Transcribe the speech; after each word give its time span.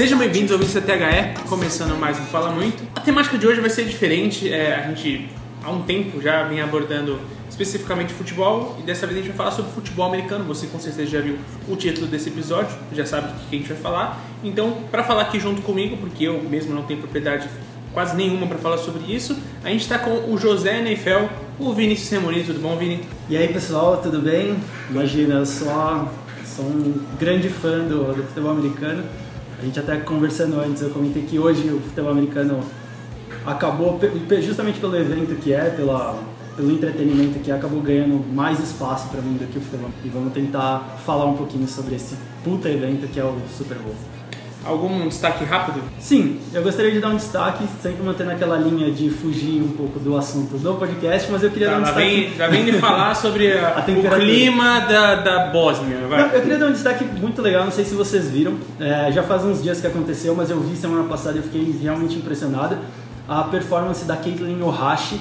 Sejam 0.00 0.18
bem-vindos 0.18 0.50
ao 0.50 0.56
da 0.56 0.64
THE, 0.64 1.46
começando 1.46 1.94
mais 1.94 2.18
um 2.18 2.22
Fala 2.22 2.50
Muito. 2.50 2.82
A 2.96 3.00
temática 3.02 3.36
de 3.36 3.46
hoje 3.46 3.60
vai 3.60 3.68
ser 3.68 3.84
diferente, 3.84 4.50
é, 4.50 4.74
a 4.74 4.88
gente 4.88 5.28
há 5.62 5.70
um 5.70 5.82
tempo 5.82 6.22
já 6.22 6.42
vem 6.44 6.62
abordando 6.62 7.20
especificamente 7.50 8.14
futebol 8.14 8.78
e 8.78 8.82
dessa 8.82 9.06
vez 9.06 9.18
a 9.18 9.20
gente 9.20 9.28
vai 9.28 9.36
falar 9.36 9.50
sobre 9.50 9.72
futebol 9.72 10.06
americano. 10.06 10.42
Você 10.44 10.68
com 10.68 10.80
certeza 10.80 11.10
já 11.10 11.20
viu 11.20 11.36
o 11.68 11.76
título 11.76 12.06
desse 12.06 12.30
episódio, 12.30 12.74
já 12.94 13.04
sabe 13.04 13.28
do 13.28 13.50
que 13.50 13.56
a 13.56 13.58
gente 13.58 13.68
vai 13.68 13.76
falar. 13.76 14.18
Então, 14.42 14.84
para 14.90 15.04
falar 15.04 15.20
aqui 15.20 15.38
junto 15.38 15.60
comigo, 15.60 15.98
porque 15.98 16.24
eu 16.24 16.42
mesmo 16.44 16.74
não 16.74 16.84
tenho 16.84 16.98
propriedade 16.98 17.46
quase 17.92 18.16
nenhuma 18.16 18.46
para 18.46 18.56
falar 18.56 18.78
sobre 18.78 19.02
isso, 19.14 19.36
a 19.62 19.68
gente 19.68 19.82
está 19.82 19.98
com 19.98 20.32
o 20.32 20.38
José 20.38 20.80
Neifel, 20.80 21.28
o 21.58 21.74
Vinícius 21.74 22.08
Remoni. 22.08 22.42
Tudo 22.42 22.58
bom, 22.58 22.74
Vini? 22.78 23.04
E 23.28 23.36
aí, 23.36 23.48
pessoal, 23.48 23.98
tudo 23.98 24.18
bem? 24.22 24.56
Imagina, 24.88 25.34
eu 25.34 25.44
sou, 25.44 26.08
sou 26.46 26.64
um 26.64 27.02
grande 27.18 27.50
fã 27.50 27.80
do, 27.80 28.14
do 28.14 28.22
futebol 28.22 28.52
americano. 28.52 29.04
A 29.60 29.62
gente 29.62 29.78
até 29.78 29.98
conversando 29.98 30.58
antes, 30.58 30.80
eu 30.80 30.88
comentei 30.88 31.22
que 31.22 31.38
hoje 31.38 31.68
o 31.68 31.80
futebol 31.80 32.12
americano 32.12 32.60
acabou, 33.44 34.00
justamente 34.40 34.80
pelo 34.80 34.96
evento 34.96 35.38
que 35.38 35.52
é, 35.52 35.68
pela, 35.68 36.18
pelo 36.56 36.72
entretenimento 36.72 37.38
que 37.40 37.50
é, 37.50 37.54
acabou 37.54 37.82
ganhando 37.82 38.24
mais 38.32 38.58
espaço 38.58 39.10
para 39.10 39.20
mim 39.20 39.34
do 39.34 39.46
que 39.52 39.58
o 39.58 39.60
futebol. 39.60 39.90
E 40.02 40.08
vamos 40.08 40.32
tentar 40.32 40.98
falar 41.04 41.26
um 41.26 41.36
pouquinho 41.36 41.68
sobre 41.68 41.94
esse 41.94 42.16
puta 42.42 42.70
evento 42.70 43.06
que 43.08 43.20
é 43.20 43.24
o 43.24 43.36
Super 43.54 43.76
Bowl. 43.76 43.94
Algum 44.64 45.08
destaque 45.08 45.42
rápido? 45.44 45.80
Sim, 45.98 46.38
eu 46.52 46.62
gostaria 46.62 46.90
de 46.92 47.00
dar 47.00 47.08
um 47.08 47.16
destaque, 47.16 47.64
sempre 47.82 48.02
mantendo 48.02 48.30
aquela 48.30 48.58
linha 48.58 48.90
de 48.90 49.08
fugir 49.08 49.62
um 49.62 49.68
pouco 49.74 49.98
do 49.98 50.16
assunto 50.16 50.58
do 50.58 50.74
podcast, 50.74 51.30
mas 51.32 51.42
eu 51.42 51.50
queria 51.50 51.68
Tá, 51.68 51.72
dar 51.74 51.80
um 51.80 51.84
destaque. 51.84 52.06
vem, 52.06 52.34
já 52.36 52.46
vem 52.48 52.64
de 52.66 52.72
falar 52.72 53.14
sobre 53.16 53.52
a- 53.56 53.82
o 53.88 54.16
clima 54.20 54.80
da, 54.80 55.14
da 55.14 55.46
Bósnia. 55.46 55.96
Não, 56.08 56.18
eu 56.18 56.42
queria 56.42 56.58
dar 56.58 56.66
um 56.66 56.72
destaque 56.72 57.04
muito 57.04 57.40
legal, 57.40 57.64
não 57.64 57.72
sei 57.72 57.84
se 57.86 57.94
vocês 57.94 58.30
viram, 58.30 58.54
é, 58.78 59.10
já 59.10 59.22
faz 59.22 59.44
uns 59.44 59.62
dias 59.62 59.80
que 59.80 59.86
aconteceu, 59.86 60.34
mas 60.34 60.50
eu 60.50 60.60
vi 60.60 60.76
semana 60.76 61.04
passada 61.08 61.38
e 61.38 61.42
fiquei 61.42 61.78
realmente 61.82 62.16
impressionado. 62.16 62.76
A 63.26 63.44
performance 63.44 64.04
da 64.04 64.16
Caitlin 64.16 64.60
Ohashi 64.62 65.18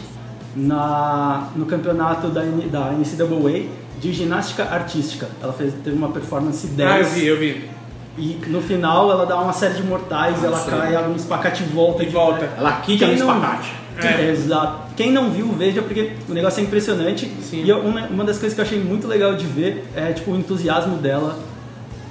na, 0.56 1.47
no 1.56 1.66
campeonato 1.66 2.28
da, 2.28 2.41
da 2.41 2.91
NCAA 2.91 3.67
de 4.02 4.13
ginástica 4.13 4.63
artística. 4.63 5.28
Ela 5.41 5.53
fez, 5.53 5.73
teve 5.83 5.95
uma 5.95 6.09
performance 6.09 6.66
10 6.67 6.89
Ah, 6.89 7.00
eu 7.00 7.06
vi, 7.06 7.25
eu 7.28 7.38
vi. 7.38 7.69
E 8.17 8.39
no 8.47 8.61
final 8.61 9.09
ela 9.11 9.25
dá 9.25 9.39
uma 9.39 9.53
série 9.53 9.75
de 9.75 9.83
mortais, 9.83 10.43
ela 10.43 10.59
cai, 10.59 10.93
ela 10.93 11.07
no 11.07 11.15
espacate 11.15 11.63
e 11.63 11.65
volta. 11.67 12.03
E 12.03 12.07
de 12.07 12.11
volta. 12.11 12.49
Ela 12.57 12.73
quica 12.81 13.05
Quem 13.05 13.17
não- 13.17 13.27
espacate. 13.35 13.73
É. 14.01 14.29
Exato. 14.31 14.93
Quem 14.95 15.11
não 15.11 15.29
viu, 15.29 15.51
veja, 15.51 15.81
porque 15.81 16.13
o 16.27 16.33
negócio 16.33 16.61
é 16.61 16.63
impressionante. 16.63 17.25
Sim. 17.41 17.63
E 17.66 17.71
uma, 17.73 18.07
uma 18.07 18.23
das 18.23 18.38
coisas 18.38 18.53
que 18.55 18.61
eu 18.61 18.66
achei 18.66 18.79
muito 18.81 19.07
legal 19.07 19.35
de 19.35 19.45
ver 19.45 19.85
é 19.95 20.13
tipo 20.13 20.31
o 20.31 20.38
entusiasmo 20.38 20.95
dela 20.97 21.38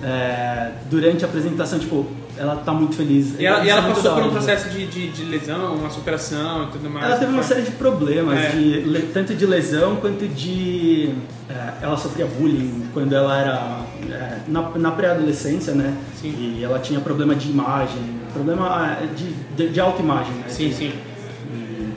é, 0.03 0.71
durante 0.91 1.25
a 1.25 1.29
apresentação. 1.29 1.79
Tipo, 1.79 2.07
ela 2.39 2.57
tá 2.57 2.73
muito 2.73 2.95
feliz. 2.95 3.35
E 3.39 3.45
ela, 3.45 3.65
e 3.65 3.69
ela 3.69 3.81
é 3.81 3.85
muito 3.85 3.97
passou 3.97 4.15
por 4.15 4.25
um 4.25 4.31
processo 4.31 4.69
de, 4.71 4.87
de, 4.87 5.09
de 5.09 5.25
lesão, 5.25 5.75
uma 5.75 5.91
superação 5.91 6.65
e 6.65 6.67
tudo 6.73 6.89
mais. 6.89 7.07
Ela 7.07 7.17
teve 7.17 7.33
uma 7.33 7.43
série 7.43 7.63
de 7.63 7.73
problemas, 7.73 8.39
É. 8.39 8.51
de, 8.51 9.03
tanto 9.13 9.35
de 9.35 9.45
lesão 9.47 9.97
quanto 9.97 10.27
de. 10.29 11.15
é, 11.51 11.73
ela 11.83 11.97
sofria 11.97 12.27
bullying 12.27 12.87
quando 12.95 13.13
ela 13.15 13.39
era 13.39 13.81
é, 14.11 14.39
na, 14.47 14.71
na 14.77 14.91
pré-adolescência, 14.93 15.75
né? 15.75 15.95
Sim. 16.21 16.35
E 16.59 16.63
ela 16.65 16.79
tinha 16.79 17.01
problema 17.01 17.35
de 17.35 17.49
imagem, 17.51 18.03
problema 18.33 18.99
é, 19.03 19.07
de, 19.07 19.33
de, 19.57 19.73
de 19.73 19.81
autoimagem, 19.81 20.33
né? 20.35 20.45
Sim, 20.49 20.73
sim. 20.73 20.93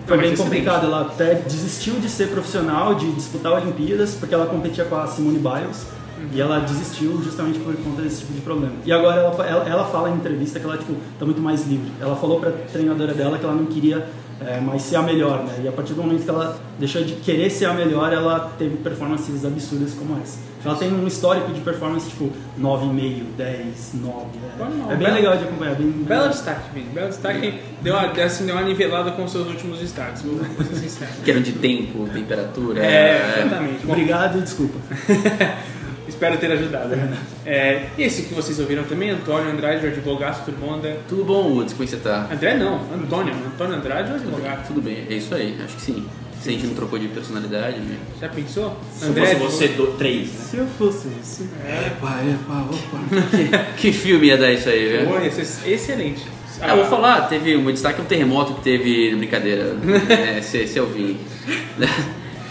Foi 0.07 0.17
Não, 0.17 0.23
bem 0.23 0.35
complicado. 0.35 0.85
Ela 0.85 1.01
até 1.01 1.35
desistiu 1.35 1.93
de 1.95 2.09
ser 2.09 2.29
profissional, 2.29 2.95
de 2.95 3.11
disputar 3.11 3.53
Olimpíadas, 3.53 4.15
porque 4.15 4.33
ela 4.33 4.45
competia 4.47 4.83
com 4.85 4.95
a 4.95 5.07
Simone 5.07 5.37
Biles. 5.39 5.85
E 6.33 6.39
ela 6.41 6.59
desistiu 6.59 7.21
justamente 7.23 7.59
por 7.59 7.75
conta 7.77 8.01
desse 8.01 8.19
tipo 8.21 8.33
de 8.33 8.41
problema. 8.41 8.73
E 8.85 8.91
agora 8.91 9.21
ela, 9.21 9.45
ela, 9.47 9.69
ela 9.69 9.85
fala 9.85 10.09
em 10.09 10.15
entrevista 10.15 10.59
que 10.59 10.65
ela 10.65 10.77
tipo, 10.77 10.93
tá 11.19 11.25
muito 11.25 11.41
mais 11.41 11.65
livre. 11.67 11.91
Ela 11.99 12.15
falou 12.15 12.39
pra 12.39 12.51
treinadora 12.51 13.13
dela 13.13 13.37
que 13.37 13.43
ela 13.45 13.53
não 13.55 13.65
queria 13.65 14.05
é, 14.45 14.59
mais 14.59 14.81
ser 14.81 14.95
a 14.95 15.01
melhor, 15.03 15.43
né? 15.43 15.61
E 15.63 15.67
a 15.67 15.71
partir 15.71 15.93
do 15.93 16.01
momento 16.01 16.23
que 16.23 16.29
ela 16.29 16.57
deixou 16.79 17.03
de 17.03 17.13
querer 17.15 17.49
ser 17.49 17.65
a 17.65 17.73
melhor, 17.73 18.11
ela 18.11 18.51
teve 18.57 18.77
performances 18.77 19.45
absurdas 19.45 19.93
como 19.93 20.19
essa. 20.21 20.39
Ela 20.63 20.75
tem 20.75 20.91
um 20.93 21.07
histórico 21.07 21.51
de 21.51 21.59
performance 21.61 22.07
tipo 22.09 22.29
9,5, 22.59 23.23
10, 23.35 23.91
9. 23.95 24.15
Bom, 24.57 24.65
É, 24.89 24.93
é 24.93 24.95
bem 24.95 24.97
belo- 24.99 25.13
legal 25.15 25.37
de 25.37 25.43
acompanhar. 25.43 25.75
Bem, 25.75 25.89
Belo 25.91 26.29
destaque, 26.29 26.61
Vini. 26.73 26.85
Belo 26.93 27.07
destaque. 27.09 27.59
Deu 27.81 27.93
uma, 27.95 28.07
assim, 28.23 28.45
deu 28.45 28.55
uma 28.55 28.63
nivelada 28.63 29.11
com 29.11 29.23
os 29.23 29.31
seus 29.31 29.47
últimos 29.47 29.79
destaques, 29.79 30.21
vou 30.21 30.39
ser 30.65 30.75
sincero. 30.75 31.11
Que 31.25 31.31
eram 31.31 31.41
de 31.41 31.53
tempo, 31.53 32.07
temperatura. 32.13 32.79
É, 32.83 33.39
exatamente. 33.39 33.85
Bom, 33.85 33.91
Obrigado 33.93 34.37
e 34.37 34.41
desculpa. 34.41 34.77
espero 36.21 36.37
ter 36.37 36.51
ajudado. 36.51 36.93
É, 37.43 37.87
e 37.97 38.03
esse 38.03 38.23
que 38.23 38.33
vocês 38.35 38.59
ouviram 38.59 38.83
também, 38.83 39.09
Antônio 39.09 39.51
Andrade, 39.51 39.87
o 39.87 39.89
advogado, 39.89 40.45
tudo 40.45 40.59
bom, 40.59 40.75
André? 40.75 40.97
Tudo 41.09 41.25
bom, 41.25 41.49
Woods? 41.49 41.73
Como 41.73 41.83
é 41.83 41.87
você 41.87 41.97
tá? 41.97 42.29
André 42.31 42.55
não, 42.55 42.79
Antônio. 42.93 43.33
Antônio 43.33 43.75
Andrade, 43.75 44.11
o 44.11 44.15
advogado. 44.15 44.67
Tudo 44.67 44.81
bem, 44.81 45.07
é 45.09 45.15
isso 45.15 45.33
aí, 45.33 45.57
acho 45.63 45.75
que 45.75 45.81
sim. 45.81 46.05
Se 46.39 46.49
a 46.49 46.51
gente 46.51 46.67
não 46.67 46.75
trocou 46.75 46.97
de 46.99 47.07
personalidade, 47.07 47.79
né? 47.79 47.97
Já 48.19 48.29
pensou? 48.29 48.77
Se 48.91 49.11
fosse 49.11 49.35
você, 49.35 49.67
do, 49.69 49.87
três, 49.97 50.27
né? 50.27 50.39
Se 50.39 50.57
eu 50.57 50.67
fosse 50.67 51.07
isso. 51.21 51.47
Epa, 51.65 52.19
epa, 52.23 52.67
opa. 52.69 53.73
que, 53.75 53.81
que 53.89 53.91
filme 53.91 54.27
ia 54.27 54.37
dar 54.37 54.51
isso 54.51 54.69
aí, 54.69 54.89
velho? 54.89 55.07
Pô, 55.07 55.19
esse 55.19 55.67
é 55.67 55.73
excelente. 55.73 56.23
Ah, 56.59 56.69
eu 56.69 56.77
vou 56.77 56.85
falar, 56.85 57.21
teve 57.21 57.57
um 57.57 57.71
destaque 57.71 58.01
um 58.01 58.05
terremoto 58.05 58.53
que 58.55 58.61
teve, 58.61 59.15
brincadeira, 59.15 59.75
é, 60.09 60.41
se, 60.41 60.67
se 60.67 60.77
eu 60.77 60.87
vi. 60.87 61.17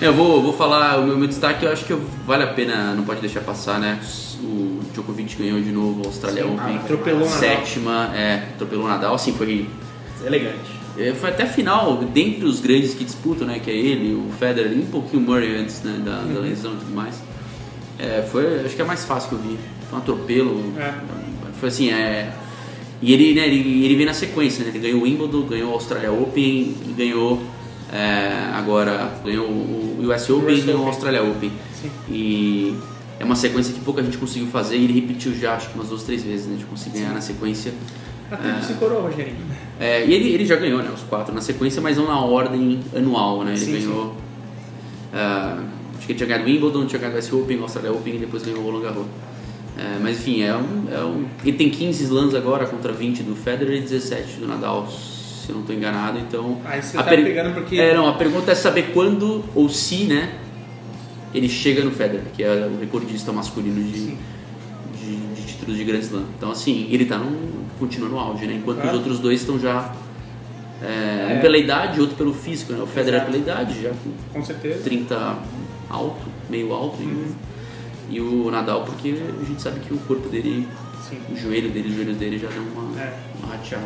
Eu 0.01 0.15
vou, 0.15 0.43
vou 0.43 0.53
falar, 0.53 0.99
o 0.99 1.07
meu, 1.07 1.17
meu 1.19 1.29
destaque 1.29 1.65
eu 1.65 1.71
acho 1.73 1.85
que 1.85 1.93
eu- 1.93 2.03
vale 2.27 2.43
a 2.43 2.47
pena, 2.49 2.95
não 2.95 3.05
pode 3.05 3.21
deixar 3.21 3.41
passar, 3.41 3.79
né? 3.79 4.01
O 4.43 4.81
Djokovic 4.95 5.37
ganhou 5.37 5.61
de 5.61 5.71
novo 5.71 6.03
o 6.03 6.07
Australia 6.07 6.45
Sim, 6.45 6.55
Open. 6.55 6.77
atropelou 6.77 7.21
Nadal. 7.29 7.39
Sétima, 7.39 8.11
é, 8.15 8.35
atropelou 8.55 8.87
o 8.87 8.89
Nadal, 8.89 9.15
assim, 9.15 9.33
foi 9.35 9.69
Elegante. 10.25 10.81
É, 10.99 11.13
Foi 11.15 11.31
até 11.31 11.47
final, 11.47 11.97
dentre 12.13 12.45
os 12.45 12.61
grandes 12.61 12.95
que 12.95 13.05
disputam, 13.05 13.47
né? 13.47 13.59
Que 13.59 13.71
é 13.71 13.75
ele, 13.75 14.15
o 14.15 14.31
Federer 14.39 14.73
e 14.73 14.81
um 14.81 14.87
pouquinho 14.87 15.23
o 15.23 15.27
Murray 15.27 15.57
antes 15.57 15.83
né, 15.83 15.99
da, 16.05 16.21
da 16.21 16.41
lesão 16.41 16.73
e 16.73 16.77
tudo 16.77 16.95
mais. 16.95 17.23
É, 17.99 18.23
foi, 18.31 18.61
acho 18.65 18.75
que 18.75 18.83
é 18.83 18.85
mais 18.85 19.05
fácil 19.05 19.29
que 19.31 19.35
eu 19.37 19.39
vi. 19.41 19.59
Foi 19.89 19.99
um 19.99 20.03
atropelo. 20.03 20.63
É. 20.79 20.93
Foi 21.59 21.69
assim, 21.69 21.91
é. 21.91 22.33
E 23.01 23.13
ele, 23.15 23.35
né, 23.35 23.47
ele, 23.47 23.85
ele 23.85 23.97
vem 23.97 24.05
na 24.05 24.13
sequência, 24.13 24.63
né? 24.65 24.71
Ele 24.75 24.79
ganhou 24.81 25.01
o 25.01 25.05
Wimbledon, 25.05 25.43
ganhou 25.43 25.71
o 25.71 25.75
Australia 25.75 26.11
Open 26.13 26.75
e 26.89 26.93
ganhou 26.97 27.41
é, 27.93 28.51
agora 28.55 29.11
ganhou 29.25 29.47
o 29.47 29.99
US 30.03 30.31
Open 30.31 30.57
e 30.57 30.61
ganhou 30.61 30.85
o. 30.85 30.87
Australia 30.87 31.23
Open. 31.23 31.51
Sim. 31.81 31.91
E 32.09 32.77
é 33.19 33.25
uma 33.25 33.37
sequência 33.37 33.75
que 33.75 33.81
pouca 33.81 34.03
gente 34.03 34.17
conseguiu 34.17 34.49
fazer 34.49 34.77
e 34.77 34.85
ele 34.85 34.93
repetiu 34.93 35.35
já, 35.35 35.55
acho 35.55 35.71
que 35.71 35.75
umas 35.75 35.89
duas, 35.89 36.05
três 36.05 36.23
vezes, 36.23 36.47
né? 36.47 36.57
De 36.57 36.65
conseguir 36.65 37.01
ganhar 37.01 37.13
na 37.13 37.21
sequência. 37.21 37.73
A 38.31 38.37
tempo 38.37 38.63
se 38.65 38.75
coroa, 38.75 39.03
Rogerinho. 39.03 39.37
É, 39.79 40.07
e 40.07 40.15
ele, 40.15 40.31
ele 40.31 40.47
já 40.47 40.55
ganhou, 40.55 40.81
né, 40.83 40.91
os 40.95 41.03
quatro 41.03 41.35
na 41.35 41.41
sequência, 41.41 41.83
mas 41.83 41.97
não 41.97 42.07
na 42.07 42.21
ordem 42.21 42.81
anual, 42.95 43.43
né? 43.43 43.53
Ele 43.53 43.59
Sim, 43.59 43.73
ganhou. 43.73 44.15
ah, 45.13 45.65
acho 45.97 46.07
que 46.07 46.13
ele 46.13 46.19
tinha 46.19 46.29
ganhado 46.29 46.49
o 46.49 46.53
Wimbledon, 46.53 46.87
tinha 46.87 47.01
ganhado 47.01 47.17
o 47.17 47.19
US 47.19 47.33
Open, 47.33 47.61
Australia 47.61 47.93
Open 47.93 48.15
e 48.15 48.19
depois 48.19 48.45
ganhou 48.45 48.61
o 48.61 48.63
Roland 48.63 48.83
Garros. 48.83 49.07
É, 49.77 49.99
mas 50.01 50.19
enfim, 50.19 50.43
é 50.43 50.55
um, 50.55 50.87
é 50.93 51.03
um. 51.03 51.27
Ele 51.43 51.57
tem 51.57 51.71
15 51.71 52.05
slams 52.05 52.35
agora 52.35 52.67
contra 52.67 52.93
20 52.93 53.23
do 53.23 53.35
Federer 53.35 53.79
e 53.79 53.81
17 53.81 54.39
do 54.39 54.47
Nadal, 54.47 54.87
se 55.51 55.53
eu 55.53 55.55
não 55.55 55.61
estou 55.63 55.75
enganado. 55.75 56.19
Então. 56.19 56.61
Aí 56.65 56.81
você 56.83 56.97
a 56.97 57.03
tá 57.03 57.11
pegando 57.11 57.55
porque- 57.55 57.77
É, 57.77 57.95
não, 57.95 58.09
a 58.09 58.13
pergunta 58.15 58.53
é 58.53 58.55
saber 58.55 58.91
quando 58.93 59.45
ou 59.55 59.69
se, 59.69 60.05
né? 60.05 60.35
Ele 61.35 61.49
chega 61.49 61.85
no 61.85 61.91
Federer, 61.91 62.25
que 62.35 62.43
é 62.43 62.67
o 62.67 62.79
recordista 62.81 63.33
masculino 63.33 63.83
de, 63.83 64.17
de, 64.99 65.17
de 65.35 65.43
títulos 65.47 65.77
de 65.77 65.85
Grand 65.85 66.01
Slam. 66.01 66.25
Então, 66.37 66.51
assim, 66.51 66.89
ele 66.91 67.05
tá 67.05 67.19
no, 67.19 67.31
continua 67.79 68.09
no 68.09 68.19
auge, 68.19 68.47
né? 68.47 68.55
Enquanto 68.55 68.85
os 68.85 68.93
outros 68.93 69.19
dois 69.21 69.41
estão 69.41 69.59
já. 69.59 69.93
é, 70.83 71.33
É. 71.33 71.37
Um 71.37 71.41
pela 71.41 71.57
idade, 71.59 72.01
outro 72.01 72.17
pelo 72.17 72.33
físico, 72.35 72.73
né? 72.73 72.83
O 72.83 72.87
Federer 72.87 73.21
Exato. 73.21 73.31
pela 73.33 73.43
idade, 73.43 73.83
já 73.83 73.91
com 74.33 74.45
certeza. 74.45 74.81
30 74.83 75.39
alto, 75.89 76.27
meio 76.49 76.73
alto, 76.73 76.97
e 77.01 77.05
o- 77.05 77.09
Uhum. 77.09 77.35
e, 78.11 78.21
o 78.21 78.51
Nadal, 78.51 78.85
porque 78.85 79.15
a 79.41 79.45
gente 79.45 79.61
sabe 79.63 79.81
que 79.81 79.93
o 79.95 79.99
corpo 79.99 80.29
dele, 80.29 80.67
Sim. 81.09 81.19
o 81.33 81.37
joelho 81.37 81.71
dele, 81.71 81.89
os 81.91 81.95
joelhos 81.95 82.17
dele 82.17 82.39
já 82.39 82.49
dão 82.49 82.65
uma, 82.65 83.01
É. 83.01 83.15
uma 83.39 83.53
rateada. 83.55 83.85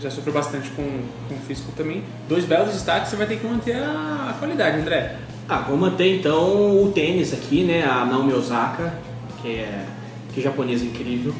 Já 0.00 0.10
sofreu 0.10 0.34
bastante 0.34 0.68
com, 0.70 0.82
com 1.28 1.34
o 1.34 1.38
físico 1.46 1.72
também. 1.76 2.04
Dois 2.28 2.44
belos 2.44 2.72
destaques, 2.72 3.08
você 3.08 3.16
vai 3.16 3.26
ter 3.26 3.38
que 3.38 3.46
manter 3.46 3.76
a, 3.76 4.34
qualidade, 4.38 4.78
André. 4.78 5.16
Ah, 5.48 5.60
vou 5.60 5.76
manter 5.76 6.18
então 6.18 6.82
o 6.82 6.92
tênis 6.92 7.32
aqui, 7.32 7.64
né? 7.64 7.84
A 7.84 8.04
Naomi 8.04 8.32
Osaka, 8.34 8.92
que 9.40 9.56
é, 9.56 9.84
que 10.34 10.42
japonesa 10.42 10.84
incrível. 10.84 11.34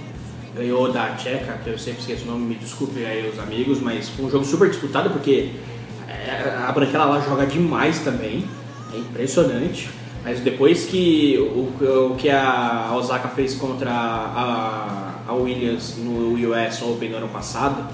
Ganhou 0.55 0.91
da 0.91 1.11
Tcheca, 1.11 1.59
que 1.63 1.69
eu 1.69 1.79
sempre 1.79 2.01
esqueço 2.01 2.25
o 2.25 2.29
nome, 2.29 2.47
me 2.47 2.55
desculpe 2.55 3.05
aí 3.05 3.29
os 3.29 3.39
amigos, 3.39 3.79
mas 3.79 4.09
foi 4.09 4.25
um 4.25 4.31
jogo 4.31 4.45
super 4.45 4.71
disputado 4.71 5.11
porque 5.11 5.51
é, 6.09 6.57
a 6.67 6.73
branquela 6.73 7.05
lá 7.05 7.21
joga 7.21 7.45
demais 7.45 7.99
também. 8.01 8.49
É 8.95 8.97
impressionante. 8.97 9.91
Mas 10.25 10.41
depois 10.41 10.87
que 10.87 11.37
o, 11.39 12.13
o 12.13 12.17
que 12.17 12.31
a 12.31 12.93
Osaka 12.97 13.29
fez 13.29 13.55
contra 13.55 13.91
a, 13.93 15.13
a 15.29 15.33
Williams 15.35 15.97
no 15.99 16.33
US 16.51 16.83
Open 16.83 17.11
no 17.11 17.19
ano 17.19 17.29
passado, 17.29 17.87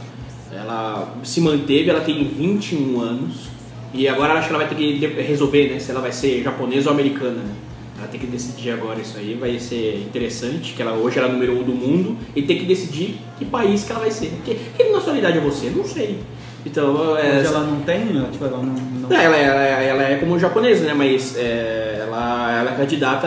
ela 0.53 1.15
se 1.25 1.41
manteve, 1.41 1.91
ela 1.91 2.01
tem 2.01 2.25
21 2.25 3.01
anos. 3.01 3.51
E 3.95 4.09
agora 4.09 4.35
acho 4.35 4.49
que 4.49 4.55
ela 4.55 4.65
vai 4.65 4.75
ter 4.75 4.75
que 4.75 5.07
resolver, 5.23 5.71
né? 5.71 5.79
Se 5.79 5.91
ela 5.91 6.01
vai 6.01 6.13
ser 6.13 6.43
japonesa 6.43 6.91
ou 6.91 6.95
americana, 6.95 7.43
né? 7.43 7.55
Ela 7.99 8.09
tem 8.09 8.19
que 8.19 8.27
decidir 8.27 8.71
agora 8.71 9.01
isso 9.01 9.17
aí, 9.17 9.35
vai 9.35 9.59
ser 9.59 9.97
interessante, 9.99 10.73
que 10.73 10.83
ela 10.83 10.95
hoje 10.95 11.19
ela 11.19 11.29
é 11.29 11.33
número 11.33 11.57
um 11.57 11.63
do 11.63 11.73
mundo 11.73 12.17
e 12.35 12.43
tem 12.43 12.59
que 12.59 12.65
decidir 12.65 13.19
que 13.39 13.45
país 13.45 13.85
que 13.85 13.93
ela 13.93 14.01
vai 14.01 14.11
ser. 14.11 14.33
Que, 14.45 14.57
que 14.77 14.91
nacionalidade 14.91 15.39
é 15.39 15.41
você? 15.41 15.71
Não 15.71 15.85
sei. 15.85 16.19
Então, 16.65 17.17
é, 17.19 17.39
Hoje 17.39 17.47
ela 17.47 17.61
não 17.65 17.81
tem, 17.81 18.17
ela, 18.17 18.29
tipo, 18.31 18.45
ela 18.45 18.59
não. 18.59 18.65
não- 18.73 19.09
não, 19.09 19.17
ela, 19.21 19.37
ela, 19.37 19.63
ela 19.83 20.03
é 20.05 20.17
como 20.17 20.39
japonesa, 20.39 20.85
né? 20.85 20.95
Mas 20.95 21.37
é, 21.37 21.99
ela, 22.07 22.59
ela 22.61 22.71
é 22.71 22.75
candidata 22.77 23.27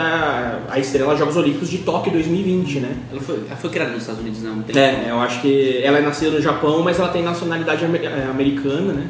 à- 0.70 0.80
estrela 0.80 1.18
Jogos 1.18 1.36
Olímpicos 1.36 1.70
de 1.70 1.80
Tóquio 1.80 2.14
2020, 2.14 2.80
né? 2.80 2.96
Ela 3.12 3.20
foi, 3.22 3.36
ela 3.48 3.56
foi 3.58 3.70
criada 3.70 3.92
nos 3.92 4.02
Estados 4.02 4.22
Unidos, 4.22 4.42
não? 4.42 4.62
Tem 4.62 4.82
É, 4.82 5.08
eu 5.10 5.20
acho 5.20 5.42
que 5.42 5.82
ela 5.84 5.98
é 5.98 6.02
nascida 6.02 6.32
no 6.32 6.42
Japão, 6.42 6.82
mas 6.82 6.98
ela 6.98 7.10
tem 7.10 7.24
nacionalidade 7.24 7.84
amer- 7.84 8.06
eh, 8.06 8.28
americana, 8.30 8.94
né? 8.94 9.08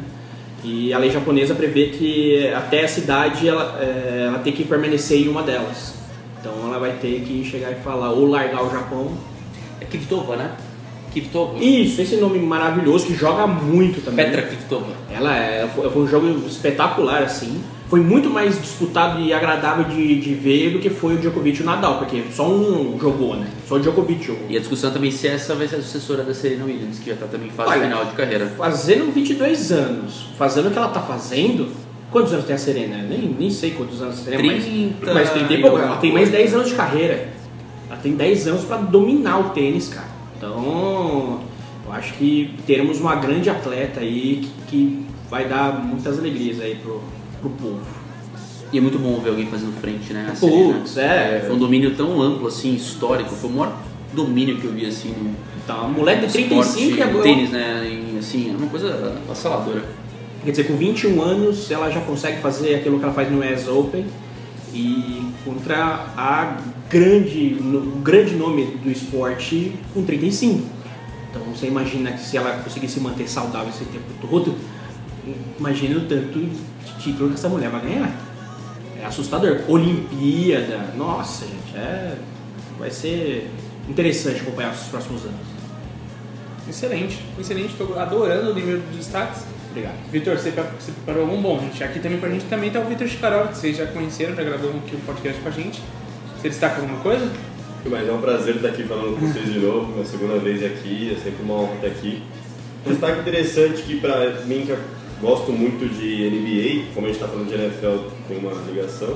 E 0.64 0.92
a 0.92 0.98
lei 0.98 1.12
japonesa 1.12 1.54
prevê 1.54 1.88
que 1.90 2.48
até 2.52 2.82
essa 2.82 3.00
idade 3.00 3.48
ela, 3.48 3.78
eh, 3.80 4.26
ela 4.28 4.40
tem 4.40 4.52
que 4.52 4.64
permanecer 4.64 5.20
em 5.24 5.28
uma 5.28 5.44
delas. 5.44 5.94
Então 6.42 6.52
ela 6.68 6.80
vai 6.80 6.94
ter 6.94 7.22
que 7.22 7.44
chegar 7.44 7.72
e 7.72 7.76
falar 7.76 8.10
ou 8.12 8.26
largar 8.28 8.64
o 8.66 8.72
Japão. 8.72 9.12
É 9.80 9.86
Kvitova, 9.86 10.36
né? 10.36 10.50
Kvitova. 11.22 11.64
Isso, 11.64 12.02
esse 12.02 12.18
nome 12.18 12.40
maravilhoso 12.40 13.06
que 13.06 13.16
joga 13.16 13.48
muito 13.48 14.04
também. 14.04 14.26
Petra 14.26 14.42
Kvitova. 14.42 14.92
Ela 15.10 15.36
é, 15.36 15.68
foi, 15.74 15.90
foi 15.90 16.02
um 16.02 16.08
jogo 16.08 16.28
espetacular, 16.46 17.24
assim. 17.24 17.64
Foi 17.88 18.02
muito 18.02 18.30
mais 18.30 18.60
disputado 18.60 19.22
e 19.22 19.32
agradável 19.32 19.86
de, 19.86 20.20
de 20.20 20.34
ver 20.34 20.72
do 20.72 20.80
que 20.80 20.90
foi 20.90 21.14
o 21.14 21.18
Djokovic 21.18 21.60
e 21.60 21.64
o 21.64 21.66
Nadal, 21.66 22.00
porque 22.00 22.24
só 22.32 22.50
um 22.50 23.00
jogou, 23.00 23.36
né? 23.36 23.48
Só 23.68 23.76
o 23.76 23.80
Djokovic 23.80 24.26
jogou. 24.26 24.46
E 24.50 24.58
a 24.58 24.60
discussão 24.60 24.92
também 24.92 25.12
se 25.12 25.28
essa 25.28 25.54
vai 25.56 25.68
ser 25.68 25.78
a 25.78 25.82
sucessora 25.82 26.24
da 26.24 26.34
Serena 26.34 26.66
Williams, 26.66 27.00
que 27.00 27.12
já 27.12 27.16
tá 27.16 27.28
também 27.28 27.48
em 27.48 27.52
fase 27.52 27.72
Olha, 27.72 27.84
final 27.84 28.06
de 28.06 28.12
carreira. 28.14 28.48
Fazendo 28.58 29.14
22 29.14 29.72
anos, 29.72 30.28
fazendo 30.38 30.68
o 30.68 30.72
que 30.72 30.78
ela 30.78 30.90
tá 30.90 31.00
fazendo. 31.00 31.72
Quantos 32.12 32.34
anos 32.34 32.46
tem 32.46 32.56
a 32.56 32.60
Serena? 32.60 32.98
Nem, 32.98 33.36
nem 33.38 33.50
sei 33.50 33.72
quantos 33.72 34.02
anos 34.02 34.20
tem, 34.22 34.34
mas, 34.34 34.64
30 34.64 35.14
mas 35.14 35.30
30 35.30 35.54
e 35.54 35.62
pouco. 35.62 35.76
alguma 35.78 35.94
Ela 35.94 36.02
tem 36.02 36.12
mais 36.12 36.30
coisa. 36.30 36.44
10 36.44 36.54
anos 36.56 36.70
de 36.70 36.76
carreira. 36.76 37.30
Ela 37.88 38.00
tem 38.00 38.14
10 38.14 38.48
anos 38.48 38.64
pra 38.64 38.78
dominar 38.78 39.40
o 39.40 39.50
tênis, 39.50 39.90
cara. 39.90 40.15
Então, 40.38 41.40
eu 41.86 41.92
acho 41.92 42.14
que 42.14 42.54
teremos 42.66 43.00
uma 43.00 43.16
grande 43.16 43.50
atleta 43.50 44.00
aí 44.00 44.42
que, 44.42 44.50
que 44.68 45.06
vai 45.30 45.48
dar 45.48 45.84
muitas 45.84 46.20
alegrias 46.20 46.60
aí 46.60 46.76
pro, 46.76 47.02
pro 47.42 47.50
povo. 47.52 47.82
E 48.72 48.78
é 48.78 48.82
muito 48.82 49.00
bom 49.00 49.20
ver 49.20 49.30
alguém 49.30 49.46
fazendo 49.48 49.80
frente, 49.80 50.12
né? 50.12 50.28
A 50.32 50.36
Serena. 50.36 50.74
Putz, 50.74 50.98
é. 50.98 51.44
Foi 51.46 51.56
um 51.56 51.60
domínio 51.60 51.96
tão 51.96 52.22
amplo, 52.22 52.48
assim, 52.48 52.74
histórico. 52.74 53.30
Foi 53.30 53.50
o 53.50 53.54
maior 53.54 53.78
domínio 54.14 54.58
que 54.58 54.66
eu 54.66 54.72
vi, 54.72 54.86
assim, 54.86 55.10
no 55.10 55.36
Então, 55.64 55.86
a 55.86 55.88
mulher 55.88 56.20
de 56.20 56.28
35 56.32 56.62
esporte, 56.62 56.98
e 56.98 57.02
agora. 57.02 57.24
tênis, 57.24 57.52
né? 57.52 58.18
Assim, 58.20 58.52
é 58.52 58.58
uma 58.58 58.68
coisa 58.68 59.18
avassaladora. 59.24 59.84
Quer 60.44 60.52
dizer, 60.52 60.64
com 60.66 60.76
21 60.76 61.22
anos 61.22 61.72
ela 61.72 61.90
já 61.90 62.02
consegue 62.02 62.40
fazer 62.40 62.76
aquilo 62.76 63.00
que 63.00 63.06
ela 63.06 63.14
faz 63.14 63.32
no 63.32 63.40
US 63.40 63.68
Open 63.68 64.06
e 64.76 65.32
contra 65.46 66.06
a 66.18 66.58
grande, 66.90 67.58
o 67.62 68.00
grande 68.02 68.36
nome 68.36 68.66
do 68.84 68.92
esporte 68.92 69.74
com 69.94 70.04
35. 70.04 70.68
Então 71.30 71.42
você 71.44 71.68
imagina 71.68 72.12
que 72.12 72.20
se 72.20 72.38
ela 72.38 72.62
conseguir 72.62 72.90
se 72.90 73.00
manter 73.00 73.28
saudável 73.28 73.70
esse 73.70 73.86
tempo 73.86 74.06
todo, 74.22 74.56
imagina 75.58 75.98
o 75.98 76.02
tanto 76.02 76.40
de 76.40 76.94
título 77.00 77.30
que 77.30 77.36
essa 77.36 77.48
mulher 77.48 77.70
vai 77.70 77.82
ganhar. 77.82 78.14
É 79.02 79.06
assustador. 79.06 79.62
Olimpíada, 79.68 80.94
nossa 80.98 81.46
gente, 81.46 81.76
é, 81.76 82.18
vai 82.78 82.92
ser 82.92 83.50
interessante 83.90 84.42
acompanhar 84.42 84.74
os 84.74 84.88
próximos 84.88 85.24
anos. 85.24 85.56
Excelente, 86.68 87.24
excelente. 87.40 87.72
Estou 87.72 87.98
adorando 87.98 88.52
o 88.52 88.54
nível 88.54 88.82
de 88.92 88.98
destaques. 88.98 89.44
Obrigado. 89.76 90.10
Vitor, 90.10 90.38
você, 90.38 90.52
você 90.52 90.92
preparou 90.94 91.24
algum 91.24 91.42
bom, 91.42 91.60
gente? 91.60 91.84
Aqui 91.84 92.00
também 92.00 92.18
com 92.18 92.28
a 92.28 92.30
gente 92.30 92.46
também 92.46 92.72
tá 92.72 92.80
o 92.80 92.86
Vitor 92.86 93.06
Chicarol, 93.10 93.50
que 93.50 93.58
vocês 93.58 93.76
já 93.76 93.86
conheceram, 93.86 94.34
já 94.34 94.42
gravou 94.42 94.70
aqui 94.70 94.96
um 94.96 95.02
podcast 95.02 95.42
com 95.42 95.50
a 95.50 95.52
gente. 95.52 95.82
Você 96.40 96.48
destaca 96.48 96.80
alguma 96.80 97.02
coisa? 97.02 97.30
Mas 97.86 98.08
é 98.08 98.12
um 98.14 98.22
prazer 98.22 98.56
estar 98.56 98.70
aqui 98.70 98.84
falando 98.84 99.20
com 99.20 99.28
vocês 99.28 99.52
de 99.52 99.60
novo, 99.60 99.92
minha 99.92 100.06
segunda 100.06 100.40
vez 100.40 100.64
aqui, 100.64 101.14
é 101.14 101.22
sempre 101.22 101.44
uma 101.44 101.56
honra 101.56 101.76
estar 101.76 101.88
aqui. 101.88 102.24
Um 102.88 102.92
destaque 102.92 103.20
interessante 103.20 103.82
que 103.82 104.00
para 104.00 104.46
mim, 104.46 104.66
que 104.66 104.72
eu 104.72 104.80
gosto 105.22 105.52
muito 105.52 105.94
de 105.94 106.30
NBA, 106.30 106.94
como 106.94 107.08
a 107.08 107.10
gente 107.10 107.20
está 107.22 107.28
falando 107.28 107.50
de 107.50 107.56
NFL, 107.56 108.10
tem 108.30 108.38
uma 108.38 108.54
ligação, 108.72 109.14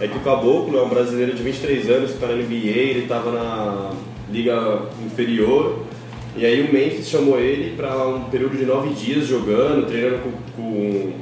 é 0.00 0.08
que 0.08 0.16
o 0.16 0.20
Caboclo 0.20 0.78
é 0.78 0.82
um 0.82 0.88
brasileiro 0.88 1.34
de 1.34 1.42
23 1.42 1.90
anos 1.90 2.10
que 2.12 2.16
está 2.16 2.28
na 2.28 2.34
NBA, 2.34 2.54
ele 2.54 3.02
estava 3.02 3.30
na 3.30 3.92
liga 4.32 4.84
inferior, 5.04 5.84
e 6.36 6.46
aí 6.46 6.62
o 6.62 6.72
Memphis 6.72 7.08
chamou 7.08 7.38
ele 7.38 7.76
para 7.76 8.06
um 8.06 8.24
período 8.24 8.56
de 8.56 8.64
nove 8.64 8.90
dias 8.94 9.26
jogando, 9.26 9.86
treinando 9.86 10.22
com, 10.22 10.62
com, 10.62 11.12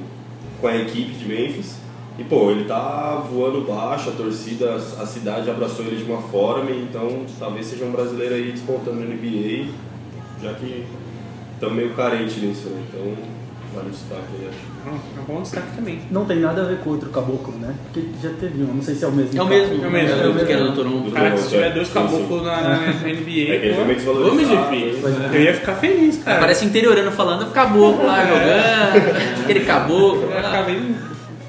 com 0.60 0.66
a 0.66 0.76
equipe 0.76 1.12
de 1.12 1.26
Memphis. 1.26 1.76
E 2.18 2.24
pô, 2.24 2.50
ele 2.50 2.64
tá 2.64 3.22
voando 3.30 3.60
baixo, 3.60 4.08
a 4.08 4.12
torcida, 4.12 4.74
a 4.74 5.06
cidade 5.06 5.50
abraçou 5.50 5.84
ele 5.84 5.96
de 5.96 6.10
uma 6.10 6.22
forma, 6.22 6.70
então 6.70 7.26
talvez 7.38 7.66
seja 7.66 7.84
um 7.84 7.92
brasileiro 7.92 8.34
aí 8.34 8.52
despontando 8.52 9.00
no 9.00 9.06
NBA, 9.06 9.70
já 10.42 10.54
que 10.54 10.84
estamos 11.52 11.76
meio 11.76 11.94
carente 11.94 12.40
nisso, 12.40 12.70
né? 12.70 12.82
Então 12.88 13.35
vale 13.76 13.88
o 13.88 13.90
destaque 13.90 14.22
aí, 14.40 14.48
acho. 14.48 14.76
É 14.86 15.20
um 15.20 15.24
bom 15.34 15.42
destaque 15.42 15.76
também. 15.76 16.00
Não 16.10 16.24
tem 16.24 16.40
nada 16.40 16.62
a 16.62 16.64
ver 16.64 16.78
com 16.78 16.90
outro 16.90 17.10
caboclo, 17.10 17.54
né? 17.58 17.74
Porque 17.84 18.08
já 18.22 18.30
teve 18.30 18.62
um, 18.62 18.74
não 18.74 18.82
sei 18.82 18.94
se 18.94 19.04
é 19.04 19.08
o 19.08 19.12
mesmo. 19.12 19.38
É 19.38 19.42
o 19.42 19.46
mesmo, 19.46 19.84
É 19.84 19.86
o 19.86 19.90
mesmo, 19.90 20.10
é 20.10 20.28
o 20.28 20.32
mesmo 20.32 20.46
que 20.46 20.52
era 20.52 20.64
do 20.64 20.70
Do 20.70 20.76
Toronto. 20.76 21.10
Cara, 21.12 21.36
se 21.36 21.48
tiver 21.48 21.66
é. 21.66 21.70
dois 21.70 21.88
caboclos 21.90 22.42
na, 22.42 22.62
na, 22.62 22.78
NBA, 22.78 23.46
É 23.52 23.58
que 23.58 23.70
vamos, 23.72 24.50
é. 24.50 25.36
Eu 25.36 25.42
ia 25.42 25.54
ficar 25.54 25.74
feliz, 25.74 26.22
cara. 26.22 26.40
Parece 26.40 26.64
interiorano 26.64 27.12
falando, 27.12 27.52
caboclo 27.52 28.06
lá 28.06 28.26
jogando, 28.26 29.42
aquele 29.44 29.60
caboclo. 29.60 30.22
Eu 30.22 30.30
ia 30.30 30.42
ficar 30.42 30.62
bem, 30.62 30.96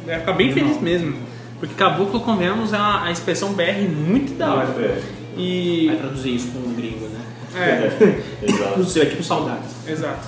ia 0.08 0.20
ficar 0.20 0.34
bem 0.34 0.54
feliz 0.54 0.82
mesmo. 0.82 1.16
Porque 1.60 1.74
caboclo, 1.74 2.20
convenhamos, 2.20 2.74
é 2.74 2.78
uma, 2.78 3.06
a 3.06 3.12
expressão 3.12 3.54
BR 3.54 3.88
muito 3.90 4.38
da 4.38 4.54
hora. 4.54 4.68
É, 4.80 5.02
E. 5.36 5.88
Vai 5.88 5.98
traduzir 5.98 6.36
isso 6.36 6.52
com 6.52 6.60
um 6.60 6.74
gringo, 6.74 7.08
né? 7.08 7.22
É, 7.56 8.46
exato. 8.46 8.80
É 9.00 9.06
tipo 9.06 9.24
saudades. 9.24 9.72
exato. 9.88 10.28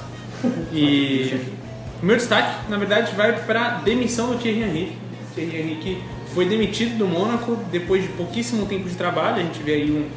E. 0.74 1.59
O 2.02 2.06
meu 2.06 2.16
destaque, 2.16 2.70
na 2.70 2.78
verdade, 2.78 3.14
vai 3.16 3.34
para 3.46 3.62
a 3.66 3.70
demissão 3.80 4.28
do 4.32 4.38
Thierry 4.38 4.64
Henry. 4.64 4.98
Thierry 5.36 5.58
Henry 5.60 5.76
que 5.82 6.04
foi 6.34 6.46
demitido 6.46 6.98
do 6.98 7.06
Mônaco 7.08 7.58
depois 7.72 8.04
de 8.04 8.10
pouquíssimo 8.10 8.66
tempo 8.66 8.88
de 8.88 8.96
trabalho. 8.96 9.38
A 9.38 9.44
gente 9.44 9.62
vê 9.62 9.74
aí 9.74 9.92
um, 9.92 10.08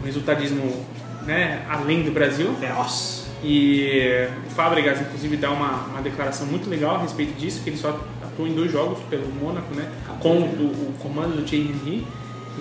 um 0.00 0.04
resultadismo 0.06 0.84
né, 1.26 1.62
além 1.68 2.02
do 2.02 2.10
Brasil. 2.10 2.54
Feroz. 2.58 3.26
E 3.44 4.26
o 4.46 4.50
Fábregas, 4.50 5.00
inclusive, 5.00 5.36
dá 5.36 5.50
uma, 5.50 5.84
uma 5.90 6.00
declaração 6.02 6.46
muito 6.46 6.70
legal 6.70 6.96
a 6.96 6.98
respeito 7.02 7.38
disso, 7.38 7.60
que 7.62 7.68
ele 7.70 7.76
só 7.76 8.00
atuou 8.22 8.48
em 8.48 8.54
dois 8.54 8.72
jogos 8.72 8.98
pelo 9.10 9.26
Mônaco, 9.34 9.74
né? 9.74 9.86
Com 10.20 10.38
o, 10.38 10.44
o 10.44 10.94
comando 11.00 11.36
do 11.36 11.42
Thierry 11.42 11.68
Henry. 11.84 12.06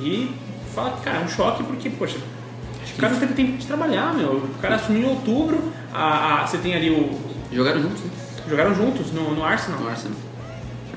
E 0.02 0.32
fala 0.76 0.92
que, 0.98 1.02
cara, 1.04 1.20
é 1.20 1.24
um 1.24 1.30
choque 1.30 1.64
porque, 1.64 1.90
poxa, 1.92 2.18
o 2.94 3.00
cara 3.00 3.14
não 3.14 3.20
teve 3.22 3.34
tempo 3.34 3.54
de 3.58 3.66
trabalhar, 3.66 4.14
meu. 4.14 4.32
O 4.34 4.50
cara 4.62 4.76
assumiu 4.76 5.04
em 5.04 5.10
outubro, 5.10 5.72
a, 5.94 6.42
a- 6.44 6.48
você 6.48 6.58
tem 6.58 6.76
ali 6.76 6.90
o. 6.90 7.18
Jogaram 7.54 7.82
juntos, 7.82 8.02
né? 8.04 8.10
Jogaram 8.50 8.76
juntos 8.76 9.12
no, 9.12 9.34
no 9.34 9.44
Arsenal. 9.44 9.80
No 9.80 9.90
Arsenal. 9.90 10.18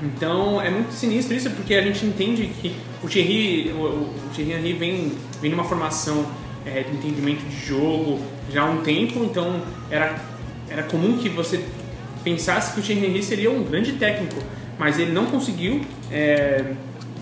Então 0.01 0.61
é 0.61 0.69
muito 0.69 0.93
sinistro 0.93 1.35
isso, 1.35 1.49
porque 1.51 1.75
a 1.75 1.81
gente 1.81 2.05
entende 2.05 2.49
que 2.61 2.75
o 3.03 3.07
Thierry, 3.07 3.71
o, 3.71 3.81
o 3.81 4.29
Thierry 4.33 4.53
Henry 4.53 4.73
vem, 4.73 5.11
vem 5.41 5.51
numa 5.51 5.63
formação 5.63 6.25
é, 6.65 6.83
de 6.83 6.95
entendimento 6.95 7.43
de 7.45 7.65
jogo 7.65 8.19
já 8.51 8.63
há 8.63 8.65
um 8.65 8.81
tempo, 8.81 9.23
então 9.23 9.61
era, 9.89 10.19
era 10.69 10.83
comum 10.83 11.17
que 11.17 11.27
você 11.29 11.63
pensasse 12.23 12.73
que 12.73 12.79
o 12.79 12.83
Thierry 12.83 13.07
Henry 13.07 13.23
seria 13.23 13.51
um 13.51 13.63
grande 13.63 13.93
técnico, 13.93 14.41
mas 14.77 14.99
ele 14.99 15.11
não 15.11 15.25
conseguiu 15.25 15.81
é, 16.11 16.73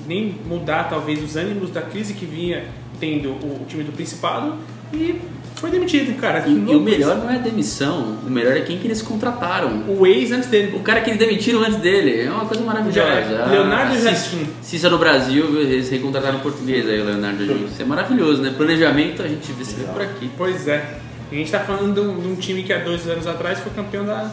nem 0.07 0.36
mudar 0.46 0.86
talvez 0.86 1.24
os 1.24 1.36
ânimos 1.36 1.72
da 1.72 1.81
crise 1.81 2.13
que 2.13 2.25
vinha 2.25 2.65
tendo 3.00 3.29
o, 3.29 3.62
o 3.62 3.65
time 3.67 3.84
do 3.84 3.91
Principado 3.91 4.57
e 4.93 5.19
foi 5.59 5.71
demitido, 5.71 6.19
cara. 6.19 6.47
E, 6.47 6.51
e 6.51 6.75
o 6.75 6.81
melhor 6.81 7.17
não 7.17 7.29
é 7.29 7.35
a 7.35 7.39
demissão, 7.39 8.17
o 8.25 8.29
melhor 8.29 8.55
é 8.55 8.61
quem 8.61 8.77
que 8.77 8.87
eles 8.87 9.01
contrataram. 9.01 9.83
o 9.87 10.05
ex 10.05 10.31
antes 10.31 10.49
dele. 10.49 10.75
O 10.75 10.79
cara 10.81 11.01
que 11.01 11.09
eles 11.09 11.19
demitiram 11.19 11.61
antes 11.61 11.77
dele, 11.77 12.21
é 12.21 12.29
uma 12.29 12.45
coisa 12.45 12.63
maravilhosa. 12.63 13.45
Leonardo 13.49 13.93
Ah, 13.95 13.99
Jardim. 13.99 14.17
Se, 14.17 14.47
se 14.61 14.75
isso 14.75 14.87
é 14.87 14.89
no 14.89 14.97
Brasil, 14.97 15.59
eles 15.59 15.89
recontrataram 15.89 16.39
português 16.39 16.87
aí, 16.87 16.99
o 17.01 17.05
Leonardo 17.05 17.45
Jardim. 17.45 17.65
Isso 17.65 17.81
é 17.81 17.85
maravilhoso, 17.85 18.41
né? 18.41 18.53
Planejamento 18.55 19.21
a 19.23 19.27
gente 19.27 19.51
vê 19.51 19.63
se 19.63 19.75
por 19.75 20.01
aqui. 20.01 20.29
Pois 20.37 20.67
é. 20.67 20.97
A 21.31 21.35
gente 21.35 21.51
tá 21.51 21.59
falando 21.59 21.93
de 21.93 21.99
um, 21.99 22.19
de 22.19 22.27
um 22.27 22.35
time 22.35 22.63
que 22.63 22.71
há 22.71 22.79
dois 22.79 23.07
anos 23.07 23.27
atrás 23.27 23.59
foi 23.59 23.71
campeão 23.73 24.05
da, 24.05 24.31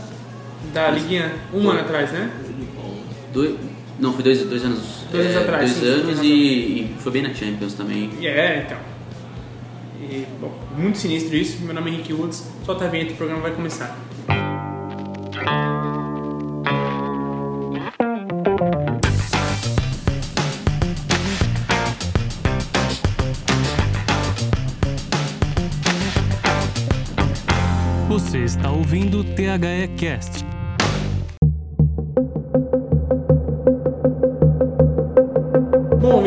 da 0.72 0.90
Liguinha. 0.90 1.32
Um 1.52 1.68
ano 1.68 1.80
atrás, 1.80 2.12
né? 2.12 2.30
Dois, 3.32 3.54
não, 3.98 4.12
foi 4.12 4.22
dois, 4.22 4.42
dois 4.44 4.64
anos. 4.64 5.04
Dois 5.10 5.26
anos 5.26 5.36
atrás, 5.38 5.70
Dois 5.70 5.72
sim, 5.72 5.80
sim, 5.80 6.08
anos 6.10 6.20
tem 6.20 6.28
e, 6.30 6.80
e 6.82 6.94
foi 6.98 7.12
bem 7.12 7.22
na 7.22 7.34
Champions 7.34 7.74
também. 7.74 8.10
É, 8.22 8.64
então. 8.64 8.78
E, 10.04 10.26
bom, 10.40 10.52
muito 10.76 10.98
sinistro 10.98 11.34
isso. 11.36 11.62
Meu 11.64 11.74
nome 11.74 11.90
é 11.90 11.94
Henrique 11.94 12.12
Woods. 12.12 12.50
Solta 12.64 12.84
a 12.84 12.88
vinheta 12.88 13.10
e 13.10 13.14
o 13.14 13.16
programa 13.16 13.42
vai 13.42 13.52
começar. 13.52 13.96
Você 28.08 28.44
está 28.44 28.70
ouvindo 28.70 29.20
o 29.20 29.24
THE 29.24 29.88
Cast. 29.96 30.53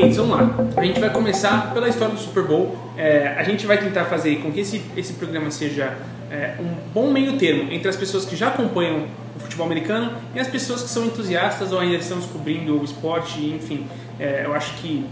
Seguinte, 0.07 0.17
vamos 0.17 0.37
lá. 0.37 0.67
A 0.77 0.85
gente 0.85 0.99
vai 0.99 1.09
começar 1.09 1.73
pela 1.73 1.89
história 1.89 2.13
do 2.13 2.19
Super 2.19 2.43
Bowl. 2.43 2.77
É, 2.97 3.35
a 3.37 3.43
gente 3.43 3.65
vai 3.65 3.77
tentar 3.77 4.05
fazer 4.05 4.37
com 4.37 4.51
que 4.51 4.61
esse, 4.61 4.81
esse 4.95 5.13
programa 5.13 5.51
seja 5.51 5.97
é, 6.31 6.55
um 6.59 6.91
bom 6.93 7.11
meio 7.11 7.37
termo 7.37 7.71
entre 7.71 7.89
as 7.89 7.95
pessoas 7.95 8.25
que 8.25 8.35
já 8.35 8.47
acompanham 8.47 9.05
o 9.35 9.39
futebol 9.39 9.65
americano 9.65 10.13
e 10.33 10.39
as 10.39 10.47
pessoas 10.47 10.83
que 10.83 10.89
são 10.89 11.05
entusiastas 11.05 11.71
ou 11.71 11.79
ainda 11.79 11.97
estão 11.97 12.17
descobrindo 12.19 12.79
o 12.79 12.83
esporte, 12.83 13.39
enfim. 13.45 13.85
É, 14.19 14.43
eu 14.45 14.53
acho 14.53 14.73
que 14.75 15.05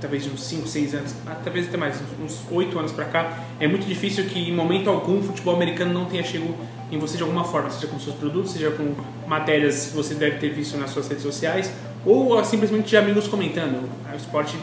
talvez 0.00 0.26
uns 0.26 0.42
5, 0.44 0.66
6 0.66 0.94
anos, 0.94 1.14
ah, 1.26 1.36
talvez 1.42 1.68
até 1.68 1.76
mais, 1.76 1.96
uns 2.22 2.42
8 2.50 2.76
anos 2.78 2.92
pra 2.92 3.04
cá, 3.04 3.38
é 3.60 3.68
muito 3.68 3.86
difícil 3.86 4.24
que 4.24 4.38
em 4.38 4.52
momento 4.52 4.90
algum 4.90 5.20
o 5.20 5.22
futebol 5.22 5.54
americano 5.54 5.94
não 5.94 6.06
tenha 6.06 6.24
chegado 6.24 6.54
em 6.90 6.98
você 6.98 7.16
de 7.16 7.22
alguma 7.22 7.44
forma, 7.44 7.70
seja 7.70 7.86
com 7.86 7.98
seus 7.98 8.16
produtos, 8.16 8.52
seja 8.52 8.70
com 8.70 8.94
matérias 9.26 9.86
que 9.86 9.96
você 9.96 10.14
deve 10.14 10.38
ter 10.38 10.50
visto 10.50 10.76
nas 10.76 10.90
suas 10.90 11.08
redes 11.08 11.22
sociais, 11.22 11.72
ou 12.04 12.38
ah, 12.38 12.44
simplesmente 12.44 12.88
de 12.88 12.96
amigos 12.96 13.28
comentando. 13.28 13.88
O 14.12 14.16
esporte 14.16 14.56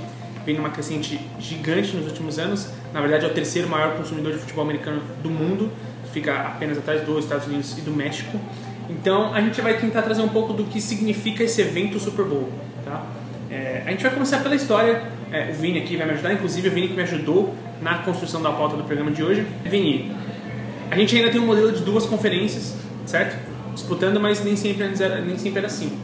vem 0.46 0.56
numa 0.56 0.70
crescente 0.70 1.20
gigante 1.40 1.96
nos 1.96 2.08
últimos 2.08 2.40
anos, 2.40 2.70
na 2.94 3.02
verdade 3.02 3.26
é 3.26 3.28
o 3.28 3.34
terceiro 3.34 3.68
maior 3.70 3.96
consumidor 3.96 4.34
de 4.34 4.40
futebol 4.40 4.64
americano 4.64 5.02
do 5.22 5.30
mundo, 5.30 5.72
fica 6.12 6.34
apenas 6.34 6.78
atrás 6.78 7.06
dos 7.06 7.24
Estados 7.24 7.48
Unidos 7.48 7.78
e 7.78 7.82
do 7.82 7.92
México. 7.92 8.40
Então 8.90 9.34
a 9.34 9.42
gente 9.42 9.62
vai 9.62 9.78
tentar 9.78 10.02
trazer 10.02 10.22
um 10.22 10.30
pouco 10.30 10.54
do 10.54 10.64
que 10.64 10.82
significa 10.82 11.44
esse 11.44 11.62
evento 11.62 12.00
Super 12.00 12.26
Bowl. 12.26 12.50
Tá? 12.84 13.06
É, 13.52 13.84
a 13.86 13.92
gente 13.92 14.02
vai 14.02 14.12
começar 14.12 14.40
pela 14.40 14.56
história. 14.56 15.04
É, 15.32 15.52
o 15.52 15.54
Vini 15.54 15.80
aqui 15.80 15.96
vai 15.96 16.08
me 16.08 16.14
ajudar, 16.14 16.34
inclusive 16.34 16.68
o 16.68 16.72
Vini 16.72 16.88
que 16.88 16.96
me 16.96 17.04
ajudou 17.04 17.54
na 17.82 18.00
construção 18.00 18.42
da 18.42 18.52
pauta 18.52 18.76
do 18.76 18.84
programa 18.84 19.12
de 19.12 19.24
hoje. 19.24 19.46
Vini, 19.64 20.12
a 20.90 20.96
gente 20.96 21.16
ainda 21.16 21.30
tem 21.30 21.40
um 21.40 21.46
modelo 21.46 21.72
de 21.72 21.84
duas 21.84 22.06
conferências, 22.06 22.76
certo? 23.06 23.38
Disputando, 23.76 24.20
mas 24.20 24.44
nem 24.44 24.56
sempre, 24.56 24.88
nem 24.88 25.38
sempre 25.38 25.60
era 25.60 25.68
assim. 25.68 25.96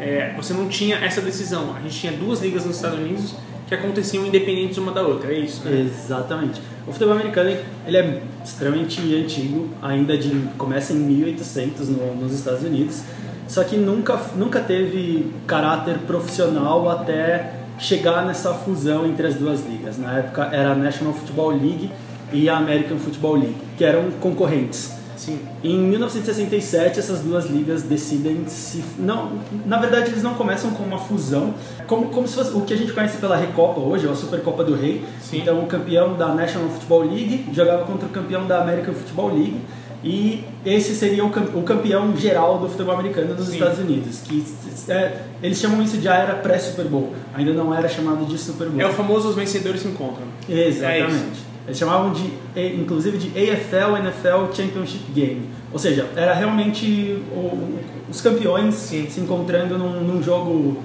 É, 0.00 0.32
você 0.36 0.52
não 0.54 0.68
tinha 0.68 0.96
essa 0.96 1.20
decisão. 1.20 1.74
A 1.76 1.80
gente 1.80 1.98
tinha 1.98 2.12
duas 2.12 2.40
ligas 2.40 2.64
nos 2.64 2.76
Estados 2.76 2.98
Unidos 2.98 3.34
que 3.68 3.74
aconteciam 3.74 4.26
independentes 4.26 4.78
uma 4.78 4.90
da 4.90 5.02
outra, 5.02 5.32
é 5.32 5.38
isso? 5.38 5.62
Né? 5.64 5.82
Exatamente. 5.82 6.60
O 6.86 6.92
futebol 6.92 7.14
americano 7.14 7.56
ele 7.86 7.96
é 7.96 8.22
extremamente 8.42 9.00
antigo, 9.14 9.68
ainda 9.80 10.18
de 10.18 10.30
começa 10.58 10.92
em 10.92 10.96
1800 10.96 11.88
no, 11.88 12.16
nos 12.16 12.32
Estados 12.32 12.64
Unidos 12.64 13.04
só 13.50 13.64
que 13.64 13.76
nunca, 13.76 14.16
nunca 14.36 14.60
teve 14.60 15.28
caráter 15.44 15.98
profissional 16.06 16.88
até 16.88 17.50
chegar 17.80 18.24
nessa 18.24 18.54
fusão 18.54 19.04
entre 19.04 19.26
as 19.26 19.34
duas 19.34 19.66
ligas. 19.66 19.98
Na 19.98 20.18
época 20.18 20.48
era 20.52 20.70
a 20.70 20.74
National 20.76 21.12
Football 21.12 21.50
League 21.56 21.90
e 22.32 22.48
a 22.48 22.56
American 22.58 22.96
Football 22.98 23.38
League, 23.38 23.56
que 23.76 23.82
eram 23.82 24.08
concorrentes. 24.20 24.92
Sim. 25.20 25.38
Em 25.62 25.78
1967 25.78 26.98
essas 26.98 27.20
duas 27.20 27.44
ligas 27.44 27.82
decidem 27.82 28.46
se 28.46 28.82
não, 28.98 29.32
na 29.66 29.78
verdade 29.78 30.10
eles 30.10 30.22
não 30.22 30.32
começam 30.32 30.70
com 30.70 30.82
uma 30.82 30.96
fusão, 30.96 31.54
como, 31.86 32.06
como 32.08 32.26
se 32.26 32.34
fosse 32.34 32.56
o 32.56 32.62
que 32.62 32.72
a 32.72 32.76
gente 32.76 32.92
conhece 32.92 33.18
pela 33.18 33.36
Recopa 33.36 33.80
hoje, 33.80 34.08
a 34.08 34.14
Supercopa 34.14 34.64
do 34.64 34.74
Rei. 34.74 35.04
Sim. 35.20 35.40
Então 35.40 35.62
o 35.62 35.66
campeão 35.66 36.16
da 36.16 36.28
National 36.34 36.70
Football 36.70 37.02
League 37.12 37.44
jogava 37.52 37.84
contra 37.84 38.06
o 38.06 38.10
campeão 38.10 38.46
da 38.46 38.62
American 38.62 38.94
Football 38.94 39.34
League 39.34 39.60
e 40.02 40.42
esse 40.64 40.94
seria 40.94 41.22
o 41.22 41.62
campeão 41.62 42.16
geral 42.16 42.58
do 42.58 42.66
futebol 42.70 42.94
americano 42.94 43.34
nos 43.34 43.48
Sim. 43.48 43.52
Estados 43.52 43.78
Unidos, 43.78 44.20
que 44.24 44.42
é, 44.88 45.18
eles 45.42 45.58
chamam 45.58 45.82
isso 45.82 45.98
de 45.98 46.08
a 46.08 46.14
era 46.14 46.34
pré-Super 46.36 46.86
Bowl, 46.86 47.12
ainda 47.34 47.52
não 47.52 47.74
era 47.74 47.86
chamado 47.86 48.24
de 48.24 48.38
Super 48.38 48.70
Bowl. 48.70 48.80
É 48.80 48.86
o 48.86 48.92
famoso 48.94 49.28
os 49.28 49.36
vencedores 49.36 49.82
se 49.82 49.88
encontram. 49.88 50.24
É 50.48 50.68
Exatamente. 50.68 51.49
Eles 51.70 51.78
chamavam 51.78 52.12
de, 52.12 52.30
inclusive, 52.76 53.16
de 53.16 53.28
AFL 53.28 53.96
NFL 53.98 54.52
Championship 54.52 55.04
Game. 55.14 55.48
Ou 55.72 55.78
seja, 55.78 56.08
era 56.16 56.34
realmente 56.34 57.22
o- 57.32 57.78
os 58.10 58.20
campeões 58.20 58.74
Sim. 58.74 59.06
se 59.08 59.20
encontrando 59.20 59.78
num, 59.78 60.00
num 60.02 60.22
jogo. 60.22 60.82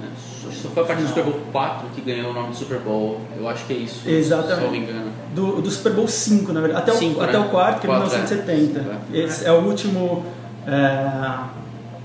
Só- 0.52 0.68
foi 0.68 0.82
a 0.84 0.86
partir 0.86 1.02
do 1.02 1.08
Super 1.08 1.24
Bowl 1.24 1.40
4 1.52 1.88
que 1.94 2.00
ganhou 2.00 2.30
o 2.30 2.32
nome 2.32 2.50
de 2.50 2.56
Super 2.56 2.78
Bowl. 2.78 3.20
Eu 3.36 3.48
acho 3.48 3.66
que 3.66 3.72
é 3.72 3.76
isso. 3.76 4.08
Exatamente. 4.08 4.54
Se 4.58 4.60
eu 4.60 4.64
não 4.66 4.70
me 4.70 4.78
engano. 4.78 5.10
Do, 5.34 5.60
do 5.60 5.70
Super 5.70 5.92
Bowl 5.92 6.06
5, 6.08 6.52
na 6.52 6.60
verdade. 6.60 6.82
Até, 6.82 6.92
Cinco, 6.98 7.20
o, 7.20 7.22
até 7.24 7.32
né? 7.38 7.44
o 7.44 7.48
quarto, 7.50 7.80
que 7.80 7.86
é 7.86 7.90
Quatro, 7.90 8.06
é. 8.14 8.18
1970. 8.18 8.98
É. 9.12 9.18
Esse 9.18 9.44
é 9.44 9.52
o 9.52 9.60
último, 9.64 10.24
é, 10.66 11.38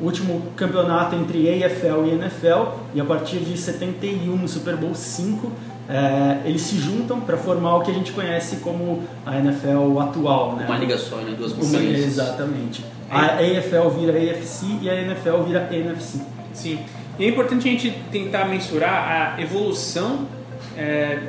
o 0.01 0.05
último 0.05 0.41
campeonato 0.55 1.15
entre 1.15 1.47
AFL 1.63 2.05
e 2.07 2.09
NFL. 2.15 2.71
E 2.95 2.99
a 2.99 3.05
partir 3.05 3.37
de 3.37 3.55
71, 3.57 4.35
no 4.35 4.47
Super 4.47 4.75
Bowl 4.75 4.95
5, 4.95 5.51
é, 5.91 6.47
eles 6.47 6.61
se 6.61 6.77
juntam 6.77 7.19
para 7.19 7.35
formar 7.37 7.75
o 7.75 7.81
que 7.81 7.91
a 7.91 7.93
gente 7.93 8.13
conhece 8.13 8.57
como 8.57 9.03
a 9.25 9.37
NFL 9.37 9.99
atual. 9.99 10.55
Né? 10.55 10.65
Uma 10.65 10.77
liga 10.77 10.97
só, 10.97 11.17
né? 11.17 11.35
Duas 11.37 11.51
Uma- 11.51 11.61
conferências. 11.61 12.05
Exatamente. 12.05 12.85
A 13.09 13.25
AFL 13.39 13.89
vira 13.89 14.13
AFC 14.17 14.65
e 14.81 14.89
a 14.89 14.95
NFL 15.01 15.43
vira 15.45 15.67
NFC. 15.69 16.19
Sim. 16.53 16.79
E 17.19 17.25
é 17.25 17.27
importante 17.27 17.67
a 17.67 17.71
gente 17.71 17.91
tentar 18.09 18.45
mensurar 18.45 19.35
a 19.37 19.41
evolução 19.41 20.27
é, 20.77 21.19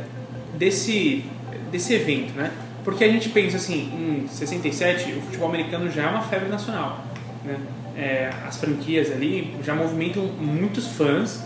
desse, 0.56 1.24
desse 1.72 1.94
evento, 1.94 2.32
né? 2.36 2.52
Porque 2.84 3.02
a 3.02 3.08
gente 3.08 3.28
pensa 3.30 3.56
assim, 3.56 4.22
em 4.24 4.28
67 4.28 5.12
o 5.12 5.22
futebol 5.22 5.48
americano 5.48 5.90
já 5.90 6.04
é 6.04 6.06
uma 6.06 6.22
febre 6.22 6.48
nacional, 6.48 7.04
né? 7.44 7.56
É, 7.96 8.30
as 8.46 8.56
franquias 8.58 9.10
ali 9.10 9.54
já 9.62 9.74
movimentam 9.74 10.24
muitos 10.40 10.86
fãs 10.86 11.44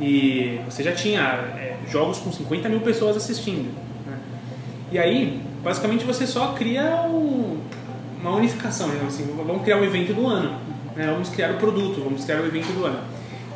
e 0.00 0.60
você 0.68 0.82
já 0.82 0.92
tinha 0.92 1.20
é, 1.56 1.76
jogos 1.90 2.18
com 2.18 2.30
50 2.32 2.68
mil 2.68 2.80
pessoas 2.80 3.16
assistindo. 3.16 3.72
né? 4.06 4.18
E 4.92 4.98
aí, 4.98 5.40
basicamente, 5.62 6.04
você 6.04 6.26
só 6.26 6.48
cria 6.52 7.02
um- 7.08 7.58
uma 8.20 8.36
unificação, 8.36 8.88
digamos 8.90 9.14
assim, 9.14 9.24
vamos 9.36 9.62
criar 9.62 9.76
um 9.78 9.84
evento 9.84 10.12
do 10.14 10.26
ano, 10.26 10.58
né? 10.96 11.06
vamos 11.06 11.28
criar 11.28 11.50
o 11.52 11.54
produto, 11.58 12.00
vamos 12.02 12.24
criar 12.24 12.40
o 12.40 12.46
evento 12.46 12.72
do 12.72 12.84
ano. 12.84 12.98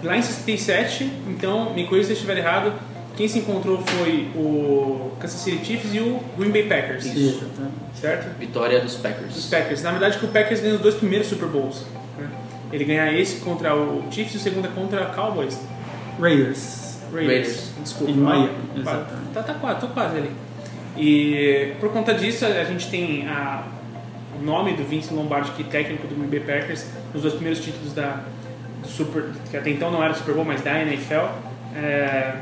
Lá 0.02 0.16
em 0.16 0.22
67, 0.22 1.04
então, 1.28 1.74
me 1.74 1.84
corrija 1.86 2.06
se 2.06 2.12
eu 2.12 2.14
estiver 2.14 2.38
errado, 2.38 2.72
quem 3.16 3.28
se 3.28 3.38
encontrou 3.40 3.78
foi 3.82 4.28
o 4.34 5.10
Kansas 5.20 5.40
City 5.40 5.62
Chiefs 5.64 5.94
e 5.94 5.98
o 6.00 6.20
Green 6.38 6.50
Bay 6.50 6.62
Packers, 6.62 7.04
Exatamente. 7.04 7.74
certo? 8.00 8.38
Vitória 8.38 8.80
dos 8.80 8.94
Packers. 8.94 9.34
Dos 9.34 9.46
Packers. 9.46 9.82
Na 9.82 9.90
verdade, 9.90 10.18
que 10.18 10.24
o 10.24 10.28
Packers 10.28 10.60
ganhou 10.60 10.76
os 10.76 10.82
dois 10.82 10.94
primeiros 10.94 11.26
Super 11.28 11.48
Bowls. 11.48 11.84
né? 12.18 12.28
Ele 12.72 12.84
ganha 12.84 13.12
esse 13.12 13.40
contra 13.40 13.74
o 13.76 14.04
Chiefs 14.10 14.34
e 14.34 14.36
o 14.38 14.40
segundo 14.40 14.66
é 14.66 14.70
contra 14.70 15.02
o 15.10 15.14
Cowboys. 15.14 15.58
Raiders. 16.20 16.98
Raiders. 17.12 17.28
Raiders. 17.28 17.70
Desculpa. 17.82 18.12
Em 18.12 18.16
Miami, 18.16 18.50
exatamente. 18.76 19.32
Tá, 19.34 19.42
tá 19.42 19.54
quase, 19.54 19.80
tô 19.80 19.86
quase 19.88 20.16
ali. 20.18 20.30
E 20.96 21.72
por 21.80 21.90
conta 21.90 22.12
disso, 22.14 22.44
a 22.44 22.64
gente 22.64 22.88
tem 22.90 23.26
a, 23.28 23.62
o 24.40 24.44
nome 24.44 24.74
do 24.74 24.84
Vince 24.84 25.12
Lombardi, 25.14 25.50
que 25.52 25.62
é 25.62 25.66
técnico 25.66 26.06
do 26.06 26.14
Green 26.14 26.28
Bay 26.28 26.40
Packers, 26.40 26.86
nos 27.14 27.22
dois 27.22 27.34
primeiros 27.34 27.62
títulos 27.64 27.92
da 27.94 28.20
do 28.82 28.88
Super, 28.88 29.24
que 29.50 29.56
até 29.56 29.70
então 29.70 29.90
não 29.90 30.02
era 30.02 30.14
Super 30.14 30.34
Bowl, 30.34 30.44
mas 30.44 30.62
da 30.62 30.80
NFL, 30.80 31.26
é, 31.76 32.34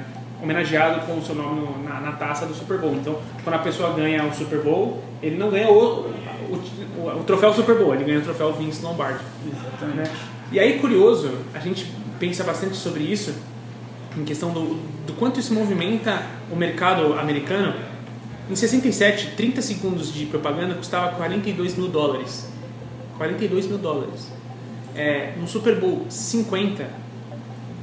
homenageado 0.43 1.05
com 1.05 1.19
o 1.19 1.23
seu 1.25 1.35
nome 1.35 1.61
no- 1.63 1.83
na, 1.83 2.01
na 2.01 2.13
taça 2.13 2.47
do 2.47 2.55
Super 2.55 2.79
Bowl. 2.79 2.95
Então, 2.95 3.19
quando 3.43 3.57
a 3.57 3.59
pessoa 3.59 3.93
ganha 3.95 4.25
o 4.25 4.33
Super 4.33 4.61
Bowl, 4.61 5.03
ele 5.21 5.37
não 5.37 5.51
ganha 5.51 5.69
o, 5.69 5.75
o, 5.75 6.63
o- 7.01 7.21
o 7.21 7.25
troféu 7.25 7.53
Super 7.53 7.77
Bowl, 7.77 7.93
ele 7.95 8.05
ganha 8.05 8.19
o 8.21 8.23
troféu 8.23 8.53
Vince 8.53 8.83
Lombardi. 8.85 9.19
Né? 9.97 10.05
E 10.53 10.61
aí, 10.61 10.79
curioso, 10.79 11.39
a 11.53 11.59
gente 11.59 11.93
pensa 12.21 12.45
bastante 12.45 12.77
sobre 12.77 13.03
isso, 13.03 13.35
em 14.17 14.25
questão 14.25 14.51
do, 14.51 14.81
do 15.07 15.13
quanto 15.15 15.39
isso 15.41 15.53
movimenta 15.55 16.23
o 16.51 16.57
mercado 16.57 17.15
americano. 17.19 17.75
Em 18.51 18.57
67, 18.57 19.33
30 19.37 19.61
segundos 19.61 20.13
de 20.13 20.27
propaganda 20.27 20.75
custava 20.75 21.15
42 21.17 21.77
mil 21.77 21.89
dólares. 21.89 22.49
42 23.19 23.67
mil 23.67 23.79
dólares. 23.79 24.29
É, 24.95 25.35
no 25.39 25.47
Super 25.47 25.79
Bowl 25.79 26.07
50, 26.09 26.89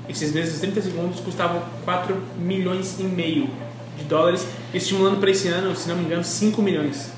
esses 0.09 0.33
mesmos 0.33 0.59
30 0.59 0.81
segundos 0.81 1.19
custavam 1.19 1.61
4 1.83 2.17
milhões 2.37 2.99
e 2.99 3.03
meio 3.03 3.49
de 3.97 4.03
dólares, 4.05 4.47
estimulando 4.73 5.19
para 5.19 5.29
esse 5.29 5.47
ano, 5.47 5.75
se 5.75 5.87
não 5.87 5.95
me 5.95 6.05
engano, 6.05 6.23
5 6.23 6.61
milhões 6.61 7.11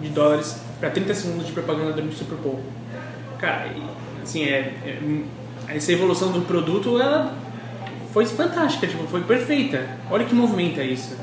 de 0.00 0.08
dólares 0.08 0.56
para 0.80 0.90
30 0.90 1.14
segundos 1.14 1.46
de 1.46 1.52
propaganda 1.52 1.92
durante 1.92 2.14
o 2.14 2.18
Super 2.18 2.38
Bowl. 2.38 2.60
Cara, 3.38 3.70
assim, 4.22 4.44
é, 4.44 4.74
é- 4.84 5.00
essa 5.68 5.92
evolução 5.92 6.30
do 6.30 6.42
produto, 6.42 7.00
ela 7.00 7.34
foi 8.16 8.24
fantástica, 8.24 8.86
tipo, 8.86 9.06
foi 9.08 9.20
perfeita. 9.24 9.78
Olha 10.10 10.24
que 10.24 10.34
movimento 10.34 10.80
é 10.80 10.86
isso. 10.86 11.14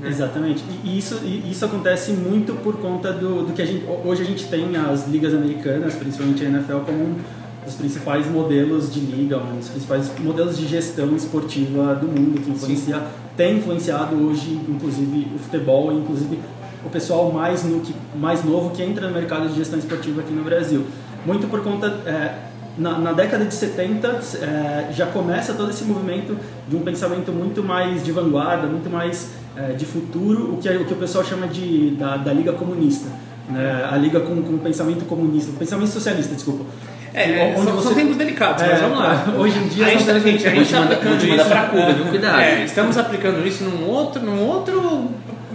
né? 0.00 0.08
Exatamente. 0.08 0.64
E 0.82 0.98
isso, 0.98 1.20
e 1.22 1.48
isso 1.48 1.64
acontece 1.64 2.10
muito 2.10 2.54
por 2.54 2.76
conta 2.78 3.12
do, 3.12 3.46
do 3.46 3.52
que 3.52 3.62
a 3.62 3.64
gente. 3.64 3.84
Hoje 4.04 4.22
a 4.22 4.24
gente 4.24 4.44
tem 4.48 4.76
as 4.76 5.06
ligas 5.06 5.32
americanas, 5.32 5.94
principalmente 5.94 6.44
a 6.44 6.48
NFL, 6.48 6.78
como 6.78 7.04
um 7.04 7.16
dos 7.64 7.76
principais 7.76 8.28
modelos 8.28 8.92
de 8.92 8.98
liga, 8.98 9.38
um 9.38 9.58
dos 9.58 9.68
principais 9.68 10.10
modelos 10.18 10.58
de 10.58 10.66
gestão 10.66 11.14
esportiva 11.14 11.94
do 11.94 12.08
mundo, 12.08 12.40
que 12.40 12.50
influencia, 12.50 13.00
tem 13.36 13.58
influenciado 13.58 14.16
hoje, 14.16 14.60
inclusive, 14.68 15.28
o 15.36 15.38
futebol 15.38 15.92
inclusive, 15.92 16.40
o 16.84 16.90
pessoal 16.90 17.30
mais, 17.30 17.62
no, 17.62 17.80
mais 18.16 18.42
novo 18.44 18.70
que 18.70 18.82
entra 18.82 19.06
no 19.06 19.14
mercado 19.14 19.48
de 19.50 19.54
gestão 19.54 19.78
esportiva 19.78 20.22
aqui 20.22 20.32
no 20.32 20.42
Brasil. 20.42 20.84
Muito 21.24 21.46
por 21.46 21.62
conta. 21.62 21.86
é, 22.04 22.53
na, 22.76 22.98
na 22.98 23.12
década 23.12 23.44
de 23.44 23.54
70 23.54 24.08
é, 24.42 24.92
já 24.92 25.06
começa 25.06 25.52
todo 25.54 25.70
esse 25.70 25.84
movimento 25.84 26.36
de 26.68 26.76
um 26.76 26.80
pensamento 26.80 27.30
muito 27.32 27.62
mais 27.62 28.04
de 28.04 28.10
vanguarda, 28.12 28.66
muito 28.66 28.90
mais 28.90 29.30
é, 29.56 29.72
de 29.72 29.84
futuro, 29.84 30.54
o 30.54 30.56
que, 30.58 30.68
o 30.68 30.84
que 30.84 30.92
o 30.92 30.96
pessoal 30.96 31.24
chama 31.24 31.46
de, 31.46 31.90
da, 31.92 32.16
da 32.16 32.32
Liga 32.32 32.52
Comunista. 32.52 33.08
né? 33.48 33.88
A 33.90 33.96
Liga 33.96 34.20
com, 34.20 34.42
com 34.42 34.54
o 34.54 34.58
pensamento 34.58 35.04
comunista, 35.04 35.50
o 35.52 35.54
pensamento 35.54 35.88
socialista, 35.90 36.34
desculpa. 36.34 36.64
É, 37.16 37.54
onde 37.56 37.66
são, 37.66 37.76
você- 37.76 37.86
são 37.88 37.94
tempos 37.94 38.16
delicados, 38.16 38.60
É, 38.60 38.70
mas 38.72 38.80
vamos 38.80 38.98
lá. 38.98 39.24
hoje 39.38 39.56
em 39.56 39.68
dia 39.68 39.86
a 39.86 39.90
gente, 39.90 40.00
está 40.00 40.80
manda- 40.80 40.94
aplicando 40.94 41.12
manda 41.28 41.36
isso. 41.36 41.44
pra 41.48 41.62
Cuba, 41.66 41.92
viu? 41.92 42.04
Cuidado. 42.06 42.40
É, 42.40 42.64
estamos 42.64 42.98
aplicando 42.98 43.46
isso 43.46 43.62
num 43.62 43.88
outro, 43.88 44.20
num 44.20 44.44
outro, 44.44 45.08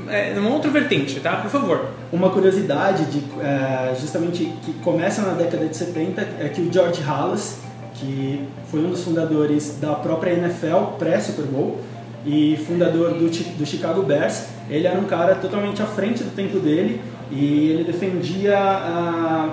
é, 0.09 0.33
numa 0.33 0.49
outra 0.49 0.69
vertente, 0.69 1.19
tá? 1.19 1.37
Por 1.37 1.49
favor. 1.49 1.89
Uma 2.11 2.29
curiosidade 2.29 3.05
de, 3.05 3.23
é, 3.41 3.95
justamente 3.99 4.45
que 4.63 4.73
começa 4.83 5.21
na 5.21 5.33
década 5.33 5.65
de 5.65 5.75
70 5.75 6.21
é 6.39 6.49
que 6.49 6.61
o 6.61 6.71
George 6.71 7.01
Halas, 7.03 7.59
que 7.95 8.47
foi 8.69 8.81
um 8.81 8.89
dos 8.89 9.03
fundadores 9.03 9.77
da 9.79 9.93
própria 9.93 10.31
NFL 10.33 10.95
pré-Super 10.97 11.45
Bowl 11.45 11.79
e 12.25 12.57
fundador 12.67 13.13
do, 13.13 13.29
do 13.29 13.65
Chicago 13.65 14.03
Bears, 14.03 14.47
ele 14.69 14.87
era 14.87 14.99
um 14.99 15.05
cara 15.05 15.35
totalmente 15.35 15.81
à 15.81 15.85
frente 15.85 16.23
do 16.23 16.35
tempo 16.35 16.59
dele 16.59 17.01
e 17.31 17.69
ele 17.69 17.83
defendia. 17.83 18.57
ah, 18.57 19.49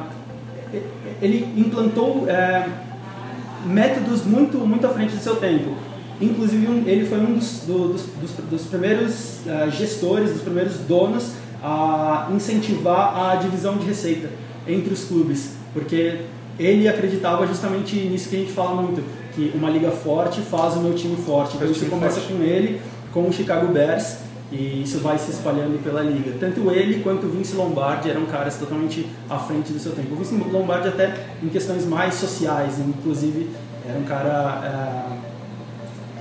ele 1.20 1.48
implantou 1.56 2.28
é, 2.28 2.68
métodos 3.64 4.24
muito, 4.24 4.58
muito 4.58 4.86
à 4.86 4.90
frente 4.90 5.14
do 5.14 5.22
seu 5.22 5.36
tempo. 5.36 5.74
Inclusive, 6.20 6.66
um- 6.66 6.82
ele 6.86 7.06
foi 7.06 7.18
um 7.18 7.34
dos, 7.34 7.62
do- 7.66 7.88
dos, 7.92 8.02
dos, 8.20 8.30
dos 8.50 8.62
primeiros 8.62 9.40
ah, 9.48 9.68
gestores, 9.68 10.30
dos 10.32 10.42
primeiros 10.42 10.74
donos 10.78 11.32
a 11.62 12.28
incentivar 12.34 13.32
a 13.32 13.36
divisão 13.36 13.76
de 13.76 13.86
receita 13.86 14.28
entre 14.68 14.92
os 14.92 15.04
clubes, 15.04 15.50
porque 15.72 16.20
ele 16.58 16.88
acreditava 16.88 17.46
justamente 17.46 17.96
nisso 17.96 18.28
que 18.28 18.36
a 18.36 18.38
gente 18.38 18.52
fala 18.52 18.80
muito, 18.80 19.02
que 19.34 19.52
uma 19.54 19.68
liga 19.68 19.90
forte 19.90 20.40
faz 20.40 20.74
o 20.74 20.80
meu 20.80 20.94
time 20.94 21.16
forte. 21.16 21.56
Então 21.56 21.70
isso 21.70 21.86
começa 21.86 22.20
forte. 22.20 22.32
com 22.32 22.42
ele, 22.42 22.80
com 23.12 23.28
o 23.28 23.32
Chicago 23.32 23.66
Bears, 23.72 24.18
e 24.52 24.82
isso 24.82 25.00
vai 25.00 25.18
se 25.18 25.30
espalhando 25.32 25.82
pela 25.82 26.00
liga. 26.02 26.32
Tanto 26.38 26.70
ele 26.70 27.00
quanto 27.02 27.26
o 27.26 27.30
Vince 27.30 27.54
Lombardi 27.56 28.08
eram 28.08 28.24
caras 28.26 28.56
totalmente 28.56 29.06
à 29.28 29.38
frente 29.38 29.72
do 29.72 29.78
seu 29.78 29.92
tempo. 29.92 30.14
O 30.14 30.16
Vince 30.16 30.34
Lombardi 30.34 30.88
até 30.88 31.26
em 31.42 31.48
questões 31.48 31.84
mais 31.84 32.14
sociais, 32.14 32.78
inclusive 32.78 33.50
era 33.88 33.98
um 33.98 34.04
cara 34.04 34.30
ah, 34.32 35.15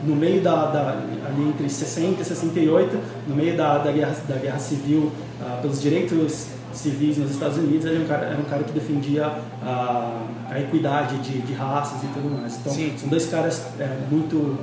no 0.06 0.16
meio 0.16 0.42
da, 0.42 0.66
da 0.66 0.90
ali 0.92 1.50
entre 1.50 1.70
60 1.70 2.22
e 2.22 2.26
68, 2.26 2.98
no 3.28 3.36
meio 3.36 3.58
da, 3.58 3.80
da, 3.80 3.92
guerra, 3.92 4.16
da 4.28 4.36
guerra 4.36 4.60
civil 4.60 5.12
ah, 5.42 5.60
pelos 5.62 5.82
direitos 5.82 6.48
civis 6.74 7.18
nos 7.18 7.32
Estados 7.32 7.58
Unidos, 7.58 7.86
ele 7.86 7.96
era 7.96 8.04
um 8.04 8.08
cara, 8.08 8.26
era 8.26 8.38
um 8.38 8.44
cara 8.44 8.64
que 8.64 8.72
defendia 8.72 9.32
ah, 9.64 10.26
a 10.50 10.60
equidade 10.60 11.18
de, 11.20 11.40
de 11.42 11.54
raças 11.54 12.04
e 12.04 12.08
tudo 12.08 12.30
mais. 12.30 12.58
Então, 12.58 12.74
Sim. 12.74 12.94
são 12.98 13.10
dois 13.10 13.26
caras 13.26 13.66
é, 13.80 13.98
muito 14.12 14.58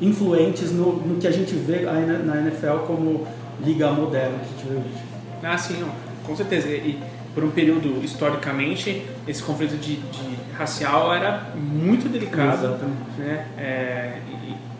influentes 0.00 0.72
no, 0.72 0.96
no 0.96 1.16
que 1.16 1.26
a 1.26 1.30
gente 1.30 1.54
vê 1.54 1.80
na, 1.82 2.40
NFL 2.40 2.84
como 2.86 3.26
liga 3.64 3.90
moderna 3.90 4.38
que 4.38 4.44
a 4.44 4.48
gente 4.48 4.68
vê 4.68 4.74
hoje. 4.76 5.04
Ah, 5.42 5.58
sim, 5.58 5.80
não, 5.80 5.90
com 6.24 6.36
certeza. 6.36 6.68
E 6.68 6.98
por 7.34 7.44
um 7.44 7.50
período, 7.50 8.02
historicamente, 8.04 9.04
esse 9.26 9.42
conflito 9.42 9.76
de, 9.76 9.96
de 9.96 10.38
racial 10.56 11.14
era 11.14 11.52
muito 11.54 12.08
delicado. 12.08 12.66
Exatamente. 12.66 13.18
Né? 13.18 13.46
É, 13.56 14.18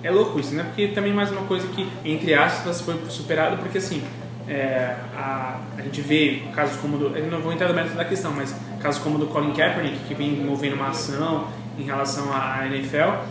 é 0.02 0.11
louco 0.11 0.38
isso, 0.38 0.55
né? 0.55 0.62
Porque 0.64 0.88
também 0.88 1.12
mais 1.12 1.31
uma 1.31 1.43
coisa 1.43 1.67
que, 1.69 1.88
entre 2.05 2.35
aspas, 2.35 2.81
foi 2.81 2.95
superado, 3.09 3.57
porque 3.59 3.78
assim, 3.78 4.02
é, 4.49 4.95
a, 5.17 5.59
a 5.76 5.83
gente 5.83 6.00
vê 6.00 6.43
casos 6.55 6.76
como 6.81 6.97
do. 6.99 7.17
Eu 7.17 7.31
não 7.31 7.40
vou 7.40 7.52
entrar 7.52 7.69
no 7.69 7.75
mérito 7.75 7.95
da 7.97 8.05
questão, 8.05 8.33
mas 8.33 8.55
casos 8.81 9.02
como 9.02 9.19
do 9.19 9.26
Colin 9.26 9.52
Kaepernick, 9.52 9.99
que 10.07 10.14
vem 10.14 10.31
movendo 10.37 10.75
uma 10.75 10.88
ação 10.88 11.49
em 11.78 11.83
relação 11.83 12.33
à 12.33 12.67
NFL, 12.67 13.25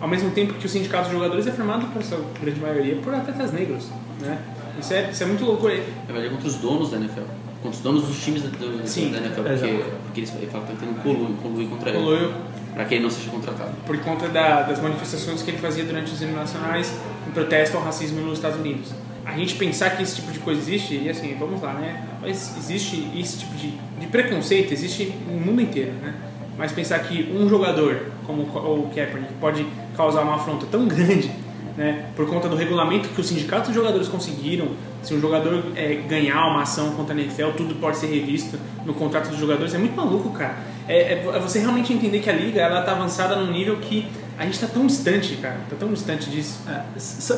ao 0.00 0.08
mesmo 0.08 0.30
tempo 0.30 0.54
que 0.54 0.66
o 0.66 0.68
sindicato 0.68 1.06
de 1.08 1.14
jogadores 1.14 1.46
é 1.46 1.52
formado, 1.52 1.86
por 1.92 2.02
sua 2.02 2.20
grande 2.40 2.60
maioria, 2.60 2.96
por 2.96 3.14
atletas 3.14 3.52
negros. 3.52 3.88
Né? 4.20 4.38
Isso, 4.78 4.92
é, 4.94 5.10
isso 5.10 5.22
é 5.22 5.26
muito 5.26 5.44
louco. 5.44 5.66
Verdade, 5.66 6.26
é 6.26 6.28
contra 6.28 6.46
os 6.48 6.54
donos 6.56 6.90
da 6.90 6.96
NFL. 6.98 7.20
Contra 7.62 7.70
os 7.70 7.80
donos 7.80 8.04
dos 8.04 8.22
times 8.24 8.42
da, 8.42 8.48
do- 8.50 8.86
Sim, 8.86 9.10
da 9.10 9.18
NFL. 9.18 9.42
Porque, 9.42 9.84
porque 10.04 10.20
eles 10.20 10.30
falam 10.52 10.66
que 10.66 10.72
tá 10.74 10.78
tendo 10.80 11.02
conluio 11.42 11.68
contra 11.68 11.90
ele. 11.90 11.98
Conluio. 11.98 12.34
Pra 12.78 12.84
que 12.84 12.94
ele 12.94 13.02
não 13.02 13.10
seja 13.10 13.28
contratado. 13.28 13.72
por 13.84 13.98
conta 13.98 14.28
da- 14.28 14.62
das 14.62 14.80
manifestações 14.80 15.42
que 15.42 15.50
ele 15.50 15.58
fazia 15.58 15.82
durante 15.82 16.12
os 16.12 16.22
anos 16.22 16.36
nacionais 16.36 16.94
em 17.26 17.30
protesto 17.32 17.76
ao 17.76 17.82
racismo 17.82 18.20
nos 18.20 18.34
Estados 18.38 18.56
Unidos. 18.60 18.92
A 19.26 19.32
gente 19.36 19.56
pensar 19.56 19.90
que 19.96 20.02
esse 20.04 20.14
tipo 20.14 20.30
de 20.30 20.38
coisa 20.38 20.60
existe, 20.60 20.94
e 20.94 21.08
assim, 21.10 21.34
vamos 21.38 21.60
lá, 21.60 21.72
né? 21.72 22.04
Mas 22.22 22.56
existe 22.56 23.10
esse 23.16 23.38
tipo 23.40 23.56
de, 23.56 23.72
de 23.98 24.06
preconceito, 24.06 24.72
existe 24.72 25.12
no 25.26 25.40
mundo 25.40 25.60
inteiro, 25.60 25.90
né? 26.00 26.14
Mas 26.56 26.70
pensar 26.70 27.00
que 27.00 27.28
um 27.36 27.48
jogador, 27.48 28.12
como 28.24 28.42
o 28.42 28.90
Kaepernick, 28.94 29.32
pode 29.40 29.66
causar 29.96 30.22
uma 30.22 30.36
afronta 30.36 30.64
tão 30.70 30.86
grande, 30.86 31.32
né? 31.76 32.06
Por 32.14 32.28
conta 32.28 32.48
do 32.48 32.54
regulamento 32.54 33.08
que 33.08 33.20
os 33.20 33.26
sindicatos 33.26 33.70
de 33.70 33.74
jogadores 33.74 34.06
conseguiram, 34.06 34.68
se 35.02 35.12
um 35.14 35.20
jogador 35.20 35.64
é, 35.74 35.94
ganhar 36.08 36.46
uma 36.46 36.62
ação 36.62 36.92
contra 36.92 37.12
a 37.12 37.18
NFL, 37.20 37.50
tudo 37.56 37.74
pode 37.74 37.96
ser 37.96 38.06
revisto 38.06 38.56
no 38.86 38.94
contrato 38.94 39.28
dos 39.30 39.38
jogadores, 39.38 39.74
é 39.74 39.78
muito 39.78 39.96
maluco, 39.96 40.30
cara. 40.30 40.56
É, 40.88 41.14
é- 41.14 41.26
é 41.34 41.38
você 41.38 41.58
realmente 41.58 41.92
entender 41.92 42.20
que 42.20 42.30
a 42.30 42.32
liga, 42.32 42.60
ela 42.60 42.82
tá 42.82 42.92
avançada 42.92 43.36
num 43.36 43.52
nível 43.52 43.76
que 43.76 44.08
a 44.38 44.44
gente 44.44 44.58
tá 44.60 44.66
tão 44.66 44.86
distante, 44.86 45.36
cara, 45.36 45.58
tá 45.68 45.76
tão 45.78 45.92
distante 45.92 46.30
disso. 46.30 46.60
É, 46.68 46.82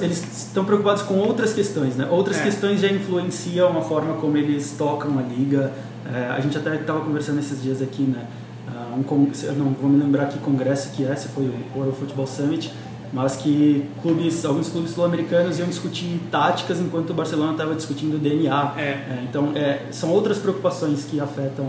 eles 0.05 0.47
estão 0.47 0.65
preocupados 0.65 1.03
com 1.03 1.15
outras 1.15 1.53
questões, 1.53 1.97
né? 1.97 2.07
Outras 2.11 2.39
É. 2.39 2.43
questões 2.43 2.81
já 2.81 2.89
influenciam 2.89 3.77
a 3.77 3.81
forma 3.83 4.15
como 4.15 4.37
eles 4.37 4.75
tocam 4.79 5.19
a 5.19 5.23
liga. 5.23 5.73
É, 6.13 6.29
a 6.31 6.41
gente 6.41 6.57
até 6.57 6.75
estava 6.77 7.01
conversando 7.01 7.39
esses 7.41 7.63
dias 7.63 7.81
aqui, 7.81 8.03
né? 8.03 8.25
Ah, 8.69 8.95
um 8.95 9.03
não 9.57 9.73
vou 9.81 9.91
me 9.91 10.03
lembrar 10.03 10.27
que 10.27 10.39
congresso 10.39 10.91
que 10.91 11.05
é, 11.05 11.17
se 11.17 11.29
foi 11.29 11.45
o 11.45 11.55
World 11.79 11.97
Football 11.99 12.27
Summit, 12.27 12.73
mas 13.13 13.37
que 13.37 13.89
clubes, 14.03 14.45
alguns 14.45 14.69
clubes 14.69 14.93
sul-americanos 14.93 15.59
iam 15.59 15.69
discutir 15.69 16.21
táticas 16.31 16.79
enquanto 16.79 17.11
o 17.11 17.15
Barcelona 17.15 17.53
estava 17.53 17.75
discutindo 17.75 18.15
o 18.15 18.19
DNA. 18.19 18.75
É. 18.77 19.25
então, 19.25 19.53
é, 19.55 19.87
são 19.91 20.11
outras 20.11 20.39
preocupações 20.39 21.05
que 21.05 21.19
afetam 21.19 21.67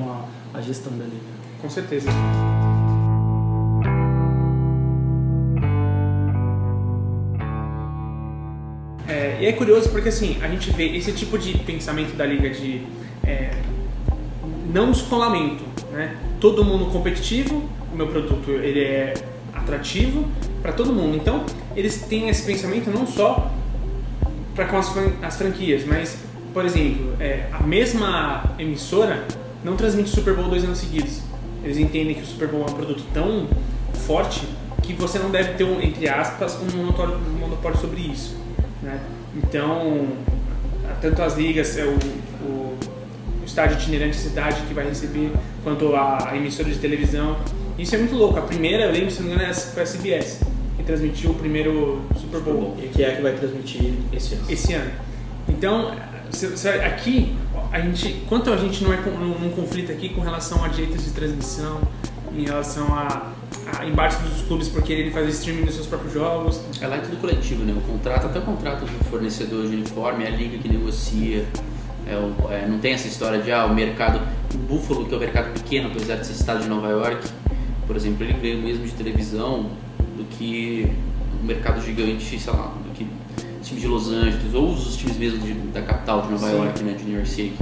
a, 0.54 0.58
a 0.58 0.62
gestão 0.62 0.92
da 0.94 1.06
liga. 1.06 1.31
Com 1.62 1.70
certeza. 1.70 2.10
É, 9.08 9.38
e 9.42 9.46
é 9.46 9.52
curioso 9.54 9.90
porque 9.90 10.10
assim, 10.10 10.38
a 10.42 10.48
gente 10.48 10.72
vê 10.72 10.96
esse 10.96 11.12
tipo 11.12 11.38
de 11.38 11.58
pensamento 11.60 12.16
da 12.16 12.26
liga 12.26 12.50
de 12.50 12.82
é, 13.24 13.52
não 14.74 14.92
descolamento, 14.92 15.64
né? 15.92 16.18
Todo 16.40 16.64
mundo 16.66 16.86
competitivo, 16.92 17.70
o 17.94 17.96
meu 17.96 18.08
produto 18.08 18.50
ele 18.52 18.84
é 18.84 19.14
atrativo 19.54 20.28
para 20.62 20.72
todo 20.72 20.92
mundo. 20.92 21.16
Então, 21.16 21.46
eles 21.76 22.02
têm 22.02 22.30
esse 22.30 22.44
pensamento 22.44 22.90
não 22.90 23.06
só 23.06 23.52
para 24.56 24.66
com 24.66 24.78
as, 24.78 24.92
as 25.22 25.38
franquias, 25.38 25.86
mas, 25.86 26.18
por 26.54 26.66
exemplo, 26.66 27.16
é, 27.20 27.48
a 27.52 27.62
mesma 27.62 28.44
emissora 28.58 29.26
não 29.64 29.76
transmite 29.76 30.10
Super 30.10 30.34
Bowl 30.34 30.50
dois 30.50 30.64
anos 30.64 30.80
seguidos. 30.80 31.22
Eles 31.64 31.78
entendem 31.78 32.16
que 32.16 32.22
o 32.22 32.26
Super 32.26 32.48
Bowl 32.48 32.66
é 32.68 32.72
um 32.72 32.74
produto 32.74 33.04
tão 33.14 33.48
forte 34.06 34.42
que 34.82 34.94
você 34.94 35.20
não 35.20 35.30
deve 35.30 35.54
ter, 35.54 35.64
um, 35.64 35.80
entre 35.82 36.10
aspas, 36.10 36.58
um 36.60 36.78
monopólio, 36.78 37.16
um 37.16 37.40
monopólio 37.40 37.78
sobre 37.78 38.02
isso. 38.02 38.36
Né? 38.82 39.00
Então, 39.36 40.08
tanto 41.02 41.22
as 41.22 41.38
ligas, 41.38 41.78
é 41.78 41.86
o, 41.86 41.98
o, 42.44 42.78
o 43.42 43.46
estádio 43.46 43.78
itinerante 43.78 44.16
cidade 44.16 44.62
que 44.68 44.74
vai 44.74 44.86
receber, 44.86 45.32
quanto 45.64 45.96
a, 45.96 46.32
a 46.32 46.38
emissora 46.38 46.70
de 46.70 46.78
televisão. 46.78 47.38
Isso 47.78 47.96
é 47.96 47.98
muito 47.98 48.16
louco. 48.16 48.38
A 48.38 48.42
primeira, 48.42 48.86
eu 48.86 48.92
lembro, 48.92 49.12
se 49.12 49.22
não 49.22 49.30
me 49.30 49.36
engano, 49.36 49.54
foi 49.54 49.84
a 49.84 49.86
CBS, 49.86 50.42
que 50.78 50.84
transmitiu 50.84 51.32
o 51.32 51.36
primeiro 51.36 52.02
Super 52.20 52.42
Bowl 52.42 52.76
E 52.82 52.88
que 52.88 53.04
é 53.04 53.12
a 53.12 53.16
que 53.16 53.22
vai 53.22 53.34
transmitir 53.34 53.94
esse 54.12 54.36
ano. 54.36 54.46
esse 54.50 54.74
ano. 54.74 54.92
Então, 55.48 55.92
aqui, 56.86 57.36
a 57.72 57.80
gente, 57.80 58.24
quanto 58.28 58.52
a 58.52 58.58
gente 58.58 58.84
não 58.84 58.94
é 58.94 58.98
num, 58.98 59.52
conflito 59.52 59.92
aqui 59.92 60.10
com 60.10 60.22
relação 60.22 60.64
a 60.64 60.68
direitos 60.68 61.04
de 61.06 61.12
transmissão, 61.12 61.82
em 62.36 62.46
relação 62.46 62.88
a, 62.94 63.32
a 63.78 63.86
embates 63.86 64.18
dos 64.20 64.42
clubes 64.44 64.68
por 64.70 64.82
quererem 64.82 65.12
fazer 65.12 65.30
streaming 65.30 65.66
dos 65.66 65.76
seus 65.76 65.88
próprios 65.88 66.14
jogos. 66.14 66.62
É 66.80 66.88
lá 66.88 66.96
é 66.96 67.00
tudo 67.00 67.18
coletivo, 67.20 67.64
né? 67.64 67.74
O 67.76 67.82
contrato, 67.82 68.26
até 68.28 68.40
o 68.40 68.44
contrato 68.44 68.86
do 68.86 69.04
fornecedor 69.06 69.68
de 69.68 69.76
uniforme, 69.76 70.24
é 70.24 70.28
a 70.28 70.32
liga 70.32 70.58
que 70.58 70.70
negocia. 70.70 71.46
É 72.08 72.16
o- 72.16 72.52
é, 72.52 72.66
não 72.68 72.80
tem 72.80 72.94
essa 72.94 73.08
história 73.08 73.42
de 73.42 73.52
ah, 73.52 73.66
o 73.66 73.74
mercado. 73.74 74.22
O 74.54 74.58
Buffalo, 74.58 75.06
que 75.06 75.14
é 75.14 75.18
o 75.18 75.20
mercado 75.20 75.54
pequeno, 75.54 75.90
apesar 75.90 76.16
de 76.16 76.26
ser 76.28 76.34
estado 76.34 76.62
de 76.64 76.70
Nova 76.70 76.88
York, 76.90 77.28
por 77.86 77.96
exemplo, 77.96 78.24
ele 78.24 78.34
ganha 78.34 78.58
o 78.58 78.62
mesmo 78.62 78.86
de 78.86 78.92
televisão 78.92 79.70
do 80.18 80.24
que 80.38 80.92
o 81.42 81.46
mercado 81.46 81.82
gigante, 81.84 82.40
sei 82.40 82.54
lá, 82.54 82.74
do 82.86 82.92
que 82.94 83.06
o 83.72 83.76
time 83.76 83.82
de 83.82 83.88
Los 83.88 84.12
Angeles, 84.12 84.54
ou 84.54 84.70
os 84.72 84.96
times 84.98 85.18
mesmo 85.18 85.40
de- 85.40 85.54
da 85.54 85.82
capital 85.82 86.22
de 86.24 86.32
Nova 86.32 86.48
Sim. 86.50 86.56
York, 86.56 86.84
né? 86.84 86.94
De 86.94 87.04
New 87.06 87.16
York 87.16 87.30
City, 87.30 87.54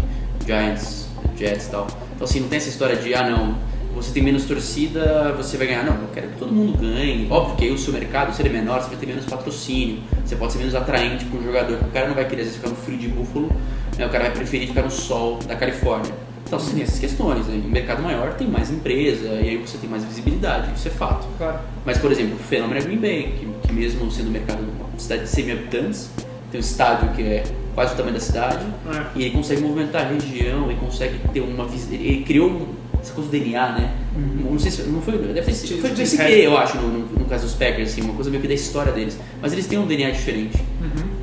Giants, 0.45 1.08
Jets 1.38 1.67
e 1.67 1.72
tal. 1.72 1.88
Então, 2.15 2.26
assim, 2.26 2.39
não 2.39 2.50
tem 2.50 2.58
essa 2.58 2.69
história 2.69 2.95
de 2.95 3.13
ah, 3.13 3.30
não, 3.30 3.56
você 3.95 4.12
tem 4.12 4.24
menos 4.24 4.45
torcida, 4.45 5.34
você 5.38 5.58
vai 5.58 5.67
ganhar. 5.67 5.84
Não, 5.84 5.93
eu 5.93 6.10
quero 6.13 6.28
que 6.30 6.38
todo 6.38 6.52
mundo 6.52 6.78
ganhe. 6.78 7.28
Óbvio 7.30 7.56
que 7.56 7.65
aí 7.65 7.72
o 7.72 7.78
seu 7.78 7.93
mercado, 7.93 8.34
se 8.36 8.41
ele 8.41 8.50
é 8.50 8.54
menor, 8.54 8.82
você 8.82 8.89
vai 8.89 8.98
ter 8.98 9.06
menos 9.06 9.26
patrocínio, 9.26 10.00
você 10.26 10.36
pode 10.36 10.54
ser 10.54 10.60
menos 10.60 10.76
atraente 10.76 11.26
para 11.26 11.39
um 11.39 11.43
jogador. 11.43 11.78
O 11.82 11.91
cara 11.91 12.08
não 12.08 12.15
vai 12.15 12.26
querer 12.28 12.41
às 12.41 12.48
vezes, 12.48 12.56
ficar 12.62 12.69
no 12.69 12.76
frio 12.76 12.98
de 12.98 13.08
búfalo, 13.08 13.50
né? 13.98 14.06
o 14.06 14.10
cara 14.10 14.26
vai 14.26 14.34
preferir 14.34 14.67
ficar 14.67 14.84
no 14.84 14.91
sol 14.91 15.39
da 15.48 15.56
Califórnia. 15.56 16.13
Então, 16.45 16.58
você 16.58 16.74
tem 16.74 16.82
essas 16.82 16.98
questões. 16.98 17.45
Né? 17.45 17.62
Em 17.63 17.69
mercado 17.69 18.02
maior 18.02 18.34
tem 18.34 18.48
mais 18.48 18.72
empresa, 18.72 19.28
e 19.28 19.50
aí 19.50 19.58
você 19.58 19.78
tem 19.78 19.88
mais 19.89 20.04
visibilidade, 20.04 20.72
isso 20.76 20.88
é 20.88 20.91
fato. 20.91 21.28
Claro. 21.38 21.60
Mas, 21.86 22.00
por 22.00 22.12
exemplo, 22.12 22.36
o 22.36 22.39
fenômeno 22.39 22.80
é 22.80 22.84
Green 22.84 22.98
Bay, 22.98 23.36
que 23.39 23.45
mesmo 23.71 24.10
sendo 24.12 24.27
um 24.29 24.32
mercado, 24.32 24.60
uma 24.62 24.99
cidade 24.99 25.23
de 25.23 25.29
100 25.29 25.45
mil 25.45 25.55
habitantes, 25.58 26.10
tem 26.51 26.60
um 26.60 26.63
estádio 26.63 27.10
que 27.12 27.21
é 27.21 27.43
quase 27.75 27.93
o 27.93 27.97
tamanho 27.97 28.15
da 28.15 28.19
cidade, 28.21 28.65
É. 28.91 29.05
e 29.15 29.23
ele 29.23 29.32
consegue 29.32 29.62
movimentar 29.62 30.05
a 30.05 30.10
região, 30.10 30.65
ele 30.69 30.79
consegue 30.79 31.19
ter 31.34 31.39
uma 31.41 31.67
ele 31.91 32.23
criou 32.25 32.49
um- 32.49 32.67
essa 33.01 33.13
coisa 33.13 33.29
do 33.29 33.32
DNA, 33.32 33.71
né? 33.73 33.93
Uhum. 34.15 34.51
Não 34.51 34.60
sei 34.60 34.71
se 34.71 34.82
não 34.84 35.01
foi, 35.01 35.17
deve 35.17 35.41
ter 35.41 35.53
sido, 35.53 35.79
foi, 35.79 35.89
sem 35.95 36.17
Harris. 36.17 36.17
querer, 36.17 36.43
eu 36.43 36.58
acho, 36.58 36.77
no, 36.77 36.99
no, 37.17 37.25
caso 37.25 37.43
dos 37.45 37.53
Packers, 37.55 37.91
assim, 37.91 38.01
uma 38.01 38.13
coisa 38.13 38.29
meio 38.29 38.41
que 38.41 38.47
da 38.49 38.53
história 38.53 38.91
deles. 38.91 39.17
Mas 39.41 39.53
eles 39.53 39.67
têm 39.67 39.79
um 39.79 39.86
DNA 39.88 40.12
diferente 40.12 40.58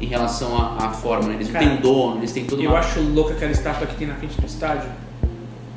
em 0.00 0.06
relação 0.06 0.56
à, 0.56 0.88
forma, 0.90 1.28
né? 1.28 1.34
Eles 1.34 1.48
não 1.48 1.54
Uhum. 1.60 1.66
Cara, 1.66 1.76
têm 1.76 1.78
um 1.78 1.80
dono, 1.82 2.18
eles 2.20 2.32
têm 2.32 2.44
todo 2.46 2.62
Eu 2.62 2.70
uma... 2.70 2.78
acho 2.78 3.00
louca 3.00 3.34
aquela 3.34 3.52
estátua 3.52 3.86
que 3.86 3.96
tem 3.96 4.06
na 4.08 4.14
frente 4.14 4.40
do 4.40 4.46
estádio. 4.46 4.88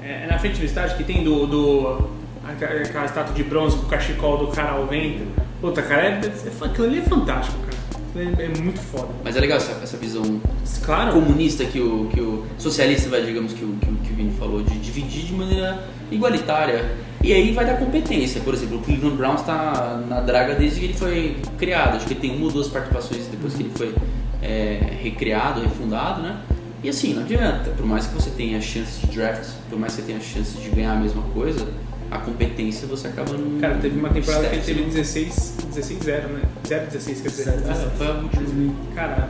É, 0.01 0.23
é 0.23 0.27
na 0.31 0.39
frente 0.39 0.57
do 0.59 0.65
estádio 0.65 0.95
que 0.95 1.03
tem 1.03 1.21
do. 1.23 1.45
do 1.47 2.09
aquela 2.47 3.05
estátua 3.05 3.33
de 3.35 3.43
bronze 3.43 3.75
com 3.77 3.83
o 3.85 3.89
cachecol 3.89 4.37
do 4.37 4.47
cara 4.47 4.71
ao 4.71 4.87
vento. 4.87 5.23
Puta, 5.61 5.81
cara, 5.81 6.03
é, 6.03 6.21
é, 6.25 6.65
aquilo 6.65 6.87
ali 6.87 6.99
é 6.99 7.01
fantástico, 7.01 7.57
cara. 7.59 7.79
Ali 8.15 8.35
É, 8.43 8.61
muito 8.61 8.79
foda. 8.79 9.09
Mas 9.23 9.35
é 9.35 9.39
legal 9.39 9.57
essa, 9.57 9.71
essa 9.83 9.97
visão 9.97 10.41
Claro. 10.83 11.13
comunista 11.13 11.63
que 11.65 11.79
o, 11.79 12.07
que 12.13 12.19
o 12.21 12.43
socialista, 12.57 13.09
vai, 13.09 13.23
digamos, 13.23 13.53
que 13.53 13.63
o, 13.63 13.75
que, 13.79 13.89
o- 13.89 13.95
que 13.95 14.11
o 14.13 14.15
Vini 14.15 14.33
falou, 14.39 14.63
de 14.63 14.77
dividir 14.79 15.25
de 15.25 15.33
maneira 15.33 15.83
igualitária. 16.11 16.89
E 17.23 17.33
aí 17.33 17.51
vai 17.53 17.65
dar 17.65 17.77
competência. 17.77 18.41
Por 18.41 18.53
exemplo, 18.53 18.77
o 18.77 18.81
Cleveland 18.81 19.15
Browns 19.17 19.41
está 19.41 20.01
na 20.07 20.21
draga 20.21 20.55
desde 20.55 20.79
que 20.79 20.85
ele 20.87 20.93
foi 20.93 21.37
criado. 21.57 21.97
Acho 21.97 22.07
que 22.07 22.13
ele 22.13 22.19
tem 22.21 22.35
uma 22.35 22.45
ou 22.45 22.51
duas 22.51 22.67
participações 22.67 23.27
depois 23.27 23.53
que 23.53 23.63
ele 23.63 23.71
foi 23.75 23.93
é, 24.41 24.79
recriado, 25.03 25.61
refundado, 25.61 26.21
né? 26.21 26.37
E 26.81 26.89
assim, 26.89 27.13
não 27.13 27.21
adianta. 27.23 27.71
Por 27.71 27.85
mais 27.85 28.07
que 28.07 28.15
você 28.15 28.29
tenha 28.31 28.59
chance 28.61 29.05
de 29.05 29.07
draft, 29.15 29.49
por 29.69 29.77
mais 29.77 29.93
que 29.95 30.01
você 30.01 30.07
tenha 30.07 30.21
chance 30.21 30.57
de 30.57 30.69
ganhar 30.69 30.93
a 30.93 30.95
mesma 30.95 31.21
coisa, 31.33 31.67
a 32.11 32.17
competência 32.19 32.87
você 32.87 33.07
acaba 33.07 33.33
não. 33.33 33.59
Cara, 33.59 33.75
teve 33.75 33.99
uma 33.99 34.09
temporada 34.09 34.47
que 34.49 34.55
ele 34.55 34.63
teve 34.65 34.83
16, 34.83 35.55
16 35.73 35.99
0 36.03 36.27
né? 36.29 36.41
0 36.67 36.85
16, 36.85 37.21
quer 37.21 37.27
dizer. 37.29 37.43
0, 37.43 37.63
Ah, 37.69 37.89
foi 37.97 38.07
a 38.07 38.11
última. 38.11 38.73
Cara, 38.95 39.29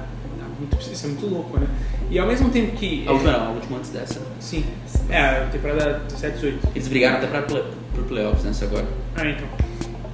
muito, 0.60 0.78
isso 0.80 1.06
é 1.06 1.10
muito 1.10 1.26
louco, 1.28 1.60
né? 1.60 1.68
E 2.10 2.18
ao 2.20 2.28
mesmo 2.28 2.50
tempo 2.50 2.76
que. 2.76 3.06
A 3.08 3.12
última, 3.12 3.32
não, 3.32 3.48
a 3.48 3.50
última 3.52 3.78
antes 3.78 3.89
dessa. 3.92 4.20
Sim. 4.39 4.65
É, 5.10 5.20
a 5.20 5.46
temporada 5.52 6.02
17, 6.10 6.36
18. 6.36 6.68
Eles 6.76 6.88
brigaram 6.88 7.18
até 7.18 7.28
para 7.28 7.42
play, 7.44 7.63
pro 7.94 8.04
playoffs 8.06 8.44
nessa 8.46 8.65
agora. 8.65 8.86
Ah, 9.15 9.28
então. 9.30 9.48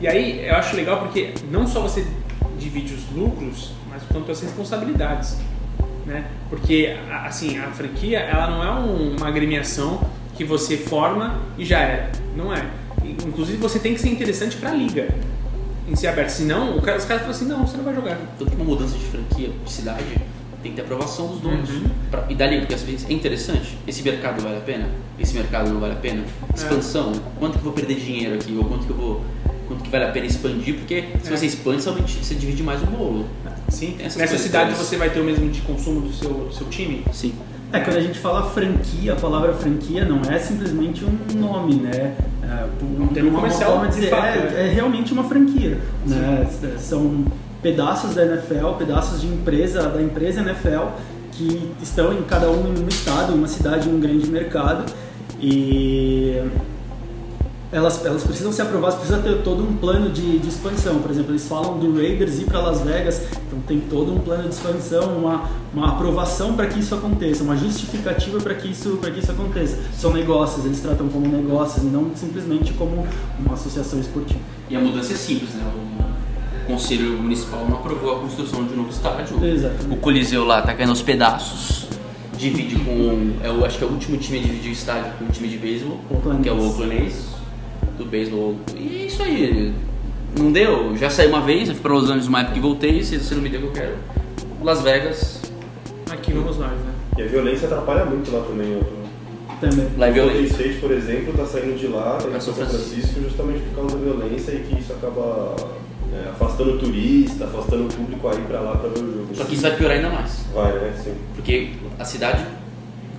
E 0.02 0.08
aí 0.08 0.46
eu 0.48 0.56
acho 0.56 0.76
legal 0.76 1.00
porque 1.00 1.34
não 1.50 1.66
só 1.68 1.82
você 1.82 2.06
divide 2.60 2.94
os 2.94 3.10
lucros, 3.16 3.72
mas 3.90 4.04
quanto 4.12 4.32
as 4.32 4.42
responsabilidades, 4.42 5.38
né? 6.06 6.26
Porque 6.50 6.96
assim 7.26 7.58
a 7.60 7.68
franquia 7.72 8.20
ela 8.20 8.50
não 8.50 8.64
é 8.64 8.72
um- 8.80 9.16
uma 9.16 9.28
agremiação 9.28 10.02
que 10.36 10.44
você 10.44 10.78
forma 10.78 11.40
e 11.58 11.66
já 11.66 11.80
era, 11.80 12.12
não 12.36 12.54
é. 12.54 12.66
Inclusive 13.04 13.58
você 13.58 13.80
tem 13.80 13.94
que 13.94 14.02
ser 14.02 14.10
interessante 14.10 14.58
para 14.58 14.72
a 14.72 14.74
liga 14.74 15.08
em 15.88 15.96
ser 15.96 16.08
aberto, 16.08 16.30
senão 16.30 16.78
o 16.78 16.82
cara- 16.82 16.98
os 16.98 17.06
caras 17.06 17.22
falam 17.22 17.36
assim 17.36 17.46
não, 17.46 17.66
você 17.66 17.78
não 17.78 17.84
vai 17.84 17.94
jogar. 17.94 18.18
Tanto 18.38 18.50
que 18.50 18.56
uma 18.56 18.66
mudança 18.66 18.98
de 18.98 19.06
franquia, 19.06 19.50
de 19.64 19.72
cidade, 19.72 20.04
tem 20.64 20.72
que 20.72 20.78
ter 20.78 20.82
aprovação 20.82 21.28
dos 21.28 21.40
donos. 21.42 21.70
Uhum. 21.70 21.84
Pra- 22.10 22.26
e 22.28 22.34
dali, 22.34 22.60
porque 22.60 22.74
às 22.74 22.82
vezes 22.82 23.06
é 23.08 23.14
interessante. 23.14 23.78
Esse 23.88 24.02
mercado 24.02 24.42
vale 24.42 24.58
a 24.58 24.62
pena? 24.62 24.90
Esse 25.20 25.36
mercado 25.36 25.70
não 25.70 25.80
vale 25.80 25.94
a 25.94 25.98
pena? 25.98 26.24
É. 26.52 26.56
Expansão. 26.56 27.12
Quanto 27.38 27.54
que 27.54 27.60
eu 27.60 27.64
vou 27.66 27.74
perder 27.74 27.96
dinheiro 27.98 28.34
aqui? 28.34 28.56
Ou 28.58 28.66
quanto 28.66 28.86
que 28.86 28.90
eu 28.92 28.98
vou. 28.98 29.22
Quanto 29.68 29.84
que 29.84 29.90
vale 29.92 30.06
a 30.06 30.12
pena 30.12 30.26
expandir? 30.26 30.76
Porque 30.76 31.04
se 31.24 31.32
É. 31.32 31.38
você 31.38 31.46
expande, 31.46 31.84
somente 31.84 32.14
você 32.24 32.34
divide 32.34 32.64
mais 32.64 32.82
o 32.82 32.86
bolo. 32.88 33.28
Sim. 33.70 33.96
Nessa 34.00 34.38
cidade 34.40 34.74
você 34.74 34.98
vai 34.98 35.12
ter 35.12 35.20
o 35.20 35.24
mesmo 35.24 35.48
de 35.52 35.62
consumo 35.62 36.02
do 36.02 36.12
seu, 36.14 36.30
do 36.34 36.54
seu 36.54 36.68
time. 36.68 37.04
Sim. 37.14 37.34
É, 37.76 37.80
quando 37.82 37.98
a 37.98 38.02
gente 38.02 38.20
fala 38.20 38.50
franquia, 38.52 39.14
a 39.14 39.16
palavra 39.18 39.54
franquia 39.54 40.06
não 40.06 40.22
é 40.32 40.40
simplesmente 40.40 41.04
um 41.04 41.38
nome, 41.38 41.76
né? 41.76 42.16
É, 42.42 42.66
um 42.82 43.08
termo 43.08 43.32
uma 43.32 43.40
comercial, 43.40 43.72
forma 43.72 43.88
de 43.90 43.96
dizer, 43.96 44.10
fato, 44.10 44.24
é, 44.24 44.68
é 44.68 44.72
realmente 44.74 45.12
uma 45.12 45.26
franquia. 45.26 45.78
Né? 46.06 46.48
São 46.80 47.26
pedaços 47.62 48.16
da 48.16 48.26
NFL, 48.26 48.76
pedaços 48.78 49.20
de 49.20 49.28
empresa, 49.28 49.90
da 49.90 50.02
empresa 50.02 50.40
NFL, 50.40 50.88
que 51.34 51.74
estão 51.82 52.14
em 52.14 52.24
cada 52.24 52.50
um 52.50 52.74
em 52.74 52.84
um 52.84 52.88
estado, 52.88 53.34
em 53.34 53.36
uma 53.36 53.48
cidade, 53.48 53.90
em 53.90 53.94
um 53.94 54.00
grande 54.00 54.28
mercado. 54.28 54.86
E 55.42 56.42
elas, 57.76 58.06
elas 58.06 58.24
precisam 58.24 58.54
ser 58.54 58.62
aprovadas, 58.62 58.96
precisa 58.96 59.20
ter 59.20 59.44
todo 59.44 59.62
um 59.62 59.76
plano 59.76 60.10
de, 60.10 60.40
de 60.40 60.48
expansão. 60.48 61.00
Por 61.00 61.12
exemplo, 61.12 61.32
eles 61.32 61.46
falam 61.46 61.78
do 61.78 61.94
Raiders 61.94 62.40
ir 62.40 62.46
para 62.46 62.62
Las 62.62 62.80
Vegas, 62.80 63.22
então 63.46 63.60
tem 63.68 63.82
todo 63.82 64.14
um 64.14 64.20
plano 64.20 64.44
de 64.44 64.56
expansão, 64.56 65.18
uma, 65.18 65.50
uma 65.74 65.90
aprovação 65.90 66.54
para 66.54 66.68
que 66.68 66.80
isso 66.80 66.96
aconteça, 66.96 67.44
uma 67.44 67.58
justificativa 67.58 68.40
para 68.40 68.54
que 68.56 68.70
isso 68.70 68.98
que 68.98 69.20
isso 69.20 69.30
aconteça. 69.30 69.78
São 69.94 70.14
negócios, 70.14 70.66
eles 70.66 70.80
tratam 70.80 71.10
como 71.10 71.28
negócios 71.28 71.84
e 71.84 71.88
não 71.88 72.16
simplesmente 72.16 72.72
como 72.74 73.06
uma 73.38 73.56
associação 73.56 74.00
esportiva. 74.00 74.40
E 74.70 74.76
a 74.78 74.80
mudança 74.80 75.12
é 75.12 75.18
simples, 75.18 75.50
né? 75.50 75.70
O 76.64 76.68
Conselho 76.68 77.18
Municipal 77.18 77.68
não 77.70 77.76
aprovou 77.76 78.16
a 78.16 78.20
construção 78.22 78.64
de 78.64 78.74
um 78.74 78.78
novo 78.78 78.90
estádio. 78.90 79.46
Exatamente. 79.46 79.94
O 79.94 79.98
Coliseu 79.98 80.46
lá 80.46 80.62
tá 80.62 80.74
caindo 80.74 80.92
aos 80.92 81.02
pedaços. 81.02 81.88
Divide 82.38 82.78
com. 82.78 83.34
É 83.44 83.52
o, 83.52 83.66
acho 83.66 83.78
que 83.78 83.84
é 83.84 83.88
o 83.88 83.92
último 83.92 84.18
time 84.18 84.40
a 84.40 84.42
dividir 84.42 84.70
o 84.70 84.74
estádio 84.74 85.12
com 85.20 85.26
o 85.26 85.28
time 85.28 85.48
de 85.48 85.58
beisebol, 85.58 86.00
que 86.42 86.50
é 86.50 86.52
o. 86.52 86.68
Oakland 86.68 87.06
A's, 87.06 87.35
do 87.98 88.06
beisebol. 88.06 88.56
E 88.76 89.02
é 89.04 89.06
isso 89.06 89.22
aí. 89.24 89.74
Não 90.38 90.52
deu. 90.52 90.96
Já 90.98 91.10
saí 91.10 91.28
uma 91.28 91.42
vez, 91.42 91.70
eu 91.70 91.76
fui 91.76 91.82
pra 91.84 91.94
Los 91.94 92.06
Angeles 92.10 92.28
uma 92.28 92.42
época 92.42 92.58
e 92.58 92.62
voltei. 92.62 93.04
Se 93.04 93.18
você 93.18 93.36
não 93.36 93.42
me 93.42 93.50
deu 93.50 93.60
o 93.60 93.64
que 93.64 93.70
eu 93.70 93.74
quero. 93.74 93.96
Las 94.64 94.82
Vegas, 94.82 95.42
Aqui 96.12 96.34
vamos 96.34 96.58
nós, 96.58 96.72
né? 96.72 96.94
E 97.18 97.22
a 97.22 97.26
violência 97.28 97.68
atrapalha 97.68 98.06
muito 98.06 98.32
lá 98.32 98.42
também. 98.42 98.72
Eu 98.74 98.86
Também. 99.62 99.88
lá 99.98 100.08
é 100.08 100.12
O 100.12 100.14
Golden 100.14 100.34
violento. 100.34 100.52
State, 100.54 100.80
por 100.80 100.92
exemplo, 100.92 101.30
está 101.32 101.46
saindo 101.46 101.78
de 101.80 101.88
lá, 101.88 102.18
para 102.22 102.40
São 102.40 102.54
São 102.54 102.66
Francisco. 102.66 102.90
Francisco, 102.90 103.22
justamente 103.22 103.60
por 103.70 103.76
causa 103.76 103.98
da 103.98 104.04
violência 104.04 104.52
e 104.52 104.60
que 104.64 104.80
isso 104.80 104.92
acaba 104.94 105.56
é, 106.14 106.30
afastando 106.30 106.72
o 106.74 106.78
turista, 106.80 107.46
afastando 107.46 107.86
o 107.86 107.88
público 107.88 108.28
aí 108.28 108.38
para 108.48 108.60
lá 108.60 108.76
para 108.76 108.90
ver 108.90 109.00
o 109.00 109.14
jogo. 109.14 109.28
Só 109.36 109.44
que 109.46 109.54
isso 109.54 109.62
vai 109.62 109.76
piorar 109.76 109.98
ainda 109.98 110.10
mais. 110.10 110.46
Vai, 110.54 110.74
né? 110.74 110.94
Sim. 111.04 111.14
Porque 111.36 111.70
a 112.00 112.06
cidade 112.06 112.46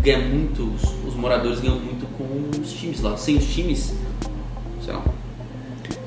ganha 0.03 0.19
muito, 0.19 0.63
os, 0.75 0.83
os 1.07 1.15
moradores 1.15 1.61
ganham 1.61 1.79
muito 1.79 2.07
com 2.19 2.61
os 2.61 2.73
times 2.73 3.01
lá. 3.01 3.17
Sem 3.17 3.37
os 3.37 3.47
times, 3.47 3.95
sei 4.87 4.95
lá. 4.95 5.05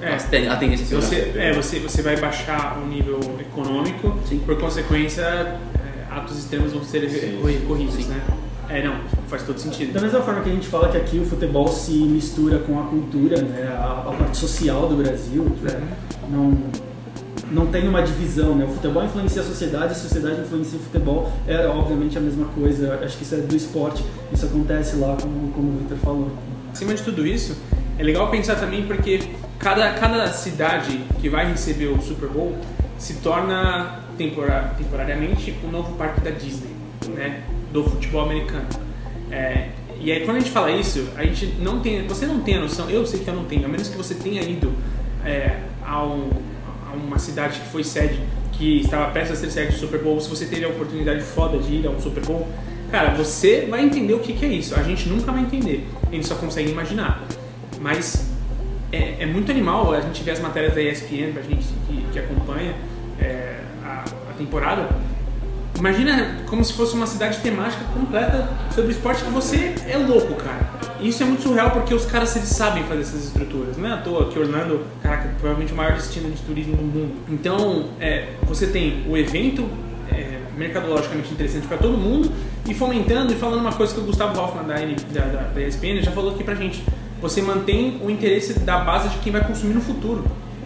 É. 0.01 0.13
a 0.13 0.17
ten- 0.17 0.47
a 0.47 0.55
tendência 0.55 0.85
piorar. 0.87 1.07
Você, 1.09 1.33
é, 1.35 1.53
você, 1.53 1.79
você 1.79 2.01
vai 2.01 2.15
baixar 2.17 2.79
o 2.81 2.87
nível 2.87 3.19
econômico, 3.39 4.17
Sim. 4.27 4.39
por 4.39 4.57
consequência, 4.57 5.21
é, 5.23 5.57
atos 6.09 6.37
extremos 6.39 6.71
vão 6.71 6.83
ser 6.83 7.03
recorridos, 7.05 8.07
né? 8.07 8.21
É, 8.69 8.81
não, 8.83 8.95
faz 9.27 9.43
todo 9.43 9.59
sentido. 9.59 9.91
Da 9.93 9.99
mesma 9.99 10.21
forma 10.21 10.41
que 10.41 10.49
a 10.49 10.53
gente 10.53 10.67
fala 10.67 10.89
que 10.89 10.95
aqui 10.97 11.17
o 11.19 11.25
futebol 11.25 11.67
se 11.67 11.91
mistura 11.91 12.59
com 12.59 12.79
a 12.79 12.83
cultura, 12.83 13.41
né, 13.41 13.67
a, 13.77 14.09
a 14.09 14.13
parte 14.13 14.37
social 14.37 14.87
do 14.87 14.95
Brasil, 14.95 15.43
né, 15.63 15.81
não, 16.29 16.55
não 17.51 17.65
tem 17.67 17.87
uma 17.87 18.01
divisão, 18.03 18.55
né? 18.55 18.65
O 18.65 18.67
futebol 18.69 19.03
influencia 19.03 19.41
a 19.41 19.45
sociedade, 19.45 19.93
a 19.93 19.95
sociedade 19.95 20.41
influencia 20.41 20.77
o 20.77 20.81
futebol, 20.83 21.31
é 21.47 21.65
obviamente 21.67 22.15
a 22.17 22.21
mesma 22.21 22.45
coisa, 22.45 22.99
acho 23.03 23.17
que 23.17 23.23
isso 23.23 23.33
é 23.35 23.39
do 23.39 23.55
esporte, 23.55 24.05
isso 24.31 24.45
acontece 24.45 24.95
lá, 24.97 25.17
como, 25.19 25.51
como 25.51 25.69
o 25.69 25.77
Victor 25.79 25.97
falou. 25.97 26.29
Acima 26.71 26.93
de 26.93 27.01
tudo 27.01 27.25
isso, 27.25 27.57
é 27.99 28.03
legal 28.03 28.29
pensar 28.31 28.55
também 28.55 28.83
porque 28.87 29.19
cada, 29.59 29.91
cada 29.93 30.31
cidade 30.31 30.99
que 31.21 31.29
vai 31.29 31.51
receber 31.51 31.87
o 31.87 32.01
Super 32.01 32.29
Bowl 32.29 32.57
se 32.97 33.15
torna 33.15 33.99
tempora- 34.17 34.73
temporariamente 34.77 35.53
um 35.63 35.69
novo 35.69 35.93
parque 35.95 36.21
da 36.21 36.31
Disney, 36.31 36.71
né? 37.15 37.41
Do 37.71 37.83
futebol 37.83 38.21
americano. 38.23 38.67
É, 39.31 39.67
e 39.99 40.11
aí 40.11 40.21
quando 40.25 40.37
a 40.37 40.39
gente 40.39 40.51
fala 40.51 40.71
isso, 40.71 41.07
a 41.15 41.23
gente 41.23 41.45
não 41.59 41.81
tem, 41.81 42.07
você 42.07 42.25
não 42.25 42.39
tem 42.39 42.55
a 42.55 42.61
noção, 42.61 42.89
eu 42.89 43.05
sei 43.05 43.19
que 43.19 43.27
eu 43.29 43.35
não 43.35 43.43
tenho, 43.45 43.65
a 43.65 43.67
menos 43.67 43.89
que 43.89 43.97
você 43.97 44.15
tenha 44.15 44.41
ido 44.41 44.73
é, 45.25 45.57
a, 45.85 46.03
um- 46.03 46.29
a 46.91 46.95
uma 46.95 47.19
cidade 47.19 47.59
que 47.59 47.67
foi 47.67 47.83
sede, 47.83 48.19
que 48.53 48.79
estava 48.81 49.11
prestes 49.11 49.37
a 49.37 49.41
ser 49.41 49.51
sede 49.51 49.73
do 49.73 49.77
Super 49.77 49.99
Bowl, 49.99 50.19
se 50.19 50.29
você 50.29 50.45
teve 50.45 50.65
a 50.65 50.69
oportunidade 50.69 51.21
foda 51.21 51.57
de 51.57 51.75
ir 51.75 51.87
a 51.87 51.89
um 51.89 51.99
Super 52.01 52.23
Bowl, 52.25 52.47
cara, 52.91 53.13
você 53.13 53.67
vai 53.69 53.83
entender 53.83 54.13
o 54.13 54.19
que, 54.19 54.33
que 54.33 54.45
é 54.45 54.49
isso. 54.49 54.73
A 54.75 54.83
gente 54.83 55.07
nunca 55.07 55.31
vai 55.31 55.41
entender, 55.41 55.87
a 56.09 56.15
gente 56.15 56.27
só 56.27 56.35
consegue 56.35 56.69
imaginar. 56.71 57.21
Mas 57.81 58.29
é, 58.91 59.23
é 59.23 59.25
muito 59.25 59.51
animal 59.51 59.93
a 59.93 60.01
gente 60.01 60.23
ver 60.23 60.31
as 60.31 60.39
matérias 60.39 60.73
da 60.73 60.81
ESPN 60.81 61.31
pra 61.33 61.41
gente 61.41 61.67
que, 61.87 62.05
que 62.11 62.19
acompanha 62.19 62.73
é, 63.19 63.59
a, 63.83 64.03
a 64.29 64.33
temporada. 64.37 64.89
Imagina 65.77 66.39
como 66.47 66.63
se 66.63 66.73
fosse 66.73 66.93
uma 66.93 67.07
cidade 67.07 67.39
temática 67.39 67.85
completa 67.93 68.49
sobre 68.75 68.91
esporte 68.91 69.23
que 69.23 69.29
você 69.29 69.73
é 69.87 69.97
louco, 69.97 70.33
cara. 70.35 70.69
E 70.99 71.07
isso 71.07 71.23
é 71.23 71.25
muito 71.25 71.41
surreal 71.43 71.71
porque 71.71 71.93
os 71.93 72.05
caras 72.05 72.35
eles 72.35 72.49
sabem 72.49 72.83
fazer 72.83 73.01
essas 73.01 73.23
estruturas. 73.23 73.77
Não 73.77 73.87
é 73.87 73.93
à 73.93 73.97
toa 73.97 74.29
que 74.29 74.37
Orlando, 74.37 74.81
caraca, 75.01 75.29
provavelmente 75.39 75.71
o 75.71 75.75
maior 75.75 75.93
destino 75.93 76.29
de 76.29 76.41
turismo 76.41 76.75
do 76.75 76.83
mundo. 76.83 77.13
Então, 77.29 77.91
é, 78.01 78.33
você 78.43 78.67
tem 78.67 79.05
o 79.07 79.15
evento 79.15 79.69
é, 80.11 80.39
mercadologicamente 80.57 81.31
interessante 81.31 81.65
para 81.65 81.77
todo 81.77 81.97
mundo 81.97 82.29
e 82.67 82.73
fomentando 82.73 83.31
e 83.31 83.37
falando 83.37 83.61
uma 83.61 83.71
coisa 83.71 83.93
que 83.93 84.01
o 84.01 84.03
Gustavo 84.03 84.37
Hoffman 84.37 84.67
da, 84.67 84.75
da, 84.75 85.27
da, 85.27 85.41
da 85.43 85.61
ESPN 85.61 86.01
já 86.01 86.11
falou 86.11 86.33
aqui 86.33 86.43
pra 86.43 86.55
gente. 86.55 86.83
Você 87.21 87.41
mantém 87.41 87.99
o 88.03 88.09
interesse 88.09 88.59
da 88.59 88.77
base 88.79 89.09
de 89.09 89.17
quem 89.17 89.31
vai 89.31 89.43
consumir 89.45 89.73
no 89.73 89.81
futuro. 89.81 90.23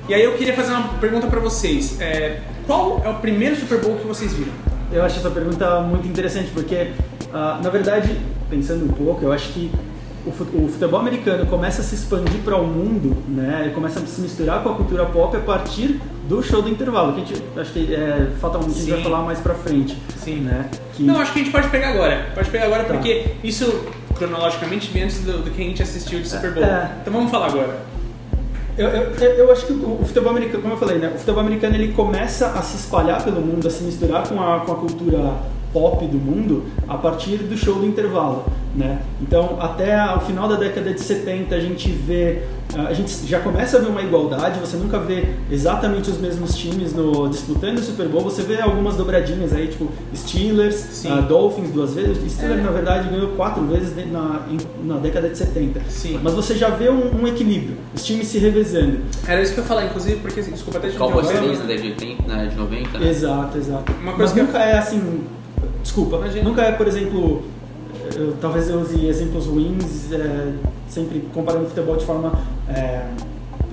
E 0.08 0.14
aí 0.14 0.24
eu 0.24 0.34
queria 0.34 0.54
fazer 0.54 0.74
uma 0.74 0.90
pergunta 1.00 1.28
pra 1.28 1.40
vocês. 1.40 2.00
É, 2.00 2.42
qual 2.68 3.02
é 3.04 3.10
o 3.10 3.16
primeiro 3.16 3.56
Super 3.56 3.80
Bowl 3.80 3.96
que 3.98 4.06
vocês 4.06 4.34
viram? 4.34 4.52
Eu 4.92 5.04
acho 5.04 5.18
essa 5.18 5.30
pergunta 5.32 5.80
muito 5.82 6.08
interessante 6.08 6.52
porque, 6.54 6.92
ah, 7.34 7.60
na 7.64 7.70
verdade, 7.70 8.16
pensando 8.50 8.86
um 8.86 8.90
pouco, 8.90 9.24
eu 9.26 9.32
acho 9.32 9.50
que 9.54 9.72
o 10.26 10.32
fu- 10.32 10.44
o 10.54 10.68
futebol 10.70 11.00
americano 11.00 11.46
começa 11.48 11.82
a 11.82 11.84
se 11.84 11.96
expandir 11.96 12.40
para 12.46 12.56
o 12.58 12.66
mundo, 12.68 13.18
né? 13.28 13.72
Começa 13.74 14.00
a 14.00 14.06
se 14.06 14.22
misturar 14.22 14.62
com 14.62 14.70
a 14.70 14.76
cultura 14.76 15.06
pop 15.06 15.36
a 15.36 15.40
partir 15.40 16.00
do 16.30 16.42
show 16.44 16.62
do 16.62 16.70
intervalo, 16.70 17.14
que 17.14 17.22
a 17.22 17.26
gente 17.26 17.44
acho 17.58 17.72
que 17.74 17.94
é, 17.94 18.30
fatalmente 18.40 18.72
a 18.72 18.80
gente 18.80 18.90
vai 18.90 18.98
Sim. 19.00 19.04
falar 19.04 19.22
mais 19.24 19.40
pra 19.40 19.54
frente, 19.56 19.98
Sim. 20.18 20.36
né? 20.42 20.70
Que 20.94 21.04
Não, 21.04 21.20
acho 21.20 21.34
que 21.34 21.40
a 21.40 21.44
gente 21.44 21.52
pode 21.52 21.68
pegar 21.70 21.90
agora. 21.90 22.28
Pode 22.36 22.50
pegar 22.50 22.66
agora 22.66 22.84
Tá. 22.84 22.94
porque 22.94 23.32
isso 23.44 23.66
cronologicamente 24.16 24.92
bem 24.92 25.04
antes 25.04 25.20
do, 25.20 25.44
do 25.44 25.52
que 25.52 25.62
a 25.62 25.66
gente 25.66 25.82
assistiu 25.82 26.20
de 26.20 26.28
Super 26.28 26.52
Bowl. 26.52 26.64
É. 26.64 26.92
Então 27.02 27.14
vamos 27.14 27.32
falar 27.32 27.48
agora. 27.48 27.80
Eu, 28.78 28.88
eu, 28.88 29.32
eu 29.36 29.52
acho 29.52 29.68
que 29.68 29.74
o, 29.74 30.02
o 30.02 30.06
futebol 30.06 30.32
americano, 30.32 30.62
como 30.62 30.74
eu 30.74 30.78
falei, 30.78 30.98
né? 30.98 31.12
O 31.14 31.18
futebol 31.20 31.42
americano 31.42 31.76
ele 31.76 31.94
começa 31.94 32.48
a 32.48 32.62
se 32.62 32.78
espalhar 32.78 33.24
pelo 33.24 33.40
mundo, 33.40 33.68
a 33.68 33.72
se 33.72 33.84
misturar 33.84 34.28
com 34.28 34.42
a, 34.42 34.62
com 34.62 34.72
a 34.72 34.76
cultura 34.76 35.34
pop 35.74 36.06
do 36.06 36.18
mundo 36.18 36.64
a 36.88 36.96
partir 36.98 37.38
do 37.38 37.58
show 37.58 37.76
do 37.76 37.86
intervalo, 37.86 38.46
né? 38.76 39.00
Então, 39.22 39.58
até 39.60 39.98
o 40.16 40.20
final 40.20 40.48
da 40.48 40.56
década 40.56 40.94
de 40.94 41.02
70 41.02 41.56
a 41.56 41.60
gente 41.60 41.90
vê, 41.90 42.44
a 42.76 42.94
gente 42.94 43.12
já 43.28 43.40
começa 43.40 43.78
a 43.78 43.80
ver 43.82 43.88
uma 43.88 44.02
igualdade, 44.02 44.60
você 44.60 44.78
nunca 44.78 45.00
vê 45.00 45.26
exatamente 45.52 46.10
os 46.10 46.18
mesmos 46.20 46.56
times 46.56 46.94
no, 46.94 47.28
disputando 47.28 47.78
o 47.80 47.82
Super 47.84 48.08
Bowl, 48.08 48.22
você 48.22 48.42
vê 48.44 48.62
algumas 48.62 48.96
dobradinhas 48.96 49.54
aí, 49.54 49.68
tipo 49.68 49.90
Steelers, 50.16 51.06
ah, 51.06 51.22
Dolphins 51.22 51.70
duas 51.72 51.94
vezes, 51.94 52.32
Steelers 52.32 52.60
É. 52.60 52.64
na 52.64 52.72
verdade 52.72 53.10
ganhou 53.10 53.30
quatro 53.30 53.64
vezes 53.66 53.94
na, 54.12 54.42
em- 54.50 54.88
na 54.88 54.98
década 54.98 55.30
de 55.30 55.38
70. 55.38 55.82
Sim. 55.90 56.20
Mas 56.24 56.34
você 56.34 56.56
já 56.56 56.70
vê 56.70 56.90
um, 56.90 57.22
um 57.22 57.28
equilíbrio, 57.28 57.78
os 57.96 58.04
times 58.04 58.28
se 58.28 58.38
revezando. 58.38 59.00
Era 59.28 59.42
isso 59.42 59.54
que 59.54 59.60
eu 59.60 59.64
ia 59.64 59.68
falar, 59.68 59.86
inclusive, 59.86 60.18
porque, 60.20 60.40
assim, 60.40 60.52
desculpa 60.52 60.80
até 60.80 60.90
te 60.90 60.98
Cowboys 60.98 61.26
interromper. 61.28 61.58
3 61.58 61.60
na 61.60 61.66
década 61.66 61.96
de 61.96 62.06
80, 62.06 62.28
né, 62.28 62.46
de 62.48 62.56
90, 62.56 63.00
né? 63.00 63.10
Exato, 63.10 63.58
exato. 63.58 63.92
Uma 63.94 64.04
Mas 64.12 64.16
coisa 64.16 64.34
que 64.34 64.42
nunca 64.42 64.60
é 64.60 64.78
assim. 64.78 65.22
Desculpa, 65.84 66.16
Imagina. 66.18 66.44
nunca 66.44 66.62
é, 66.64 66.72
por 66.72 66.88
exemplo. 66.88 67.44
eu- 68.16 68.36
talvez 68.42 68.70
eu 68.70 68.80
use 68.82 69.06
exemplos 69.06 69.46
ruins, 69.46 70.12
é, 70.12 70.52
sempre 70.90 71.24
comparando 71.34 71.66
o 71.66 71.68
futebol 71.70 71.96
de 71.96 72.06
forma 72.06 72.34
é, 72.68 73.06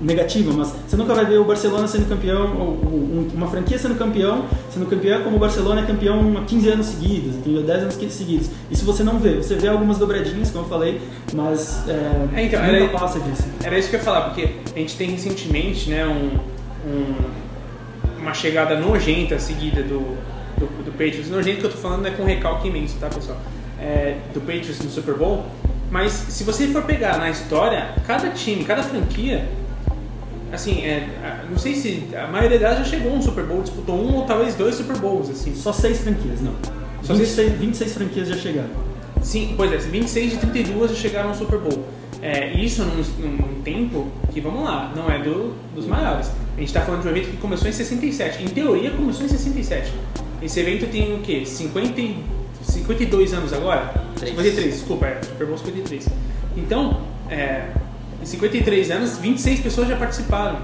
negativa, 0.01 0.53
mas 0.57 0.73
você 0.87 0.97
nunca 0.97 1.13
vai 1.15 1.25
ver 1.27 1.39
o 1.39 1.45
Barcelona 1.45 1.87
sendo 1.89 2.09
campeão, 2.09 2.57
ou, 2.57 2.69
ou 2.69 2.95
um- 2.95 3.29
uma 3.35 3.49
franquia 3.49 3.77
sendo 3.79 3.97
campeão, 3.97 4.45
sendo 4.71 4.87
campeão 4.87 5.23
como 5.23 5.37
o 5.37 5.39
Barcelona 5.39 5.83
é 5.83 5.85
campeão 5.87 6.39
há 6.39 6.43
15 6.45 6.69
anos 6.69 6.87
seguidos, 6.87 7.35
entendeu? 7.37 7.63
10 7.65 7.83
anos 7.83 7.95
seguidos. 7.95 8.51
Isso 8.71 8.85
você 8.85 9.03
não 9.03 9.19
vê, 9.19 9.35
você 9.37 9.57
vê 9.57 9.69
algumas 9.69 9.99
dobradinhas, 9.99 10.51
como 10.51 10.65
eu 10.65 10.69
falei, 10.69 11.01
mas 11.35 11.87
é, 11.89 11.93
É, 12.37 12.45
então, 12.45 12.61
nunca 12.63 12.73
era- 12.77 12.89
passa 12.89 13.19
disso. 13.21 13.45
Era 13.63 13.79
isso 13.79 13.91
que 13.91 13.97
eu 13.97 14.01
ia 14.01 14.05
falar, 14.05 14.21
porque 14.23 14.49
a 14.75 14.79
gente 14.79 14.97
tem 14.97 15.11
recentemente 15.11 15.91
né, 15.91 16.07
um, 16.07 16.39
um- 16.89 18.21
uma 18.23 18.33
chegada 18.33 18.79
nojenta 18.79 19.39
seguida 19.39 19.83
do 19.83 20.17
Patriots. 21.01 21.31
Nojento 21.31 21.61
que 21.61 21.67
eu 21.67 21.71
tô 21.71 21.79
falando 21.79 22.07
é 22.07 22.11
com 22.11 22.25
recalque 22.25 22.69
imenso, 22.69 22.97
tá, 23.01 23.09
pessoal? 23.09 23.39
É, 23.81 24.19
do 24.35 24.41
Patriots 24.41 24.81
no 24.81 24.91
Super 24.91 25.15
Bowl. 25.15 25.47
Mas 25.91 26.13
se 26.13 26.45
você 26.45 26.69
for 26.69 26.83
pegar 26.83 27.17
na 27.17 27.31
história, 27.31 27.95
cada 28.07 28.29
time, 28.31 28.63
cada 28.65 28.83
franquia, 28.83 29.49
assim, 30.53 30.83
é, 30.83 31.09
não 31.51 31.59
sei 31.59 31.75
se 31.75 32.05
a 32.15 32.27
maioria 32.27 32.59
delas 32.59 32.79
já 32.79 32.85
chegou 32.85 33.13
a 33.13 33.15
um 33.17 33.23
Super 33.23 33.45
Bowl, 33.45 33.63
disputou 33.63 33.97
um 33.97 34.17
ou 34.17 34.27
talvez 34.27 34.55
dois 34.55 34.75
Super 34.75 34.99
Bowls, 34.99 35.31
assim. 35.31 35.55
Só 35.55 35.73
seis 35.73 36.03
franquias, 36.03 36.43
não. 36.43 36.55
Só 37.03 37.15
26, 37.15 37.53
26 37.55 37.95
franquias 37.95 38.29
já 38.29 38.37
chegaram. 38.37 38.69
Sim, 39.23 39.55
pois 39.57 39.73
é, 39.73 39.79
26 39.79 40.33
de 40.33 40.37
32 40.37 40.91
já 40.91 40.97
chegaram 40.97 41.31
ao 41.31 41.35
Super 41.35 41.59
Bowl. 41.59 41.83
É, 42.23 42.53
isso 42.53 42.85
num, 42.85 43.03
num 43.27 43.63
tempo 43.63 44.09
que, 44.31 44.41
vamos 44.41 44.63
lá, 44.63 44.93
não 44.95 45.11
é 45.11 45.19
do, 45.19 45.55
dos 45.75 45.87
maiores. 45.87 46.31
A 46.55 46.61
gente 46.61 46.69
está 46.69 46.83
falando 46.83 47.03
de 47.03 47.09
um 47.09 47.11
evento 47.11 47.31
que 47.31 47.37
começou 47.39 47.67
em 47.67 47.73
67. 47.73 48.45
Em 48.45 48.49
teoria, 48.49 48.91
começou 48.91 49.25
em 49.25 49.29
67. 49.29 49.91
Esse 50.43 50.61
evento 50.61 50.87
tem 50.91 51.15
o 51.15 51.19
quê? 51.21 51.45
50, 51.45 52.01
e- 52.01 52.23
52 52.63 53.33
anos 53.35 53.53
agora? 53.53 53.93
Três. 54.17 54.35
53, 54.37 54.75
desculpa, 54.75 55.07
é, 55.07 55.21
Super 55.23 55.47
Bowl 55.47 55.59
53. 55.59 56.09
Então, 56.57 57.01
é, 57.29 57.69
em 58.23 58.27
53 58.27 58.91
anos, 58.91 59.19
26 59.19 59.61
pessoas 59.61 59.89
já 59.89 59.97
participaram. 59.97 60.59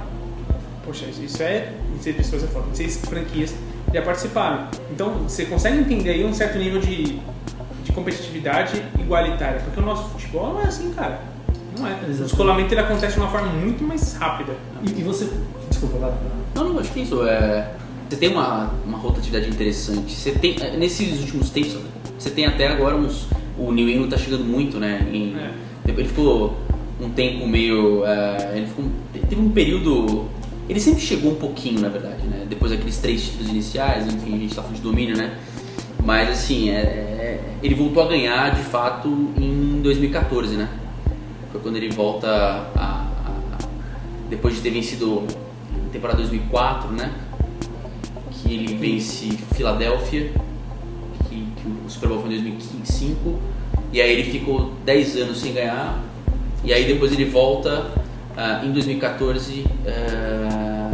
Poxa, 0.85 1.07
isso 1.07 1.43
é. 1.43 1.73
26 1.93 2.17
pessoas 2.17 2.45
é 2.45 2.47
foda, 2.47 2.67
26 2.67 2.97
franquias 3.07 3.55
já 3.93 4.03
participaram. 4.03 4.69
Então, 4.93 5.25
você 5.25 5.47
consegue 5.47 5.79
entender 5.79 6.11
aí 6.11 6.25
um 6.25 6.33
certo 6.33 6.59
nível 6.59 6.81
de, 6.81 7.19
de 7.85 7.93
competitividade 7.93 8.83
igualitária. 8.99 9.61
Porque 9.61 9.81
o 9.81 9.83
nosso 9.83 10.09
futebol 10.11 10.55
não 10.55 10.61
é 10.61 10.67
assim, 10.67 10.93
cara. 10.93 11.21
Não 11.79 11.87
é. 11.87 11.91
O 11.91 11.93
Exatamente. 11.95 12.23
descolamento 12.23 12.75
ele 12.75 12.81
acontece 12.81 13.15
de 13.15 13.21
uma 13.21 13.31
forma 13.31 13.49
muito 13.49 13.83
mais 13.85 14.15
rápida. 14.15 14.53
E, 14.83 15.01
e 15.01 15.03
você. 15.03 15.29
Desculpa, 15.69 15.99
vai. 15.99 16.13
Não, 16.55 16.73
não, 16.73 16.81
acho 16.81 16.91
que 16.93 17.01
é 17.01 17.03
isso. 17.03 17.23
É, 17.27 17.71
você 18.09 18.17
tem 18.17 18.31
uma, 18.31 18.71
uma 18.85 18.99
rotatividade 18.99 19.49
interessante. 19.49 20.13
Você 20.13 20.33
tem, 20.33 20.57
é, 20.61 20.77
nesses 20.77 21.21
últimos 21.21 21.51
tempos, 21.51 21.77
você 22.19 22.31
tem 22.31 22.47
até 22.47 22.69
agora 22.69 22.97
uns. 22.97 23.27
O 23.59 23.73
New 23.73 23.89
England 23.89 24.09
tá 24.11 24.19
chegando 24.19 24.45
muito, 24.45 24.79
né? 24.79 25.07
Em, 25.13 25.35
Ele 25.87 26.05
ficou 26.09 26.57
um 27.01 27.11
tempo 27.11 27.47
meio. 27.47 28.05
é, 28.05 28.53
ele 28.57 28.67
ficou, 28.67 28.85
teve 29.29 29.41
um 29.41 29.51
período. 29.51 30.27
Ele 30.69 30.81
sempre 30.81 31.01
chegou 31.01 31.33
um 31.33 31.37
pouquinho, 31.37 31.81
na 31.81 31.89
verdade, 31.89 32.27
né? 32.27 32.45
Depois 32.49 32.73
daqueles 32.73 32.99
três 32.99 33.23
títulos 33.23 33.49
iniciais, 33.49 34.07
enfim, 34.13 34.35
a 34.35 34.39
gente 34.39 34.55
tá 34.55 34.63
falando 34.63 34.77
de 34.77 34.83
domínio, 34.83 35.17
né? 35.17 35.39
Mas 36.05 36.29
assim, 36.31 36.71
é, 36.71 36.75
é, 36.75 37.41
ele 37.63 37.75
voltou 37.75 38.03
a 38.03 38.09
ganhar 38.09 38.55
de 38.55 38.63
fato 38.63 39.09
em 39.37 39.81
2014, 39.83 40.55
né? 40.57 40.69
Foi 41.53 41.61
quando 41.61 41.77
ele 41.77 41.89
volta 41.91 42.29
a, 42.29 42.81
a- 42.81 43.59
depois 44.29 44.55
de 44.57 44.61
ter 44.61 44.71
vencido 44.71 45.25
a 45.89 45.93
temporada 45.93 46.19
2004, 46.19 46.91
né? 46.93 47.13
Que 48.47 48.55
ele 48.55 48.75
vence 48.77 49.29
Filadélfia, 49.55 50.31
que, 51.29 51.35
que 51.57 51.69
o 51.87 51.89
Super 51.91 52.09
Bowl 52.11 52.21
foi 52.21 52.35
em 52.35 52.43
2005, 52.43 53.39
e 53.93 54.01
aí 54.01 54.13
ele 54.13 54.31
ficou 54.31 54.73
10 54.85 55.17
anos 55.17 55.41
sem 55.41 55.53
ganhar, 55.53 55.99
e 56.63 56.73
aí 56.73 56.85
depois 56.85 57.13
ele 57.13 57.25
volta 57.25 57.91
ah, 58.37 58.63
em 58.65 58.71
2014. 58.73 59.65
ah, 59.87 60.91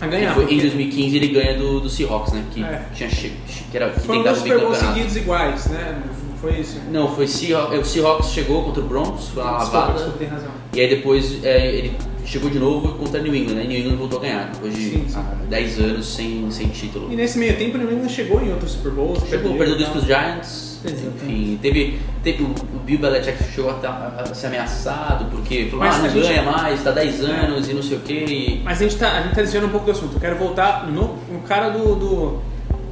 A 0.00 0.06
ganhar. 0.06 0.34
foi, 0.34 0.44
em 0.44 0.46
porque 0.48 0.60
2015 0.62 1.16
ele 1.16 1.28
ganha 1.28 1.58
do, 1.58 1.80
do 1.80 1.88
Seahawks, 1.88 2.32
né? 2.32 2.44
Que 2.52 2.62
É. 2.62 2.82
tinha 2.94 3.08
que 3.08 3.76
era 3.76 3.90
que 3.90 4.00
Foram 4.00 4.22
dois 4.22 4.38
Super 4.38 4.60
Bowls 4.60 4.76
seguidos 4.78 5.16
iguais, 5.16 5.66
né? 5.66 6.02
Foi 6.40 6.60
isso. 6.60 6.78
Não, 6.92 7.14
foi 7.14 7.26
Seahawks, 7.26 7.78
o 7.80 7.84
Seahawks 7.84 8.28
chegou 8.30 8.62
contra 8.62 8.82
o 8.82 8.86
Broncos, 8.86 9.28
foi 9.28 9.42
uma 9.42 9.52
Desculpa, 9.56 9.78
lavada. 9.78 9.94
desculpa, 9.94 10.18
tem 10.18 10.28
razão. 10.28 10.50
E 10.74 10.80
aí 10.80 10.88
depois 10.88 11.42
é, 11.42 11.74
ele 11.74 11.96
chegou 12.26 12.50
de 12.50 12.58
novo 12.58 12.94
contra 12.98 13.20
New 13.20 13.34
England, 13.34 13.54
né? 13.54 13.64
New 13.64 13.78
England 13.80 13.96
voltou 13.96 14.18
a 14.18 14.22
ganhar, 14.22 14.50
depois 14.52 14.74
de 14.74 14.90
Sim, 14.90 15.04
sim. 15.08 15.14
ah, 15.16 15.34
10 15.48 15.78
anos 15.80 16.06
sem, 16.14 16.50
sem 16.50 16.68
título. 16.68 17.10
E 17.12 17.16
nesse 17.16 17.38
meio 17.38 17.56
tempo 17.56 17.78
New 17.78 17.90
England 17.92 18.08
chegou 18.08 18.42
em 18.42 18.50
outros 18.52 18.72
Super 18.72 18.92
Bowls. 18.92 19.22
Chegou, 19.28 19.54
perdeu 19.56 19.76
dois 19.76 19.88
pros 19.88 20.04
Giants, 20.04 20.80
Exatamente. 20.84 21.24
enfim, 21.24 21.58
teve, 21.62 21.98
teve 22.22 22.42
o, 22.42 22.46
o 22.48 22.78
Bill 22.84 22.98
Belichick 22.98 23.42
chegou 23.54 23.70
a, 23.70 23.74
tá- 23.74 24.14
a 24.18 24.34
ser 24.34 24.48
ameaçado, 24.48 25.26
porque 25.30 25.66
falou, 25.70 25.84
Mas 25.86 25.94
ah, 25.94 25.98
a 25.98 26.02
não 26.02 26.10
gente- 26.10 26.26
ganha 26.28 26.42
mais, 26.42 26.82
tá 26.82 26.90
10 26.90 27.20
anos 27.22 27.68
e 27.68 27.72
não 27.74 27.82
sei 27.82 27.96
o 27.96 28.00
que. 28.00 28.60
Mas 28.64 28.80
a 28.80 28.82
gente 28.84 28.96
tá, 28.96 29.12
a 29.18 29.22
gente 29.22 29.34
tá 29.34 29.42
desviando 29.42 29.66
um 29.68 29.70
pouco 29.70 29.86
do 29.86 29.92
assunto. 29.92 30.14
Eu 30.14 30.20
quero 30.20 30.36
voltar 30.36 30.86
no, 30.88 31.16
no 31.32 31.40
cara 31.46 31.70
do, 31.70 31.94
do, 31.94 32.42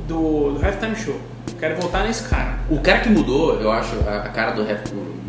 do, 0.06 0.50
do 0.52 0.64
Halftime 0.64 0.94
Show. 0.96 1.16
Eu 1.48 1.58
quero 1.58 1.80
voltar 1.80 2.04
nesse 2.04 2.22
cara. 2.28 2.58
O 2.70 2.78
cara 2.80 3.00
que 3.00 3.08
mudou, 3.08 3.60
eu 3.60 3.70
acho, 3.70 3.96
a, 4.06 4.16
a 4.18 4.28
cara 4.28 4.52
do, 4.52 4.62
half, 4.62 4.80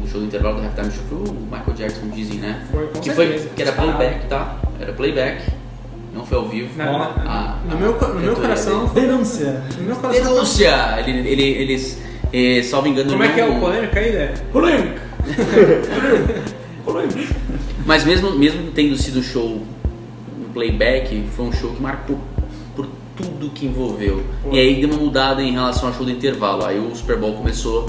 do 0.05 0.11
show 0.11 0.19
do 0.21 0.27
intervalo 0.27 0.59
do 0.59 0.63
halftime 0.65 0.91
show 0.91 1.03
foi 1.09 1.17
o 1.17 1.33
Michael 1.33 1.73
Jackson, 1.75 2.07
dizem, 2.09 2.37
né? 2.39 2.65
Foi, 2.71 2.87
com 2.87 2.99
que, 2.99 3.11
certeza. 3.13 3.39
foi, 3.43 3.49
que 3.55 3.61
era 3.61 3.71
playback, 3.73 4.25
tá? 4.27 4.57
Era 4.79 4.93
playback, 4.93 5.41
não 6.13 6.25
foi 6.25 6.37
ao 6.37 6.47
vivo. 6.47 6.69
Na- 6.77 6.85
na- 6.85 7.05
a- 7.25 7.59
no, 7.67 7.73
a 7.73 7.79
meu, 7.79 7.99
no 7.99 8.19
meu 8.19 8.35
coração. 8.35 8.85
Denúncia. 8.87 9.61
No 9.77 9.83
meu 9.83 9.95
coração. 9.95 10.23
Denúncia! 10.33 10.99
Ele, 11.05 11.27
ele, 11.27 11.43
eles, 11.43 12.01
eh, 12.31 12.61
salvo 12.63 12.87
engano, 12.87 13.11
Como 13.11 13.23
é 13.23 13.27
que 13.33 13.39
é 13.39 13.45
o 13.45 13.59
polêmica 13.59 13.99
aí, 13.99 14.11
né? 14.13 14.33
Polêmica. 14.51 15.01
Mas 17.85 18.03
mesmo, 18.03 18.31
mesmo 18.31 18.71
tendo 18.71 18.95
sido 18.97 19.21
show 19.21 19.61
no 20.39 20.45
playback, 20.53 21.23
foi 21.35 21.45
um 21.45 21.51
show 21.53 21.71
que 21.71 21.81
marcou 21.81 22.17
por 22.75 22.87
tudo 23.15 23.49
que 23.49 23.65
envolveu. 23.65 24.23
E 24.51 24.59
aí 24.59 24.79
deu 24.79 24.89
uma 24.89 24.97
mudada 24.97 25.41
em 25.41 25.51
relação 25.51 25.89
ao 25.89 25.93
show 25.95 26.05
do 26.05 26.11
intervalo. 26.11 26.65
Aí 26.65 26.79
o 26.79 26.95
Super 26.95 27.17
Bowl 27.17 27.33
começou 27.33 27.87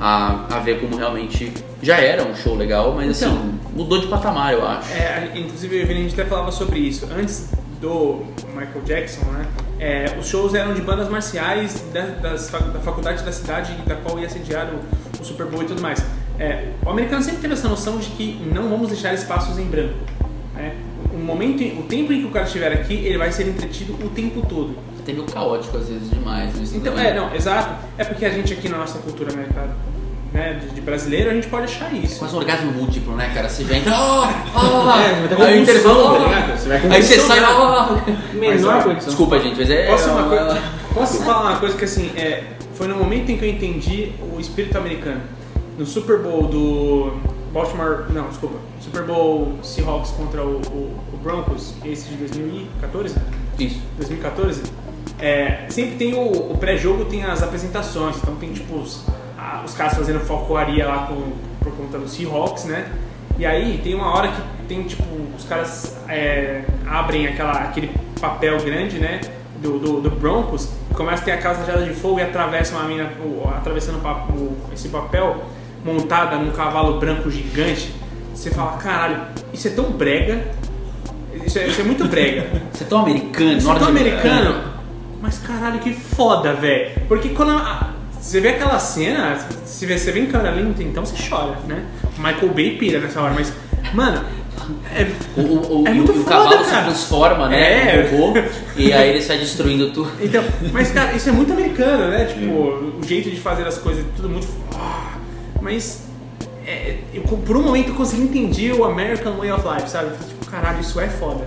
a, 0.00 0.46
a 0.56 0.58
ver 0.60 0.80
como 0.80 0.96
realmente 0.96 1.52
já 1.82 1.98
era 1.98 2.24
um 2.24 2.34
show 2.34 2.54
legal, 2.54 2.92
mas 2.94 3.20
Então. 3.22 3.32
assim, 3.36 3.60
mudou 3.74 4.00
de 4.00 4.06
patamar, 4.06 4.52
eu 4.52 4.66
acho. 4.66 4.92
É, 4.92 5.32
inclusive, 5.34 5.82
a 5.82 5.86
gente 5.86 6.12
até 6.20 6.28
falava 6.28 6.52
sobre 6.52 6.78
isso. 6.78 7.08
Antes 7.16 7.50
do 7.80 8.22
Michael 8.54 8.82
Jackson, 8.84 9.24
né? 9.32 9.46
é, 9.80 10.16
os 10.18 10.28
shows 10.28 10.54
eram 10.54 10.72
de 10.74 10.80
bandas 10.80 11.08
marciais 11.08 11.84
da, 11.92 12.02
das 12.02 12.48
da 12.48 12.78
faculdade 12.78 13.24
da 13.24 13.32
cidade 13.32 13.72
da 13.84 13.96
qual 13.96 14.16
ia 14.20 14.28
sediar 14.28 14.68
o, 14.72 15.20
o 15.20 15.24
Super 15.24 15.46
Bowl 15.46 15.62
e 15.62 15.66
tudo 15.66 15.82
mais. 15.82 16.00
É, 16.38 16.68
o 16.86 16.90
americano 16.90 17.22
sempre 17.22 17.40
teve 17.40 17.54
essa 17.54 17.68
noção 17.68 17.98
de 17.98 18.10
que 18.10 18.40
não 18.54 18.68
vamos 18.68 18.88
deixar 18.90 19.12
espaços 19.12 19.58
em 19.58 19.64
branco. 19.64 19.98
Né? 20.54 20.76
O, 21.12 21.18
momento, 21.18 21.62
o 21.78 21.82
tempo 21.82 22.12
em 22.12 22.20
que 22.20 22.26
o 22.26 22.30
cara 22.30 22.46
estiver 22.46 22.72
aqui, 22.72 22.94
ele 22.94 23.18
vai 23.18 23.32
ser 23.32 23.48
entretido 23.48 23.92
o 23.94 24.08
tempo 24.10 24.46
todo. 24.48 24.76
Até 25.02 25.12
meio 25.12 25.24
caótico 25.24 25.76
às 25.76 25.88
vezes 25.88 26.08
demais. 26.10 26.54
Isso 26.60 26.76
Então, 26.76 26.92
também. 26.94 27.08
é, 27.10 27.14
não, 27.14 27.34
exato. 27.34 27.74
É 27.98 28.04
porque 28.04 28.24
a 28.24 28.30
gente 28.30 28.52
aqui 28.52 28.68
na 28.68 28.78
nossa 28.78 28.98
cultura 28.98 29.32
americana, 29.32 29.74
né, 30.32 30.60
de, 30.62 30.74
de 30.74 30.80
brasileiro, 30.80 31.30
a 31.30 31.34
gente 31.34 31.48
pode 31.48 31.64
achar 31.64 31.92
isso. 31.92 32.18
Quase 32.20 32.34
um 32.34 32.38
orgasmo 32.38 32.72
múltiplo, 32.72 33.14
né, 33.16 33.30
cara? 33.34 33.48
Você 33.48 33.64
já 33.64 33.76
entra. 33.76 33.92
Ah, 33.94 34.44
ah, 34.54 35.02
É, 35.02 35.20
mas 35.28 35.38
tá 35.38 35.44
aí 35.44 35.58
o 35.58 35.62
intervalo. 35.62 36.12
tá 36.14 36.18
ligado? 36.24 36.58
Você 36.58 36.68
vai 36.68 36.78
Aí 36.96 37.02
você 37.02 37.18
sai. 37.20 37.40
né? 37.40 37.46
ah. 37.48 37.98
Menor 38.32 38.74
Mas, 38.76 38.84
condição. 38.84 39.08
Desculpa, 39.08 39.38
gente, 39.40 39.58
mas 39.58 39.70
é. 39.70 39.86
Posso, 39.88 40.08
uma 40.10 40.20
é- 40.20 40.28
coisa, 40.38 40.62
posso 40.94 41.22
falar 41.22 41.50
uma 41.50 41.58
coisa 41.58 41.76
que 41.76 41.84
assim, 41.84 42.10
é, 42.16 42.44
foi 42.74 42.86
no 42.86 42.96
momento 42.96 43.30
em 43.30 43.36
que 43.36 43.44
eu 43.44 43.48
entendi 43.50 44.12
o 44.34 44.40
espírito 44.40 44.78
americano. 44.78 45.20
No 45.78 45.84
Super 45.84 46.18
Bowl 46.20 46.44
do 46.46 47.12
Baltimore, 47.52 48.04
não, 48.10 48.28
desculpa, 48.28 48.56
Super 48.80 49.02
Bowl 49.02 49.54
Seahawks 49.62 50.10
contra 50.12 50.42
o, 50.44 50.56
o- 50.60 50.96
o 51.12 51.16
Broncos, 51.22 51.74
esse 51.84 52.08
de 52.08 52.16
2014, 52.16 53.14
Isso. 53.58 53.80
2014, 53.96 54.62
é, 55.20 55.64
sempre 55.68 55.96
tem 55.96 56.14
o, 56.14 56.52
o 56.52 56.56
pré-jogo, 56.58 57.04
tem 57.04 57.24
as 57.24 57.42
apresentações, 57.42 58.16
então 58.16 58.34
tem 58.36 58.52
tipo 58.52 58.76
os- 58.76 59.04
a, 59.38 59.62
os 59.64 59.74
caras 59.74 59.94
fazendo 59.94 60.20
focoaria 60.20 60.86
lá 60.86 61.06
com, 61.06 61.32
por 61.62 61.72
conta 61.76 61.98
do 61.98 62.08
Seahawks, 62.08 62.64
né? 62.64 62.86
E 63.38 63.46
aí 63.46 63.80
tem 63.82 63.94
uma 63.94 64.14
hora 64.14 64.28
que 64.28 64.40
tem 64.68 64.82
tipo, 64.84 65.04
os 65.36 65.44
caras 65.44 65.96
é, 66.08 66.62
abrem 66.86 67.26
aquela, 67.26 67.52
aquele 67.52 67.90
papel 68.20 68.58
grande, 68.62 68.98
né? 68.98 69.20
Do, 69.60 69.78
do, 69.78 70.00
do 70.00 70.10
Broncos, 70.10 70.68
começa 70.94 71.22
a 71.22 71.24
ter 71.24 71.32
a 71.32 71.38
casa 71.38 71.60
rajada 71.60 71.84
de 71.84 71.94
fogo 71.94 72.18
e 72.18 72.22
atravessa 72.22 72.74
uma 72.74 72.84
mina, 72.84 73.08
o- 73.24 73.48
atravessando 73.48 73.96
o 74.04 74.56
esse 74.72 74.88
papel 74.88 75.44
montada 75.84 76.36
num 76.36 76.50
cavalo 76.50 76.98
branco 76.98 77.30
gigante. 77.30 77.94
Você 78.34 78.50
fala, 78.50 78.72
caralho, 78.78 79.18
isso 79.52 79.68
é 79.68 79.70
tão 79.70 79.84
brega. 79.92 80.42
Isso 81.46 81.58
é, 81.58 81.66
isso 81.68 81.80
é 81.80 81.84
muito 81.84 82.04
brega. 82.06 82.46
Você 82.72 82.82
é 82.84 82.86
tão 82.86 83.00
americano, 83.00 83.52
Isso 83.58 83.70
é 83.70 83.74
tão 83.78 83.88
americano. 83.88 84.71
Mas 85.22 85.38
caralho, 85.38 85.78
que 85.78 85.94
foda, 85.94 86.52
velho. 86.52 86.90
Porque 87.08 87.30
quando 87.30 87.52
a- 87.52 87.94
você 88.20 88.40
vê 88.40 88.48
aquela 88.50 88.78
cena, 88.78 89.38
se 89.64 89.86
vê, 89.86 89.96
você 89.96 90.12
vê 90.12 90.20
em 90.20 90.26
câmera 90.26 90.54
lenta, 90.54 90.82
então 90.82 91.06
você 91.06 91.14
chora, 91.28 91.56
né? 91.66 91.84
Michael 92.18 92.48
Bay 92.52 92.76
pira 92.76 92.98
nessa 93.00 93.20
hora, 93.22 93.32
mas, 93.32 93.52
mano, 93.94 94.22
é, 94.94 95.06
O, 95.36 95.40
o, 95.40 95.82
o, 95.82 95.88
É 95.88 95.90
o- 95.90 95.94
muito 95.94 96.12
o 96.12 96.14
foda, 96.16 96.28
cavalo 96.28 96.64
se 96.64 96.70
cara. 96.70 96.84
transforma, 96.86 97.48
né? 97.48 97.98
É. 98.00 98.10
robô, 98.10 98.34
e 98.76 98.92
aí 98.92 99.10
ele 99.10 99.22
sai 99.22 99.38
destruindo 99.38 99.90
tudo. 99.92 100.10
Então, 100.20 100.42
mas 100.72 100.90
cara, 100.92 101.12
isso 101.14 101.28
é 101.28 101.32
muito 101.32 101.52
americano, 101.52 102.08
né? 102.10 102.24
Tipo, 102.26 102.52
o 102.52 103.00
jeito 103.06 103.30
de 103.30 103.40
fazer 103.40 103.66
as 103.66 103.78
coisas, 103.78 104.04
tudo 104.16 104.28
muito. 104.28 104.46
Mas 105.60 106.02
é, 106.66 106.98
eu, 107.14 107.22
por 107.22 107.56
um 107.56 107.62
momento 107.62 107.88
eu 107.88 107.94
consegui 107.94 108.22
entender 108.22 108.72
o 108.72 108.84
American 108.84 109.34
Way 109.36 109.52
of 109.52 109.64
Life, 109.68 109.88
sabe? 109.90 110.10
Tipo, 110.16 110.46
caralho, 110.50 110.80
isso 110.80 111.00
é 111.00 111.08
foda. 111.08 111.44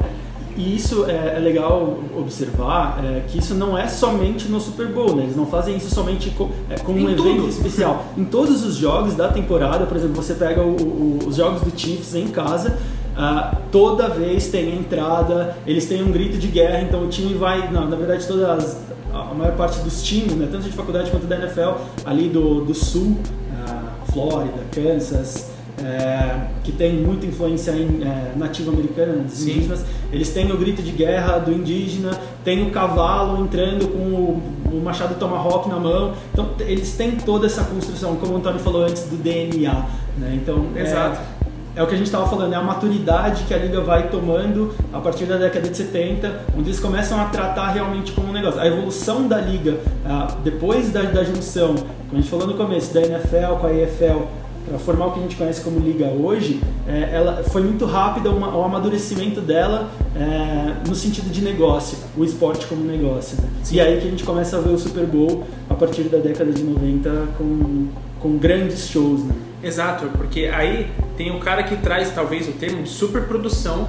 E 0.57 0.75
isso 0.75 1.05
é, 1.05 1.35
é 1.35 1.39
legal 1.39 1.97
observar 2.17 3.03
é, 3.03 3.23
que 3.27 3.39
isso 3.39 3.53
não 3.53 3.77
é 3.77 3.87
somente 3.87 4.47
no 4.47 4.59
Super 4.61 4.87
Bowl, 4.87 5.15
né? 5.15 5.23
Eles 5.23 5.35
não 5.35 5.45
fazem 5.45 5.75
isso 5.75 5.93
somente 5.93 6.29
com, 6.29 6.49
é, 6.69 6.77
como 6.77 6.97
um 6.97 7.09
Em 7.09 7.13
evento 7.13 7.23
tudo. 7.41 7.49
especial. 7.49 8.05
Em 8.17 8.23
todos 8.23 8.63
os 8.65 8.75
jogos 8.75 9.15
da 9.15 9.27
temporada, 9.27 9.85
por 9.85 9.97
exemplo, 9.97 10.15
você 10.15 10.33
pega 10.33 10.61
o- 10.61 10.75
o- 10.75 11.19
os 11.27 11.35
jogos 11.35 11.61
do 11.61 11.77
Chiefs 11.77 12.15
em 12.15 12.27
casa, 12.27 12.77
ah, 13.17 13.57
toda 13.71 14.07
vez 14.07 14.47
tem 14.47 14.71
a 14.71 14.75
entrada, 14.75 15.57
eles 15.67 15.85
têm 15.87 16.01
um 16.03 16.11
grito 16.11 16.37
de 16.37 16.47
guerra, 16.47 16.81
então 16.81 17.03
o 17.03 17.07
time 17.07 17.33
vai, 17.33 17.69
não, 17.71 17.87
na 17.89 17.95
verdade 17.95 18.25
todas 18.25 18.43
as- 18.49 18.77
a 19.13 19.33
maior 19.33 19.55
parte 19.55 19.79
dos 19.79 20.03
times, 20.03 20.33
né, 20.33 20.47
tanto 20.51 20.63
de 20.63 20.71
faculdade 20.71 21.09
quanto 21.11 21.25
da 21.25 21.35
NFL, 21.37 21.71
ali 22.05 22.27
do, 22.29 22.63
do 22.65 22.73
sul, 22.73 23.17
ah, 23.65 23.83
Flórida, 24.11 24.59
Kansas, 24.71 25.51
é, 25.83 26.47
que 26.63 26.71
tem 26.71 26.93
muita 26.93 27.25
influência 27.25 27.71
em, 27.71 28.01
é, 28.03 28.33
nativa 28.35 28.71
americana, 28.71 29.13
dos 29.23 29.33
Sim. 29.33 29.51
indígenas, 29.51 29.85
eles 30.11 30.29
têm 30.29 30.51
o 30.51 30.57
grito 30.57 30.81
de 30.81 30.91
guerra 30.91 31.37
do 31.37 31.51
indígena, 31.51 32.11
tem 32.43 32.67
o 32.67 32.71
cavalo 32.71 33.43
entrando 33.43 33.87
com 33.87 33.99
o, 33.99 34.43
o 34.71 34.81
machado 34.83 35.15
tomahawk 35.15 35.67
na 35.69 35.79
mão. 35.79 36.13
Então 36.31 36.49
eles 36.59 36.95
têm 36.95 37.11
toda 37.11 37.45
essa 37.45 37.63
construção, 37.63 38.15
como 38.15 38.33
o 38.33 38.37
Antônio 38.37 38.59
falou 38.59 38.83
antes, 38.83 39.03
do 39.03 39.17
DNA. 39.17 39.85
Né? 40.17 40.39
Então, 40.41 40.67
é- 40.75 40.81
Exato. 40.81 41.35
É, 41.75 41.83
o 41.83 41.87
que 41.87 41.93
a 41.93 41.97
gente 41.97 42.07
estava 42.07 42.25
falando, 42.25 42.53
é 42.53 42.55
a 42.55 42.61
maturidade 42.61 43.43
que 43.43 43.53
a 43.53 43.57
liga 43.57 43.81
vai 43.81 44.07
tomando 44.07 44.73
a 44.93 44.99
partir 45.01 45.25
da 45.25 45.35
década 45.35 45.67
de 45.67 45.75
70, 45.75 46.45
onde 46.57 46.69
eles 46.69 46.79
começam 46.79 47.19
a 47.19 47.25
tratar 47.25 47.71
realmente 47.71 48.13
como 48.13 48.29
um 48.29 48.31
negócio. 48.31 48.61
A 48.61 48.65
evolução 48.65 49.27
da 49.27 49.41
liga, 49.41 49.77
ah, 50.05 50.37
depois 50.41 50.89
da, 50.93 51.01
da 51.01 51.25
junção, 51.25 51.75
como 51.75 52.13
a 52.13 52.15
gente 52.15 52.29
falou 52.29 52.47
no 52.47 52.53
começo, 52.53 52.93
da 52.93 53.01
NFL 53.01 53.55
com 53.59 53.67
a 53.67 53.73
EFL, 53.73 54.21
para 54.67 54.79
formar 54.79 55.07
o 55.07 55.11
que 55.11 55.19
a 55.19 55.21
gente 55.21 55.35
conhece 55.35 55.61
como 55.61 55.79
liga 55.79 56.07
hoje, 56.07 56.59
é, 56.87 57.11
ela 57.13 57.43
foi 57.43 57.61
muito 57.61 57.85
rápida 57.85 58.29
o 58.29 58.63
amadurecimento 58.63 59.41
dela 59.41 59.89
é, 60.15 60.87
no 60.87 60.95
sentido 60.95 61.29
de 61.29 61.41
negócio, 61.41 61.97
o 62.17 62.23
esporte 62.23 62.65
como 62.65 62.83
negócio. 62.83 63.37
E 63.71 63.79
aí 63.79 63.99
que 63.99 64.07
a 64.07 64.09
gente 64.09 64.23
começa 64.23 64.57
a 64.57 64.61
ver 64.61 64.69
o 64.69 64.77
Super 64.77 65.05
Bowl 65.05 65.43
a 65.69 65.73
partir 65.75 66.03
da 66.03 66.17
década 66.17 66.51
de 66.51 66.63
90 66.63 67.09
com, 67.37 67.87
com 68.19 68.37
grandes 68.37 68.87
shows. 68.87 69.23
Né? 69.23 69.35
Exato, 69.63 70.05
porque 70.17 70.49
aí 70.53 70.91
tem 71.17 71.35
o 71.35 71.39
cara 71.39 71.63
que 71.63 71.75
traz 71.77 72.11
talvez 72.11 72.47
o 72.47 72.53
termo 72.53 72.83
de 72.83 72.89
superprodução 72.89 73.87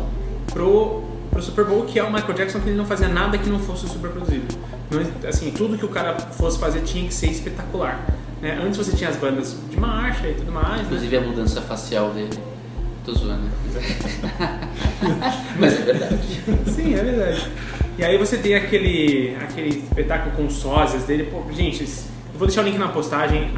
pro, 0.52 1.02
pro 1.30 1.42
Super 1.42 1.64
Bowl, 1.64 1.84
que 1.84 1.98
é 1.98 2.02
o 2.02 2.12
Michael 2.12 2.34
Jackson, 2.34 2.60
que 2.60 2.68
ele 2.68 2.78
não 2.78 2.86
fazia 2.86 3.08
nada 3.08 3.38
que 3.38 3.48
não 3.48 3.58
fosse 3.58 3.88
superproduzido. 3.88 4.46
Não, 4.90 5.28
assim, 5.28 5.50
tudo 5.50 5.76
que 5.76 5.84
o 5.84 5.88
cara 5.88 6.18
fosse 6.18 6.58
fazer 6.58 6.80
tinha 6.82 7.06
que 7.06 7.14
ser 7.14 7.28
espetacular. 7.28 8.04
Né? 8.42 8.58
Antes 8.62 8.76
você 8.76 8.96
tinha 8.96 9.10
as 9.10 9.16
bandas 9.16 9.56
de 9.70 9.78
marcha 9.78 10.28
e 10.28 10.34
tudo 10.34 10.52
mais. 10.52 10.78
né? 10.78 10.82
Inclusive 10.84 11.16
a 11.16 11.20
mudança 11.20 11.60
facial 11.62 12.10
dele. 12.10 12.38
Tô 13.04 13.12
zoando. 13.14 13.48
Mas 15.58 15.72
é 15.74 15.82
verdade. 15.82 16.42
Sim, 16.66 16.94
é 16.94 17.02
verdade. 17.02 17.46
E 17.98 18.04
aí 18.04 18.18
você 18.18 18.36
tem 18.38 18.54
aquele, 18.54 19.36
aquele 19.40 19.78
espetáculo 19.78 20.34
com 20.36 20.50
sósias 20.50 21.04
dele. 21.04 21.24
Pô, 21.30 21.42
gente, 21.52 21.82
eu 21.84 22.38
vou 22.38 22.46
deixar 22.46 22.62
o 22.62 22.64
link 22.64 22.78
na 22.78 22.88
postagem. 22.88 23.50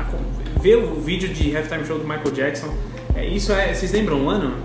Vê 0.61 0.75
o 0.77 0.95
vídeo 1.01 1.29
de 1.29 1.57
halftime 1.57 1.85
show 1.87 1.99
do 1.99 2.05
Michael 2.05 2.31
Jackson. 2.33 2.73
É, 3.15 3.27
isso 3.27 3.53
é. 3.53 3.73
Vocês 3.75 3.93
lembram 3.93 4.25
o 4.25 4.29
ano? 4.31 4.57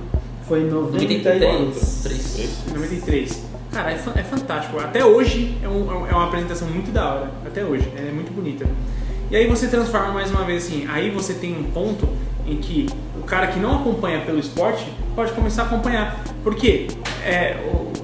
Foi 0.48 0.62
em 0.62 0.70
93. 0.70 1.42
93. 2.04 2.64
93. 2.76 3.44
Cara, 3.72 3.92
é, 3.92 3.96
fa- 3.98 4.14
é 4.20 4.24
fantástico. 4.24 4.80
Até 4.80 5.04
hoje 5.04 5.58
é, 5.64 5.68
um- 5.68 6.06
é 6.08 6.12
uma 6.14 6.26
apresentação 6.26 6.68
muito 6.68 6.92
da 6.92 7.14
hora. 7.14 7.32
Até 7.46 7.64
hoje. 7.64 7.88
É 7.96 8.12
muito 8.12 8.32
bonita. 8.34 8.66
E 9.34 9.36
aí 9.36 9.48
você 9.48 9.68
transforma 9.68 10.12
mais 10.12 10.30
uma 10.30 10.44
vez 10.44 10.68
assim. 10.68 10.86
Aí 10.88 11.10
você 11.10 11.34
tem 11.34 11.58
um 11.58 11.64
ponto 11.64 12.08
em 12.46 12.58
que 12.58 12.88
o 13.20 13.24
cara 13.24 13.48
que 13.48 13.60
não 13.60 13.78
acompanha 13.78 14.22
pelo 14.22 14.38
esporte 14.38 14.86
pode 15.16 15.32
começar 15.32 15.64
a 15.64 15.66
acompanhar. 15.66 16.24
Por 16.44 16.54
quê? 16.54 16.86
É, 17.26 17.58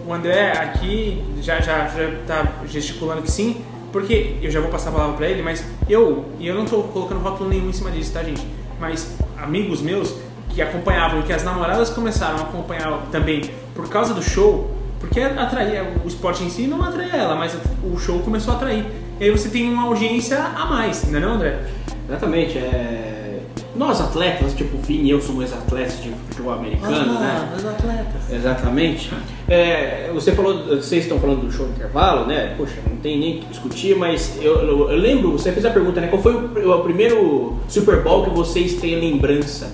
o, 0.07 0.11
André 0.11 0.53
aqui 0.53 1.23
já, 1.39 1.61
já, 1.61 1.87
já 1.87 2.11
tá 2.25 2.51
gesticulando 2.65 3.21
que 3.21 3.29
sim. 3.29 3.63
Porque 3.91 4.37
eu 4.41 4.49
já 4.49 4.59
vou 4.59 4.71
passar 4.71 4.89
a 4.89 4.93
palavra 4.93 5.17
pra 5.17 5.27
ele, 5.27 5.43
mas 5.43 5.63
eu, 5.87 6.25
e 6.39 6.47
eu 6.47 6.55
não 6.55 6.65
tô 6.65 6.81
colocando 6.81 7.21
rótulo 7.21 7.47
nenhum 7.47 7.69
em 7.69 7.73
cima 7.73 7.91
disso, 7.91 8.11
tá, 8.11 8.23
gente? 8.23 8.43
Mas 8.79 9.15
amigos 9.37 9.83
meus 9.83 10.15
que 10.49 10.63
acompanhavam, 10.63 11.21
que 11.21 11.31
as 11.31 11.43
namoradas 11.43 11.91
começaram 11.91 12.39
a 12.39 12.41
acompanhar 12.41 13.05
também 13.11 13.51
por 13.75 13.87
causa 13.87 14.15
do 14.15 14.23
show, 14.23 14.75
porque 14.99 15.19
atraía, 15.19 15.93
o 16.03 16.07
esporte 16.07 16.43
em 16.43 16.49
si 16.49 16.65
não 16.65 16.83
atraía 16.83 17.17
ela, 17.17 17.35
mas 17.35 17.55
o 17.83 17.99
show 17.99 18.19
começou 18.21 18.55
a 18.55 18.57
atrair. 18.57 18.83
E 19.19 19.25
aí 19.25 19.31
você 19.31 19.49
tem 19.49 19.69
uma 19.69 19.83
audiência 19.83 20.37
a 20.39 20.65
mais, 20.65 21.03
não 21.09 21.17
é 21.17 21.21
não, 21.21 21.33
André? 21.33 21.59
Exatamente, 22.07 22.57
é... 22.57 23.39
Nós 23.75 24.01
atletas, 24.01 24.53
tipo 24.55 24.75
o 24.77 24.81
Vini 24.81 25.07
e 25.07 25.11
eu 25.11 25.21
somos 25.21 25.53
atletas 25.53 26.01
de 26.03 26.09
futebol 26.27 26.53
americano, 26.53 27.13
né? 27.19 27.49
os 27.55 27.65
atletas. 27.65 28.29
Exatamente. 28.29 29.09
É, 29.47 30.09
você 30.13 30.33
falou, 30.33 30.65
vocês 30.75 31.03
estão 31.03 31.17
falando 31.19 31.41
do 31.45 31.51
show 31.51 31.65
do 31.65 31.71
intervalo, 31.73 32.25
né? 32.25 32.55
Poxa, 32.57 32.73
não 32.89 32.97
tem 32.97 33.17
nem 33.17 33.37
o 33.37 33.39
que 33.41 33.45
discutir, 33.47 33.95
mas 33.95 34.37
eu, 34.41 34.55
eu- 34.57 34.89
eu 34.91 34.97
lembro, 34.97 35.31
você 35.31 35.51
fez 35.53 35.65
a 35.65 35.69
pergunta, 35.69 36.01
né? 36.01 36.07
Qual 36.07 36.21
foi 36.21 36.33
o, 36.35 36.71
o 36.73 36.81
primeiro 36.83 37.57
Super 37.69 38.01
Bowl 38.01 38.25
que 38.25 38.31
vocês 38.31 38.73
têm 38.75 38.99
lembrança? 38.99 39.71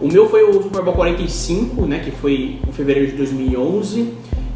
O 0.00 0.06
meu 0.06 0.28
foi 0.28 0.44
o 0.44 0.62
Super 0.62 0.82
Bowl 0.82 0.94
45, 0.94 1.84
né? 1.86 1.98
Que 2.00 2.10
foi 2.12 2.58
em 2.68 2.72
fevereiro 2.72 3.10
de 3.10 3.16
2011, 3.16 4.12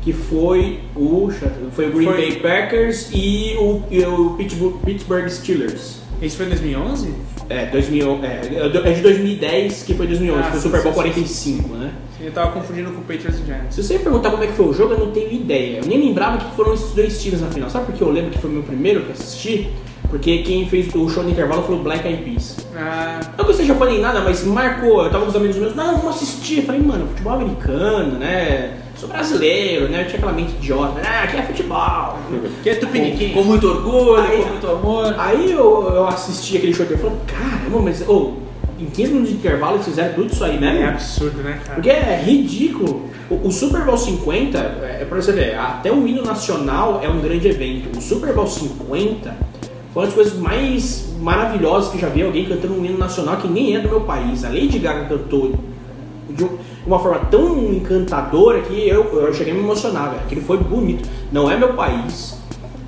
que 0.07 0.12
foi 0.12 0.79
o, 0.95 1.29
foi 1.73 1.88
o 1.88 1.92
Green 1.92 2.07
Foi- 2.07 2.16
Bay 2.16 2.33
Packers 2.37 3.09
e 3.12 3.57
o, 3.59 3.83
e 3.90 3.99
o 4.05 4.35
Pittsburgh, 4.38 4.77
Pittsburgh 4.85 5.29
Steelers. 5.29 5.97
Esse 6.23 6.37
foi 6.37 6.47
em 6.47 6.51
2011? 6.51 7.12
É, 7.49 7.66
2000, 7.66 8.21
é, 8.23 8.40
é 8.88 8.92
de 8.92 9.01
2010, 9.03 9.83
que 9.83 9.95
foi 9.95 10.07
2011, 10.07 10.40
Ah, 10.40 10.51
foi 10.51 10.59
o 10.59 10.62
Super 10.62 10.83
Bowl 10.85 10.92
sim, 10.92 11.27
sim, 11.27 11.59
45, 11.62 11.75
né? 11.75 11.90
Eu 12.21 12.31
tava 12.31 12.53
confundindo 12.53 12.90
com 12.92 13.01
o 13.01 13.05
Patriots 13.05 13.40
e 13.40 13.45
Giants. 13.47 13.75
Se 13.75 13.83
você 13.83 13.95
me 13.95 14.05
perguntar 14.05 14.31
como 14.31 14.45
é 14.45 14.47
que 14.47 14.53
foi 14.53 14.66
o 14.66 14.73
jogo, 14.73 14.95
eu 14.95 14.99
não 15.01 15.11
tenho 15.11 15.33
ideia. 15.33 15.79
Eu 15.79 15.87
nem 15.87 15.99
lembrava 16.07 16.38
que 16.38 16.55
foram 16.55 16.73
esses 16.73 16.92
dois 16.92 17.21
times 17.21 17.40
na 17.40 17.49
final. 17.49 17.69
Sabe 17.69 17.87
por 17.87 17.95
que 17.97 18.01
eu 18.03 18.11
lembro 18.12 18.31
que 18.31 18.38
foi 18.38 18.49
o 18.49 18.53
meu 18.53 18.62
primeiro 18.62 19.03
que 19.03 19.12
assisti? 19.12 19.69
Porque 20.09 20.38
quem 20.38 20.69
fez 20.69 20.87
o 20.95 21.09
show 21.09 21.25
no 21.25 21.31
intervalo 21.31 21.64
foi 21.64 21.75
o 21.75 21.79
Black 21.81 22.07
Eyed 22.07 22.23
Peas. 22.23 22.57
Ah, 22.77 23.21
Não 23.37 23.45
que 23.45 23.51
eu 23.51 23.55
seja 23.57 23.75
fã 23.75 23.87
nem 23.87 24.01
nada, 24.01 24.21
mas 24.21 24.45
marcou. 24.45 25.03
Eu 25.05 25.11
tava 25.11 25.25
com 25.25 25.31
os 25.31 25.37
amigos 25.37 25.57
meus, 25.57 25.75
não, 25.75 25.99
vamos 25.99 26.14
assistir. 26.16 26.59
Eu 26.59 26.62
falei, 26.62 26.81
mano, 26.81 27.09
futebol 27.09 27.33
americano, 27.35 28.19
né? 28.19 28.77
Sou 28.97 29.09
brasileiro, 29.09 29.89
né? 29.89 30.03
Eu 30.03 30.07
tinha 30.07 30.17
aquela 30.17 30.33
mente 30.33 30.53
idiota, 30.53 31.01
né? 31.01 31.21
Aqui 31.25 31.37
é 31.37 31.43
futebol. 31.43 32.19
que 32.63 32.71
é 32.71 32.75
Tupiniquim. 32.77 33.31
Com 33.33 33.43
muito 33.45 33.69
orgulho, 33.69 34.17
Aí- 34.17 34.42
com 34.42 34.49
muito 34.49 34.67
amor. 34.69 35.15
Aí 35.19 35.53
eu, 35.53 35.88
eu 35.94 36.07
assisti 36.09 36.57
aquele 36.57 36.73
show 36.73 36.87
e 36.88 36.97
falei, 36.97 37.17
caramba, 37.27 37.79
mas 37.83 38.09
ô, 38.09 38.35
em 38.81 38.87
15 38.87 39.13
minutos 39.13 39.31
de 39.31 39.37
intervalo 39.37 39.77
eles 39.77 39.85
fizeram 39.87 40.15
tudo 40.15 40.33
isso 40.33 40.42
aí 40.44 40.59
mesmo? 40.59 40.79
É 40.79 40.87
absurdo, 40.88 41.42
né, 41.42 41.61
cara? 41.65 41.75
Porque 41.75 41.90
é 41.90 42.23
ridículo. 42.25 43.03
O, 43.29 43.49
o 43.49 43.53
Super 43.53 43.83
Bowl 43.85 43.99
50, 43.99 44.59
é, 44.59 45.05
pra 45.07 45.21
você 45.21 45.33
ver, 45.33 45.59
até 45.59 45.92
o 45.92 46.07
hino 46.07 46.23
nacional 46.23 47.01
é 47.03 47.09
um 47.09 47.21
grande 47.21 47.49
evento. 47.49 47.99
O 47.99 48.01
Super 48.01 48.33
Bowl 48.33 48.47
50 48.47 49.37
foi 49.92 50.03
uma 50.03 50.07
das 50.07 50.15
coisas 50.15 50.38
mais 50.38 51.13
maravilhosas 51.21 51.90
que 51.92 51.99
já 51.99 52.09
vi 52.09 52.23
alguém 52.23 52.44
cantando 52.47 52.75
um 52.75 52.85
hino 52.85 52.97
nacional 52.97 53.37
que 53.38 53.49
nem 53.49 53.75
é 53.77 53.81
do 53.81 53.88
meu 53.88 54.03
país. 54.03 54.44
A 54.44 54.49
Lady 54.49 54.79
Gaga 54.79 55.07
cantou 55.07 55.53
de 56.31 56.44
um- 56.44 56.59
uma 56.87 56.99
forma 56.99 57.19
tão 57.31 57.59
encantadora 57.59 58.63
que 58.63 58.89
eu, 58.89 59.05
eu 59.21 59.35
cheguei 59.35 59.53
a 59.53 59.57
me 59.57 59.63
emocionar, 59.63 60.11
velho. 60.11 60.23
Aquilo 60.23 60.43
foi 60.43 60.59
bonito. 60.59 61.09
Não 61.33 61.51
é 61.51 61.57
meu 61.57 61.75
país, 61.75 62.39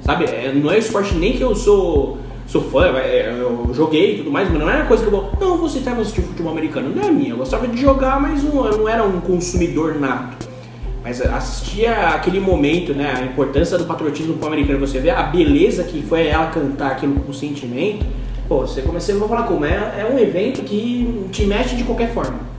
sabe? 0.03 0.25
É, 0.25 0.53
não 0.55 0.71
é 0.71 0.79
esporte 0.79 1.15
nem 1.15 1.33
que 1.33 1.43
eu 1.43 1.55
sou, 1.55 2.19
sou 2.47 2.63
fã, 2.63 2.87
é, 2.97 3.37
eu 3.41 3.71
joguei 3.75 4.15
e 4.15 4.19
tudo 4.19 4.31
mais, 4.31 4.49
mas 4.49 4.59
não 4.59 4.71
é 4.71 4.77
uma 4.77 4.87
coisa 4.87 5.03
que 5.03 5.13
eu 5.13 5.21
vou. 5.21 5.33
Não, 5.41 5.57
e 5.57 5.59
vou 5.59 5.67
assistir 5.67 6.23
futebol 6.23 6.53
americano. 6.53 6.95
Não 6.95 7.03
é 7.03 7.11
minha. 7.11 7.31
Eu 7.31 7.39
gostava 7.39 7.67
de 7.67 7.81
jogar, 7.81 8.21
mas 8.21 8.43
não, 8.43 8.65
eu 8.67 8.79
não 8.79 8.89
era 8.89 9.03
um 9.03 9.21
consumidor 9.21 9.97
nato. 9.97 10.49
Mas 11.03 11.21
assistia 11.23 12.09
aquele 12.09 12.39
momento, 12.39 12.95
né? 12.95 13.15
A 13.17 13.23
importância 13.25 13.79
do 13.79 13.85
patriotismo 13.85 14.35
pro 14.35 14.47
americano, 14.47 14.79
você 14.79 15.01
vê 15.01 15.11
a 15.11 15.23
beleza 15.23 15.83
que 15.85 16.03
foi 16.03 16.27
ela 16.27 16.47
cantar 16.47 16.93
aquilo 16.93 17.19
com 17.21 17.33
sentimento. 17.33 18.05
Pô, 18.49 18.61
você 18.61 18.81
eu 18.81 19.19
vou 19.19 19.29
falar 19.29 19.43
como, 19.43 19.65
é, 19.65 20.01
é 20.01 20.11
um 20.11 20.19
evento 20.19 20.63
que 20.63 21.29
te 21.31 21.45
mexe 21.45 21.77
de 21.77 21.85
qualquer 21.85 22.13
forma. 22.13 22.58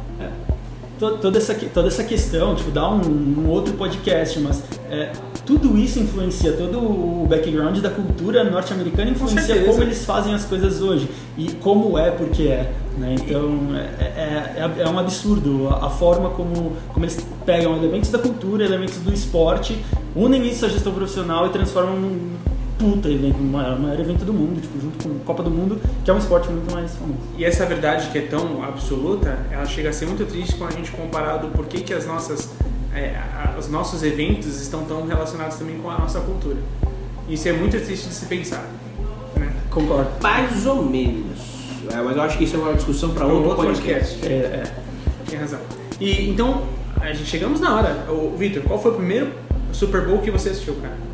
To- 1.00 1.18
toda 1.18 1.38
essa, 1.38 1.56
toda 1.74 1.88
essa 1.88 2.04
questão, 2.04 2.56
tipo, 2.56 2.72
dá 2.72 2.90
um, 2.90 3.00
um 3.40 3.50
outro 3.50 3.74
podcast, 3.76 4.38
mas 4.42 4.62
é, 4.92 5.12
tudo 5.46 5.78
isso 5.78 5.98
influencia, 5.98 6.52
todo 6.54 6.78
o 6.78 7.26
background 7.30 7.78
da 7.78 7.90
cultura 7.90 8.44
norte-americana 8.44 9.10
influencia 9.12 9.42
certeza. 9.42 9.72
como 9.72 9.82
eles 9.84 10.04
fazem 10.04 10.34
as 10.34 10.44
coisas 10.44 10.82
hoje 10.82 11.10
e 11.38 11.52
como 11.54 11.98
é 11.98 12.12
porque 12.12 12.44
é. 12.44 12.72
Né? 12.98 13.16
Então 13.18 13.50
é, 13.76 14.04
é, 14.04 14.54
é- 14.58 14.82
é 14.84 14.90
um 14.90 15.00
absurdo 15.00 15.70
a, 15.70 15.86
a 15.86 15.90
forma 15.90 16.32
como, 16.32 16.74
como 16.94 17.06
eles 17.06 17.26
pegam 17.46 17.78
elementos 17.78 18.10
da 18.10 18.20
cultura, 18.20 18.66
elementos 18.66 18.98
do 18.98 19.14
esporte, 19.14 19.78
unem 20.14 20.46
isso 20.50 20.66
à 20.66 20.70
gestão 20.70 20.92
profissional 20.92 21.48
e 21.48 21.50
transformam 21.50 21.96
num 21.96 22.32
puta 22.80 23.10
evento, 23.10 23.38
o 23.38 23.44
maior, 23.44 23.78
o 23.78 23.82
maior 23.82 24.00
evento 24.00 24.24
do 24.26 24.34
mundo, 24.34 24.62
tipo, 24.62 24.80
junto 24.80 25.04
com 25.04 25.16
a 25.18 25.26
Copa 25.26 25.44
do 25.44 25.52
Mundo, 25.52 25.80
que 26.04 26.10
é 26.10 26.14
um 26.14 26.18
esporte 26.18 26.50
muito 26.50 26.72
mais 26.74 26.96
famoso. 26.96 27.20
E 27.38 27.44
essa 27.46 27.66
verdade 27.66 28.10
que 28.10 28.18
é 28.18 28.22
tão 28.22 28.64
absoluta, 28.64 29.38
ela 29.52 29.66
chega 29.66 29.90
a 29.90 29.94
ser 29.94 30.06
muito 30.08 30.26
triste 30.26 30.56
quando 30.56 30.72
a 30.74 30.76
gente 30.78 30.90
comparar 30.92 31.38
do 31.38 31.50
porquê 31.50 31.82
que 31.82 31.94
as 31.94 32.08
nossas, 32.08 32.50
é, 32.96 33.16
a- 33.18 33.56
os 33.60 33.70
nossos 33.70 34.02
eventos 34.02 34.60
estão 34.62 34.84
tão 34.86 35.06
relacionados 35.06 35.58
também 35.58 35.78
com 35.78 35.90
a 35.90 35.98
nossa 36.00 36.22
cultura. 36.22 36.58
Isso 37.28 37.48
é 37.50 37.54
muito 37.54 37.78
triste 37.84 38.08
de 38.08 38.14
se 38.14 38.26
pensar. 38.28 38.66
Né? 39.36 39.52
Concordo. 39.70 40.10
Mais 40.22 40.66
ou 40.66 40.84
menos. 40.84 41.38
É, 41.92 42.02
mas 42.02 42.16
eu 42.16 42.22
acho 42.24 42.38
que 42.38 42.46
isso 42.46 42.56
é 42.56 42.60
uma 42.60 42.74
discussão 42.74 43.10
para 43.10 43.26
Pra 43.26 43.34
outro, 43.34 43.50
outro 43.50 43.66
podcast. 43.66 44.16
podcast. 44.20 44.26
É, 44.34 44.64
é. 44.64 44.74
Tem 45.30 45.38
razão. 45.40 45.60
E 46.00 46.30
então, 46.30 46.64
a 47.02 47.12
gente 47.12 47.26
chegamos 47.30 47.60
na 47.60 47.76
hora. 47.76 48.06
Vitor, 48.38 48.64
qual 48.64 48.82
foi 48.82 48.92
o 48.92 48.96
primeiro 48.96 49.32
Super 49.74 50.06
Bowl 50.08 50.20
que 50.20 50.32
você 50.32 50.50
assistiu, 50.50 50.76
cara? 50.76 51.09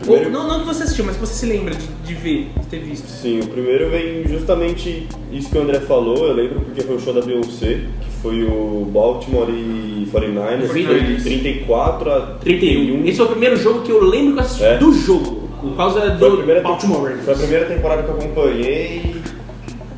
Primeiro, 0.00 0.26
Ou, 0.26 0.30
não, 0.30 0.46
não 0.48 0.60
que 0.60 0.66
você 0.66 0.82
assistiu, 0.82 1.04
mas 1.04 1.16
que 1.16 1.20
você 1.20 1.34
se 1.34 1.46
lembra 1.46 1.74
de, 1.74 1.86
de 1.86 2.14
ver, 2.14 2.50
de 2.60 2.66
ter 2.66 2.78
visto. 2.80 3.06
Sim, 3.06 3.40
o 3.40 3.46
primeiro 3.46 3.88
vem 3.90 4.26
justamente 4.28 5.08
isso 5.32 5.50
que 5.50 5.56
o 5.56 5.62
André 5.62 5.80
falou, 5.80 6.26
eu 6.26 6.34
lembro 6.34 6.60
porque 6.60 6.82
foi 6.82 6.96
o 6.96 7.00
show 7.00 7.14
da 7.14 7.22
Beyoncé, 7.22 7.80
que 8.00 8.10
foi 8.22 8.44
o 8.44 8.86
Baltimore 8.92 9.48
e 9.48 10.06
49ers, 10.12 10.66
foi 10.66 10.82
49ers. 10.84 11.22
34 11.22 12.12
a 12.12 12.20
31. 12.40 13.06
Esse 13.06 13.16
foi 13.16 13.26
o 13.26 13.30
primeiro 13.30 13.56
jogo 13.56 13.80
que 13.82 13.90
eu 13.90 14.04
lembro 14.04 14.34
que 14.34 14.38
eu 14.40 14.44
assisti 14.44 14.64
É. 14.64 14.76
do 14.76 14.92
jogo. 14.92 15.48
Por 15.60 15.76
causa 15.76 16.10
do 16.10 16.62
Baltimore 16.62 17.16
Foi 17.24 17.34
a 17.34 17.36
primeira 17.36 17.64
temporada 17.66 18.02
que 18.04 18.08
eu 18.08 18.14
acompanhei. 18.14 19.16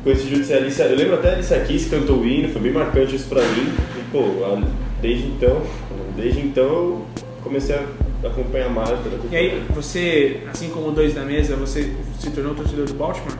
Coincidiu 0.03 0.39
de 0.39 0.45
ser 0.45 0.55
a 0.55 0.57
Alicia. 0.57 0.85
Eu 0.85 0.97
lembro 0.97 1.13
até 1.15 1.29
a 1.29 1.33
Alicia 1.33 1.59
Keys 1.59 1.87
cantou 1.87 2.17
o 2.17 2.25
hino, 2.25 2.49
foi 2.49 2.61
bem 2.61 2.71
marcante 2.71 3.15
isso 3.15 3.27
pra 3.29 3.41
mim. 3.41 3.67
E 3.99 4.11
pô, 4.11 4.23
desde 5.01 5.27
então, 5.27 5.61
desde 6.17 6.39
então 6.39 6.65
eu 6.65 7.05
comecei 7.43 7.75
a 7.75 7.83
acompanhar 8.23 8.69
mais 8.69 8.97
E 9.31 9.35
aí, 9.35 9.63
você, 9.73 10.41
assim 10.51 10.69
como 10.69 10.91
dois 10.91 11.13
da 11.13 11.21
mesa, 11.23 11.55
você 11.55 11.93
se 12.19 12.29
tornou 12.31 12.53
torcedor 12.55 12.85
do 12.85 12.93
Baltimore? 12.93 13.37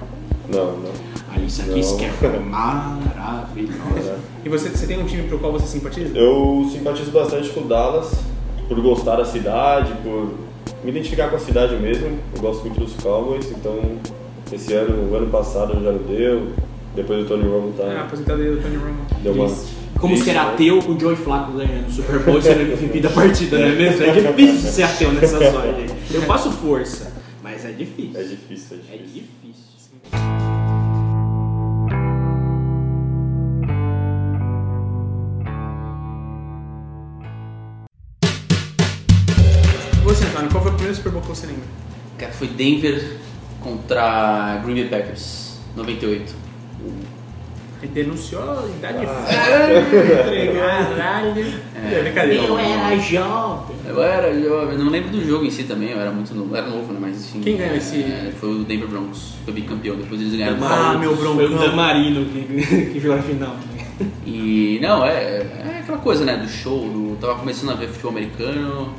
Não, 0.50 0.78
não. 0.78 0.92
Alice 1.34 1.96
que 1.98 2.06
é 2.06 2.40
maravilhosa. 2.40 4.18
E 4.44 4.50
você, 4.50 4.70
você 4.70 4.86
tem 4.88 5.00
um 5.00 5.06
time 5.06 5.28
pro 5.28 5.40
qual 5.40 5.52
você 5.54 5.68
simpatiza? 5.68 6.18
Eu 6.18 6.68
simpatizo 6.72 7.12
bastante 7.12 7.50
com 7.50 7.62
o 7.62 7.64
Dallas, 7.68 8.12
por 8.68 8.80
gostar 8.82 9.16
da 9.18 9.26
cidade, 9.26 9.94
por 10.04 10.34
me 10.84 10.90
identificar 10.92 11.30
com 11.30 11.36
a 11.36 11.40
cidade 11.40 11.76
mesmo. 11.78 12.18
Eu 12.36 12.42
gosto 12.42 12.62
muito 12.66 12.80
dos 12.80 12.94
Cowboys, 12.96 13.50
então 13.52 13.80
esse 14.52 14.74
ano, 14.74 15.12
o 15.12 15.16
ano 15.16 15.28
passado 15.28 15.74
já 15.82 15.92
não 15.92 16.00
deu. 16.04 16.50
Depois 16.96 17.24
o 17.24 17.28
Tony 17.28 17.44
Romo 17.44 17.74
Ah, 17.80 17.84
tá, 17.84 18.02
aposentadoria 18.02 18.52
do 18.52 18.62
Tony 18.62 18.76
Romo. 18.76 18.98
deu 19.24 19.34
uma. 19.34 19.48
Como 20.02 20.18
ser 20.18 20.36
ateu 20.36 20.82
com 20.82 20.94
o 20.94 21.00
Joey 21.00 21.16
Flacco 21.16 21.52
ganhando 21.54 21.88
o 21.88 21.92
Super 21.92 22.20
Bowl 22.20 22.40
e 22.40 22.42
sendo 22.42 22.62
MVP 22.62 23.00
da 23.02 23.10
partida, 23.12 23.60
não 23.60 23.68
é 23.68 23.72
mesmo? 23.76 24.04
É 24.04 24.12
difícil 24.12 24.72
ser 24.72 24.84
ateu 24.84 25.12
nessas 25.14 25.42
horas, 25.54 25.76
gente. 25.76 25.94
Eu 26.14 26.22
faço 26.24 26.52
força, 26.52 27.14
mas 27.44 27.64
é 27.66 27.72
difícil. 27.72 28.20
É 28.20 28.24
difícil, 28.24 28.78
é 28.90 28.96
É 28.96 28.98
difícil. 28.98 29.24
difícil. 29.44 29.62
E 40.00 40.04
você, 40.04 40.26
Antônio, 40.26 40.50
qual 40.52 40.64
foi 40.64 40.72
o 40.72 40.76
primeiro 40.76 40.96
Super 40.96 41.12
Bowl 41.12 41.22
que 41.22 41.28
você 41.30 41.48
lembra? 41.48 41.64
Cara, 42.18 42.32
foi 42.34 42.48
Denver 42.48 43.18
contra 43.62 44.58
Green 44.64 44.76
Bay 44.76 44.86
Packers, 44.90 45.58
98. 45.76 46.34
Ele 47.82 47.92
denunciou 47.94 48.44
a 48.44 48.66
idade 48.68 49.06
Ah. 49.08 49.26
Caralho. 50.98 51.46
É, 51.76 52.02
brincadeira. 52.04 52.44
Eu 52.44 52.60
era 52.60 52.98
jovem. 53.00 53.76
Eu 53.88 54.04
era 54.04 54.40
jovem, 54.42 54.78
não 54.78 54.90
lembro 54.90 55.10
do 55.10 55.26
jogo 55.26 55.46
em 55.46 55.50
si 55.50 55.64
também, 55.64 55.90
eu 55.90 56.00
era 56.00 56.12
muito 56.12 56.34
novo, 56.36 56.56
era 56.56 56.68
novo, 56.68 56.94
né? 56.94 57.00
Mas 57.02 57.26
enfim. 57.26 57.42
Quem 57.42 57.58
ganhou 57.58 57.76
esse- 57.76 58.04
é, 58.04 58.32
foi 58.40 58.50
o 58.50 58.64
Denver 58.64 58.88
Broncos, 58.88 59.34
foi 59.44 59.54
bicampeão, 59.54 59.96
depois 59.96 60.22
eles 60.22 60.34
ganharam 60.36 60.60
o 60.60 60.64
Ah, 60.66 60.98
meu 61.00 61.16
Foi 61.16 61.28
o 61.28 61.36
broncão. 61.36 61.58
Dan 61.58 61.76
Marino 61.76 62.26
que, 62.26 62.86
que 62.94 63.00
jogou 63.00 63.18
na 63.18 63.24
final. 63.24 63.56
E 64.26 64.80
não, 64.82 65.06
é, 65.06 65.12
é 65.14 65.78
aquela 65.82 65.98
coisa, 65.98 66.24
né, 66.26 66.38
do 66.38 66.48
show, 66.50 66.80
do, 66.88 67.18
tava 67.20 67.36
começando 67.36 67.72
a 67.72 67.76
ver 67.76 67.88
futebol 67.88 68.12
americano, 68.12 68.94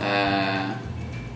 é, 0.00 0.70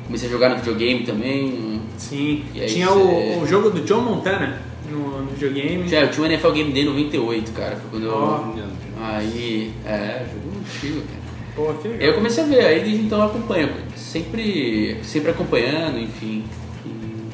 comecei 0.07 0.29
a 0.29 0.33
jogar 0.33 0.49
no 0.51 0.57
videogame 0.57 1.05
também, 1.05 1.81
Sim. 1.97 2.45
E 2.55 2.61
aí 2.63 2.69
Tinha 2.69 2.91
o, 2.93 3.43
o 3.43 3.47
jogo 3.47 3.71
do 3.71 3.81
John 3.83 4.01
Montana 4.01 4.61
no, 4.91 5.23
no 5.23 5.31
videogame. 5.31 5.89
já, 5.89 6.01
eu 6.01 6.11
tinha 6.11 6.23
o 6.23 6.27
NFL 6.31 6.51
Game 6.53 6.73
Day 6.73 6.85
98, 6.85 7.53
cara, 7.53 7.77
foi 7.77 7.91
quando 7.91 8.05
eu, 8.07 8.15
Ó. 8.15 8.55
aí, 9.03 9.73
é, 9.87 10.25
jogo 10.33 10.59
antigo, 10.59 11.01
cara. 11.03 11.19
Pô, 11.55 11.75
que 11.75 11.89
Aí 11.89 11.93
legal. 11.95 12.09
eu 12.09 12.15
comecei 12.15 12.45
a 12.45 12.47
ver, 12.47 12.61
aí 12.67 12.81
desde 12.85 13.03
então 13.05 13.19
eu 13.19 13.25
acompanho, 13.27 13.69
sempre, 13.97 14.99
sempre 15.03 15.31
acompanhando, 15.31 15.99
enfim, 15.99 16.45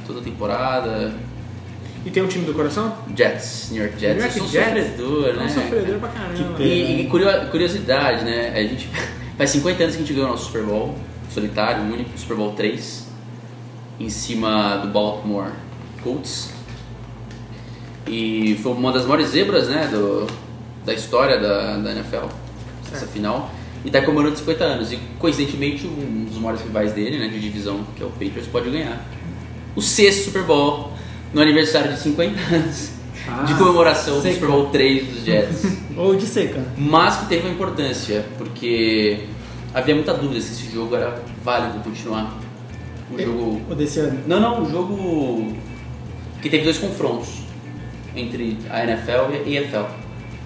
toda 0.07 0.20
temporada, 0.20 1.14
E 2.07 2.11
tem 2.11 2.22
um 2.22 2.26
time 2.28 2.44
do 2.46 2.52
coração? 2.55 2.94
Jets, 3.16 3.70
New 3.70 3.82
York 3.82 3.98
Jets, 3.98 4.16
New 4.16 4.24
York 4.24 4.38
eu 4.38 4.44
sou 4.44 4.52
Jets? 4.52 4.86
sofredor, 4.90 5.34
né? 5.36 5.44
um 5.44 5.48
sofredor 5.48 5.98
pra 6.00 6.09
caramba. 6.11 6.55
Que 6.57 6.62
E, 6.62 7.00
e 7.02 7.07
curio- 7.09 7.46
curiosidade, 7.50 8.24
né? 8.24 8.52
A 8.55 8.62
gente 8.62 8.88
faz 9.38 9.50
50 9.50 9.82
anos 9.82 9.96
que 9.96 10.02
a 10.02 10.05
gente 10.07 10.14
ganhou 10.14 10.30
nosso 10.30 10.46
Super 10.46 10.62
Bowl 10.64 10.94
solitário, 11.30 11.82
único, 11.84 12.11
Super 12.18 12.36
Bowl 12.36 12.52
3, 12.52 13.07
em 14.00 14.09
cima 14.09 14.76
do 14.78 14.88
Baltimore 14.88 15.50
Colts. 16.02 16.50
E 18.07 18.59
foi 18.62 18.72
uma 18.72 18.92
das 18.92 19.05
maiores 19.05 19.28
zebras, 19.28 19.68
né, 19.68 19.88
do, 19.90 20.26
da 20.84 20.92
história 20.92 21.38
da, 21.38 21.78
da 21.78 21.92
NFL, 21.92 22.26
essa 22.86 23.00
Certo. 23.00 23.12
final. 23.12 23.50
E 23.84 23.90
tá 23.90 24.00
comemorando 24.00 24.36
50 24.36 24.64
anos. 24.64 24.92
E 24.92 24.98
coincidentemente, 25.18 25.86
um 25.86 26.24
dos 26.24 26.38
maiores 26.38 26.62
rivais 26.62 26.92
dele, 26.92 27.18
né, 27.18 27.28
de 27.28 27.38
divisão, 27.40 27.80
que 27.96 28.02
é 28.02 28.07
o 28.07 28.11
Patriots, 28.11 28.46
pode 28.46 28.70
ganhar 28.70 29.05
o 29.76 29.82
sexto 29.82 30.24
Super 30.26 30.42
Bowl 30.42 30.92
no 31.32 31.40
aniversário 31.40 31.92
de 31.92 32.00
50 32.00 32.55
anos 32.55 32.90
de 33.46 33.55
comemoração 33.55 34.16
do 34.16 34.22
seca. 34.22 34.34
Super 34.34 34.48
Bowl 34.48 34.66
3 34.66 35.07
dos 35.09 35.24
Jets. 35.24 35.78
Ou 35.96 36.14
de 36.14 36.26
seca. 36.26 36.62
Mas 36.76 37.16
que 37.16 37.26
teve 37.26 37.46
uma 37.46 37.55
importância, 37.55 38.24
porque 38.36 39.20
havia 39.72 39.94
muita 39.94 40.12
dúvida 40.14 40.40
se 40.40 40.52
esse 40.52 40.72
jogo 40.72 40.94
era 40.94 41.22
válido 41.42 41.78
continuar. 41.80 42.38
O 43.11 43.20
jogo. 43.20 43.61
Ou 43.68 43.76
desse 43.76 44.00
ano. 44.00 44.20
Não, 44.26 44.40
não, 44.40 44.62
o 44.62 44.70
jogo. 44.70 45.52
Que 46.40 46.50
teve 46.50 46.64
dois 46.64 46.78
confrontos 46.78 47.43
entre 48.15 48.59
a 48.71 48.85
NFL 48.85 49.33
e 49.47 49.59
a 49.59 49.61
EFL. 49.62 49.85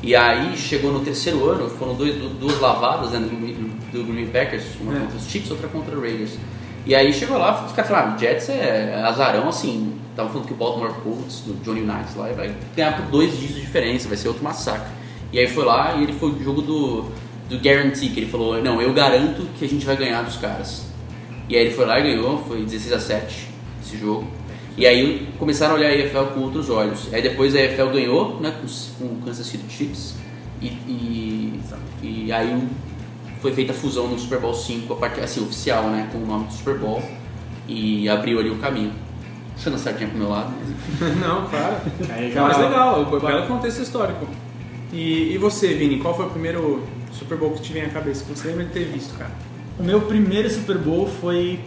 E 0.02 0.14
aí 0.14 0.56
chegou 0.56 0.92
no 0.92 1.00
terceiro 1.00 1.48
ano, 1.50 1.68
foram 1.70 1.94
dois, 1.94 2.14
du- 2.14 2.28
duas 2.30 2.60
lavadas 2.60 3.10
né, 3.10 3.18
do, 3.18 3.92
do 3.92 4.04
Green 4.12 4.26
Packers, 4.28 4.64
uma 4.80 4.96
É. 4.96 5.00
contra 5.00 5.16
os 5.16 5.26
Chiefs, 5.28 5.50
outra 5.50 5.68
contra 5.68 5.96
o 5.96 6.00
Raiders. 6.00 6.38
E 6.86 6.94
aí 6.94 7.12
chegou 7.12 7.36
lá, 7.36 7.64
os 7.66 7.72
caras 7.72 7.90
falaram, 7.90 8.18
Jets 8.18 8.48
é 8.48 9.02
azarão, 9.04 9.48
assim, 9.48 9.92
estavam 10.10 10.30
falando 10.32 10.46
que 10.46 10.52
o 10.54 10.56
Baltimore 10.56 10.92
Colts, 11.02 11.40
do 11.40 11.52
Johnny 11.64 11.82
Unitas 11.82 12.14
lá, 12.14 12.28
vai 12.28 12.54
ganhar 12.76 12.96
por 12.96 13.06
dois 13.06 13.32
dígitos 13.32 13.56
de 13.56 13.60
diferença, 13.62 14.08
vai 14.08 14.16
ser 14.16 14.28
outro 14.28 14.42
massacre. 14.44 14.88
E 15.32 15.38
aí 15.38 15.48
foi 15.48 15.64
lá 15.64 15.96
e 15.96 16.04
ele 16.04 16.12
foi 16.14 16.30
o 16.30 16.42
jogo 16.42 16.62
do, 16.62 17.02
do 17.50 17.56
guarantee, 17.58 18.08
que 18.10 18.20
ele 18.20 18.30
falou, 18.30 18.62
não, 18.62 18.80
eu 18.80 18.92
garanto 18.94 19.46
que 19.58 19.64
a 19.64 19.68
gente 19.68 19.84
vai 19.84 19.96
ganhar 19.96 20.22
dos 20.22 20.36
caras. 20.36 20.86
E 21.48 21.56
aí 21.56 21.66
ele 21.66 21.74
foi 21.74 21.84
lá 21.84 21.98
e 21.98 22.04
ganhou, 22.04 22.38
foi 22.46 22.62
16 22.62 22.92
a 22.92 23.00
7 23.00 23.48
esse 23.84 23.98
jogo. 23.98 24.26
E 24.78 24.86
aí 24.86 25.28
começaram 25.40 25.74
a 25.74 25.76
olhar 25.76 25.88
a 25.88 25.94
EFL 25.96 26.32
com 26.34 26.40
outros 26.40 26.70
olhos. 26.70 27.12
Aí 27.12 27.20
depois 27.20 27.54
a 27.56 27.60
EFL 27.60 27.88
ganhou, 27.92 28.40
né, 28.40 28.54
com, 28.98 29.04
o 29.06 29.16
Kansas 29.24 29.44
City 29.44 29.64
Chiefs. 29.68 30.14
E, 30.62 30.66
e, 30.66 31.60
e 32.00 32.32
aí 32.32 32.62
foi 33.42 33.52
feita 33.52 33.72
a 33.72 33.74
fusão 33.74 34.06
no 34.06 34.16
Super 34.18 34.38
Bowl 34.38 34.54
5, 34.54 34.92
a 34.92 34.96
parte 34.96 35.20
assim, 35.20 35.42
oficial, 35.42 35.82
né, 35.90 36.08
com 36.12 36.18
o 36.18 36.26
nome 36.26 36.46
do 36.46 36.52
Super 36.52 36.78
Bowl. 36.78 37.02
E 37.66 38.08
abriu 38.08 38.38
ali 38.38 38.50
o 38.50 38.56
caminho. 38.58 38.92
Puxando 39.54 39.74
a 39.74 39.78
sardinha 39.78 40.08
pro 40.08 40.18
meu 40.18 40.28
lado, 40.28 40.52
mas. 40.60 41.16
Não, 41.18 41.46
claro. 41.48 41.76
Aí 42.10 42.30
já- 42.30 42.42
Mas 42.42 42.58
legal, 42.58 43.02
o 43.02 43.20
belo 43.20 43.46
contexto 43.48 43.82
histórico. 43.82 44.28
E, 44.92 45.32
e 45.34 45.38
você, 45.38 45.74
Vini, 45.74 45.98
qual 45.98 46.16
foi 46.16 46.26
o 46.26 46.30
primeiro 46.30 46.84
Super 47.12 47.36
Bowl 47.36 47.50
que 47.50 47.62
te 47.62 47.72
vem 47.72 47.82
à 47.82 47.88
cabeça, 47.88 48.24
que 48.24 48.30
você 48.38 48.46
lembra 48.46 48.66
de 48.66 48.70
ter 48.70 48.84
visto, 48.84 49.18
cara? 49.18 49.32
O 49.76 49.82
meu 49.82 50.02
primeiro 50.02 50.48
Super 50.48 50.78
Bowl 50.78 51.08
foi 51.08 51.58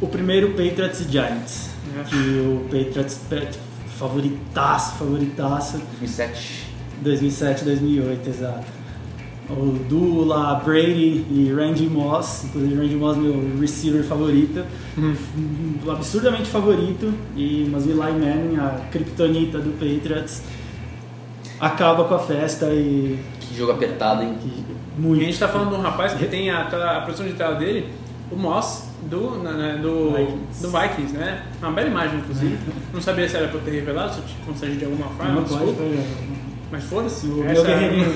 o 0.00 0.08
primeiro 0.08 0.48
Patriots 0.50 1.00
e 1.00 1.04
Giants. 1.10 1.70
Que 2.04 2.16
o 2.40 2.60
Patriots, 2.64 3.20
Pat- 3.30 3.58
favoritaço, 3.98 4.96
favoritaço. 4.96 5.78
2007. 6.00 6.66
2007, 7.02 7.64
2008, 7.64 8.28
exato. 8.28 8.64
o 9.48 9.78
duo 9.88 10.24
lá, 10.24 10.54
Brady 10.56 11.24
e 11.30 11.52
Randy 11.54 11.86
Moss, 11.88 12.44
inclusive 12.46 12.74
Randy 12.74 12.96
Moss 12.96 13.16
meu 13.16 13.58
receiver 13.60 14.02
favorito, 14.02 14.64
Uhum. 14.98 15.14
um 15.86 15.90
absurdamente 15.92 16.48
favorito, 16.48 17.14
e, 17.36 17.68
mas 17.70 17.86
o 17.86 17.90
Eli 17.90 17.96
Manning, 17.98 18.56
a 18.58 18.88
kryptonita 18.90 19.58
do 19.60 19.70
Patriots, 19.78 20.42
acaba 21.60 22.04
com 22.04 22.14
a 22.14 22.18
festa 22.18 22.66
e 22.72 23.18
Que 23.40 23.54
jogo 23.56 23.72
apertado, 23.72 24.22
hein? 24.22 24.34
e 24.44 24.48
E 24.48 25.00
muito. 25.00 25.22
a 25.22 25.24
gente 25.26 25.38
tá 25.38 25.46
falando 25.48 25.68
de 25.70 25.74
um 25.76 25.80
rapaz 25.82 26.12
que 26.14 26.26
tem 26.26 26.50
a, 26.50 26.62
a 26.62 27.00
produção 27.02 27.26
de 27.26 27.34
tela 27.34 27.54
dele, 27.54 27.88
o 28.32 28.36
Moss, 28.36 28.85
do, 29.02 29.42
na- 29.42 29.52
na- 29.52 29.76
do, 29.76 30.12
Vikings. 30.12 30.62
do 30.62 30.68
Vikings, 30.70 31.16
né? 31.16 31.42
Uma 31.62 31.72
bela 31.72 31.88
imagem, 31.88 32.18
inclusive. 32.18 32.58
Não 32.92 33.00
sabia 33.00 33.28
se 33.28 33.36
era 33.36 33.48
pra 33.48 33.58
eu 33.58 33.62
ter 33.64 33.70
revelado, 33.72 34.14
se 34.14 34.18
eu 34.20 34.24
te 34.24 34.34
constrangi 34.46 34.76
de 34.76 34.84
alguma 34.84 35.08
forma, 35.10 35.32
Não 35.34 35.42
pode, 35.44 35.48
desculpa. 35.64 35.74
foi- 35.82 36.00
Mas 36.72 36.84
foda-se. 36.84 37.26
o 37.28 37.44
essa- 37.44 37.52
meu 37.52 37.64
guerreirinho. 37.64 38.06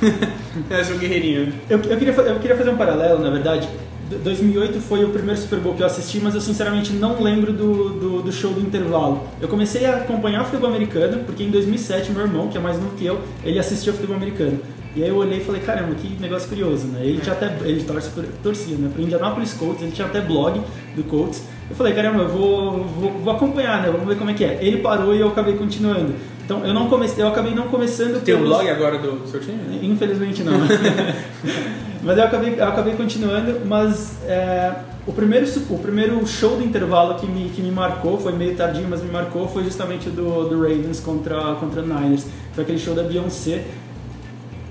É 0.70 0.80
o 0.94 0.98
guerreirinho. 0.98 1.52
Eu, 1.68 1.78
eu, 1.78 1.96
queria, 1.98 2.12
eu 2.14 2.38
queria 2.40 2.56
fazer 2.56 2.70
um 2.70 2.76
paralelo, 2.76 3.20
na 3.22 3.30
verdade. 3.30 3.68
D- 4.08 4.16
2008 4.16 4.80
foi 4.80 5.04
o 5.04 5.10
primeiro 5.10 5.38
Super 5.40 5.58
Bowl 5.58 5.74
que 5.74 5.82
eu 5.82 5.86
assisti, 5.86 6.18
mas 6.20 6.34
eu 6.34 6.40
sinceramente 6.40 6.92
não 6.92 7.20
lembro 7.22 7.52
do, 7.52 7.90
do, 7.90 8.22
do 8.22 8.32
show 8.32 8.52
do 8.52 8.60
intervalo. 8.60 9.22
Eu 9.40 9.48
comecei 9.48 9.84
a 9.84 9.96
acompanhar 9.96 10.42
o 10.42 10.44
futebol 10.46 10.70
americano, 10.70 11.24
porque 11.24 11.42
em 11.42 11.50
2007 11.50 12.10
meu 12.12 12.22
irmão, 12.22 12.48
que 12.48 12.56
é 12.56 12.60
mais 12.60 12.76
novo 12.80 12.94
que 12.96 13.04
eu, 13.04 13.20
ele 13.44 13.58
assistia 13.58 13.92
futebol 13.92 14.16
americano. 14.16 14.58
E 14.96 15.02
aí 15.02 15.10
eu 15.10 15.16
olhei 15.16 15.38
e 15.38 15.44
falei, 15.44 15.60
caramba, 15.60 15.94
que 15.94 16.16
negócio 16.20 16.48
curioso, 16.48 16.86
né? 16.86 17.00
Ele 17.04 17.20
tinha 17.20 17.34
até, 17.34 17.54
ele 17.64 17.84
torce, 17.84 18.10
torcia, 18.42 18.76
né? 18.78 18.90
Pro 18.90 19.02
Indianapolis 19.02 19.52
Colts, 19.52 19.82
ele 19.82 19.92
tinha 19.92 20.06
até 20.06 20.22
blog 20.22 20.58
do 20.96 21.04
Colts. 21.04 21.42
Eu 21.68 21.76
falei, 21.76 21.92
caramba, 21.92 22.22
eu 22.22 22.28
vou, 22.28 22.84
vou, 22.84 23.10
vou 23.12 23.32
acompanhar, 23.34 23.82
né? 23.82 23.90
Vamos 23.90 24.06
ver 24.08 24.16
como 24.16 24.30
é 24.30 24.34
que 24.34 24.42
é. 24.42 24.58
Ele 24.60 24.78
parou 24.78 25.14
e 25.14 25.20
eu 25.20 25.28
acabei 25.28 25.54
continuando. 25.56 26.14
Então 26.42 26.64
eu 26.64 26.72
não 26.72 26.88
comecei, 26.88 27.22
eu 27.22 27.28
acabei 27.28 27.54
não 27.54 27.66
começando 27.68 28.22
Tem 28.22 28.36
pelos- 28.36 28.48
blog 28.48 28.70
agora 28.70 28.98
do 28.98 29.26
seu 29.28 29.40
time? 29.40 29.58
Infelizmente 29.82 30.42
não. 30.42 30.52
mas 32.02 32.16
eu 32.16 32.24
acabei, 32.24 32.54
eu 32.56 32.64
acabei 32.64 32.94
continuando, 32.94 33.60
mas 33.66 34.22
é, 34.24 34.72
o, 35.06 35.12
primeiro, 35.12 35.46
o 35.68 35.78
primeiro 35.78 36.24
show 36.26 36.56
do 36.56 36.62
intervalo 36.64 37.16
que 37.16 37.26
me, 37.26 37.50
que 37.50 37.60
me 37.60 37.70
marcou, 37.72 38.16
foi 38.18 38.32
meio 38.32 38.54
tardio, 38.54 38.86
mas 38.88 39.02
me 39.02 39.10
marcou, 39.10 39.48
foi 39.48 39.64
justamente 39.64 40.08
o 40.08 40.12
do, 40.12 40.48
do 40.48 40.62
Ravens 40.62 41.00
contra, 41.00 41.56
contra 41.56 41.82
Niners. 41.82 42.26
Foi 42.52 42.62
aquele 42.62 42.78
show 42.78 42.94
da 42.94 43.02
Beyoncé. 43.02 43.64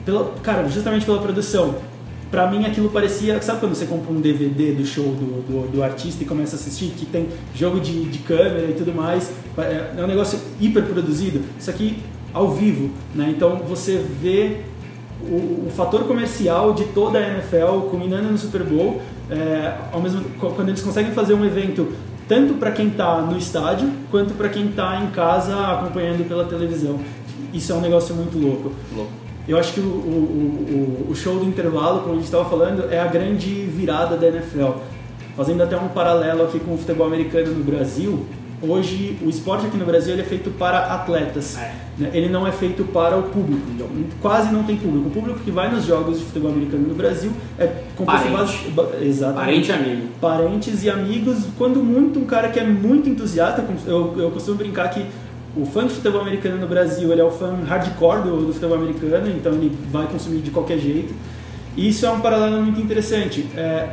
Pela, 0.06 0.32
cara, 0.44 0.68
justamente 0.70 1.06
pela 1.06 1.20
produção. 1.20 1.76
Pra 2.30 2.50
mim 2.50 2.66
aquilo 2.66 2.90
parecia, 2.90 3.42
sabe 3.42 3.60
quando 3.60 3.76
você 3.76 3.86
compra 3.86 4.12
um 4.12 4.20
DVD 4.20 4.74
do 4.74 4.86
show 4.86 5.06
do, 5.06 5.42
do, 5.42 5.72
do 5.72 5.84
artista 5.84 6.24
e 6.24 6.26
começa 6.26 6.56
a 6.56 6.60
assistir, 6.60 6.88
que 6.88 7.06
tem 7.06 7.30
jogo 7.54 7.80
de, 7.80 8.06
de 8.06 8.20
câmera 8.20 8.70
e 8.70 8.74
tudo 8.74 8.94
mais, 8.94 9.32
é 9.58 9.94
é 9.98 10.04
um 10.04 10.08
negócio 10.08 10.40
hiper 10.60 10.84
produzido, 10.84 11.42
isso 11.58 11.70
aqui 11.70 12.04
ao 12.34 12.52
vivo, 12.52 12.92
né? 13.14 13.34
Então 13.36 13.62
você 13.66 14.04
vê 14.22 14.58
o, 15.22 15.68
o 15.68 15.72
fator 15.76 16.04
comercial 16.04 16.74
de 16.74 16.86
toda 16.86 17.20
a 17.20 17.22
NFL 17.22 17.88
culminando 17.90 18.30
no 18.30 18.38
Super 18.38 18.64
Bowl, 18.64 19.02
é, 19.30 19.74
ao 19.92 20.02
mesmo 20.02 20.22
quando 20.40 20.70
eles 20.70 20.82
conseguem 20.82 21.14
fazer 21.14 21.34
um 21.34 21.46
evento 21.46 21.94
tanto 22.28 22.56
para 22.56 22.72
quem 22.72 22.88
está 22.88 23.22
no 23.22 23.38
estádio 23.38 23.90
quanto 24.12 24.34
para 24.34 24.50
quem 24.50 24.70
está 24.70 25.00
em 25.02 25.12
casa 25.12 25.56
acompanhando 25.72 26.28
pela 26.28 26.46
televisão. 26.46 27.00
Isso 27.54 27.72
é 27.72 27.76
um 27.76 27.82
negócio 27.82 28.14
muito 28.14 28.38
louco. 28.38 28.74
Louco. 28.94 29.25
Eu 29.48 29.58
acho 29.60 29.74
que 29.74 29.80
o, 29.80 29.84
o, 29.84 31.06
o, 31.08 31.12
o 31.12 31.16
show 31.16 31.38
do 31.40 31.46
intervalo, 31.46 32.00
como 32.00 32.14
a 32.14 32.16
gente 32.16 32.26
estava 32.26 32.46
falando, 32.50 32.92
é 32.92 33.00
a 33.00 33.06
grande 33.06 33.50
virada 33.66 34.18
da 34.18 34.28
NFL. 34.28 34.72
Fazendo 35.36 35.62
até 35.64 35.78
um 35.78 35.90
paralelo 35.90 36.44
aqui 36.46 36.60
com 36.60 36.74
o 36.74 36.78
futebol 36.78 37.06
americano 37.06 37.52
no 37.54 37.64
Brasil, 37.64 38.26
hoje 38.62 39.18
o 39.22 39.30
esporte 39.30 39.68
aqui 39.68 39.78
no 39.78 39.86
Brasil 39.86 40.14
ele 40.14 40.22
é 40.22 40.26
feito 40.26 40.50
para 40.52 40.80
atletas. 40.94 41.58
É. 41.58 41.74
né? 41.98 42.10
Ele 42.14 42.30
não 42.30 42.48
é 42.48 42.52
feito 42.52 42.84
para 42.86 43.18
o 43.18 43.24
público. 43.24 43.62
Então, 43.76 43.88
quase 44.22 44.52
não 44.52 44.64
tem 44.64 44.78
público. 44.78 45.10
O 45.10 45.12
público 45.12 45.40
que 45.42 45.52
vai 45.52 45.70
nos 45.70 45.86
jogos 45.86 46.18
de 46.20 46.26
futebol 46.26 46.52
americano 46.52 46.88
no 46.88 46.96
Brasil 46.96 47.32
é 47.60 47.68
composto 47.98 48.22
Parente. 48.30 48.38
base- 48.38 48.70
ba- 48.72 48.90
exatamente 49.06 49.68
Parente 49.68 49.70
e 49.70 49.74
amigo. 49.74 50.08
parentes 50.22 50.84
e 50.84 50.90
amigos, 50.90 51.38
quando 51.58 51.84
muito 51.84 52.18
um 52.18 52.26
cara 52.26 52.48
que 52.50 52.60
é 52.60 52.64
muito 52.66 53.10
entusiasta, 53.10 53.64
eu, 53.86 54.16
eu 54.18 54.32
costumo 54.32 54.58
brincar 54.58 54.90
que 54.90 55.06
o 55.58 55.66
fã 55.66 55.86
de 55.88 55.94
futebol 55.94 56.22
americano 56.22 56.58
no 56.58 56.68
Brasil, 56.68 57.12
ele 57.12 57.22
é 57.22 57.24
o 57.24 57.32
fã 57.32 57.56
hardcore 57.68 58.24
do, 58.24 58.46
do 58.48 58.54
futebol 58.54 58.78
americano, 58.78 59.30
então 59.30 59.54
ele 59.54 59.76
vai 59.92 60.08
consumir 60.08 60.40
de 60.40 60.52
qualquer 60.52 60.78
jeito. 60.80 61.14
E 61.78 61.90
isso 61.90 62.06
é 62.06 62.10
um 62.12 62.20
paralelo 62.22 62.62
muito 62.62 62.80
interessante. 62.82 63.46
É, 63.56 63.90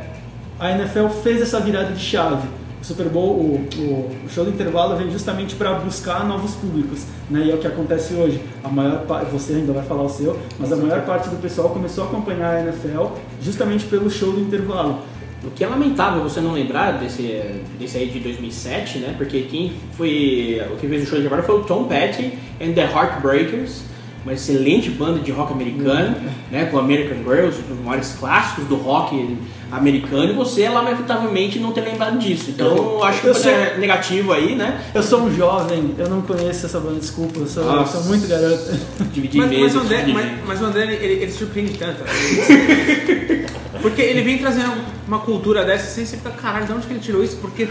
a 0.59 0.71
NFL 0.71 1.07
fez 1.23 1.41
essa 1.41 1.59
virada 1.59 1.91
de 1.93 1.99
chave. 1.99 2.47
O 2.81 2.85
Super 2.85 3.07
Bowl, 3.07 3.31
o, 3.37 3.67
o- 3.77 4.11
o 4.25 4.29
show 4.29 4.43
do 4.43 4.51
intervalo 4.51 4.97
vem 4.97 5.09
justamente 5.09 5.55
para 5.55 5.73
buscar 5.75 6.25
novos 6.27 6.51
públicos, 6.55 7.05
né? 7.29 7.43
E 7.45 7.51
é 7.51 7.55
o 7.55 7.57
que 7.57 7.65
acontece 7.67 8.13
hoje. 8.13 8.41
A 8.61 8.67
maior 8.67 9.05
você 9.31 9.53
ainda 9.53 9.71
vai 9.71 9.83
falar 9.85 10.03
o 10.03 10.09
seu, 10.09 10.37
mas 10.59 10.71
a 10.71 10.75
maior 10.75 11.01
parte 11.05 11.29
do 11.29 11.37
pessoal 11.41 11.69
começou 11.69 12.03
a 12.03 12.07
acompanhar 12.07 12.55
a 12.55 12.61
NFL 12.61 13.13
justamente 13.41 13.85
pelo 13.85 14.09
show 14.09 14.33
do 14.33 14.41
intervalo. 14.41 14.99
O 15.45 15.51
que 15.51 15.63
é 15.63 15.67
lamentável 15.67 16.23
você 16.23 16.39
não 16.39 16.53
lembrar 16.53 16.93
desse, 16.93 17.41
desse 17.77 17.97
aí 17.97 18.07
de 18.09 18.19
2007, 18.19 18.99
né? 18.99 19.13
Porque 19.17 19.41
quem 19.41 19.73
foi. 19.97 20.61
O 20.71 20.77
que 20.77 20.87
fez 20.87 21.03
o 21.03 21.05
show 21.05 21.19
de 21.19 21.25
agora 21.27 21.43
foi 21.43 21.55
o 21.55 21.63
Tom 21.63 21.83
Petty 21.83 22.33
and 22.61 22.71
the 22.73 22.83
Heartbreakers, 22.83 23.81
uma 24.23 24.33
excelente 24.33 24.89
banda 24.89 25.19
de 25.19 25.31
rock 25.31 25.51
americano, 25.51 26.15
né? 26.49 26.65
Com 26.65 26.77
American 26.79 27.17
Girls, 27.23 27.59
um 27.69 27.75
dos 27.75 27.85
maiores 27.85 28.15
clássicos 28.17 28.65
do 28.65 28.75
rock 28.77 29.37
americano, 29.69 30.31
e 30.31 30.33
você 30.33 30.69
lamentavelmente 30.69 31.59
não 31.59 31.71
ter 31.73 31.81
lembrado 31.81 32.17
disso. 32.19 32.51
Então 32.51 32.67
eu 32.75 33.03
acho 33.03 33.21
que 33.21 33.27
eu 33.27 33.33
sou- 33.35 33.51
negativo 33.79 34.31
aí, 34.31 34.55
né? 34.55 34.79
Eu 34.93 35.03
sou 35.03 35.21
um 35.23 35.35
jovem, 35.35 35.93
eu 35.97 36.07
não 36.07 36.21
conheço 36.21 36.65
essa 36.67 36.79
banda, 36.79 36.99
desculpa, 36.99 37.39
eu 37.39 37.47
sou, 37.47 37.63
eu 37.63 37.85
sou 37.85 38.03
muito 38.03 38.27
garoto. 38.27 38.71
Dividir 39.11 39.41
Mas, 39.41 39.49
mas, 39.49 39.59
mesa, 39.59 39.77
o 39.79 39.81
André, 39.81 40.05
mas, 40.13 40.31
mas 40.47 40.61
o 40.61 40.65
André, 40.65 40.83
ele, 40.93 41.23
ele 41.23 41.31
surpreende 41.31 41.73
tanto. 41.73 42.01
Porque 43.83 44.01
ele 44.01 44.21
vem 44.21 44.37
trazendo 44.39 44.73
uma 45.07 45.19
cultura 45.19 45.63
dessa 45.63 45.85
sem 45.91 46.05
você 46.05 46.17
ficar, 46.17 46.31
caralho, 46.31 46.65
de 46.65 46.71
onde 46.73 46.87
que 46.87 46.93
ele 46.93 46.99
tirou 46.99 47.23
isso? 47.23 47.37
Porque 47.37 47.63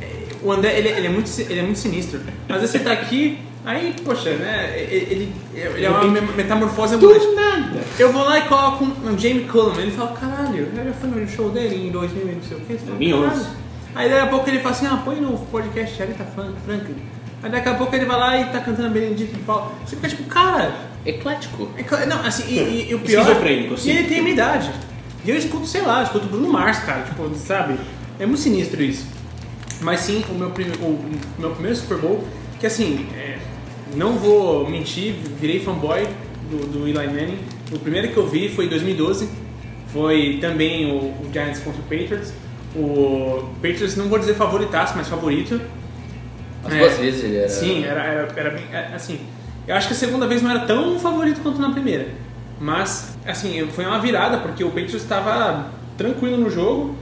é, 0.00 0.26
o 0.42 0.52
André, 0.52 0.78
ele, 0.78 0.88
ele 0.88 1.06
é 1.06 1.10
muito, 1.10 1.28
ele 1.40 1.58
é 1.58 1.62
muito 1.62 1.78
sinistro. 1.80 2.20
Às 2.48 2.56
vezes 2.60 2.70
você 2.70 2.78
tá 2.78 2.92
aqui, 2.92 3.38
aí, 3.64 3.94
poxa, 4.04 4.30
né, 4.34 4.74
ele, 4.88 4.94
ele, 5.10 5.32
ele 5.54 5.84
é 5.84 5.90
uma 5.90 6.04
me- 6.04 6.20
metamorfose 6.20 6.94
ambulante. 6.94 7.26
nada. 7.34 7.80
Eu 7.98 8.12
vou 8.12 8.22
lá 8.22 8.38
e 8.38 8.42
coloco 8.42 8.84
um, 8.84 9.08
um 9.10 9.18
Jamie 9.18 9.44
Cullum, 9.44 9.80
ele 9.80 9.90
fala, 9.90 10.12
caralho, 10.12 10.68
eu 10.76 10.84
já 10.84 10.92
fui 10.92 11.08
no 11.08 11.26
show 11.28 11.50
dele 11.50 11.88
em 11.88 11.90
2000 11.90 12.22
e 12.22 12.34
não 12.36 12.42
sei 12.42 12.56
o 12.56 12.60
que. 12.60 12.74
2011. 12.74 13.46
Aí 13.94 14.10
daqui 14.10 14.22
a 14.22 14.26
pouco 14.26 14.48
ele 14.48 14.58
fala 14.58 14.74
assim, 14.74 14.86
ah, 14.86 15.00
põe 15.04 15.16
no 15.20 15.38
podcast 15.38 16.02
Aretha 16.02 16.24
Fran- 16.34 16.52
Franklin. 16.66 16.96
Aí 17.42 17.50
daqui 17.50 17.68
a 17.70 17.74
pouco 17.74 17.96
ele 17.96 18.04
vai 18.04 18.18
lá 18.18 18.38
e 18.40 18.44
tá 18.46 18.60
cantando 18.60 18.90
Benedito 18.90 19.34
de 19.34 19.42
Paulo. 19.42 19.72
Você 19.86 19.96
fica 19.96 20.08
tipo, 20.08 20.24
cara, 20.24 20.74
Eclético. 21.06 21.70
é 21.78 22.04
Não, 22.04 22.20
assim, 22.26 22.44
e, 22.46 22.58
e- 22.58 22.90
e 22.90 22.94
o 22.94 22.98
pior. 23.00 23.22
Esquizofrênico, 23.22 23.74
E 23.74 23.78
sim. 23.78 23.90
ele 23.90 24.06
tem 24.08 24.18
a 24.18 24.22
minha 24.22 24.34
idade. 24.34 24.70
E 25.26 25.30
eu 25.30 25.36
escuto, 25.36 25.66
sei 25.66 25.82
lá, 25.82 26.02
escuto 26.04 26.26
Bruno 26.26 26.48
Mars, 26.48 26.78
cara, 26.80 27.02
tipo, 27.02 27.28
sabe? 27.34 27.76
É 28.18 28.24
muito 28.24 28.40
sinistro 28.40 28.82
isso. 28.82 29.06
Mas 29.80 30.00
sim, 30.00 30.24
o 30.30 30.34
meu, 30.34 30.48
o, 30.48 30.84
o 30.86 31.10
meu 31.38 31.50
primeiro 31.50 31.76
Super 31.76 31.98
Bowl, 31.98 32.24
que 32.60 32.66
assim, 32.66 33.06
é, 33.14 33.38
não 33.94 34.12
vou 34.12 34.68
mentir, 34.70 35.14
virei 35.40 35.60
fanboy 35.60 36.06
do, 36.50 36.66
do 36.66 36.88
Eli 36.88 37.06
Manning. 37.08 37.38
O 37.72 37.78
primeiro 37.78 38.08
que 38.08 38.16
eu 38.16 38.26
vi 38.26 38.48
foi 38.48 38.66
em 38.66 38.68
2012. 38.68 39.28
Foi 39.92 40.38
também 40.40 40.90
o, 40.90 40.96
o 40.96 41.28
Giants 41.32 41.58
contra 41.60 41.80
o 41.80 41.84
Patriots. 41.84 42.32
O 42.74 43.48
Patriots, 43.56 43.96
não 43.96 44.08
vou 44.08 44.18
dizer 44.18 44.34
favoritaço, 44.34 44.94
mas 44.96 45.08
favorito. 45.08 45.60
As 46.64 46.72
É, 46.72 46.78
duas 46.78 46.98
vezes 46.98 47.24
ele 47.24 47.36
era. 47.36 47.48
Sim, 47.48 47.84
era, 47.84 48.02
era, 48.04 48.32
era 48.36 48.50
bem. 48.50 48.64
é, 48.72 48.92
Assim, 48.94 49.18
eu 49.66 49.74
acho 49.74 49.88
que 49.88 49.94
a 49.94 49.96
segunda 49.96 50.26
vez 50.26 50.40
não 50.42 50.50
era 50.50 50.60
tão 50.60 50.98
favorito 50.98 51.40
quanto 51.40 51.60
na 51.60 51.70
primeira. 51.70 52.08
Mas, 52.60 53.16
assim, 53.26 53.66
foi 53.74 53.84
uma 53.84 53.98
virada, 54.00 54.38
porque 54.38 54.64
o 54.64 54.68
Patriots 54.68 55.02
estava 55.02 55.66
tranquilo 55.96 56.36
no 56.38 56.50
jogo. 56.50 56.94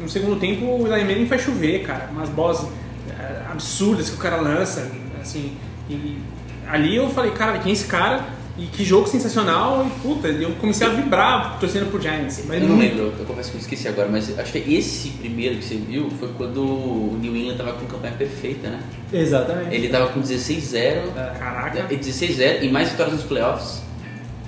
No 0.00 0.08
segundo 0.08 0.40
tempo, 0.40 0.64
o 0.64 0.86
Eli 0.86 1.04
Manning 1.04 1.26
faz 1.26 1.42
chover, 1.42 1.82
cara. 1.82 2.08
Umas 2.10 2.30
bolas 2.30 2.66
é, 3.08 3.42
absurdas 3.50 4.08
que 4.08 4.16
o 4.16 4.18
cara 4.18 4.36
lança, 4.36 4.90
assim. 5.20 5.52
E 5.88 6.18
ali 6.66 6.96
eu 6.96 7.10
falei, 7.10 7.32
cara, 7.32 7.58
quem 7.58 7.70
é 7.70 7.72
esse 7.74 7.84
cara? 7.86 8.24
E 8.56 8.64
que 8.66 8.82
jogo 8.84 9.06
sensacional. 9.06 9.86
E, 9.86 9.90
puta, 10.00 10.28
eu 10.28 10.52
comecei 10.52 10.86
a 10.86 10.90
vibrar 10.90 11.58
torcendo 11.60 11.90
pro 11.90 12.00
Giants. 12.00 12.42
Mas 12.46 12.62
Eu 12.62 12.68
não 12.68 12.76
muito. 12.76 12.96
lembro, 12.96 13.14
eu 13.18 13.26
confesso 13.26 13.50
que 13.50 13.56
eu 13.58 13.60
esqueci 13.60 13.88
agora, 13.88 14.08
mas 14.10 14.38
acho 14.38 14.52
que 14.52 14.74
esse 14.74 15.10
primeiro 15.10 15.56
que 15.56 15.64
você 15.64 15.76
viu 15.76 16.10
foi 16.18 16.28
quando 16.36 16.62
o 16.62 17.18
New 17.20 17.36
England 17.36 17.56
tava 17.56 17.72
com 17.74 17.84
campanha 17.86 18.14
perfeita, 18.14 18.68
né? 18.70 18.80
Exatamente. 19.12 19.74
Ele 19.74 19.88
tava 19.88 20.08
com 20.08 20.22
16-0, 20.22 21.12
Caraca. 21.38 21.78
é, 21.90 21.94
16-0 21.94 22.62
e 22.62 22.68
mais 22.70 22.88
vitórias 22.90 23.14
nos 23.14 23.24
playoffs. 23.24 23.82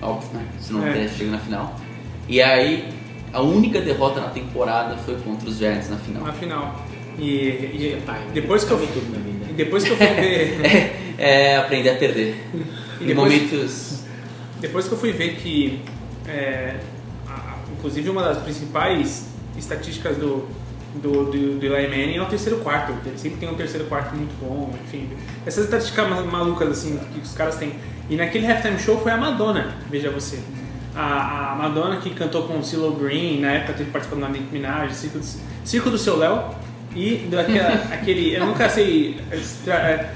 Óbvio, 0.03 0.28
né? 0.34 0.46
Se 0.61 0.72
não 0.72 0.86
É. 0.86 1.05
é. 1.05 1.09
chega 1.09 1.30
na 1.30 1.38
final. 1.38 1.78
E 2.28 2.42
aí, 2.42 2.88
a 3.32 3.40
única 3.40 3.80
derrota 3.80 4.20
na 4.20 4.28
temporada 4.28 4.96
foi 4.98 5.16
contra 5.16 5.48
os 5.48 5.57
Giants 5.59 5.88
na 5.90 5.96
final. 5.96 6.22
Na 6.24 6.32
final. 6.32 6.84
E, 7.18 7.24
e 7.24 8.03
Tá, 8.05 8.18
depois 8.32 8.64
que 8.64 8.70
eu 8.72 8.78
tá 8.78 8.86
tudo 8.92 9.12
na 9.12 9.18
vida. 9.18 9.46
e 9.50 9.53
depois 9.55 9.84
que 9.84 9.90
eu 9.90 9.96
fui 9.96 10.07
ver 10.14 10.59
É, 11.18 11.53
é 11.53 11.57
aprender 11.57 11.90
a 11.90 11.96
perder. 11.96 12.36
E 13.00 13.05
em 13.05 13.07
depois- 13.07 13.32
momentos. 13.32 14.03
Depois 14.61 14.86
que 14.86 14.92
eu 14.94 14.98
fui 14.98 15.12
ver 15.12 15.34
que, 15.36 15.80
é, 16.26 16.76
a- 17.28 17.57
inclusive 17.76 18.09
uma 18.11 18.22
das 18.22 18.38
principais 18.38 19.26
estatísticas 19.59 20.16
do, 20.16 20.48
do, 20.94 21.24
do, 21.30 21.59
do 21.59 21.66
Eli 21.66 21.88
Manning 21.88 22.16
é 22.16 22.22
o 22.22 22.26
terceiro 22.26 22.59
quarto. 22.61 22.92
Ele 23.07 23.18
sempre 23.18 23.38
tem 23.40 23.48
um 23.50 23.55
terceiro 23.55 23.86
quarto 23.86 24.14
muito 24.16 24.32
bom, 24.40 24.72
enfim. 24.86 25.09
Essas 25.44 25.64
estatísticas 25.64 26.09
ma- 26.09 26.22
malucas 26.22 26.68
assim 26.70 26.98
que 27.12 27.20
os 27.20 27.34
caras 27.34 27.57
têm. 27.57 27.74
E 28.13 28.17
naquele 28.17 28.47
halftime 28.47 28.79
show 28.79 29.01
foi 29.01 29.11
a 29.11 29.17
Madonna, 29.17 29.75
veja 29.89 30.11
você. 30.11 30.39
A, 30.95 31.53
a 31.53 31.55
Madonna 31.55 31.97
que 31.97 32.11
cantou 32.11 32.43
com 32.43 32.59
o 32.59 32.63
CeeLo 32.63 32.93
Green, 32.93 33.41
na 33.41 33.53
época 33.53 33.73
teve 33.73 33.91
participando 33.91 34.21
da 34.21 34.29
Nicki 34.29 34.53
Minaj, 34.53 34.93
Circo 34.93 35.19
do, 35.19 35.25
Circo 35.65 35.89
do 35.89 35.97
Seu 35.97 36.19
Léo. 36.19 36.45
E 36.95 37.27
daquela, 37.31 37.73
aquele, 37.91 38.35
eu 38.35 38.45
nunca 38.45 38.69
sei 38.69 39.19
é, 39.67 40.11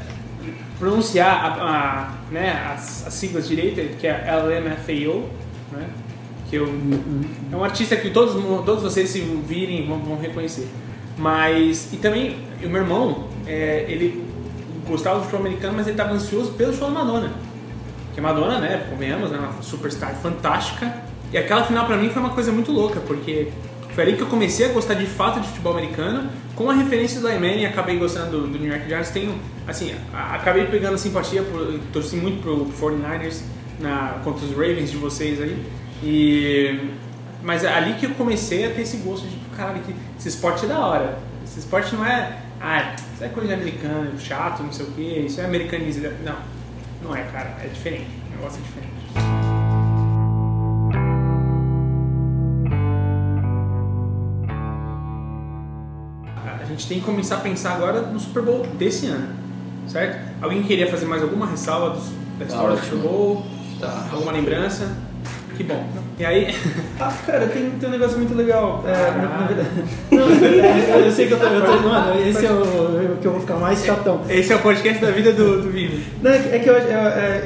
pronunciar 0.79 1.43
a, 1.43 1.63
a, 1.63 2.15
né, 2.31 2.71
as, 2.71 3.07
as 3.07 3.15
siglas 3.15 3.49
direito, 3.49 3.97
que 3.97 4.07
é 4.07 4.13
LMFAO, 4.13 5.31
né? 5.73 5.89
Que 6.51 6.57
eu, 6.57 6.67
é 7.51 7.57
um 7.57 7.65
artista 7.65 7.97
que 7.97 8.11
todos, 8.11 8.35
todos 8.67 8.83
vocês 8.83 9.09
se 9.09 9.21
virem 9.21 9.87
vão, 9.87 10.01
vão 10.01 10.19
reconhecer. 10.19 10.69
Mas, 11.17 11.95
e 11.95 11.97
também, 11.97 12.37
o 12.63 12.69
meu 12.69 12.83
irmão, 12.83 13.29
é, 13.47 13.87
ele 13.89 14.23
gostava 14.87 15.17
do 15.17 15.23
futebol 15.23 15.47
americano, 15.47 15.73
mas 15.79 15.87
ele 15.87 15.95
estava 15.95 16.13
ansioso 16.13 16.53
pelo 16.53 16.75
show 16.75 16.89
da 16.89 17.03
Madonna. 17.03 17.46
Que 18.17 18.21
Madonna, 18.23 18.59
né, 18.59 18.87
convenhamos, 18.89 19.31
é 19.31 19.37
uma 19.37 19.61
superstar 19.61 20.15
fantástica. 20.15 20.91
E 21.31 21.37
aquela 21.37 21.63
final 21.65 21.85
pra 21.85 21.99
mim 21.99 22.09
foi 22.09 22.23
uma 22.23 22.31
coisa 22.31 22.51
muito 22.51 22.73
louca, 22.73 22.99
porque 23.01 23.49
foi 23.95 24.05
ali 24.05 24.17
que 24.17 24.23
eu 24.23 24.27
comecei 24.27 24.71
a 24.71 24.73
gostar 24.73 24.95
de 24.95 25.05
fato 25.05 25.39
de 25.39 25.49
futebol 25.49 25.75
americano. 25.75 26.31
Com 26.55 26.71
a 26.71 26.73
referência 26.73 27.21
do 27.21 27.29
Lyman 27.29 27.57
e 27.57 27.67
acabei 27.67 27.99
gostando 27.99 28.31
do, 28.31 28.47
do, 28.47 28.59
New 28.59 28.73
York 28.73 28.89
Giants. 28.89 29.11
Tenho, 29.11 29.39
assim, 29.69 29.95
acabei 30.15 30.65
pegando 30.65 30.97
simpatia, 30.97 31.43
por, 31.43 31.79
torci 31.93 32.17
muito 32.17 32.41
pro 32.41 32.65
49ers 32.81 33.43
na, 33.79 34.19
contra 34.25 34.47
os 34.47 34.53
Ravens 34.53 34.91
de 34.91 34.97
vocês 34.97 35.39
aí. 35.39 35.63
E, 36.03 36.89
mas 37.43 37.65
é 37.65 37.69
ali 37.75 37.97
que 37.97 38.07
eu 38.07 38.11
comecei 38.13 38.65
a 38.65 38.71
ter 38.71 38.81
esse 38.81 38.97
gosto 38.97 39.29
de, 39.29 39.37
caralho, 39.55 39.83
que 39.83 39.95
esse 40.19 40.29
esporte 40.31 40.65
é 40.65 40.69
da 40.69 40.79
hora. 40.79 41.19
Esse 41.45 41.59
esporte 41.59 41.95
não 41.95 42.03
é, 42.03 42.39
ah, 42.63 42.97
isso 43.15 43.23
é 43.23 43.29
coisa 43.29 43.49
de 43.49 43.55
americano, 43.55 44.19
chato, 44.19 44.63
não 44.63 44.73
sei 44.73 44.87
o 44.87 44.91
que, 44.93 45.03
isso 45.03 45.39
é 45.39 45.45
americanizado. 45.45 46.15
Não, 46.25 46.56
não 47.03 47.15
é, 47.15 47.23
cara, 47.25 47.57
é 47.63 47.69
diferente. 47.69 48.11
O 48.29 48.37
negócio 48.37 48.61
é 48.61 48.63
diferente. 48.63 48.97
A 56.61 56.65
gente 56.69 56.89
tem 56.89 56.99
que 56.99 57.05
começar 57.05 57.37
a 57.37 57.41
pensar 57.41 57.75
agora 57.75 58.03
no 58.03 58.19
Super 58.19 58.43
Bowl 58.43 58.67
desse 58.79 59.07
ano, 59.07 59.29
certo? 59.87 60.21
Alguém 60.43 60.63
queria 60.63 60.91
fazer 60.91 61.07
mais 61.07 61.23
alguma 61.23 61.47
ressalva 61.47 61.91
dos, 61.91 62.11
da 62.39 62.45
história 62.45 62.77
do 62.77 62.83
Super 62.83 62.99
Bowl? 62.99 63.47
Tá. 63.81 64.09
Alguma 64.13 64.33
lembrança? 64.33 64.91
Que 65.57 65.65
bom. 65.65 65.87
E 66.19 66.25
aí. 66.25 66.55
Ah, 66.99 67.13
cara, 67.27 67.47
tem, 67.49 67.73
tem 67.73 67.89
um 67.91 67.93
negócio 67.93 68.17
muito 68.17 68.35
legal. 68.35 68.83
É, 68.87 69.11
na, 69.11 69.29
na 69.29 69.47
verdade. 69.47 69.69
Não, 70.11 70.29
eu, 70.31 71.05
eu 71.05 71.13
sei 71.13 71.27
que 71.27 71.35
eu 71.35 71.39
tô. 71.39 71.45
Eu 71.45 71.63
tô 71.63 71.73
mano, 71.87 72.19
esse 72.27 72.47
é 72.47 72.51
o, 72.51 72.96
que 73.17 73.27
eu 73.27 73.33
vou 73.33 73.41
ficar 73.41 73.57
mais 73.57 73.85
chatão. 73.85 74.21
Esse 74.29 74.53
é 74.53 74.57
o 74.57 74.63
podcast 74.63 75.01
da 75.01 75.11
vida 75.11 75.33
do, 75.33 75.63
do 75.63 75.71
Vini. 75.71 76.05
Não, 76.23 76.31
é 76.31 76.59
que 76.59 76.69
eu, 76.69 76.75
eu, 76.75 76.99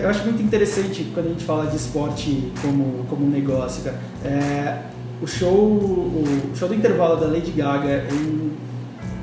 eu, 0.03 0.09
acho 0.09 0.25
muito 0.25 0.43
interessante 0.43 1.11
quando 1.15 1.27
a 1.27 1.29
gente 1.31 1.45
fala 1.45 1.67
de 1.67 1.77
esporte 1.77 2.53
como, 2.63 3.05
como 3.09 3.27
negócio, 3.29 3.85
cara. 3.85 3.99
É, 4.25 4.79
o, 5.23 5.27
show, 5.27 5.57
o 5.57 6.53
show 6.55 6.69
do 6.69 6.75
intervalo 6.75 7.17
da 7.17 7.27
Lady 7.27 7.51
Gaga 7.51 8.05
em 8.11 8.53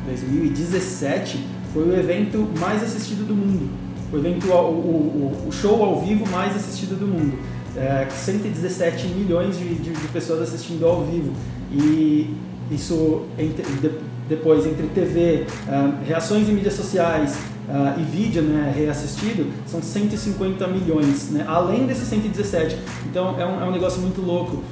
2017 0.08 1.45
foi 1.74 1.84
o 1.84 2.00
evento 2.00 2.48
mais 2.60 2.84
assistido 2.84 3.28
do 3.28 3.36
mundo. 3.36 3.70
O, 4.12 4.18
evento, 4.18 4.48
o, 4.48 4.54
o, 4.54 5.48
o 5.50 5.52
show 5.52 5.84
ao 5.84 6.02
vivo 6.02 6.26
mais 6.30 6.56
assistido 6.56 6.98
do 6.98 7.08
mundo 7.08 7.38
é, 7.78 8.08
117 8.10 9.08
milhões 9.08 9.58
de, 9.58 9.76
de, 9.76 9.91
de, 9.91 10.08
pessoas 10.08 10.41
assistindo 10.41 10.86
ao 10.86 11.04
vivo. 11.06 11.32
E 11.72 12.34
isso 12.72 13.26
entre, 13.38 13.64
depois 14.28 14.66
entre 14.66 14.88
TV, 14.88 15.46
uh, 15.68 15.72
é, 16.04 16.08
reações 16.08 16.50
em 16.50 16.54
mídias 16.54 16.74
sociais 16.74 17.38
uh, 17.68 18.00
e 18.00 18.04
vídeo 18.04 18.42
né, 18.42 18.74
reassistido, 18.76 19.48
são 19.66 19.82
150 19.82 20.68
milhões, 20.68 21.32
né, 21.32 21.46
além 21.48 21.86
desses 21.86 22.08
117. 22.08 22.78
Então 23.06 23.40
é 23.40 23.46
um, 23.46 23.62
é 23.62 23.66
um 23.66 23.72
negócio 23.72 24.02
muito 24.02 24.22
louco 24.22 24.64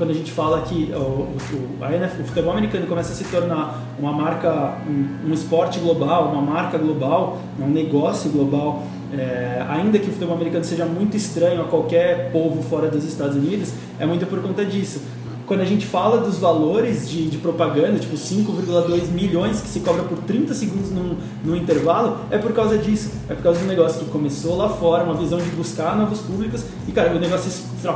quando 0.00 0.10
a 0.12 0.14
gente 0.14 0.32
fala 0.32 0.62
que 0.62 0.90
o, 0.94 0.98
o, 0.98 1.84
a 1.84 1.94
NFL, 1.94 2.22
o 2.22 2.24
futebol 2.24 2.52
americano 2.52 2.86
começa 2.86 3.12
a 3.12 3.14
se 3.14 3.24
tornar 3.24 3.84
uma 3.98 4.12
marca, 4.12 4.78
um, 4.88 5.28
um 5.28 5.34
esporte 5.34 5.78
global, 5.78 6.32
uma 6.32 6.40
marca 6.40 6.78
global, 6.78 7.38
um 7.58 7.68
negócio 7.68 8.30
global, 8.30 8.82
é, 9.12 9.62
ainda 9.68 9.98
que 9.98 10.08
o 10.08 10.12
futebol 10.12 10.34
americano 10.34 10.64
seja 10.64 10.86
muito 10.86 11.18
estranho 11.18 11.60
a 11.60 11.64
qualquer 11.64 12.32
povo 12.32 12.62
fora 12.62 12.88
dos 12.88 13.04
Estados 13.04 13.36
Unidos, 13.36 13.74
é 13.98 14.06
muito 14.06 14.24
por 14.26 14.40
conta 14.40 14.64
disso 14.64 15.02
quando 15.50 15.62
a 15.62 15.64
gente 15.64 15.84
fala 15.84 16.18
dos 16.18 16.38
valores 16.38 17.10
de, 17.10 17.28
de 17.28 17.38
propaganda, 17.38 17.98
tipo 17.98 18.14
5,2 18.14 19.08
milhões 19.08 19.60
que 19.60 19.66
se 19.66 19.80
cobra 19.80 20.04
por 20.04 20.18
30 20.18 20.54
segundos 20.54 20.92
no, 20.92 21.16
no 21.44 21.56
intervalo, 21.56 22.18
é 22.30 22.38
por 22.38 22.52
causa 22.52 22.78
disso. 22.78 23.10
É 23.28 23.34
por 23.34 23.42
causa 23.42 23.60
um 23.64 23.66
negócio 23.66 24.04
que 24.04 24.10
começou 24.12 24.56
lá 24.56 24.68
fora, 24.68 25.02
uma 25.02 25.14
visão 25.14 25.40
de 25.40 25.50
buscar 25.50 25.98
novos 25.98 26.20
públicos, 26.20 26.64
e 26.86 26.92
cara, 26.92 27.12
o 27.16 27.18
negócio 27.18 27.50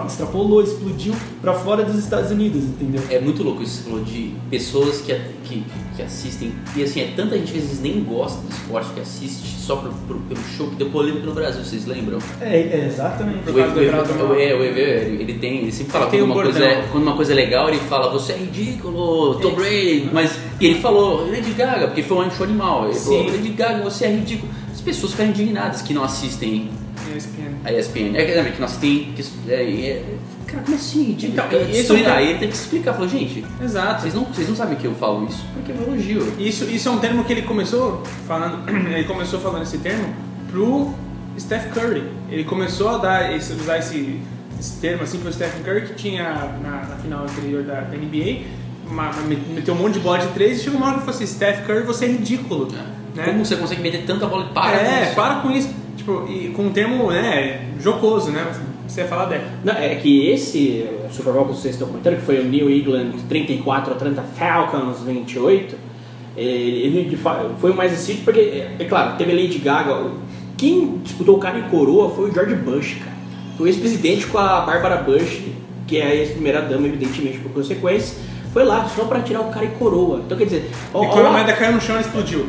extrapolou, 0.05 0.65
explodiu 0.65 1.15
para 1.41 1.55
fora 1.55 1.85
dos 1.85 1.97
Estados 1.97 2.33
Unidos, 2.33 2.65
entendeu? 2.65 3.03
É 3.09 3.21
muito 3.21 3.45
louco 3.45 3.63
isso, 3.63 3.85
falou 3.85 4.03
de 4.03 4.35
pessoas 4.51 5.01
que, 5.01 5.13
que, 5.45 5.65
que, 5.97 6.03
assistem, 6.03 6.53
e 6.75 6.83
assim, 6.83 7.01
é 7.01 7.13
tanta 7.15 7.39
gente 7.39 7.53
que 7.53 7.59
às 7.59 7.65
vezes 7.65 7.81
nem 7.81 8.03
gosta 8.03 8.41
do 8.41 8.49
esporte, 8.49 8.91
que 8.93 9.01
assiste 9.01 9.61
só 9.61 9.77
pro, 9.77 9.93
pro, 9.93 10.19
pelo 10.21 10.41
show 10.57 10.69
que 10.69 10.77
deu 10.77 10.91
polêmica 10.91 11.27
no 11.27 11.33
Brasil, 11.33 11.63
vocês 11.63 11.87
lembram? 11.87 12.19
É, 12.41 12.61
é 12.61 12.87
exatamente. 12.87 13.49
O, 13.49 13.53
o, 13.53 14.31
o, 14.31 14.35
é, 14.35 14.55
o, 14.55 14.63
ele 14.63 15.35
tem, 15.35 15.59
ele 15.59 15.73
sempre 15.73 15.93
fala 15.93 16.07
quando 16.07 16.23
uma, 16.25 16.35
coisa 16.35 16.65
é, 16.65 16.89
quando 16.91 17.03
uma 17.03 17.17
coisa 17.17 17.33
é 17.33 17.37
legal, 17.37 17.69
ele 17.69 17.79
fala, 17.79 18.11
você 18.11 18.33
é 18.33 18.37
ridículo, 18.37 19.37
Tom 19.41 19.55
Brady. 19.55 20.11
Mas 20.13 20.39
e 20.61 20.67
ele 20.67 20.81
falou, 20.81 21.31
Lady 21.31 21.53
Gaga, 21.53 21.87
porque 21.89 22.03
foi 22.03 22.27
um 22.27 22.31
show 22.31 22.45
animal. 22.45 22.87
Ele 22.87 22.95
Sim. 22.95 23.05
falou, 23.05 23.27
Lady 23.33 23.49
Gaga, 23.51 23.83
você 23.83 24.07
é 24.07 24.11
ridículo. 24.11 24.53
As 24.73 24.81
pessoas 24.81 25.13
ficam 25.13 25.27
indignadas 25.27 25.83
que 25.83 25.93
não 25.93 26.05
assistem 26.05 26.71
ESPN. 27.17 27.61
a 27.65 27.73
ESPN. 27.73 28.17
É, 28.17 28.51
que 28.51 28.59
não 28.59 28.67
assistem. 28.67 29.13
Que, 29.15 29.25
é, 29.49 29.63
é, 29.63 30.05
cara, 30.55 30.65
como 30.65 30.77
assim? 30.77 31.05
Ridículo? 31.05 31.47
Então, 31.47 31.71
isso 31.71 31.93
é 31.95 32.07
aí 32.07 32.31
ele 32.31 32.39
tem 32.39 32.49
que 32.49 32.55
explicar. 32.55 32.93
Falou, 32.95 33.09
gente, 33.09 33.45
Exato. 33.63 34.03
Vocês 34.03 34.15
não, 34.15 34.25
vocês 34.25 34.49
não 34.49 34.57
sabem 34.57 34.77
que 34.77 34.87
eu 34.87 34.95
falo 34.95 35.27
isso 35.27 35.45
porque 35.55 35.73
é 35.73 35.75
um 35.75 35.93
elogio. 35.93 36.33
Isso, 36.39 36.65
isso 36.65 36.89
é 36.89 36.93
um 36.93 36.99
termo 36.99 37.25
que 37.25 37.33
ele 37.33 37.43
começou 37.43 38.03
falando. 38.27 38.69
ele 38.91 39.05
começou 39.05 39.41
falando 39.41 39.63
esse 39.63 39.79
termo 39.79 40.15
pro 40.51 40.93
Steph 41.39 41.73
Curry. 41.73 42.05
Ele 42.31 42.45
começou 42.45 42.89
a 42.89 42.99
dar 42.99 43.35
esse, 43.35 43.53
usar 43.53 43.79
esse 43.79 44.21
esse 44.59 44.81
termo 44.81 45.03
assim 45.03 45.19
pro 45.19 45.33
Stephen 45.33 45.63
Curry 45.63 45.83
que 45.83 45.95
tinha 45.95 46.23
na, 46.63 46.85
na 46.89 46.97
final 46.97 47.25
anterior 47.25 47.63
da, 47.65 47.81
da 47.83 47.97
NBA, 47.97 48.45
uma, 48.91 49.11
meteu 49.53 49.75
um 49.75 49.77
monte 49.77 49.95
de 49.95 50.01
bola 50.01 50.19
de 50.19 50.29
três 50.29 50.61
e 50.61 50.65
chegou 50.65 50.79
uma 50.79 50.87
hora 50.87 50.95
que 50.99 51.05
falou 51.05 51.15
assim, 51.15 51.27
Steph 51.27 51.67
Curry, 51.67 51.83
você 51.83 52.07
é 52.07 52.09
ridículo. 52.09 52.69
É. 52.73 53.17
Né? 53.17 53.25
Como 53.27 53.45
você 53.45 53.57
consegue 53.57 53.83
meter 53.83 54.05
tanta 54.05 54.27
bola 54.27 54.47
e 54.51 54.55
para 54.55 54.77
é, 54.77 54.85
com 54.85 55.03
isso? 55.05 55.15
para 55.15 55.35
com 55.37 55.51
isso. 55.51 55.75
Tipo, 55.97 56.27
e 56.29 56.49
com 56.51 56.67
um 56.67 56.73
termo 56.73 57.11
né, 57.11 57.69
jocoso, 57.81 58.31
né? 58.31 58.45
Você 58.87 59.01
ia 59.01 59.07
falar 59.07 59.27
dela. 59.27 59.45
Não, 59.65 59.75
é 59.75 59.95
que 59.95 60.29
esse 60.29 60.89
Super 61.11 61.33
Bowl 61.33 61.47
que 61.47 61.53
vocês 61.53 61.75
estão 61.75 61.89
comentando, 61.89 62.17
que 62.17 62.23
foi 62.23 62.41
o 62.41 62.45
New 62.45 62.71
England 62.71 63.13
34, 63.29 63.95
Atlanta 63.95 64.23
Falcons 64.23 65.01
28, 65.01 65.77
ele 66.37 67.19
foi 67.59 67.71
o 67.71 67.75
mais 67.75 67.93
assistido 67.93 68.25
porque, 68.25 68.41
é, 68.41 68.77
é 68.79 68.85
claro, 68.85 69.17
teve 69.17 69.33
Lady 69.33 69.59
Gaga. 69.59 70.11
Quem 70.57 70.99
disputou 70.99 71.37
o 71.37 71.41
cara 71.41 71.59
em 71.59 71.69
coroa 71.69 72.11
foi 72.11 72.31
o 72.31 72.33
George 72.33 72.55
Bush, 72.55 72.95
cara 72.99 73.15
o 73.59 73.67
ex-presidente 73.67 74.27
com 74.27 74.39
a 74.39 74.61
Bárbara 74.61 74.97
Bush, 74.97 75.43
que 75.87 75.99
é 75.99 76.07
a 76.07 76.15
ex-primeira-dama, 76.15 76.87
evidentemente, 76.87 77.39
por 77.39 77.53
consequência, 77.53 78.17
foi 78.53 78.65
lá 78.65 78.89
só 78.89 79.05
pra 79.05 79.21
tirar 79.21 79.41
o 79.41 79.51
cara 79.51 79.65
e 79.65 79.69
coroa. 79.71 80.21
Então 80.25 80.37
quer 80.37 80.45
dizer. 80.45 80.71
Ó, 80.93 81.05
e 81.05 81.09
quando 81.09 81.27
a 81.27 81.31
moeda 81.31 81.53
caiu 81.53 81.73
no 81.73 81.81
chão, 81.81 81.99
explodiu. 82.01 82.47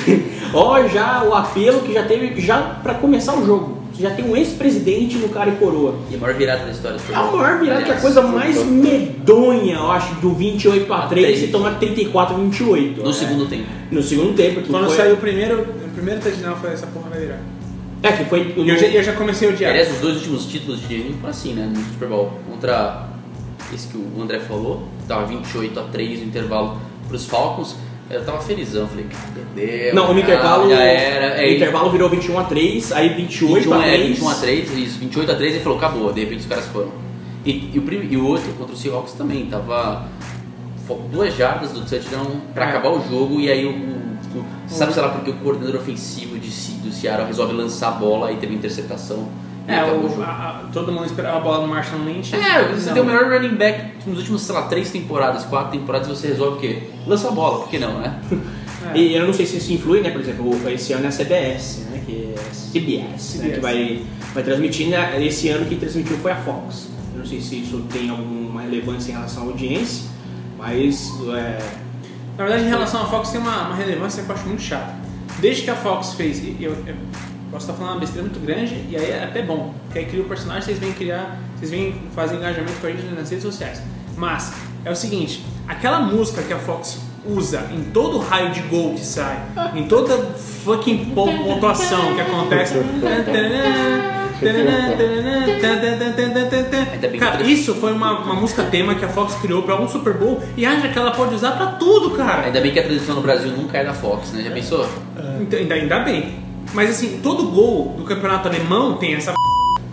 ó, 0.52 0.86
já 0.88 1.22
o 1.24 1.34
apelo 1.34 1.80
que 1.80 1.92
já 1.92 2.04
teve, 2.04 2.40
já 2.40 2.60
pra 2.82 2.94
começar 2.94 3.34
o 3.34 3.44
jogo. 3.44 3.75
Já 3.98 4.10
tem 4.10 4.24
um 4.24 4.36
ex-presidente 4.36 5.16
no 5.16 5.28
cara 5.30 5.50
e 5.50 5.56
coroa. 5.56 5.94
E 6.10 6.14
a 6.16 6.18
maior 6.18 6.36
virada 6.36 6.64
da 6.64 6.70
história. 6.70 6.98
É 7.10 7.14
a 7.14 7.22
maior 7.22 7.58
virada, 7.58 7.82
que 7.82 7.90
é 7.90 7.94
a 7.94 8.00
coisa 8.00 8.20
mais 8.22 8.62
medonha, 8.64 9.76
eu 9.76 9.90
acho, 9.90 10.14
do 10.16 10.34
28 10.34 10.92
a 10.92 11.06
3 11.06 11.42
e 11.44 11.48
tomar 11.48 11.78
34 11.78 12.34
a 12.34 12.38
28. 12.38 13.02
No 13.02 13.10
é. 13.10 13.12
segundo 13.12 13.46
tempo. 13.46 13.64
No 13.90 14.02
segundo 14.02 14.36
tempo. 14.36 14.62
Quando 14.68 14.86
foi... 14.86 14.96
saiu 14.96 15.14
o 15.14 15.18
primeiro, 15.18 15.62
o 15.62 15.88
primeiro 15.94 16.20
touchdown 16.20 16.56
foi 16.56 16.72
essa 16.72 16.86
porra 16.88 17.08
vai 17.10 17.20
virar. 17.20 17.40
É, 18.02 18.12
que 18.12 18.24
foi. 18.26 18.54
No... 18.54 18.68
Eu, 18.68 18.78
já, 18.78 18.86
eu 18.86 19.02
já 19.02 19.12
comecei 19.14 19.48
a 19.48 19.52
odiar. 19.52 19.70
Aliás, 19.70 19.90
os 19.90 20.00
dois 20.00 20.16
últimos 20.16 20.46
títulos 20.46 20.86
de 20.86 21.14
foram 21.14 21.30
assim, 21.30 21.54
né? 21.54 21.70
No 21.74 21.82
Super 21.92 22.08
Bowl. 22.08 22.32
Contra 22.48 23.08
esse 23.72 23.88
que 23.88 23.96
o 23.96 24.22
André 24.22 24.40
falou, 24.40 24.86
tava 25.08 25.26
28 25.26 25.80
a 25.80 25.82
3 25.84 26.20
no 26.20 26.26
intervalo 26.26 26.80
pros 27.08 27.26
Falcons. 27.26 27.76
Eu 28.08 28.24
tava 28.24 28.40
felizão, 28.40 28.86
falei, 28.86 29.04
cara, 29.04 29.46
perdeu. 29.54 29.94
Não, 29.94 30.14
no 30.14 30.20
intervalo. 30.20 30.70
Já 30.70 30.82
era. 30.82 31.42
É, 31.42 31.46
o 31.46 31.56
intervalo 31.56 31.90
virou 31.90 32.08
21 32.08 32.38
a 32.38 32.44
3, 32.44 32.92
aí 32.92 33.08
28 33.08 33.54
21, 33.54 33.74
a 33.74 33.82
3. 33.82 33.92
É, 33.92 34.06
21 34.06 34.28
a 34.28 34.34
3, 34.34 34.78
isso, 34.78 34.98
28 35.00 35.32
a 35.32 35.34
3 35.34 35.54
ele 35.54 35.62
falou, 35.62 35.78
acabou, 35.78 36.12
de 36.12 36.20
repente 36.20 36.40
os 36.40 36.46
caras 36.46 36.66
foram. 36.66 36.92
E, 37.44 37.70
e, 37.74 37.78
o, 37.78 38.04
e 38.04 38.16
o 38.16 38.26
outro 38.26 38.52
contra 38.54 38.74
o 38.74 38.76
Seahawks 38.76 39.12
também, 39.14 39.46
tava 39.46 40.08
duas 41.10 41.36
jardas 41.36 41.72
do 41.72 41.80
touchdown 41.80 42.40
pra 42.54 42.66
é. 42.66 42.68
acabar 42.68 42.90
o 42.90 43.08
jogo 43.08 43.40
e 43.40 43.50
aí 43.50 43.66
o, 43.66 43.70
o, 44.38 44.44
sabe 44.68 44.92
sei 44.92 45.02
lá 45.02 45.08
porque 45.08 45.30
o 45.30 45.34
coordenador 45.34 45.80
ofensivo 45.80 46.38
de, 46.38 46.48
do 46.48 46.92
Seattle 46.92 47.26
resolve 47.26 47.54
lançar 47.54 47.88
a 47.88 47.92
bola 47.92 48.30
e 48.30 48.36
teve 48.36 48.54
interceptação 48.54 49.28
é, 49.68 49.82
o, 49.84 50.22
a, 50.22 50.26
a, 50.26 50.64
todo 50.72 50.92
mundo 50.92 51.06
esperava 51.06 51.38
a 51.38 51.40
bola 51.40 51.66
no 51.66 51.68
Marshall 51.68 52.02
Lynch. 52.02 52.34
É, 52.34 52.72
você 52.72 52.86
não. 52.86 52.94
tem 52.94 53.02
o 53.02 53.06
melhor 53.06 53.30
running 53.30 53.56
back 53.56 54.06
nos 54.06 54.18
últimos, 54.18 54.42
sei 54.42 54.54
lá, 54.54 54.62
três 54.62 54.90
temporadas, 54.90 55.44
quatro 55.44 55.78
temporadas, 55.78 56.08
você 56.08 56.28
resolve 56.28 56.56
o 56.56 56.60
quê? 56.60 56.82
Lança 57.06 57.28
a 57.28 57.32
bola, 57.32 57.60
por 57.60 57.68
que 57.68 57.78
não, 57.78 57.98
né? 57.98 58.20
É. 58.32 58.36
E 58.94 59.16
eu 59.16 59.26
não 59.26 59.32
sei 59.32 59.44
se 59.46 59.56
isso 59.56 59.72
influi, 59.72 60.00
né? 60.00 60.10
Por 60.10 60.20
exemplo, 60.20 60.70
esse 60.70 60.92
ano 60.92 61.06
é 61.06 61.08
a 61.08 61.10
CBS, 61.10 61.86
né? 61.90 62.02
Que 62.06 62.32
é 62.36 62.40
CBS, 62.50 63.32
CBS. 63.32 63.34
Né? 63.38 63.54
que 63.54 63.60
vai, 63.60 64.02
vai 64.32 64.44
transmitir. 64.44 64.88
Né? 64.88 65.26
Esse 65.26 65.48
ano 65.48 65.66
que 65.66 65.74
transmitiu 65.74 66.16
foi 66.18 66.30
a 66.30 66.36
Fox 66.36 66.88
não 67.26 67.30
sei 67.30 67.40
se 67.40 67.60
isso 67.60 67.84
tem 67.92 68.08
alguma 68.08 68.62
relevância 68.62 69.10
em 69.10 69.14
relação 69.14 69.42
à 69.42 69.46
audiência, 69.46 70.08
mas 70.56 71.10
é, 71.34 71.58
Na 72.38 72.44
verdade, 72.44 72.64
em 72.64 72.68
relação 72.68 73.02
à 73.02 73.06
Fox, 73.06 73.30
tem 73.30 73.40
uma, 73.40 73.66
uma 73.66 73.74
relevância 73.74 74.22
que 74.22 74.30
eu 74.30 74.34
acho 74.34 74.46
muito 74.46 74.62
chata. 74.62 74.94
Desde 75.40 75.62
que 75.62 75.70
a 75.70 75.74
Fox 75.74 76.14
fez. 76.14 76.40
Eu, 76.60 76.72
eu 76.86 76.94
posso 77.50 77.64
estar 77.66 77.74
falando 77.74 77.94
uma 77.94 78.00
besteira 78.00 78.22
muito 78.28 78.40
grande, 78.44 78.84
e 78.88 78.96
aí 78.96 79.10
é 79.10 79.24
até 79.24 79.42
bom. 79.42 79.72
Porque 79.84 79.98
aí 80.00 80.04
cria 80.06 80.22
o 80.22 80.26
personagem, 80.26 80.62
vocês 80.62 80.78
vêm 80.78 80.92
criar. 80.92 81.38
Vocês 81.56 81.70
vêm 81.70 81.94
fazer 82.14 82.36
engajamento 82.36 82.74
com 82.80 82.86
a 82.86 82.90
gente 82.90 83.04
nas 83.14 83.30
redes 83.30 83.44
sociais. 83.44 83.80
Mas, 84.16 84.52
é 84.84 84.90
o 84.90 84.96
seguinte: 84.96 85.44
aquela 85.66 86.00
música 86.00 86.42
que 86.42 86.52
a 86.52 86.58
Fox 86.58 86.98
usa 87.28 87.66
em 87.72 87.82
todo 87.92 88.18
raio 88.18 88.50
de 88.52 88.60
gol 88.62 88.94
que 88.94 89.04
sai, 89.04 89.38
em 89.74 89.88
toda 89.88 90.16
fucking 90.64 91.06
pon- 91.14 91.36
pontuação 91.44 92.14
que 92.14 92.20
acontece. 92.20 92.74
Ainda 96.92 97.08
bem 97.08 97.12
que 97.12 97.18
Cara, 97.18 97.42
isso 97.42 97.74
foi 97.74 97.92
uma, 97.92 98.18
uma 98.20 98.34
música 98.34 98.62
tema 98.64 98.94
que 98.94 99.04
a 99.04 99.08
Fox 99.08 99.34
criou 99.36 99.62
pra 99.62 99.80
um 99.80 99.88
Super 99.88 100.14
Bowl 100.14 100.42
e 100.56 100.66
acha 100.66 100.88
que 100.88 100.98
ela 100.98 101.10
pode 101.10 101.34
usar 101.34 101.52
pra 101.52 101.66
tudo, 101.68 102.10
cara. 102.10 102.42
Ainda 102.42 102.60
bem 102.60 102.70
que 102.72 102.78
a 102.78 102.82
transmissão 102.82 103.14
no 103.16 103.22
Brasil 103.22 103.50
nunca 103.52 103.78
é 103.78 103.84
da 103.84 103.94
Fox, 103.94 104.32
né? 104.32 104.42
Já 104.42 104.50
pensou? 104.50 104.86
Então, 105.40 105.58
ainda, 105.58 105.74
ainda 105.74 105.98
bem. 106.00 106.45
Mas 106.76 106.90
assim, 106.90 107.20
todo 107.22 107.44
gol 107.48 107.94
do 107.96 108.04
campeonato 108.04 108.46
alemão 108.48 108.96
tem 108.98 109.14
essa 109.14 109.34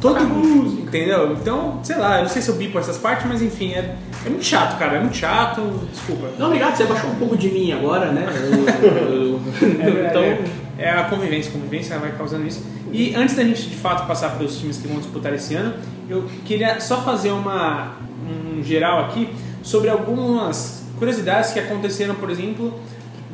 Todo 0.01 0.19
gol, 0.27 0.65
entendeu? 0.65 1.31
Então, 1.31 1.79
sei 1.81 1.95
lá, 1.95 2.17
eu 2.17 2.23
não 2.23 2.29
sei 2.29 2.41
se 2.41 2.49
eu 2.49 2.55
bipo 2.55 2.77
essas 2.77 2.97
partes, 2.97 3.25
mas 3.25 3.41
enfim, 3.41 3.71
é, 3.71 3.95
é 4.25 4.29
muito 4.29 4.43
chato, 4.43 4.77
cara. 4.77 4.97
É 4.97 4.99
muito 4.99 5.15
chato, 5.15 5.61
desculpa. 5.89 6.27
Não, 6.37 6.47
obrigado, 6.47 6.75
você 6.75 6.83
baixou 6.83 7.09
um 7.09 7.15
pouco 7.15 7.37
de 7.37 7.47
mim 7.49 7.71
agora, 7.71 8.11
né? 8.11 8.25
Eu- 8.27 9.13
eu- 9.15 9.39
É, 9.79 10.09
então, 10.09 10.21
é, 10.21 10.43
é 10.77 10.89
a 10.89 11.05
convivência, 11.05 11.51
a 11.51 11.53
convivência 11.53 11.97
vai 11.99 12.11
causando 12.11 12.45
isso. 12.45 12.65
E 12.91 13.15
antes 13.15 13.33
da 13.33 13.45
gente 13.45 13.61
de 13.69 13.77
fato 13.77 14.05
passar 14.05 14.31
para 14.31 14.43
os 14.45 14.57
times 14.57 14.75
que 14.77 14.89
vão 14.89 14.97
disputar 14.97 15.33
esse 15.33 15.55
ano, 15.55 15.73
eu 16.09 16.25
queria 16.43 16.81
só 16.81 17.01
fazer 17.01 17.31
uma 17.31 17.93
um 18.29 18.61
geral 18.61 19.05
aqui 19.05 19.29
sobre 19.61 19.89
algumas 19.89 20.83
curiosidades 20.99 21.51
que 21.51 21.59
aconteceram, 21.61 22.15
por 22.15 22.29
exemplo, 22.29 22.77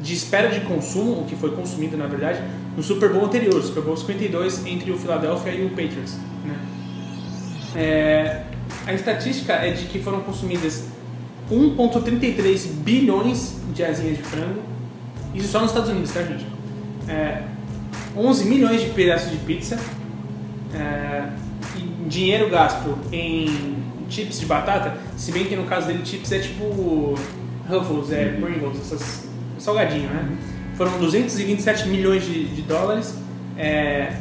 de 0.02 0.14
espera 0.14 0.50
de 0.50 0.62
consumo, 0.62 1.22
o 1.22 1.26
que 1.26 1.36
foi 1.36 1.52
consumido 1.52 1.98
na 1.98 2.08
verdade, 2.08 2.42
no 2.76 2.82
Super 2.82 3.12
Bowl 3.12 3.26
anterior, 3.26 3.62
Super 3.62 3.84
Bowl 3.84 3.98
52 3.98 4.66
entre 4.66 4.92
o 4.92 4.98
Philadelphia 4.98 5.52
e 5.52 5.66
o 5.66 5.70
Patriots. 5.70 6.18
Né? 6.46 6.58
É, 7.76 8.44
a 8.86 8.94
estatística 8.94 9.54
é 9.54 9.72
de 9.72 9.86
que 9.86 10.00
foram 10.00 10.22
consumidas 10.22 10.88
1,33 11.52 12.68
bilhões 12.84 13.58
de 13.74 13.84
asinhas 13.84 14.18
de 14.18 14.24
frango, 14.24 14.62
isso 15.34 15.50
só 15.50 15.60
nos 15.60 15.72
Estados 15.72 15.90
Unidos, 15.90 16.12
tá, 16.12 16.24
gente? 16.24 16.46
É, 17.08 17.44
11 18.16 18.46
milhões 18.46 18.82
de 18.82 18.90
pedaços 18.90 19.32
de 19.32 19.38
pizza, 19.38 19.80
é, 20.74 21.30
dinheiro 22.08 22.50
gasto 22.50 22.98
em 23.12 23.78
chips 24.10 24.40
de 24.40 24.46
batata, 24.46 24.98
se 25.18 25.32
bem 25.32 25.46
que 25.46 25.56
no 25.56 25.66
caso 25.66 25.88
dele 25.88 26.06
chips 26.06 26.32
é 26.32 26.40
tipo 26.40 27.16
Ruffles, 27.70 28.12
é 28.12 28.30
Pringles, 28.40 28.80
essas 28.80 29.29
salgadinho, 29.60 30.10
né? 30.10 30.38
Foram 30.76 30.98
227 31.00 31.90
milhões 31.90 32.24
de, 32.24 32.46
de 32.46 32.62
dólares 32.62 33.16
é, 33.58 34.14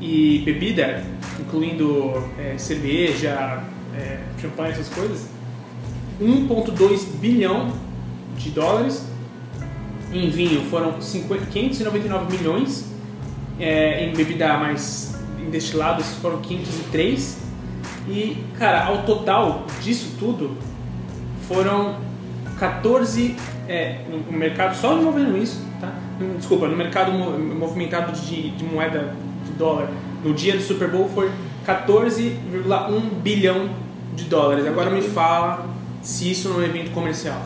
e 0.00 0.42
bebida, 0.44 1.04
incluindo 1.38 2.12
é, 2.38 2.58
cerveja, 2.58 3.62
é, 3.96 4.18
champanhe, 4.40 4.72
essas 4.72 4.88
coisas, 4.88 5.28
1,2 6.20 7.06
bilhão 7.20 7.72
de 8.36 8.50
dólares. 8.50 9.06
Em 10.12 10.28
vinho 10.28 10.62
foram 10.68 11.00
50 11.00 11.46
599 11.46 12.36
milhões. 12.36 12.92
É, 13.60 14.04
em 14.04 14.14
bebida 14.14 14.56
mais 14.58 15.14
em 15.40 15.48
destilados 15.50 16.06
foram 16.20 16.40
503. 16.40 17.38
E, 18.08 18.44
cara, 18.58 18.86
ao 18.86 19.04
total 19.04 19.66
disso 19.80 20.16
tudo 20.18 20.56
foram 21.46 21.96
14 22.58 23.36
é, 23.68 23.98
no 24.08 24.36
mercado, 24.36 24.74
só 24.76 24.98
envolvendo 24.98 25.36
isso, 25.36 25.64
tá? 25.80 25.92
Desculpa, 26.36 26.68
no 26.68 26.76
mercado 26.76 27.12
mo- 27.12 27.38
movimentado 27.38 28.12
de, 28.12 28.50
de 28.50 28.64
moeda 28.64 29.14
de 29.44 29.52
dólar, 29.52 29.88
no 30.24 30.32
dia 30.34 30.54
do 30.56 30.62
Super 30.62 30.88
Bowl 30.88 31.08
foi 31.08 31.30
14,1 31.66 33.00
bilhão 33.22 33.68
de 34.14 34.24
dólares. 34.24 34.66
Agora 34.66 34.90
me 34.90 35.02
fala 35.02 35.66
se 36.02 36.30
isso 36.30 36.48
não 36.48 36.56
é 36.56 36.60
um 36.60 36.64
evento 36.64 36.90
comercial. 36.92 37.40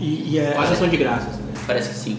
E, 0.00 0.30
e 0.34 0.38
é, 0.38 0.52
quase 0.52 0.72
ação 0.74 0.88
de 0.88 0.96
graças. 0.96 1.36
né? 1.38 1.52
Parece 1.66 1.88
que 1.90 1.94
sim. 1.96 2.18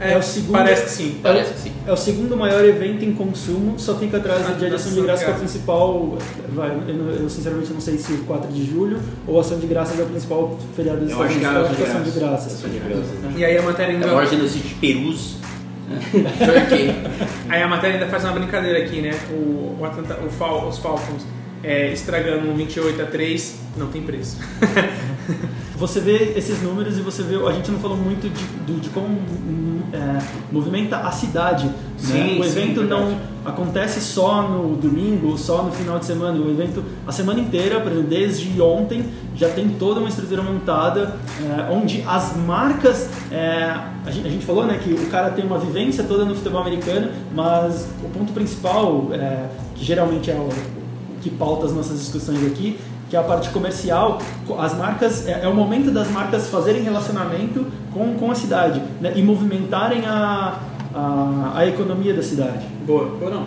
É 0.00 0.16
o 0.18 0.22
segundo- 0.22 0.52
Parece 0.52 0.82
que 0.84 0.90
sim. 0.90 1.18
Parece 1.22 1.52
que 1.54 1.58
sim. 1.60 1.72
é 1.86 1.92
o 1.92 1.96
segundo 1.96 2.36
maior 2.36 2.64
evento 2.64 3.04
em 3.04 3.12
consumo, 3.14 3.78
só 3.78 3.94
fica 3.96 4.16
atrás 4.16 4.42
Ah, 4.44 4.50
do 4.52 4.58
dia 4.58 4.68
de 4.68 4.74
ação 4.74 4.92
de 4.92 4.98
ação 4.98 5.02
de 5.02 5.06
graça, 5.06 5.24
que 5.24 5.30
é 5.30 5.34
o 5.34 5.36
graça. 5.38 5.44
principal. 5.52 6.18
Vai, 6.52 6.70
eu, 6.88 7.10
eu 7.22 7.28
sinceramente 7.30 7.72
não 7.72 7.80
sei 7.80 7.96
se 7.98 8.12
o 8.12 8.18
4 8.24 8.52
de 8.52 8.64
julho 8.68 8.98
ou 9.26 9.38
ação 9.40 9.58
de 9.58 9.66
graças 9.66 9.98
é 9.98 10.02
o 10.02 10.06
principal 10.06 10.58
feriado 10.76 11.00
dos 11.00 11.10
Estados 11.10 11.30
é 11.30 11.34
Unidos. 11.36 11.48
a 11.54 11.58
Eu 11.58 11.66
acho 11.66 11.74
que 11.76 11.82
é 11.82 11.86
ação 11.86 12.02
de 12.02 12.10
graças. 12.10 12.52
Ação 12.54 12.70
de 12.70 12.78
graças. 12.78 13.08
E 13.36 13.44
aí 13.44 13.56
a 13.58 13.62
matéria 13.62 13.92
É 13.92 13.94
ainda, 13.94 14.06
o 14.06 14.14
maior 14.14 14.26
genocídio 14.28 14.68
de 14.68 14.74
Perus. 14.74 15.36
aí 17.48 17.62
a 17.62 17.68
matéria 17.68 17.96
ainda 17.96 18.06
faz 18.10 18.24
uma 18.24 18.32
brincadeira 18.32 18.78
aqui, 18.78 19.00
né? 19.00 19.12
O, 19.30 19.76
o 19.78 19.84
Atlanta, 19.84 20.18
o 20.26 20.30
Fal- 20.30 20.68
os 20.68 20.78
Falcons 20.78 21.24
é, 21.62 21.92
estragando 21.92 22.50
um 22.50 22.54
28 22.54 23.00
a 23.02 23.06
3 23.06 23.56
não 23.76 23.88
tem 23.88 24.02
preço. 24.02 24.38
Você 25.76 25.98
vê 26.00 26.34
esses 26.36 26.62
números 26.62 26.96
e 26.98 27.00
você 27.00 27.22
vê. 27.22 27.34
A 27.46 27.52
gente 27.52 27.70
não 27.70 27.78
falou 27.80 27.96
muito 27.96 28.28
de, 28.28 28.44
do- 28.72 28.80
de 28.80 28.88
como 28.90 29.06
hum, 29.08 29.80
é, 29.92 30.22
movimenta 30.52 30.98
a 30.98 31.10
cidade. 31.10 31.66
né? 31.66 31.72
Sim, 31.98 32.38
O 32.40 32.44
sim, 32.44 32.50
evento 32.50 32.82
não 32.84 32.98
verdade. 33.06 33.20
acontece 33.44 34.00
só 34.00 34.42
no 34.48 34.76
domingo 34.76 35.36
só 35.36 35.62
no 35.64 35.72
final 35.72 35.98
de 35.98 36.04
semana. 36.04 36.38
O 36.38 36.48
evento, 36.48 36.84
a 37.06 37.10
semana 37.10 37.40
inteira, 37.40 37.80
por 37.80 37.90
exemplo, 37.90 38.08
desde 38.08 38.60
ontem, 38.62 39.04
já 39.34 39.48
tem 39.48 39.68
toda 39.70 39.98
uma 39.98 40.08
estrutura 40.08 40.42
montada 40.42 41.16
é, 41.42 41.72
onde 41.72 42.02
as 42.06 42.36
marcas. 42.36 43.08
é, 43.32 43.74
a, 44.06 44.10
gente, 44.12 44.26
a 44.28 44.30
gente 44.30 44.44
falou 44.46 44.64
né, 44.66 44.78
que 44.82 44.92
o 44.92 45.06
cara 45.10 45.30
tem 45.30 45.44
uma 45.44 45.58
vivência 45.58 46.04
toda 46.04 46.24
no 46.24 46.34
futebol 46.36 46.60
americano, 46.60 47.08
mas 47.34 47.88
o 48.02 48.08
ponto 48.10 48.32
principal, 48.32 49.08
é, 49.12 49.46
que 49.74 49.84
geralmente 49.84 50.30
é 50.30 50.34
o, 50.34 50.48
o 50.48 51.20
que 51.20 51.30
pauta 51.30 51.66
as 51.66 51.72
nossas 51.74 51.98
discussões 51.98 52.46
aqui, 52.46 52.78
que 53.08 53.16
é 53.16 53.18
a 53.18 53.22
parte 53.22 53.50
comercial, 53.50 54.20
as 54.58 54.76
marcas, 54.76 55.26
é, 55.26 55.42
é 55.42 55.48
o 55.48 55.54
momento 55.54 55.90
das 55.90 56.10
marcas 56.10 56.48
fazerem 56.48 56.82
relacionamento 56.82 57.66
com, 57.92 58.14
com 58.14 58.30
a 58.30 58.34
cidade 58.34 58.82
né, 59.00 59.12
e 59.14 59.22
movimentarem 59.22 60.04
a, 60.06 60.58
a, 60.94 61.52
a 61.54 61.66
economia 61.66 62.14
da 62.14 62.22
cidade. 62.22 62.66
Boa, 62.86 63.06
boa 63.16 63.30
não, 63.30 63.46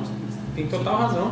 tem 0.56 0.68
total 0.68 0.98
razão. 0.98 1.32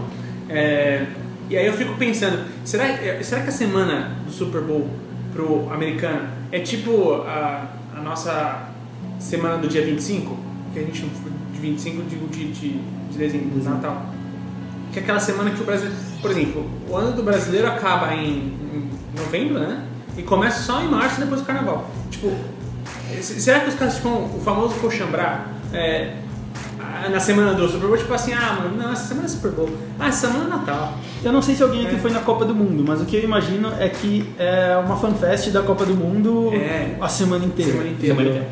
É, 0.49 1.05
e 1.49 1.57
aí 1.57 1.65
eu 1.65 1.73
fico 1.73 1.95
pensando, 1.95 2.43
será, 2.63 2.85
é, 2.85 3.21
será 3.21 3.41
que 3.41 3.49
a 3.49 3.51
semana 3.51 4.11
do 4.25 4.31
Super 4.31 4.61
Bowl 4.61 4.89
pro 5.33 5.71
americano 5.71 6.27
é 6.51 6.59
tipo 6.59 7.21
a, 7.23 7.67
a 7.95 8.01
nossa 8.01 8.69
semana 9.19 9.57
do 9.57 9.67
dia 9.67 9.85
25? 9.85 10.37
Que 10.73 10.79
a 10.79 10.81
gente, 10.81 11.01
de 11.53 11.59
25 11.59 12.01
eu 12.01 12.05
digo 12.05 12.27
de, 12.27 12.51
de, 12.51 12.69
de 13.11 13.17
dezembro, 13.17 13.59
de 13.59 13.67
Natal. 13.67 14.05
Que 14.91 14.99
é 14.99 15.01
aquela 15.01 15.19
semana 15.19 15.51
que 15.51 15.61
o 15.61 15.65
Brasil, 15.65 15.91
por 16.27 16.31
exemplo, 16.31 16.65
o 16.89 16.95
ano 16.95 17.11
do 17.11 17.23
brasileiro 17.23 17.67
acaba 17.67 18.13
em, 18.13 18.53
em 18.73 18.89
novembro, 19.17 19.59
né? 19.59 19.83
E 20.17 20.23
começa 20.23 20.61
só 20.63 20.81
em 20.81 20.87
março 20.87 21.19
depois 21.19 21.41
do 21.41 21.47
carnaval. 21.47 21.89
Tipo, 22.09 22.31
se- 23.21 23.39
será 23.41 23.59
que 23.61 23.69
os 23.69 23.75
caras 23.75 23.95
ficam 23.97 24.25
o 24.25 24.41
famoso 24.43 24.75
coxambrar? 24.75 25.47
É, 25.73 26.15
na 27.11 27.19
semana 27.19 27.53
do 27.53 27.67
Super 27.67 27.87
Bowl, 27.87 27.97
tipo 27.97 28.13
assim, 28.13 28.33
ah, 28.33 28.57
mano, 28.61 28.77
não, 28.77 28.91
essa 28.91 29.07
semana 29.07 29.25
é 29.25 29.29
Super 29.29 29.51
Bowl. 29.51 29.69
Ah, 29.99 30.07
essa 30.07 30.27
semana 30.27 30.45
é 30.45 30.47
Natal. 30.57 30.93
Eu 31.23 31.31
não 31.33 31.41
sei 31.41 31.53
se 31.55 31.61
alguém 31.63 31.85
aqui 31.85 31.95
É. 31.95 31.99
foi 31.99 32.11
na 32.11 32.19
Copa 32.21 32.45
do 32.45 32.55
Mundo, 32.55 32.83
mas 32.87 33.01
o 33.01 33.05
que 33.05 33.17
eu 33.17 33.23
imagino 33.23 33.71
é 33.79 33.89
que 33.89 34.29
é 34.39 34.75
uma 34.83 34.95
fanfest 34.95 35.49
da 35.51 35.61
Copa 35.61 35.85
do 35.85 35.93
Mundo 35.95 36.51
É. 36.53 36.95
a 37.01 37.07
semana 37.09 37.45
inteira. 37.45 37.71
Semana 37.71 37.89
inteira. 37.89 38.15
Semana 38.15 38.29
inteira. 38.37 38.49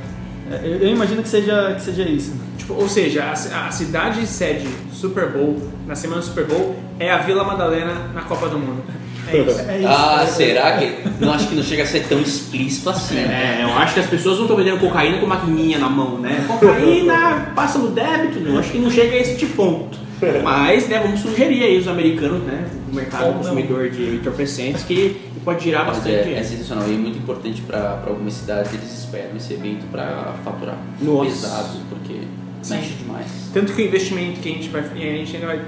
É, 0.54 0.68
Eu, 0.68 0.78
eu 0.78 0.88
imagino 0.89 1.22
que 1.24 1.30
seja, 1.30 1.74
que 1.76 1.82
seja 1.82 2.04
isso. 2.04 2.34
Tipo, 2.58 2.74
ou 2.76 2.88
seja, 2.88 3.24
a, 3.24 3.68
a 3.68 3.72
cidade 3.72 4.26
sede 4.28 4.68
Super 4.93 5.30
Bowl, 5.30 5.58
na 5.88 5.95
semana 5.95 6.22
do 6.22 6.26
Super 6.28 6.45
Bowl, 6.45 6.76
é 6.99 7.12
a 7.12 7.18
Vila 7.18 7.43
Madalena 7.43 7.93
na 8.14 8.22
Copa 8.22 8.47
do 8.47 8.58
Mundo. 8.58 8.84
É 9.28 9.38
isso. 9.38 9.60
É 9.70 9.78
isso. 9.80 9.88
Ah, 9.88 10.24
É- 10.24 10.28
será 10.28 10.78
que. 10.78 10.97
Não 11.20 11.34
acho 11.34 11.47
que 11.47 11.56
não 11.56 11.64
chega 11.64 11.84
a 11.84 11.86
ser 11.86 12.06
tão 12.08 12.20
explícito 12.20 12.89
assim. 12.89 13.18
É, 13.18 13.60
eu 13.64 13.70
acho 13.74 13.93
que 13.93 13.99
as 14.01 14.08
pessoas 14.08 14.36
não 14.36 14.43
estão 14.43 14.58
vendendo 14.58 14.80
cocaína 14.80 15.18
com 15.20 15.26
maquininha 15.26 15.80
na 15.80 15.89
mão, 15.89 16.20
né? 16.20 16.43
Cocaína 16.47 17.51
passa 17.56 17.80
no 17.80 17.89
débito, 17.89 18.39
não, 18.41 18.60
acho 18.60 18.72
que 18.72 18.80
não 18.80 18.91
chega 18.91 19.14
a 19.16 19.20
esse 19.20 19.45
ponto. 19.47 19.97
Mas, 20.43 20.88
né, 20.88 20.99
vamos 20.99 21.20
sugerir 21.20 21.64
aí 21.64 21.78
os 21.78 21.88
americanos, 21.88 22.43
né? 22.43 22.66
O 22.91 22.95
mercado 22.95 23.22
Como 23.24 23.34
não? 23.34 23.39
consumidor 23.39 23.89
de 23.89 24.16
entorpecentes 24.16 24.84
que 24.84 25.18
pode 25.44 25.64
girar 25.64 25.86
Mas 25.86 25.98
bastante 25.98 26.30
é, 26.30 26.39
é 26.39 26.44
sensacional 26.44 26.88
e 26.88 26.94
é 26.94 26.98
muito 26.98 27.18
importante 27.18 27.62
para 27.62 28.04
algumas 28.08 28.34
cidades. 28.34 28.74
Eles 28.74 28.91
esperam 28.91 29.36
esse 29.36 29.54
evento 29.54 29.86
para 29.91 30.34
faturar 30.44 30.78
Nossa. 31.02 31.30
pesado, 31.30 31.80
porque 31.89 32.22
Sim. 32.62 32.76
mexe 32.76 32.94
demais. 32.94 33.28
Tanto 33.54 33.74
que 33.74 33.82
o 33.82 33.86
investimento 33.86 34.39
que 34.39 34.50
a 34.50 34.54
gente 34.54 34.70
vai. 34.70 34.82
E 34.96 35.10
a 35.10 35.18
gente 35.18 35.36
ainda 35.36 35.48
vai 35.48 35.62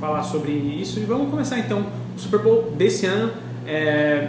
falar 0.00 0.22
sobre 0.22 0.52
isso. 0.52 0.98
E 0.98 1.04
vamos 1.04 1.30
começar 1.30 1.58
então 1.58 1.86
o 2.16 2.18
Super 2.18 2.40
Bowl 2.40 2.72
desse 2.76 3.06
ano. 3.06 3.32
É, 3.66 4.28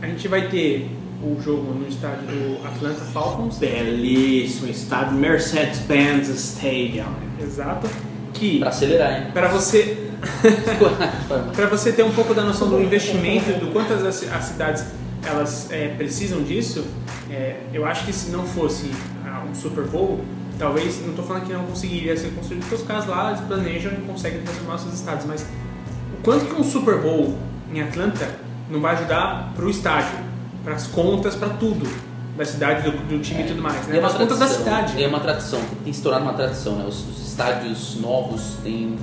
a 0.00 0.06
gente 0.06 0.26
vai 0.26 0.48
ter 0.48 0.90
o 1.22 1.40
jogo 1.40 1.72
no 1.72 1.86
estádio 1.86 2.26
do 2.26 2.66
Atlanta 2.66 3.00
Falcons. 3.12 3.58
Belíssimo 3.58 4.68
estado 4.68 5.14
Mercedes-Benz 5.14 6.28
Stadium. 6.28 7.14
Exato. 7.40 7.88
Que 8.34 8.58
Para 8.58 8.68
acelerar, 8.70 9.20
hein? 9.20 9.30
para 9.32 9.48
você. 9.48 10.10
Para 11.54 11.66
você 11.66 11.92
ter 11.92 12.02
um 12.02 12.12
pouco 12.12 12.34
da 12.34 12.42
noção 12.42 12.68
do 12.68 12.80
investimento, 12.80 13.52
do 13.58 13.72
quantas 13.72 14.04
as, 14.04 14.32
as 14.32 14.44
cidades 14.44 14.84
elas 15.24 15.70
é, 15.70 15.88
precisam 15.88 16.42
disso, 16.42 16.84
é, 17.30 17.60
eu 17.72 17.84
acho 17.84 18.04
que 18.04 18.12
se 18.12 18.30
não 18.30 18.44
fosse 18.44 18.90
ah, 19.24 19.44
um 19.48 19.54
Super 19.54 19.84
Bowl, 19.84 20.20
talvez, 20.58 21.00
não 21.02 21.10
estou 21.10 21.24
falando 21.24 21.46
que 21.46 21.52
não 21.52 21.64
conseguiria 21.64 22.16
ser 22.16 22.30
construído, 22.30 22.62
porque 22.62 22.74
os 22.74 22.82
caras 22.82 23.06
lá 23.06 23.30
eles 23.30 23.40
planejam 23.42 23.92
e 23.92 23.96
conseguem 23.96 24.42
transformar 24.42 24.78
seus 24.78 24.94
estados, 24.94 25.24
mas 25.26 25.42
o 25.42 26.22
quanto 26.22 26.46
que 26.46 26.60
um 26.60 26.64
Super 26.64 26.98
Bowl 26.98 27.36
em 27.72 27.80
Atlanta 27.80 28.28
não 28.68 28.80
vai 28.80 28.94
ajudar 28.94 29.52
para 29.54 29.64
o 29.64 29.70
estádio, 29.70 30.18
para 30.64 30.74
as 30.74 30.86
contas, 30.86 31.34
para 31.34 31.50
tudo 31.50 31.88
da 32.36 32.44
cidade, 32.44 32.90
do, 32.90 32.96
do 32.96 33.20
time 33.20 33.42
e 33.42 33.46
tudo 33.46 33.60
mais, 33.60 33.86
né? 33.86 33.96
É 33.96 34.00
uma 34.00 34.10
contas 34.10 34.38
da 34.38 34.46
tradição, 34.46 34.64
cidade. 34.64 35.02
É 35.02 35.06
uma 35.06 35.20
tradição, 35.20 35.60
tem 35.84 35.92
se 35.92 36.02
tornado 36.02 36.24
uma 36.24 36.32
tradição, 36.32 36.76
né? 36.76 36.84
Os, 36.86 37.06
os 37.08 37.28
estádios 37.28 37.96
novos 38.00 38.56
têm, 38.62 38.96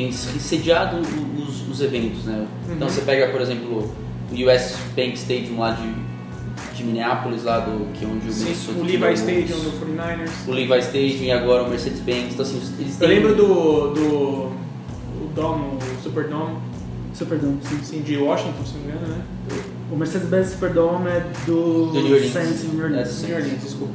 têm 0.00 0.12
sediado 0.12 0.98
os, 0.98 1.68
os 1.68 1.80
eventos, 1.80 2.24
né? 2.24 2.46
Então 2.70 2.86
Uhum. 2.88 2.94
você 2.94 3.00
pega, 3.02 3.28
por 3.32 3.40
exemplo, 3.40 3.90
o 4.30 4.34
US 4.34 4.76
Bank 4.96 5.14
Stadium 5.14 5.58
lá 5.58 5.70
de, 5.72 6.76
de 6.76 6.84
Minneapolis, 6.84 7.44
lá 7.44 7.60
do, 7.60 7.92
que 7.92 8.04
é 8.04 8.08
onde 8.08 8.28
o 8.28 8.32
Sim, 8.32 8.44
Minnesota 8.44 8.78
o 8.78 8.82
Levi 8.84 9.12
Stadium 9.14 9.58
do 9.58 9.70
49ers. 9.72 10.30
o 10.48 10.50
Levi 10.52 10.78
Stadium 10.80 11.22
e 11.24 11.32
agora 11.32 11.62
o 11.64 11.70
Mercedes-Benz, 11.70 12.32
então 12.34 12.44
assim, 12.44 12.60
eles 12.78 13.00
Eu 13.00 13.08
têm... 13.08 13.08
lembro 13.16 13.34
do, 13.34 13.94
do 13.94 14.02
o 15.24 15.30
Dome, 15.34 15.64
o 15.78 16.02
Superdome, 16.02 16.56
Superdome, 17.14 17.58
sim. 17.62 17.78
assim, 17.80 18.00
de 18.02 18.16
Washington, 18.16 18.64
se 18.64 18.74
não 18.74 18.80
me 18.82 18.86
engano, 18.92 19.06
né? 19.08 19.22
O 19.90 19.96
Mercedes-Benz 19.96 20.48
Superdome 20.50 21.08
é 21.08 21.26
do, 21.46 21.86
Do 21.86 21.92
New 22.02 22.14
Orleans. 22.14 22.32
Saints 22.32 22.64
New 22.72 22.84
Orleans. 22.84 23.24
É, 23.24 23.26
New 23.28 23.36
Orleans, 23.36 23.62
desculpa. 23.62 23.92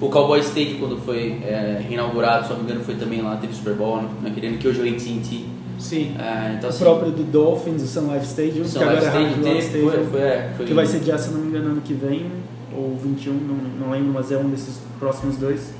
O 0.00 0.08
Cowboy 0.10 0.40
Stadium, 0.40 0.78
quando 0.78 0.98
foi 0.98 1.40
é, 1.42 1.82
reinaugurado, 1.88 2.44
se 2.44 2.50
não 2.50 2.58
me 2.58 2.64
engano, 2.64 2.84
foi 2.84 2.94
também 2.96 3.22
lá, 3.22 3.36
teve 3.36 3.54
Super 3.54 3.74
Bowl, 3.74 4.02
né? 4.02 4.08
naquele 4.22 4.48
ano 4.48 4.58
que 4.58 4.68
hoje 4.68 4.80
é 4.80 4.82
o 4.90 4.94
AT&T. 4.94 5.44
Sim. 5.78 6.14
É, 6.18 6.54
então, 6.56 6.68
O 6.68 6.72
assim, 6.72 6.84
próprio 6.84 7.10
do 7.12 7.22
Dolphins, 7.24 7.82
o 7.82 7.86
Sun 7.86 8.12
Life 8.12 8.26
Stadium, 8.26 8.64
Sun 8.64 8.78
que 8.78 8.84
agora 8.84 9.00
Life 9.00 9.06
é 9.06 9.10
Stadium 9.10 9.28
Rock 9.36 9.42
teve, 9.44 9.58
Stadium, 9.66 9.90
foi, 9.90 10.04
foi, 10.06 10.20
é, 10.20 10.50
foi 10.56 10.66
que 10.66 10.74
vai 10.74 10.86
sediar, 10.86 11.18
se 11.18 11.30
não 11.30 11.40
me 11.40 11.48
engano, 11.48 11.66
ano 11.70 11.80
que 11.82 11.94
vem, 11.94 12.30
ou 12.76 12.96
21, 13.02 13.32
não, 13.32 13.54
não 13.86 13.90
lembro, 13.90 14.12
mas 14.12 14.30
é 14.32 14.36
um 14.36 14.48
desses 14.50 14.80
próximos 14.98 15.36
dois. 15.36 15.72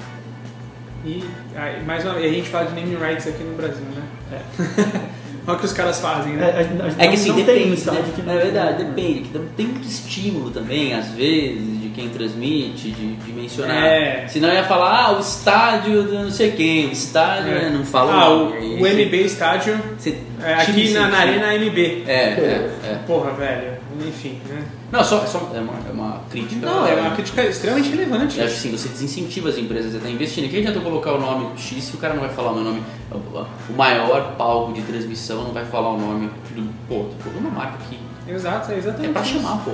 E 1.04 1.22
aí, 1.54 1.84
mais 1.84 2.04
uma 2.04 2.14
vez, 2.14 2.30
a 2.32 2.34
gente 2.34 2.48
fala 2.48 2.66
de 2.66 2.74
naming 2.80 2.96
rights 2.96 3.26
aqui 3.26 3.44
no 3.44 3.54
Brasil, 3.56 3.84
né? 3.94 4.40
Olha 5.46 5.56
o 5.56 5.60
que 5.60 5.66
os 5.66 5.72
caras 5.72 6.00
fazem, 6.00 6.32
É, 6.32 6.36
né? 6.36 6.44
a- 6.80 7.02
a- 7.02 7.04
É 7.04 7.08
que 7.08 7.14
assim, 7.14 7.32
tem 7.34 7.44
depende, 7.44 7.74
estádio 7.74 8.02
né? 8.02 8.12
que 8.16 8.22
não 8.22 8.32
É 8.32 8.38
verdade, 8.38 8.82
né? 8.82 8.90
depende. 8.90 9.20
Que 9.28 9.38
tem 9.56 9.66
muito 9.66 9.86
estímulo 9.86 10.50
também, 10.50 10.92
às 10.92 11.06
vezes, 11.10 11.75
quem 11.96 12.08
transmite, 12.10 12.90
de, 12.90 13.16
de 13.16 13.32
mencionar. 13.32 13.76
É. 13.84 14.28
Senão 14.28 14.52
ia 14.52 14.62
falar, 14.64 15.06
ah, 15.06 15.16
o 15.16 15.20
estádio 15.20 16.02
do 16.04 16.12
não 16.24 16.30
sei 16.30 16.52
quem, 16.52 16.86
o 16.88 16.92
estádio, 16.92 17.52
É. 17.52 17.62
né, 17.62 17.70
não 17.70 17.84
fala 17.84 18.12
ah, 18.12 18.30
o 18.30 18.48
o, 18.50 18.86
MB 18.86 19.14
Estádio, 19.24 19.80
você- 19.98 20.18
é, 20.42 20.54
aqui 20.54 20.92
na, 20.92 21.08
na. 21.08 21.18
Arena 21.18 21.54
MB. 21.54 22.04
É, 22.06 22.12
é, 22.12 22.70
é. 22.84 22.94
Porra, 23.06 23.32
velho. 23.32 23.76
Enfim, 24.06 24.38
né? 24.46 24.62
Não, 24.92 25.02
só, 25.02 25.24
só 25.24 25.50
é, 25.54 25.58
uma, 25.58 25.72
é 25.88 25.92
uma 25.92 26.20
crítica. 26.30 26.66
Não, 26.66 26.86
é 26.86 26.94
uma 26.96 27.12
crítica 27.12 27.42
extremamente 27.42 27.88
relevante. 27.88 28.38
Acho 28.40 28.52
que 28.52 28.58
assim, 28.68 28.70
você 28.76 28.88
desincentiva 28.90 29.48
as 29.48 29.56
empresas 29.56 29.94
a 29.94 29.96
estar 29.96 30.10
investindo. 30.10 30.50
Quem 30.50 30.58
adianta 30.60 30.78
eu 30.78 30.82
colocar 30.82 31.12
o 31.14 31.18
nome 31.20 31.58
X 31.58 31.82
se 31.82 31.94
o 31.96 31.98
cara 31.98 32.12
não 32.12 32.20
vai 32.20 32.28
falar 32.28 32.52
o 32.52 32.54
meu 32.56 32.64
nome? 32.64 32.82
O 33.10 33.72
maior 33.72 34.34
palco 34.36 34.74
de 34.74 34.82
transmissão 34.82 35.44
não 35.44 35.52
vai 35.52 35.64
falar 35.64 35.88
o 35.94 35.98
nome 35.98 36.30
do. 36.54 36.68
Pô, 36.86 37.06
tô 37.24 37.38
uma 37.38 37.50
marca 37.50 37.78
aqui. 37.86 37.98
Exato, 38.28 38.70
é 38.72 38.76
exatamente 38.76 39.08
É 39.08 39.12
pra 39.12 39.22
isso. 39.22 39.32
chamar, 39.32 39.64
pô. 39.64 39.70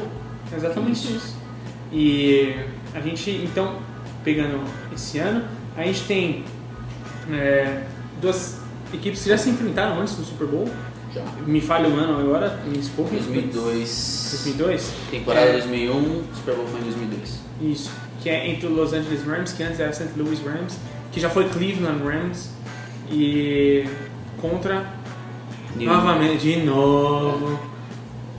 É 0.53 0.57
Exatamente 0.57 1.17
isso. 1.17 1.42
E 1.93 2.55
a 2.95 3.01
gente, 3.01 3.31
então, 3.45 3.77
pegando 4.25 4.61
esse 4.95 5.19
ano, 5.19 5.45
a 5.77 5.83
gente 5.85 6.03
tem 6.05 6.45
é, 7.31 7.83
duas 8.21 8.61
equipes 8.93 9.23
que 9.23 9.29
já 9.29 9.37
se 9.39 9.51
enfrentaram 9.51 10.01
antes 10.01 10.17
do 10.17 10.25
Super 10.25 10.47
Bowl. 10.47 10.69
Já. 11.15 11.23
Me 11.47 11.61
falha 11.61 11.89
o 11.91 11.95
ano 11.95 12.19
agora, 12.19 12.59
me 12.67 12.79
desculpe. 12.79 13.15
2002. 13.17 14.29
2002? 14.45 14.93
Temporada 15.11 15.47
É, 15.47 15.53
2001, 15.53 16.23
Super 16.35 16.55
Bowl 16.55 16.67
foi 16.67 16.81
em 16.81 16.85
2002. 16.85 17.39
Isso. 17.61 17.91
Que 18.23 18.31
é 18.31 18.49
entre 18.51 18.67
o 18.67 18.75
Los 18.75 18.93
Angeles 18.95 19.23
Rams, 19.27 19.53
que 19.53 19.63
antes 19.63 19.79
era 19.81 19.93
St. 19.93 20.09
Louis 20.17 20.41
Rams, 20.43 20.79
que 21.11 21.21
já 21.21 21.29
foi 21.29 21.49
Cleveland 21.51 22.03
Rams, 22.03 22.49
e 23.11 23.85
contra, 24.41 24.87
New- 25.77 25.93
novamente, 25.93 26.39
de 26.41 26.57
novo, 26.65 27.59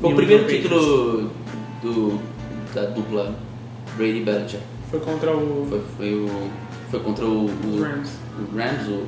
Foi 0.02 0.12
o 0.12 0.16
primeiro 0.16 0.48
título 0.48 1.30
do, 1.82 2.20
da 2.74 2.86
dupla 2.86 3.36
Brady 3.98 4.22
Belichick. 4.22 4.64
Foi 4.90 5.00
contra 5.00 5.36
o 5.36 5.66
Foi, 5.70 5.82
foi, 5.98 6.14
o, 6.14 6.50
foi 6.92 7.00
contra 7.00 7.26
o, 7.26 7.46
o, 7.46 7.82
Rams. 7.82 8.10
o 8.40 8.56
Rams, 8.58 8.88
o, 8.88 9.08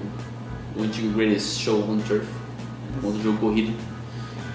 o 0.80 0.84
antigo 0.84 1.10
Greatest 1.14 1.60
Show 1.62 1.82
on 1.90 1.98
Turf, 2.08 2.26
contra 3.02 3.20
o 3.20 3.24
jogo 3.24 3.38
corrido. 3.38 3.74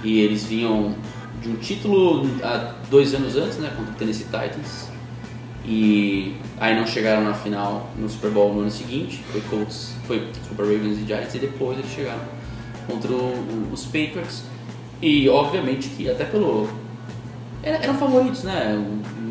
E 0.02 0.20
eles 0.20 0.44
vinham 0.44 0.94
de 1.42 1.48
um 1.50 1.56
título 1.56 2.26
há 2.42 2.74
dois 2.90 3.14
anos 3.14 3.36
antes, 3.36 3.58
né, 3.58 3.70
contra 3.76 3.92
o 3.92 3.94
Tennessee 3.96 4.24
Titans. 4.24 4.88
E 5.64 6.34
aí 6.58 6.74
não 6.74 6.86
chegaram 6.86 7.22
na 7.22 7.34
final 7.34 7.88
no 7.96 8.08
Super 8.08 8.30
Bowl 8.30 8.54
no 8.54 8.60
ano 8.62 8.70
seguinte, 8.70 9.22
foi 9.30 9.40
Colts, 9.42 9.92
foi 10.06 10.26
Super 10.48 10.62
Ravens 10.64 10.98
e 10.98 11.06
Giants, 11.06 11.34
e 11.34 11.38
depois 11.38 11.78
eles 11.78 11.90
chegaram 11.90 12.20
contra 12.86 13.12
o- 13.12 13.68
os 13.72 13.84
Patriots. 13.84 14.42
E 15.02 15.28
obviamente 15.28 15.88
que 15.90 16.08
até 16.10 16.24
pelo. 16.24 16.68
era- 17.62 17.76
Eram 17.84 17.94
favoritos, 17.94 18.42
né? 18.42 18.74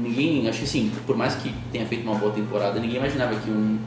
Ninguém, 0.10 0.48
acho 0.50 0.60
que 0.60 0.66
assim, 0.66 0.92
por 1.06 1.16
mais 1.16 1.36
que 1.36 1.54
tenha 1.72 1.86
feito 1.86 2.04
uma 2.04 2.16
boa 2.16 2.32
temporada, 2.32 2.80
ninguém 2.80 2.98
imaginava 2.98 3.36
que 3.36 3.50
um, 3.50 3.78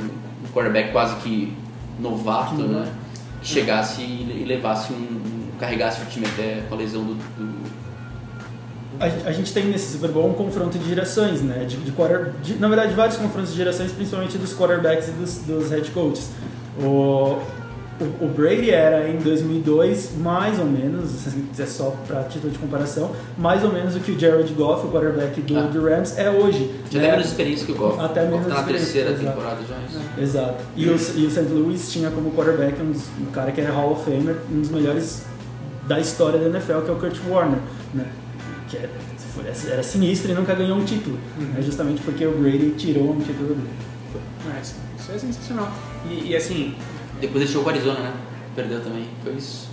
um 0.00 0.52
quarterback 0.52 0.92
quase 0.92 1.16
que 1.16 1.52
novato, 1.98 2.54
né? 2.62 2.92
Que 3.40 3.46
chegasse 3.48 4.02
e 4.02 4.40
e 4.42 4.44
levasse 4.46 4.92
um. 4.92 4.96
um- 4.96 5.46
carregasse 5.58 6.02
o 6.02 6.04
time 6.06 6.26
até 6.26 6.62
com 6.68 6.74
a 6.74 6.78
lesão 6.78 7.02
do. 7.02 7.14
do- 7.14 7.86
A, 9.00 9.04
a 9.28 9.32
gente 9.32 9.52
tem 9.54 9.64
nesse 9.66 9.92
Super 9.92 10.10
Bowl 10.10 10.28
um 10.28 10.34
confronto 10.34 10.78
de 10.78 10.86
gerações, 10.88 11.40
né? 11.42 11.64
De, 11.64 11.76
de 11.76 11.92
quarter, 11.92 12.32
de- 12.42 12.56
na 12.56 12.68
verdade, 12.68 12.94
vários 12.94 13.16
confrontos 13.16 13.50
de 13.52 13.56
gerações, 13.56 13.92
principalmente 13.92 14.36
dos 14.38 14.54
quarterbacks 14.54 15.08
e 15.08 15.12
dos, 15.12 15.38
dos 15.38 15.70
head 15.70 15.90
coaches. 15.92 16.30
O, 16.78 17.38
o, 18.00 18.24
o 18.24 18.28
Brady 18.28 18.70
era 18.70 19.08
em 19.08 19.16
2002, 19.18 20.12
mais 20.18 20.58
ou 20.58 20.66
menos, 20.66 21.10
quiser 21.50 21.66
só 21.66 21.94
para 22.06 22.24
título 22.24 22.52
de 22.52 22.58
comparação, 22.58 23.10
mais 23.38 23.64
ou 23.64 23.72
menos 23.72 23.96
o 23.96 24.00
que 24.00 24.12
o 24.12 24.18
Jared 24.18 24.52
Goff, 24.52 24.86
o 24.86 24.90
quarterback 24.90 25.40
do, 25.40 25.58
Ah. 25.58 25.62
do 25.62 25.82
Rams, 25.84 26.16
é 26.18 26.30
hoje. 26.30 26.70
Tinha 26.90 27.02
né? 27.02 27.08
até 27.08 27.16
menos 27.16 27.30
experiência 27.32 27.66
que 27.66 27.72
o 27.72 27.74
Goff. 27.76 27.98
Até 28.00 28.20
Goff 28.26 28.32
menos 28.32 28.46
tá 28.48 28.60
na 28.62 28.66
terceira 28.68 29.10
exato. 29.10 29.24
temporada 29.26 29.60
já. 29.68 29.76
Isso. 29.88 30.20
Exato. 30.20 30.64
E 30.76 30.84
o, 30.86 30.90
e 30.92 31.26
o 31.26 31.30
St. 31.30 31.40
Louis 31.50 31.90
tinha 31.92 32.10
como 32.10 32.30
quarterback 32.32 32.80
um, 32.82 32.92
dos- 32.92 33.08
um 33.20 33.26
cara 33.32 33.50
que 33.52 33.60
era 33.60 33.72
Hall 33.72 33.92
of 33.92 34.04
Famer, 34.04 34.36
um 34.52 34.60
dos 34.60 34.70
melhores 34.70 35.22
da 35.86 35.98
história 36.00 36.38
da 36.38 36.46
NFL, 36.46 36.80
que 36.80 36.90
é 36.90 36.92
o 36.92 36.96
Kurt 36.96 37.16
Warner, 37.28 37.60
né? 37.94 38.06
Que 38.68 38.76
era, 38.78 38.90
foi- 39.34 39.44
era 39.72 39.82
sinistro 39.82 40.30
e 40.32 40.34
nunca 40.34 40.54
ganhou 40.54 40.76
um 40.76 40.84
título, 40.84 41.16
né? 41.38 41.62
justamente 41.62 42.02
porque 42.02 42.26
o 42.26 42.32
Brady 42.32 42.74
tirou 42.76 43.12
um 43.12 43.20
título 43.20 43.54
dele. 43.54 43.68
Isso, 44.62 44.74
isso 44.98 45.12
é 45.12 45.18
sensacional. 45.18 45.70
E, 46.10 46.30
e 46.30 46.36
assim, 46.36 46.74
Depois 47.20 47.42
ele 47.42 47.46
chegou 47.46 47.64
com 47.64 47.70
o 47.70 47.72
Arizona, 47.72 48.00
né? 48.00 48.12
Perdeu 48.54 48.80
também. 48.80 49.06
Foi 49.22 49.32
isso. 49.34 49.68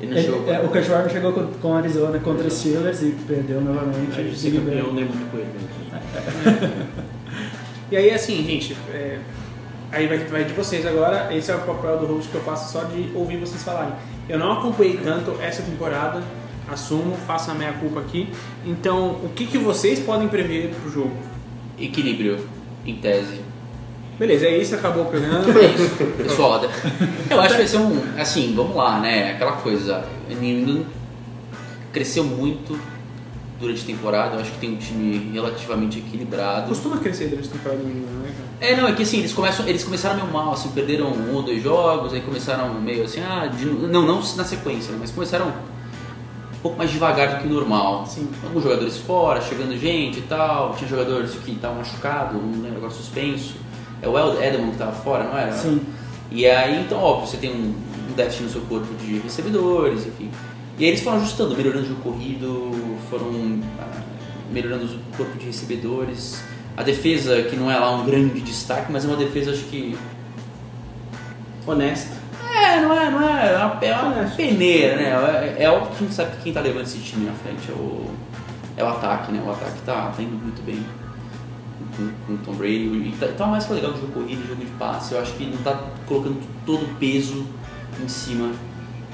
Ele 0.00 0.10
não 0.12 0.16
Ele- 0.18 0.26
chegou 0.26 0.42
com 0.42 0.50
é, 0.50 0.60
o 0.60 0.92
Warner 0.92 1.10
chegou 1.12 1.32
com, 1.32 1.46
com 1.46 1.74
Arizona 1.74 2.18
contra 2.20 2.46
os 2.46 2.54
Steelers 2.54 3.02
e 3.02 3.10
perdeu 3.26 3.60
novamente. 3.60 4.18
A 4.18 4.22
gente 4.22 4.38
ser 4.38 4.50
Big 4.50 4.64
Ben. 4.64 4.76
campeão 4.78 4.92
não 4.94 5.02
é 5.02 5.04
muito 5.04 5.30
com 5.30 5.36
ele. 5.38 5.48
né? 5.92 6.94
E 7.92 7.96
aí, 7.96 8.08
assim, 8.12 8.44
gente, 8.46 8.76
é, 8.92 9.18
aí 9.90 10.06
vai, 10.06 10.18
vai 10.18 10.44
de 10.44 10.52
vocês 10.52 10.86
agora. 10.86 11.34
Esse 11.36 11.50
é 11.50 11.56
o 11.56 11.60
papel 11.62 11.98
do 11.98 12.06
host 12.06 12.28
que 12.30 12.36
eu 12.36 12.40
faço 12.42 12.72
só 12.72 12.84
de 12.84 13.10
ouvir 13.16 13.36
vocês 13.38 13.62
falarem. 13.64 13.92
Eu 14.28 14.38
não 14.38 14.52
acompanhei 14.52 14.96
tanto 14.98 15.36
essa 15.42 15.60
temporada, 15.62 16.22
assumo, 16.68 17.16
faço 17.26 17.50
a 17.50 17.54
minha 17.54 17.72
culpa 17.72 17.98
aqui. 17.98 18.28
Então, 18.64 19.16
o 19.24 19.30
que, 19.34 19.44
que 19.44 19.58
vocês 19.58 19.98
podem 19.98 20.28
prever 20.28 20.72
pro 20.80 20.90
jogo? 20.90 21.16
equilíbrio, 21.78 22.46
em 22.86 22.94
tese. 22.96 23.40
Beleza, 24.20 24.44
é 24.44 24.58
isso, 24.58 24.74
acabou 24.74 25.04
o 25.04 25.06
programa. 25.06 25.40
É 25.48 25.64
isso, 25.64 25.96
pessoal. 26.18 26.62
Eu 27.30 27.40
acho 27.40 27.52
que 27.52 27.56
vai 27.56 27.66
ser 27.66 27.78
um. 27.78 28.02
Assim, 28.18 28.52
vamos 28.54 28.76
lá, 28.76 29.00
né? 29.00 29.32
Aquela 29.32 29.52
coisa. 29.52 30.04
O 30.30 30.34
New 30.34 30.58
England 30.60 30.84
cresceu 31.90 32.22
muito 32.22 32.78
durante 33.58 33.82
a 33.82 33.86
temporada. 33.86 34.36
Eu 34.36 34.40
acho 34.42 34.50
que 34.52 34.58
tem 34.58 34.74
um 34.74 34.76
time 34.76 35.30
relativamente 35.32 36.00
equilibrado. 36.00 36.68
Costuma 36.68 36.98
crescer 36.98 37.28
durante 37.28 37.48
a 37.48 37.52
temporada 37.52 37.82
né, 37.82 38.02
cara? 38.60 38.72
É, 38.72 38.76
não, 38.76 38.88
é 38.88 38.92
que 38.92 39.04
assim, 39.04 39.20
eles, 39.20 39.32
começam, 39.32 39.66
eles 39.66 39.82
começaram 39.82 40.16
meio 40.16 40.30
mal, 40.30 40.52
assim, 40.52 40.68
perderam 40.68 41.06
um 41.06 41.34
ou 41.36 41.42
dois 41.42 41.62
jogos, 41.62 42.12
aí 42.12 42.20
começaram 42.20 42.74
meio 42.74 43.04
assim, 43.04 43.22
ah, 43.22 43.46
de- 43.46 43.64
não, 43.64 44.02
não 44.06 44.16
na 44.36 44.44
sequência, 44.44 44.92
né, 44.92 44.98
mas 45.00 45.10
começaram 45.10 45.48
um 45.48 46.58
pouco 46.62 46.76
mais 46.76 46.90
devagar 46.90 47.36
do 47.36 47.40
que 47.40 47.46
o 47.48 47.50
normal. 47.50 48.04
Sim. 48.06 48.28
Alguns 48.44 48.62
jogadores 48.62 48.98
fora, 48.98 49.40
chegando 49.40 49.74
gente 49.78 50.18
e 50.18 50.22
tal, 50.22 50.74
tinha 50.74 50.88
jogadores 50.90 51.30
que 51.42 51.52
estavam 51.52 51.78
machucados, 51.78 52.34
não 52.34 52.62
lembro 52.62 52.76
agora, 52.76 52.92
suspenso. 52.92 53.54
É 54.02 54.08
o 54.08 54.18
El 54.18 54.42
Edelman 54.42 54.68
que 54.68 54.72
estava 54.72 54.92
fora, 54.92 55.24
não 55.24 55.36
era? 55.36 55.52
Sim. 55.52 55.80
E 56.30 56.46
aí, 56.46 56.80
então, 56.80 56.98
óbvio, 56.98 57.26
você 57.26 57.36
tem 57.36 57.50
um, 57.50 57.74
um 58.10 58.14
déficit 58.14 58.44
no 58.44 58.50
seu 58.50 58.60
corpo 58.62 58.92
de 58.94 59.18
recebedores, 59.18 60.06
enfim. 60.06 60.30
E 60.78 60.84
aí 60.84 60.90
eles 60.90 61.00
foram 61.00 61.18
ajustando, 61.18 61.56
melhorando 61.56 61.84
o 61.84 61.88
jogo 61.88 62.00
corrido, 62.00 62.70
foram 63.10 63.60
ah, 63.78 64.00
melhorando 64.50 64.84
o 64.84 65.16
corpo 65.16 65.36
de 65.36 65.46
recebedores. 65.46 66.42
A 66.76 66.82
defesa, 66.82 67.42
que 67.42 67.56
não 67.56 67.70
é 67.70 67.78
lá 67.78 67.90
um 67.90 68.06
grande 68.06 68.40
destaque, 68.40 68.90
mas 68.90 69.04
é 69.04 69.08
uma 69.08 69.16
defesa, 69.16 69.50
acho 69.50 69.64
que. 69.64 69.96
Honesta. 71.66 72.14
É, 72.42 72.60
É, 72.60 72.80
não 72.80 72.94
é, 72.94 73.10
não 73.10 73.22
é. 73.22 73.52
É 73.52 73.56
uma, 73.56 73.78
é 73.84 73.94
uma 73.94 74.30
peneira, 74.30 74.96
né? 74.96 75.56
É, 75.58 75.64
é 75.64 75.70
óbvio 75.70 75.88
que 75.88 75.96
a 75.96 76.06
gente 76.06 76.14
sabe 76.14 76.36
que 76.36 76.42
quem 76.44 76.52
tá 76.52 76.60
levando 76.60 76.84
esse 76.84 76.98
time 76.98 77.26
na 77.26 77.32
frente 77.32 77.70
é 77.70 77.74
o, 77.74 78.06
é 78.76 78.84
o 78.84 78.88
ataque, 78.88 79.32
né? 79.32 79.42
O 79.44 79.50
ataque 79.50 79.80
tá, 79.84 80.12
tá 80.14 80.22
indo 80.22 80.36
muito 80.36 80.62
bem 80.62 80.84
com, 82.00 82.26
com 82.26 82.34
o 82.34 82.38
Tom 82.38 82.54
Brady. 82.54 82.74
E 82.74 83.16
tá, 83.18 83.28
tá 83.28 83.46
mais 83.46 83.68
legal 83.68 83.92
de 83.92 84.00
jogo 84.00 84.12
corrido, 84.12 84.46
jogo 84.48 84.64
de 84.64 84.70
passe. 84.72 85.14
Eu 85.14 85.20
acho 85.20 85.32
que 85.34 85.46
não 85.46 85.58
tá 85.58 85.88
colocando 86.06 86.40
todo 86.64 86.84
o 86.84 86.94
peso 86.96 87.46
em 88.02 88.08
cima 88.08 88.52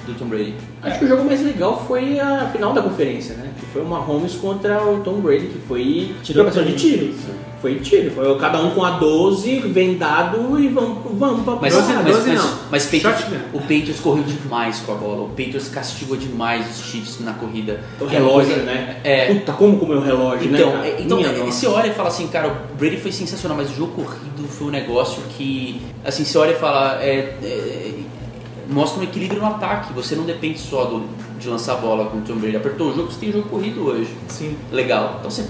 do 0.06 0.14
Tom 0.18 0.26
Brady. 0.26 0.54
Acho 0.82 0.98
que 1.00 1.04
o 1.04 1.08
jogo 1.08 1.24
mais 1.24 1.42
legal 1.42 1.84
foi 1.86 2.18
a 2.20 2.48
final 2.52 2.72
da 2.72 2.82
conferência, 2.82 3.34
né? 3.36 3.50
Que 3.58 3.66
foi 3.66 3.82
o 3.82 3.86
Mahomes 3.86 4.34
contra 4.34 4.82
o 4.84 5.00
Tom 5.00 5.20
Brady, 5.20 5.46
que 5.46 5.58
foi 5.66 6.14
trocação 6.32 6.64
de 6.64 6.74
tiro. 6.74 7.14
Foi 7.60 7.76
tiro, 7.80 8.10
foi 8.10 8.38
cada 8.38 8.60
um 8.62 8.70
com 8.70 8.84
a 8.84 8.90
12, 8.90 9.60
vendado 9.60 10.60
e 10.60 10.68
vamos, 10.68 10.98
vamos 11.18 11.42
pra 11.42 11.56
Mas, 11.56 11.74
Doze- 11.74 11.92
mas, 11.94 12.04
doze 12.04 12.28
mas, 12.28 12.38
não. 12.44 12.58
mas 12.70 12.84
Patriots- 12.84 13.20
Shotgun. 13.22 13.36
o 13.54 13.58
Patriots 13.60 14.00
correu 14.00 14.24
demais 14.24 14.78
com 14.80 14.92
a 14.92 14.94
bola. 14.94 15.22
O 15.24 15.28
Patriots 15.30 15.68
castigou 15.68 16.16
demais 16.18 16.68
os 16.78 16.84
Chiefs 16.84 17.18
na 17.20 17.32
corrida. 17.32 17.80
O 17.98 18.04
é 18.04 18.08
relógio, 18.08 18.54
coisa- 18.54 18.62
né? 18.62 18.96
É. 19.02 19.32
Puta, 19.34 19.52
como 19.54 19.78
comeu 19.78 19.98
o 19.98 20.02
relógio, 20.02 20.48
Então, 20.54 20.66
né? 20.70 20.76
cara? 20.76 20.86
é- 20.86 20.96
então 21.00 21.16
Minha 21.16 21.30
é, 21.30 21.38
nossa. 21.38 21.50
você 21.52 21.66
olha 21.66 21.86
e 21.88 21.94
fala 21.94 22.08
assim, 22.08 22.28
cara, 22.28 22.48
o 22.48 22.76
Brady 22.76 22.98
foi 22.98 23.10
sensacional, 23.10 23.56
mas 23.56 23.70
o 23.70 23.74
jogo 23.74 23.92
corrido 23.92 24.46
foi 24.48 24.66
um 24.68 24.70
negócio 24.70 25.22
que, 25.36 25.80
assim, 26.04 26.24
você 26.24 26.36
olha 26.38 26.52
e 26.52 26.56
fala, 26.56 27.02
é, 27.02 27.34
é, 27.42 27.94
mostra 28.68 29.00
um 29.00 29.04
equilíbrio 29.04 29.40
no 29.40 29.46
ataque. 29.46 29.92
Você 29.92 30.14
não 30.14 30.24
depende 30.24 30.58
só 30.58 30.84
do, 30.84 31.06
de 31.38 31.48
lançar 31.48 31.74
a 31.74 31.76
bola 31.76 32.06
com 32.06 32.18
o 32.18 32.20
Tom 32.22 32.36
Brady. 32.36 32.56
Apertou 32.56 32.90
o 32.90 32.94
jogo, 32.94 33.10
você 33.10 33.20
tem 33.20 33.32
jogo 33.32 33.48
corrido 33.48 33.86
hoje. 33.86 34.14
Sim. 34.28 34.56
Legal. 34.72 35.16
Então 35.18 35.30
você 35.30 35.46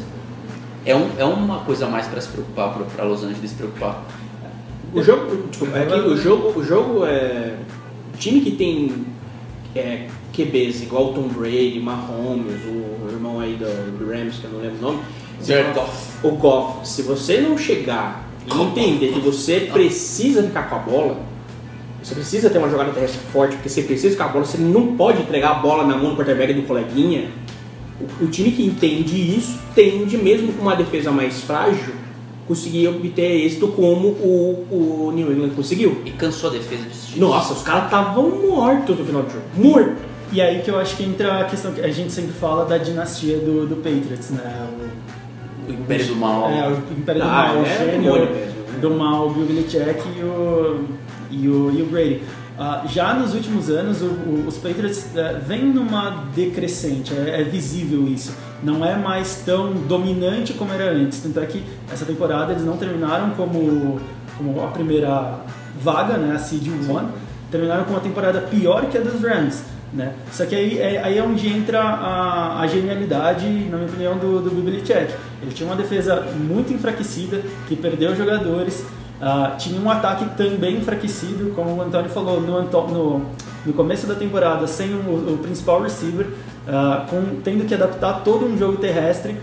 é, 0.85 0.95
um, 0.95 1.11
é 1.19 1.25
uma 1.25 1.61
coisa 1.61 1.87
a 1.87 1.89
mais 1.91 2.07
para 2.07 2.21
se 2.21 2.29
preocupar, 2.29 2.73
para 2.75 3.05
Los 3.05 3.25
Angeles 3.25 3.51
se 3.51 3.57
preocupar. 3.57 4.05
O 4.95 5.03
jogo, 5.03 5.49
desculpa, 5.51 5.79
é 5.79 5.87
que 5.87 5.95
o 5.95 6.17
jogo, 6.17 6.59
o 6.59 6.64
jogo 6.64 7.05
é. 7.05 7.57
O 8.14 8.19
time 8.19 8.41
que 8.41 8.53
tem 8.53 9.05
é, 9.75 10.07
QBs 10.33 10.83
igual 10.83 11.11
o 11.11 11.12
Tom 11.12 11.29
Brady, 11.29 11.81
Mahomes, 11.81 12.62
o 12.64 13.11
irmão 13.11 13.41
aí 13.41 13.57
do, 13.57 13.99
do 13.99 14.11
Rams, 14.11 14.37
que 14.39 14.45
eu 14.45 14.53
não 14.53 14.61
lembro 14.61 14.79
o 14.79 14.83
nome. 14.93 15.01
Jared 15.45 15.75
Goff. 15.75 16.27
O 16.27 16.31
Goff, 16.33 16.89
se 16.89 17.03
você 17.03 17.41
não 17.41 17.59
chegar 17.59 18.27
e 18.47 18.62
entender 18.62 19.12
que 19.12 19.21
você 19.21 19.69
precisa 19.73 20.43
ficar 20.43 20.71
com 20.71 20.77
a 20.77 20.79
bola, 20.79 21.19
você 22.07 22.15
precisa 22.15 22.49
ter 22.49 22.59
uma 22.59 22.71
jogada 22.71 22.93
terrestre 22.93 23.19
forte, 23.33 23.57
porque 23.57 23.69
você 23.69 23.83
precisa 23.83 24.11
ficar 24.11 24.27
com 24.27 24.31
a 24.31 24.33
bola, 24.35 24.45
você 24.45 24.59
não 24.59 24.97
pode 24.97 25.23
entregar 25.23 25.51
a 25.51 25.55
bola 25.55 25.85
na 25.85 25.97
mão 25.97 26.11
do 26.11 26.17
quarterback 26.17 26.55
do 26.55 26.63
coleguinha. 26.63 27.31
O, 28.01 28.27
o 28.27 28.29
time 28.29 28.53
que 28.53 28.65
entende 28.65 29.37
isso 29.37 29.59
tende, 29.75 30.17
mesmo 30.17 30.53
com 30.53 30.63
uma 30.63 30.77
defesa 30.77 31.11
mais 31.11 31.41
frágil, 31.41 31.95
conseguir 32.47 32.87
obter 32.87 33.45
êxito 33.45 33.67
como 33.69 34.07
o, 34.07 34.67
o 34.71 35.13
New 35.13 35.33
England 35.33 35.51
conseguiu. 35.57 36.01
E 36.05 36.13
cansou 36.13 36.51
a 36.51 36.53
defesa 36.53 36.85
de 36.85 36.95
Chiefs. 36.95 37.17
Nossa, 37.17 37.55
os 37.55 37.63
caras 37.63 37.87
estavam 37.87 38.31
mortos 38.31 38.97
no 38.97 39.05
final 39.05 39.23
do 39.23 39.33
jogo. 39.33 39.45
Morto. 39.57 39.97
E 40.31 40.41
aí 40.41 40.63
que 40.63 40.71
eu 40.71 40.79
acho 40.79 40.97
que 40.97 41.03
entra 41.03 41.41
a 41.41 41.45
questão 41.47 41.73
que 41.73 41.81
a 41.81 41.91
gente 41.91 42.13
sempre 42.13 42.33
fala 42.35 42.65
da 42.65 42.79
dinastia 42.79 43.39
do, 43.39 43.67
do 43.67 43.75
Patriots, 43.77 44.31
né? 44.31 44.69
O 45.69 45.73
Império 45.73 46.07
do 46.07 46.15
Mal. 46.15 46.51
É, 46.51 46.69
o 46.69 46.79
Império 46.97 47.21
do 47.21 47.27
Ah, 47.27 47.33
Mal, 47.33 47.57
o 47.57 47.67
é 47.67 47.79
gênio 47.79 48.01
demônio 48.01 48.31
mesmo, 48.31 48.37
né? 48.37 48.79
do 48.81 48.91
mal, 48.91 49.27
o 49.27 49.31
Bill 49.31 49.47
Belichick 49.47 50.03
e 50.17 50.23
o, 50.23 50.85
e 51.31 51.49
o, 51.49 51.70
e 51.70 51.83
o 51.83 51.87
Brady. 51.87 52.22
Ah, 52.59 52.85
já 52.89 53.12
nos 53.14 53.35
últimos 53.35 53.68
anos, 53.68 54.01
o- 54.01 54.07
o- 54.07 54.45
os 54.49 54.57
Patriots 54.57 55.14
eh, 55.14 55.41
vêm 55.47 55.64
numa 55.66 56.24
decrescente, 56.35 57.12
é, 57.14 57.43
é 57.43 57.45
visível 57.45 58.09
isso. 58.09 58.35
Não 58.62 58.83
é 58.85 58.97
mais 58.97 59.43
tão 59.45 59.72
dominante 59.74 60.55
como 60.55 60.72
era 60.72 60.91
antes. 60.91 61.20
Tanto 61.20 61.39
é 61.39 61.45
que 61.45 61.62
essa 61.93 62.07
temporada 62.07 62.53
eles 62.53 62.64
não 62.64 62.79
terminaram 62.79 63.31
como, 63.31 64.01
como 64.39 64.62
a 64.64 64.68
primeira 64.68 65.41
vaga, 65.83 66.16
né, 66.16 66.35
a 66.35 66.39
Seed 66.39 66.66
1. 66.68 67.09
Terminaram 67.51 67.85
com 67.85 67.91
uma 67.91 68.01
temporada 68.01 68.41
pior 68.41 68.87
que 68.87 68.97
a 68.97 69.03
dos 69.03 69.20
Rams. 69.20 69.62
Né? 69.93 70.12
Só 70.33 70.45
que 70.47 70.55
aí 70.55 70.79
é, 70.79 71.03
aí 71.03 71.16
é 71.18 71.22
onde 71.22 71.47
entra 71.49 71.81
a, 71.81 72.61
a 72.61 72.66
genialidade, 72.66 73.47
na 73.70 73.77
minha 73.77 73.89
opinião, 73.89 74.18
do, 74.18 74.41
do 74.41 74.51
Bill 74.51 74.64
Belichick. 74.64 75.12
Ele 75.43 75.53
tinha 75.55 75.68
uma 75.68 75.77
defesa 75.77 76.22
muito 76.37 76.72
enfraquecida, 76.72 77.41
que 77.68 77.77
perdeu 77.77 78.16
jogadores, 78.16 78.85
ah, 79.21 79.55
tinha 79.59 79.81
um 79.81 79.91
ataque 79.91 80.25
também 80.37 80.77
enfraquecido, 80.77 81.53
como 81.55 81.77
o 81.77 81.83
Antônio 81.83 82.11
falou, 82.11 82.41
no, 82.41 82.62
no, 82.62 83.23
no 83.64 83.73
começo 83.73 84.07
da 84.07 84.14
temporada, 84.14 84.67
sem 84.67 84.95
o, 84.95 85.35
o 85.35 85.39
principal 85.39 85.83
receiver, 85.83 86.27
ah, 86.69 87.07
com, 87.09 87.41
tendo 87.43 87.67
que 87.67 87.75
adaptar 87.75 88.23
todo 88.23 88.45
um 88.45 88.57
jogo 88.57 88.77
terrestre. 88.77 89.37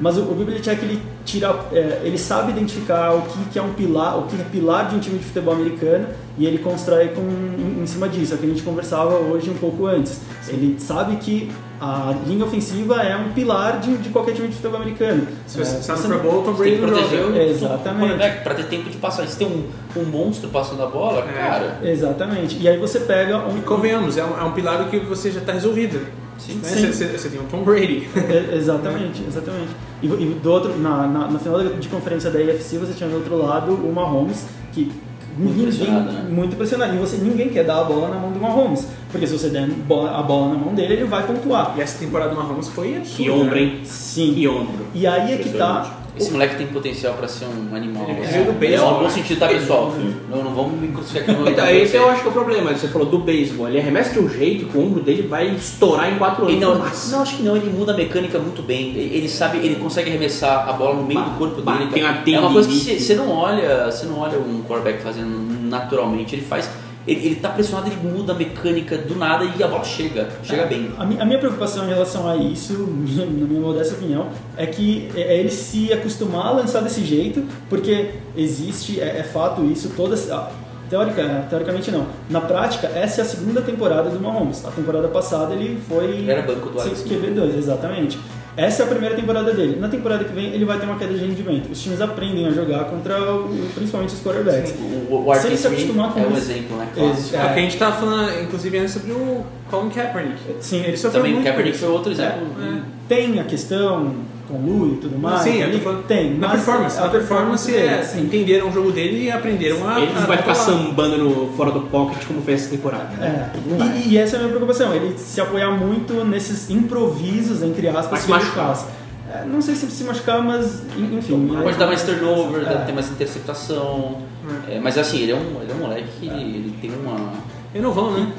Mas 0.00 0.16
o, 0.16 0.22
o 0.22 0.34
Bill 0.34 0.46
Belichick, 0.46 0.80
ele, 0.84 1.02
tira, 1.24 1.58
é, 1.72 2.02
ele 2.04 2.16
sabe 2.16 2.52
identificar 2.52 3.12
o 3.14 3.22
que, 3.22 3.44
que 3.52 3.58
é 3.58 3.62
um 3.62 3.72
pilar, 3.72 4.16
o 4.16 4.22
que 4.28 4.40
é 4.40 4.44
pilar 4.44 4.88
de 4.88 4.94
um 4.94 5.00
time 5.00 5.18
de 5.18 5.24
futebol 5.24 5.54
americano 5.54 6.06
e 6.38 6.46
ele 6.46 6.58
constrói 6.58 7.08
com, 7.08 7.22
em, 7.22 7.82
em 7.82 7.86
cima 7.86 8.08
disso. 8.08 8.34
É 8.34 8.36
o 8.36 8.38
que 8.38 8.46
a 8.46 8.48
gente 8.48 8.62
conversava 8.62 9.16
hoje 9.16 9.50
um 9.50 9.58
pouco 9.58 9.86
antes. 9.86 10.20
Ele 10.46 10.78
sabe 10.78 11.16
que 11.16 11.50
a 11.80 12.14
linha 12.26 12.44
ofensiva 12.44 13.02
é 13.02 13.16
um 13.16 13.32
pilar 13.32 13.78
de, 13.80 13.96
de 13.98 14.08
qualquer 14.08 14.32
time 14.34 14.48
de 14.48 14.54
futebol 14.54 14.80
americano. 14.80 15.26
Se 15.46 15.58
você 15.58 15.76
É, 15.76 15.78
está 15.78 15.96
no 15.96 16.18
Bowl, 16.18 16.40
o 16.40 16.42
Tom 16.44 16.52
Você 16.54 16.64
tem 16.64 16.78
Brady 16.80 16.92
que 16.96 17.00
proteger 17.08 17.24
o 17.26 17.36
Exatamente. 17.36 18.40
pra 18.42 18.54
ter 18.54 18.64
tempo 18.64 18.90
de 18.90 18.96
passar. 18.96 19.26
Se 19.26 19.36
tem 19.38 19.46
um, 19.46 19.64
um 20.00 20.04
monstro 20.04 20.48
passando 20.50 20.82
a 20.82 20.86
bola, 20.86 21.20
É. 21.28 21.32
cara. 21.32 21.78
Exatamente. 21.82 22.58
E 22.60 22.68
aí 22.68 22.76
você 22.78 23.00
pega 23.00 23.38
um. 23.38 23.56
E 23.58 23.60
convenhamos, 23.62 24.16
é 24.16 24.24
um, 24.24 24.38
é 24.38 24.42
um 24.44 24.52
pilar 24.52 24.88
que 24.88 24.98
você 25.00 25.30
já 25.30 25.40
está 25.40 25.52
resolvido. 25.52 26.00
Sim. 26.38 26.60
Né? 26.62 26.92
Você 26.92 27.28
tem 27.28 27.40
um 27.40 27.44
Tom 27.46 27.62
Brady. 27.62 28.08
É, 28.16 28.54
exatamente, 28.56 29.24
exatamente. 29.26 29.70
E, 30.02 30.06
e 30.06 30.38
do 30.42 30.50
outro, 30.52 30.78
na, 30.78 31.06
na, 31.06 31.28
na 31.30 31.38
final 31.38 31.62
de 31.64 31.88
conferência 31.88 32.30
da 32.30 32.38
AFC, 32.38 32.78
você 32.78 32.92
tinha 32.92 33.08
do 33.10 33.16
outro 33.16 33.36
lado 33.36 33.72
o 33.72 33.92
Mahomes, 33.92 34.46
que 34.72 34.92
Muito 35.38 35.62
pressionado, 35.62 36.12
né? 36.12 36.26
muito 36.28 36.56
pressionado. 36.56 36.94
E 36.94 36.98
você, 36.98 37.16
ninguém 37.18 37.48
quer 37.48 37.64
dar 37.64 37.80
a 37.80 37.84
bola 37.84 38.08
na 38.08 38.16
mão 38.16 38.32
do 38.32 38.40
Mahomes. 38.40 38.88
Porque 39.10 39.26
se 39.26 39.32
você 39.38 39.48
der 39.48 39.64
a 39.64 40.22
bola 40.22 40.48
na 40.48 40.54
mão 40.56 40.74
dele, 40.74 40.94
ele 40.94 41.04
vai 41.04 41.26
pontuar. 41.26 41.74
E 41.76 41.80
essa 41.80 41.98
temporada 41.98 42.30
do 42.30 42.36
Mahomes 42.36 42.68
foi 42.68 42.96
absurda. 42.96 43.22
Que 43.22 43.30
ombro, 43.30 43.54
né? 43.54 43.62
hein? 43.62 43.80
Sim. 43.84 44.34
Que 44.34 44.48
ombro. 44.48 44.86
E 44.94 45.06
aí 45.06 45.32
é 45.32 45.36
que 45.38 45.50
tá. 45.50 45.97
Esse 46.18 46.30
moleque 46.32 46.56
tem 46.56 46.66
potencial 46.66 47.14
pra 47.14 47.26
ser 47.28 47.46
um 47.46 47.74
animal. 47.74 48.06
Ele 48.08 48.20
assim. 48.22 48.32
veio 48.32 48.44
do 48.46 48.50
É, 48.50 48.54
beisebol, 48.54 48.90
no 48.90 48.96
bom 48.98 49.02
né? 49.04 49.10
sentido, 49.10 49.38
tá, 49.38 49.48
pessoal? 49.48 49.94
Não, 50.30 50.44
não 50.44 50.54
vamos 50.54 50.80
me 50.80 50.88
crucificar 50.88 51.30
aqui 51.30 51.42
no 51.42 51.48
Então, 51.48 51.68
esse 51.68 51.96
eu 51.96 52.08
acho 52.10 52.22
que 52.22 52.26
é 52.28 52.30
o 52.30 52.32
problema. 52.34 52.72
Você 52.74 52.88
falou 52.88 53.08
do 53.08 53.18
beisebol. 53.18 53.68
Ele 53.68 53.78
arremessa 53.80 54.12
de 54.12 54.18
um 54.20 54.28
jeito 54.28 54.66
que 54.66 54.76
o 54.76 54.80
ombro 54.84 55.00
dele 55.02 55.22
vai 55.22 55.48
estourar 55.54 56.12
em 56.12 56.18
quatro 56.18 56.46
anos. 56.46 56.60
Não, 56.60 56.74
não, 56.78 57.22
acho 57.22 57.36
que 57.36 57.42
não, 57.42 57.56
ele 57.56 57.70
muda 57.70 57.92
a 57.92 57.96
mecânica 57.96 58.38
muito 58.38 58.62
bem. 58.62 58.96
Ele 58.96 59.28
sabe, 59.28 59.58
ele 59.58 59.76
consegue 59.76 60.10
arremessar 60.10 60.68
a 60.68 60.72
bola 60.72 60.94
no 60.96 61.02
meio 61.04 61.20
Ba- 61.20 61.26
do 61.28 61.38
corpo 61.38 61.62
ba- 61.62 61.76
dele. 61.76 61.90
tem 61.92 62.02
uma 62.04 62.22
é 62.26 62.40
uma 62.40 62.52
coisa 62.52 62.68
que 62.68 63.00
você 63.00 63.14
não 63.14 63.30
olha, 63.30 63.90
você 63.90 64.06
não 64.06 64.18
olha 64.18 64.38
um 64.38 64.62
quarterback 64.62 65.02
fazendo 65.02 65.28
naturalmente. 65.68 66.34
Ele 66.34 66.42
faz, 66.42 66.68
ele, 67.08 67.26
ele 67.26 67.36
tá 67.36 67.48
pressionado, 67.48 67.88
ele 67.88 68.08
muda 68.08 68.32
a 68.32 68.36
mecânica 68.36 68.98
do 68.98 69.16
nada 69.16 69.44
e 69.44 69.62
a 69.62 69.66
bola 69.66 69.84
chega, 69.84 70.28
chega 70.42 70.66
bem. 70.66 70.90
A 70.98 71.02
a 71.02 71.24
minha 71.24 71.38
preocupação 71.38 71.86
em 71.86 71.88
relação 71.88 72.28
a 72.28 72.36
isso, 72.36 72.72
na 73.16 73.24
minha 73.26 73.60
modesta 73.60 73.94
opinião, 73.94 74.28
é 74.56 74.66
que 74.66 75.08
é 75.14 75.28
é 75.28 75.40
ele 75.40 75.50
se 75.50 75.92
acostumar 75.92 76.46
a 76.46 76.50
lançar 76.50 76.80
desse 76.80 77.04
jeito, 77.04 77.44
porque 77.68 78.10
existe, 78.36 79.00
é, 79.00 79.18
é 79.18 79.22
fato 79.22 79.64
isso, 79.64 79.90
todas. 79.96 80.30
ah, 80.30 80.50
Teórica, 80.88 81.46
teoricamente 81.50 81.90
não. 81.90 82.06
Na 82.30 82.40
prática, 82.40 82.86
essa 82.86 83.20
é 83.20 83.22
a 83.22 83.26
segunda 83.26 83.60
temporada 83.60 84.08
do 84.08 84.18
Mahomes. 84.18 84.64
A 84.64 84.70
temporada 84.70 85.06
passada 85.08 85.52
ele 85.52 85.78
foi. 85.86 86.06
Ele 86.06 86.30
era 86.30 86.40
banco 86.40 86.70
do 86.70 86.80
Alex 86.80 87.00
Smith. 87.00 87.22
QB2, 87.22 87.58
exatamente. 87.58 88.18
Essa 88.58 88.82
é 88.82 88.86
a 88.86 88.88
primeira 88.88 89.14
temporada 89.14 89.52
dele. 89.54 89.78
Na 89.80 89.88
temporada 89.88 90.24
que 90.24 90.32
vem, 90.34 90.46
ele 90.52 90.64
vai 90.64 90.78
ter 90.78 90.86
uma 90.86 90.96
queda 90.98 91.14
de 91.14 91.24
rendimento. 91.24 91.70
Os 91.70 91.80
times 91.80 92.00
aprendem 92.00 92.46
a 92.46 92.50
jogar 92.50 92.84
contra, 92.86 93.16
o- 93.32 93.68
principalmente 93.74 94.14
os 94.14 94.20
quarterbacks. 94.20 94.74
O, 95.08 95.14
o, 95.14 95.30
o 95.30 95.34
Se 95.36 95.46
ele 95.46 95.56
se 95.56 95.68
RP3 95.68 95.72
acostumar 95.74 96.12
com 96.12 96.20
é 96.20 96.22
um 96.26 96.32
isso. 96.32 96.38
exemplo, 96.50 96.76
né? 96.76 96.88
Clássico. 96.94 97.36
É, 97.36 97.38
o 97.38 97.42
que 97.54 97.58
a 97.58 97.62
gente 97.62 97.72
estava 97.74 97.96
falando, 97.96 98.42
inclusive, 98.42 98.78
antes 98.78 98.92
sobre 98.94 99.12
o 99.12 99.44
Colin 99.70 99.90
Kaepernick. 99.90 100.38
Sim, 100.60 100.82
Ele 100.84 100.96
sofreu 100.96 101.22
Também 101.22 101.32
o 101.32 101.34
muito 101.36 101.44
com 101.46 101.50
Kaepernick 101.50 101.76
isso. 101.76 101.86
foi 101.86 101.94
outro 101.94 102.12
exemplo. 102.12 102.46
É. 102.60 102.80
Tem 103.08 103.38
a 103.40 103.44
questão 103.44 104.12
com 104.48 104.54
o 104.54 104.66
Lu 104.66 104.94
e 104.94 104.96
tudo 104.96 105.18
mais. 105.18 105.42
Sim, 105.42 105.62
tô 105.70 105.78
falando 105.78 106.06
tem. 106.06 106.38
na 106.38 106.48
performance. 106.48 106.98
a 106.98 107.04
A 107.04 107.08
performance 107.08 107.74
é, 107.74 108.02
sim. 108.02 108.22
entenderam 108.22 108.68
o 108.68 108.72
jogo 108.72 108.90
dele 108.90 109.24
e 109.24 109.30
aprenderam 109.30 109.86
a. 109.88 110.00
Ele 110.00 110.12
não 110.12 110.22
vai 110.26 110.38
ficar 110.38 110.54
sambando 110.54 111.18
no, 111.18 111.52
fora 111.56 111.70
do 111.70 111.82
pocket 111.82 112.24
como 112.26 112.40
fez 112.42 112.62
essa 112.62 112.70
temporada. 112.70 113.08
É, 113.22 113.50
Não 113.66 113.78
vai. 113.78 113.98
e, 113.98 114.08
e 114.14 114.16
essa 114.18 114.36
é 114.36 114.38
a 114.38 114.40
minha 114.40 114.50
preocupação, 114.50 114.94
ele 114.94 115.16
se 115.18 115.40
apoiar 115.40 115.70
muito 115.72 116.24
nesses 116.24 116.70
improvisos, 116.70 117.62
entre 117.62 117.86
aspas, 117.88 118.24
que 118.24 118.32
ele 118.32 118.38
machucar. 118.40 118.66
faz. 118.76 118.86
É, 119.30 119.44
não 119.44 119.60
sei 119.60 119.74
se 119.74 119.90
se 119.90 120.04
machucar, 120.04 120.42
mas 120.42 120.82
enfim. 120.96 121.48
Pode 121.62 121.76
dar 121.76 121.86
mais 121.86 122.02
turnover, 122.02 122.62
É. 122.66 122.74
ter 122.86 122.92
mais 122.92 123.10
interceptação. 123.10 124.22
É, 124.66 124.80
mas 124.80 124.96
assim, 124.96 125.18
ele 125.20 125.32
é 125.32 125.34
um, 125.34 125.60
ele 125.62 125.70
é 125.70 125.74
um 125.74 125.78
moleque 125.78 126.08
que 126.20 126.26
ele 126.26 126.74
tem 126.80 126.90
uma. 126.90 127.32
Eu 127.74 127.82
não 127.82 127.92
vão, 127.92 128.12
né? 128.12 128.32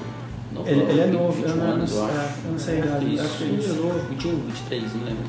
Não, 0.52 0.66
Ele, 0.66 0.82
ele 0.82 1.00
é 1.02 1.06
novo, 1.06 1.32
21 1.32 1.50
eu 1.52 1.56
não, 1.58 1.66
anos, 1.74 1.96
eu 1.96 2.06
acho. 2.06 2.14
é, 2.16 2.30
eu 2.46 2.52
não 2.52 2.58
sei 2.58 2.80
acho 2.80 3.38
que 3.38 3.44
é 3.44 3.48
isso. 3.48 3.92
21, 4.10 4.30
23, 4.48 4.84
não 4.96 5.06
lembro. 5.06 5.24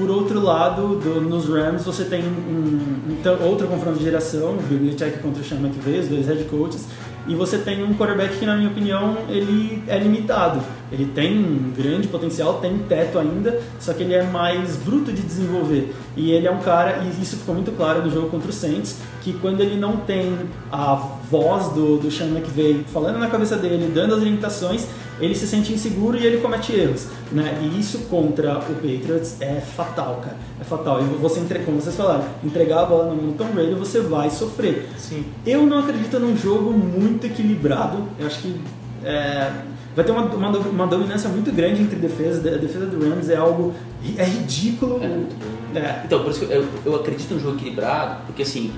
Por 0.00 0.08
outro 0.10 0.40
lado, 0.42 0.96
do- 0.98 1.20
nos 1.20 1.44
Rams 1.46 1.84
você 1.84 2.04
tem 2.04 2.22
um, 2.22 2.80
então, 3.10 3.36
outro 3.42 3.66
confronto 3.66 3.98
de 3.98 4.04
geração, 4.04 4.52
o 4.54 4.62
Belichick 4.62 5.18
contra 5.18 5.42
o 5.42 5.44
Sean 5.44 5.58
McVay, 5.58 6.00
os 6.00 6.08
dois 6.08 6.26
head 6.26 6.42
coaches, 6.44 6.86
e 7.28 7.34
você 7.34 7.58
tem 7.58 7.84
um 7.84 7.92
quarterback 7.92 8.38
que, 8.38 8.46
na 8.46 8.56
minha 8.56 8.70
opinião, 8.70 9.18
ele 9.28 9.82
é 9.86 9.98
limitado. 9.98 10.62
Ele 10.90 11.04
tem 11.04 11.38
um 11.38 11.70
grande 11.76 12.08
potencial, 12.08 12.54
tem 12.60 12.78
teto 12.88 13.18
ainda, 13.18 13.60
só 13.78 13.92
que 13.92 14.02
ele 14.02 14.14
é 14.14 14.22
mais 14.22 14.76
bruto 14.76 15.12
de 15.12 15.20
desenvolver. 15.20 15.94
E 16.16 16.30
ele 16.32 16.46
é 16.46 16.50
um 16.50 16.60
cara, 16.60 17.02
e 17.04 17.22
isso 17.22 17.36
ficou 17.36 17.54
muito 17.54 17.70
claro 17.72 18.02
no 18.02 18.10
jogo 18.10 18.30
contra 18.30 18.48
o 18.48 18.52
Saints, 18.54 18.96
que 19.20 19.34
quando 19.34 19.60
ele 19.60 19.78
não 19.78 19.98
tem 19.98 20.34
a 20.72 20.94
voz 21.30 21.68
do, 21.74 21.98
do 21.98 22.10
Sean 22.10 22.28
McVay 22.28 22.86
falando 22.90 23.18
na 23.18 23.26
cabeça 23.28 23.56
dele, 23.56 23.92
dando 23.94 24.14
as 24.14 24.20
orientações, 24.20 24.86
ele 25.20 25.34
se 25.34 25.46
sente 25.46 25.70
inseguro 25.74 26.16
e 26.16 26.24
ele 26.24 26.38
comete 26.38 26.72
erros. 26.72 27.06
Né? 27.32 27.60
E 27.62 27.78
isso 27.78 27.98
contra 28.10 28.58
o 28.58 28.74
Patriots 28.74 29.40
é 29.40 29.60
fatal, 29.60 30.20
cara. 30.22 30.36
É 30.60 30.64
fatal. 30.64 31.00
E 31.00 31.04
você, 31.04 31.38
entre- 31.40 31.60
como 31.60 31.80
vocês 31.80 31.94
falaram, 31.94 32.24
entregar 32.42 32.80
a 32.82 32.86
bola 32.86 33.04
na 33.06 33.14
mão 33.14 33.26
do 33.30 33.32
Tom 33.34 33.46
Brady, 33.52 33.74
você 33.74 34.00
vai 34.00 34.30
sofrer. 34.30 34.88
Sim. 34.98 35.24
Eu 35.46 35.64
não 35.64 35.78
acredito 35.78 36.18
num 36.18 36.36
jogo 36.36 36.72
muito 36.72 37.26
equilibrado. 37.26 38.02
Eu 38.18 38.26
acho 38.26 38.40
que 38.40 38.60
é, 39.04 39.48
vai 39.94 40.04
ter 40.04 40.10
uma, 40.10 40.22
uma, 40.24 40.48
uma 40.58 40.86
dominância 40.88 41.28
muito 41.28 41.52
grande 41.52 41.82
entre 41.82 41.96
defesas. 42.00 42.44
A 42.44 42.56
defesa 42.58 42.86
do 42.86 43.08
Rams 43.08 43.28
é 43.30 43.36
algo 43.36 43.74
é 44.16 44.24
ridículo. 44.24 44.98
É 45.02 45.06
muito 45.06 45.36
É. 45.72 46.02
Então, 46.04 46.22
por 46.24 46.32
isso 46.32 46.44
que 46.44 46.52
eu, 46.52 46.66
eu 46.84 46.96
acredito 46.96 47.32
num 47.32 47.38
jogo 47.40 47.56
equilibrado, 47.58 48.22
porque 48.26 48.42
assim, 48.42 48.72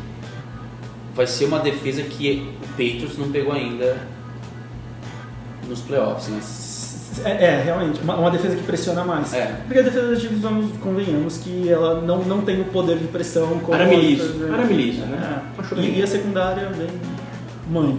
vai 1.14 1.26
ser 1.26 1.46
uma 1.46 1.58
defesa 1.60 2.02
que 2.02 2.52
o 2.62 2.68
Patriots 2.68 3.16
não 3.16 3.30
pegou 3.30 3.54
ainda 3.54 3.96
nos 5.66 5.80
playoffs, 5.80 6.28
né? 6.28 6.38
É, 7.24 7.30
é, 7.44 7.62
realmente, 7.62 8.00
uma, 8.02 8.16
uma 8.16 8.30
defesa 8.30 8.56
que 8.56 8.62
pressiona 8.62 9.04
mais. 9.04 9.32
É. 9.34 9.54
Porque 9.66 9.78
a 9.80 9.82
defesa 9.82 10.08
dos 10.08 10.20
Chiefs, 10.20 10.40
vamos, 10.40 10.72
convenhamos, 10.78 11.38
que 11.38 11.68
ela 11.68 12.00
não, 12.00 12.22
não 12.24 12.40
tem 12.42 12.60
o 12.60 12.64
poder 12.64 12.96
de 12.98 13.06
pressão 13.08 13.58
como 13.60 13.76
milícia. 13.86 14.30
Era 14.52 14.64
milícia, 14.64 15.04
né? 15.06 15.42
É. 15.76 15.80
E, 15.80 15.98
e 15.98 16.02
a 16.02 16.06
secundária 16.06 16.68
bem 16.76 16.88
mãe. 17.70 17.98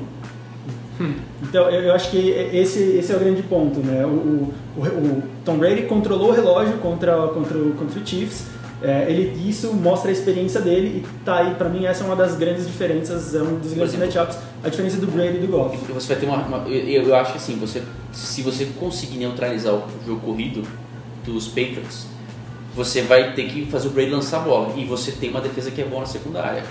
Então 1.41 1.69
eu, 1.69 1.81
eu 1.81 1.93
acho 1.93 2.09
que 2.11 2.29
esse, 2.53 2.79
esse 2.97 3.11
é 3.11 3.15
o 3.15 3.19
grande 3.19 3.41
ponto, 3.43 3.79
né? 3.79 4.05
O, 4.05 4.09
o, 4.09 4.53
o- 4.81 5.23
Tom 5.43 5.57
Brady 5.57 5.83
controlou 5.83 6.29
o 6.29 6.31
relógio 6.31 6.77
contra, 6.77 7.15
contra, 7.27 7.57
o- 7.57 7.71
contra 7.77 7.99
o 7.99 8.05
Chiefs. 8.07 8.45
É, 8.81 9.05
ele, 9.09 9.47
isso 9.49 9.73
mostra 9.73 10.09
a 10.09 10.11
experiência 10.13 10.59
dele 10.59 11.03
e 11.05 11.23
tá 11.23 11.37
aí, 11.37 11.55
pra 11.55 11.69
mim, 11.69 11.85
essa 11.85 12.03
é 12.03 12.05
uma 12.05 12.17
das 12.17 12.35
grandes 12.35 12.67
diferenças, 12.67 13.33
é 13.33 13.41
um 13.41 13.57
dos 13.57 13.73
grandes 13.73 13.93
exemplo, 13.95 14.13
matchups, 14.17 14.37
a 14.63 14.67
diferença 14.69 14.97
do 14.97 15.07
Brady 15.07 15.37
e 15.37 15.39
do 15.39 15.47
Goff. 15.47 15.77
Você 15.93 16.07
vai 16.13 16.17
ter 16.21 16.25
uma. 16.25 16.37
uma- 16.37 16.67
eu, 16.69 17.03
eu 17.03 17.15
acho 17.15 17.31
que 17.31 17.37
assim, 17.37 17.55
você, 17.57 17.81
se 18.13 18.41
você 18.41 18.65
conseguir 18.79 19.17
neutralizar 19.17 19.73
o 19.73 19.83
jogo 20.05 20.21
corrido 20.21 20.65
dos 21.25 21.47
Patriots, 21.47 22.05
você 22.75 23.01
vai 23.01 23.33
ter 23.33 23.47
que 23.49 23.65
fazer 23.65 23.87
o 23.87 23.91
Brady 23.91 24.09
lançar 24.11 24.37
a 24.37 24.41
bola. 24.41 24.73
E 24.77 24.85
você 24.85 25.11
tem 25.11 25.29
uma 25.29 25.41
defesa 25.41 25.71
que 25.71 25.81
é 25.81 25.85
boa 25.85 26.01
na 26.01 26.07
secundária. 26.07 26.63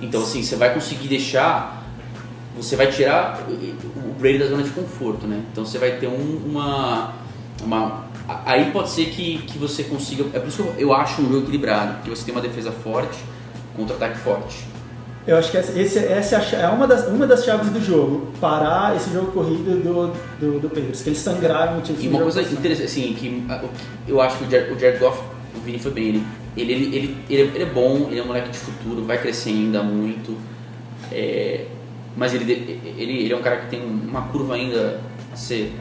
Então, 0.00 0.22
assim, 0.22 0.42
você 0.42 0.56
vai 0.56 0.72
conseguir 0.72 1.08
deixar. 1.08 1.82
Você 2.56 2.76
vai 2.76 2.86
tirar 2.90 3.46
o 3.48 4.12
Brady 4.18 4.38
da 4.38 4.46
zona 4.46 4.62
de 4.62 4.70
conforto, 4.70 5.26
né? 5.26 5.42
Então 5.50 5.64
você 5.64 5.78
vai 5.78 5.92
ter 5.98 6.06
um- 6.06 6.42
uma. 6.46 7.12
uma 7.62 8.04
aí 8.46 8.70
pode 8.70 8.90
ser 8.90 9.06
que, 9.06 9.38
que 9.38 9.58
você 9.58 9.82
consiga. 9.84 10.24
É 10.32 10.38
por 10.38 10.48
isso 10.48 10.62
que 10.62 10.68
eu, 10.68 10.74
eu 10.78 10.94
acho 10.94 11.20
um 11.20 11.28
jogo 11.28 11.42
equilibrado, 11.42 11.94
porque 11.94 12.10
você 12.10 12.24
tem 12.24 12.32
uma 12.34 12.40
defesa 12.40 12.70
forte, 12.70 13.18
contra-ataque 13.76 14.18
forte. 14.18 14.66
Eu 15.26 15.38
acho 15.38 15.50
que 15.50 15.56
essa, 15.56 15.78
essa 15.78 16.36
é 16.36 16.60
é 16.60 16.68
uma 16.68 16.86
das, 16.86 17.08
uma 17.08 17.26
das 17.26 17.44
chaves 17.44 17.70
do 17.70 17.80
jogo, 17.80 18.28
parar 18.40 18.94
esse 18.94 19.10
jogo 19.10 19.32
corrido 19.32 19.82
do, 19.82 20.12
do, 20.38 20.60
do 20.60 20.68
Patriots, 20.68 21.00
que 21.00 21.08
eles 21.08 21.18
sangraram 21.18 21.80
o 21.80 21.86
Chiefs 21.86 22.04
E 22.04 22.08
uma 22.08 22.20
coisa 22.20 22.42
interessante, 22.42 22.84
assim, 22.84 23.14
que 23.14 23.46
eu 24.06 24.20
acho 24.20 24.36
que 24.38 24.44
o 24.44 24.50
Jared, 24.50 24.72
o 24.72 24.78
Jared 24.78 24.98
Goff, 24.98 25.18
o 25.56 25.60
Vini 25.60 25.78
foi 25.78 25.92
bem, 25.92 26.08
ele, 26.08 26.26
ele, 26.56 26.72
ele, 26.72 27.16
ele, 27.30 27.42
ele 27.54 27.62
é- 27.62 27.66
bom, 27.66 28.08
ele 28.10 28.20
é 28.20 28.22
um 28.22 28.26
moleque 28.26 28.50
de 28.50 28.58
futuro, 28.58 29.02
vai 29.04 29.16
crescer 29.16 29.48
ainda 29.50 29.82
muito, 29.82 30.36
é, 31.10 31.64
mas 32.14 32.34
ele, 32.34 32.52
ele, 32.52 33.22
ele 33.24 33.32
é 33.32 33.36
um 33.36 33.42
cara 33.42 33.56
que 33.56 33.68
tem 33.68 33.82
uma 33.82 34.22
curva 34.28 34.54
ainda 34.56 35.00
a 35.32 35.36
ser 35.36 35.72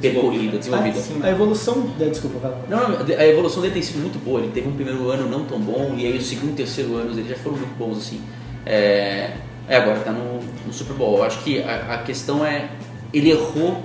percorrida, 0.00 0.58
desenvolvida. 0.58 1.00
Ah. 1.22 1.26
A 1.26 1.30
evolução. 1.30 1.90
é, 1.98 2.04
Desculpa, 2.04 2.38
vai 2.38 2.50
lá. 2.50 2.58
Não, 2.68 3.18
a 3.18 3.26
evolução 3.26 3.62
dele 3.62 3.74
tem 3.74 3.82
sido 3.82 3.98
muito 4.00 4.22
boa. 4.22 4.40
Ele 4.40 4.52
teve 4.52 4.68
um 4.68 4.72
primeiro 4.72 5.08
ano 5.10 5.28
não 5.28 5.44
tão 5.44 5.58
bom 5.58 5.94
e 5.96 6.06
aí 6.06 6.16
o 6.16 6.22
segundo 6.22 6.52
e 6.52 6.54
terceiro 6.54 6.96
anos 6.96 7.16
ele 7.16 7.28
já 7.28 7.36
foram 7.36 7.56
muito 7.56 7.76
bons 7.78 7.98
assim. 7.98 8.20
É, 8.66 9.30
é, 9.68 9.76
agora 9.76 10.00
tá 10.00 10.10
no, 10.10 10.40
no 10.66 10.72
Super 10.72 10.94
Bowl. 10.94 11.18
Eu 11.18 11.24
acho 11.24 11.38
que 11.44 11.62
a, 11.62 11.94
a 11.94 11.98
questão 11.98 12.44
é 12.44 12.68
ele 13.12 13.30
errou 13.30 13.82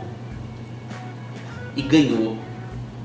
e 1.75 1.83
ganhou. 1.83 2.35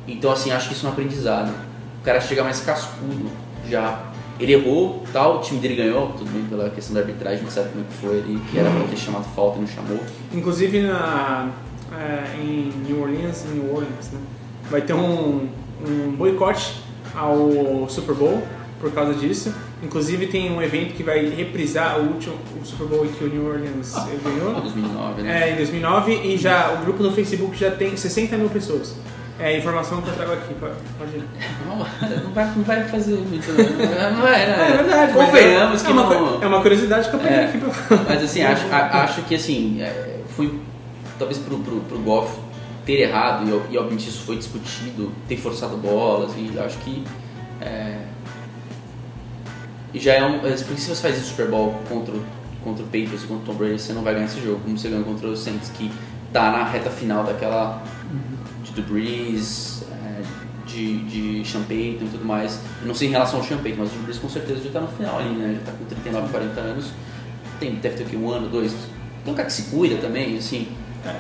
Então 0.09 0.33
assim 0.33 0.51
acho 0.51 0.69
que 0.69 0.75
isso 0.75 0.87
é 0.87 0.89
um 0.89 0.93
aprendizado. 0.93 1.55
O 2.01 2.05
cara 2.05 2.21
chega 2.21 2.43
mais 2.43 2.61
cascudo 2.61 3.31
já. 3.69 4.01
Ele 4.39 4.53
errou, 4.53 5.03
tal, 5.15 5.39
o 5.39 5.41
time 5.41 5.59
dele 5.61 5.77
ganhou, 5.77 6.13
tudo 6.13 6.31
bem 6.31 6.45
pela 6.45 6.69
questão 6.69 6.93
da 6.93 7.01
arbitragem, 7.01 7.39
gente 7.39 7.53
sabe 7.53 7.71
como 7.71 7.85
é 7.85 7.87
que 7.87 7.95
foi, 7.95 8.17
ele 8.17 8.39
que 8.51 8.59
era 8.59 8.69
pra 8.69 8.83
ter 8.83 8.97
chamado 8.99 9.25
falta 9.35 9.57
e 9.57 9.61
não 9.63 9.67
chamou. 9.67 9.99
Inclusive 10.31 10.83
na, 10.83 11.49
é, 11.91 12.37
em 12.39 12.71
New 12.87 13.01
Orleans, 13.01 13.47
New 13.51 13.75
Orleans, 13.75 14.11
né? 14.13 14.21
Vai 14.71 14.83
ter 14.83 14.93
um, 14.93 15.49
um 15.89 16.15
boicote 16.19 16.83
ao 17.15 17.89
Super 17.89 18.15
Bowl 18.15 18.43
por 18.81 18.91
causa 18.93 19.15
disso. 19.15 19.55
Inclusive 19.83 20.27
tem 20.27 20.51
um 20.53 20.61
evento 20.63 20.95
que 20.95 21.03
vai 21.03 21.27
reprisar 21.27 21.99
o 21.99 22.05
último 22.13 22.37
o 22.61 22.65
Super 22.65 22.87
Bowl 22.87 23.07
que 23.07 23.25
o 23.25 23.29
New 23.29 23.47
Orleans 23.47 23.95
Ah, 23.97 24.07
ganhou. 24.25 24.55
2009, 24.61 25.23
né? 25.23 25.49
É, 25.49 25.53
em 25.53 25.57
2009 25.57 26.13
e 26.13 26.37
já 26.37 26.73
o 26.73 26.79
grupo 26.85 27.03
no 27.03 27.13
Facebook 27.13 27.57
já 27.57 27.71
tem 27.71 27.97
60 27.97 28.37
mil 28.37 28.49
pessoas. 28.49 28.95
É 29.39 29.49
a 29.49 29.59
informação 29.59 30.01
que 30.01 30.09
eu 30.09 30.15
trago 30.15 30.33
aqui, 30.33 30.55
pode 30.55 30.73
ir. 31.15 31.23
Não, 31.69 31.77
não 31.77 32.33
vai, 32.33 32.47
não 32.57 32.63
vai 32.65 32.85
fazer 32.89 33.17
muito. 33.17 33.47
Não 33.53 34.23
vai, 34.23 34.47
né? 34.47 34.71
É 34.73 34.77
verdade, 34.83 35.13
mas 35.15 35.27
Convenhamos 35.27 35.85
é, 35.85 35.87
é 35.87 35.91
uma, 35.91 36.05
não. 36.15 36.43
é 36.43 36.47
uma 36.47 36.63
curiosidade 36.63 37.11
que 37.11 37.17
eu 37.17 37.21
peguei 37.21 37.37
É. 37.37 37.45
aqui 37.45 37.59
pra 37.59 37.97
Mas 38.09 38.23
assim, 38.25 38.41
acho, 38.43 38.65
a- 38.73 39.03
acho 39.03 39.21
que 39.23 39.35
assim, 39.35 39.83
é, 39.83 40.21
foi 40.29 40.59
talvez 41.19 41.39
pro, 41.39 41.59
pro, 41.59 41.81
pro 41.81 41.99
Goff 41.99 42.33
ter 42.87 43.01
errado, 43.03 43.45
e, 43.47 43.75
e 43.75 43.79
obviamente 43.79 44.09
isso 44.09 44.23
foi 44.23 44.37
discutido, 44.37 45.13
ter 45.29 45.37
forçado 45.37 45.77
bolas, 45.77 46.31
e 46.39 46.59
acho 46.59 46.79
que 46.79 47.05
é, 47.61 47.99
e 49.97 49.99
já 49.99 50.13
é 50.13 50.25
um. 50.25 50.47
é, 50.47 50.51
Porque 50.51 50.77
se 50.77 50.89
você 50.89 51.01
faz 51.01 51.17
isso 51.17 51.31
Super 51.31 51.49
Bowl 51.49 51.75
contra, 51.89 52.15
contra 52.63 52.85
o 52.85 52.87
Patriots 52.87 53.23
contra 53.23 53.45
o 53.45 53.47
Tom 53.47 53.55
Brady, 53.55 53.81
você 53.81 53.95
não 53.95 54.03
vai 54.03 54.13
ganhar 54.13 54.27
esse 54.27 54.43
jogo, 54.43 54.61
como 54.63 54.77
você 54.77 54.91
ganhou 54.91 55.05
contra 55.05 55.27
o 55.27 55.35
Saints, 55.37 55.71
que 55.71 55.91
tá 56.35 56.51
na 56.51 56.65
reta 56.65 56.91
final 56.91 57.25
daquela. 57.25 57.83
de 58.63 58.83
Breeze, 58.83 59.85
é, 59.91 60.23
de, 60.67 60.99
de 61.43 61.59
Payton 61.67 62.05
e 62.05 62.09
tudo 62.13 62.27
mais. 62.27 62.61
Eu 62.83 62.89
não 62.89 62.95
sei 62.95 63.09
em 63.09 63.13
relação 63.13 63.41
ao 63.41 63.47
Payton, 63.47 63.79
mas 63.79 63.91
o 63.91 63.99
Brees 64.01 64.19
com 64.19 64.29
certeza 64.29 64.63
já 64.65 64.71
tá 64.71 64.81
no 64.81 64.89
final 64.89 65.19
ali, 65.19 65.31
né? 65.31 65.59
Já 65.59 65.73
tá 65.73 65.79
com 65.79 65.87
39, 65.87 66.29
40 66.31 66.61
anos. 66.61 66.93
Tem, 67.59 67.75
deve 67.77 67.97
ter 67.97 68.05
o 68.05 68.07
quê? 68.07 68.17
Um 68.17 68.31
ano, 68.31 68.49
dois. 68.51 68.75
Tem 69.25 69.33
um 69.33 69.37
cara 69.37 69.47
que 69.47 69.55
se 69.55 69.71
cuida 69.71 69.97
também, 69.97 70.37
assim. 70.37 70.69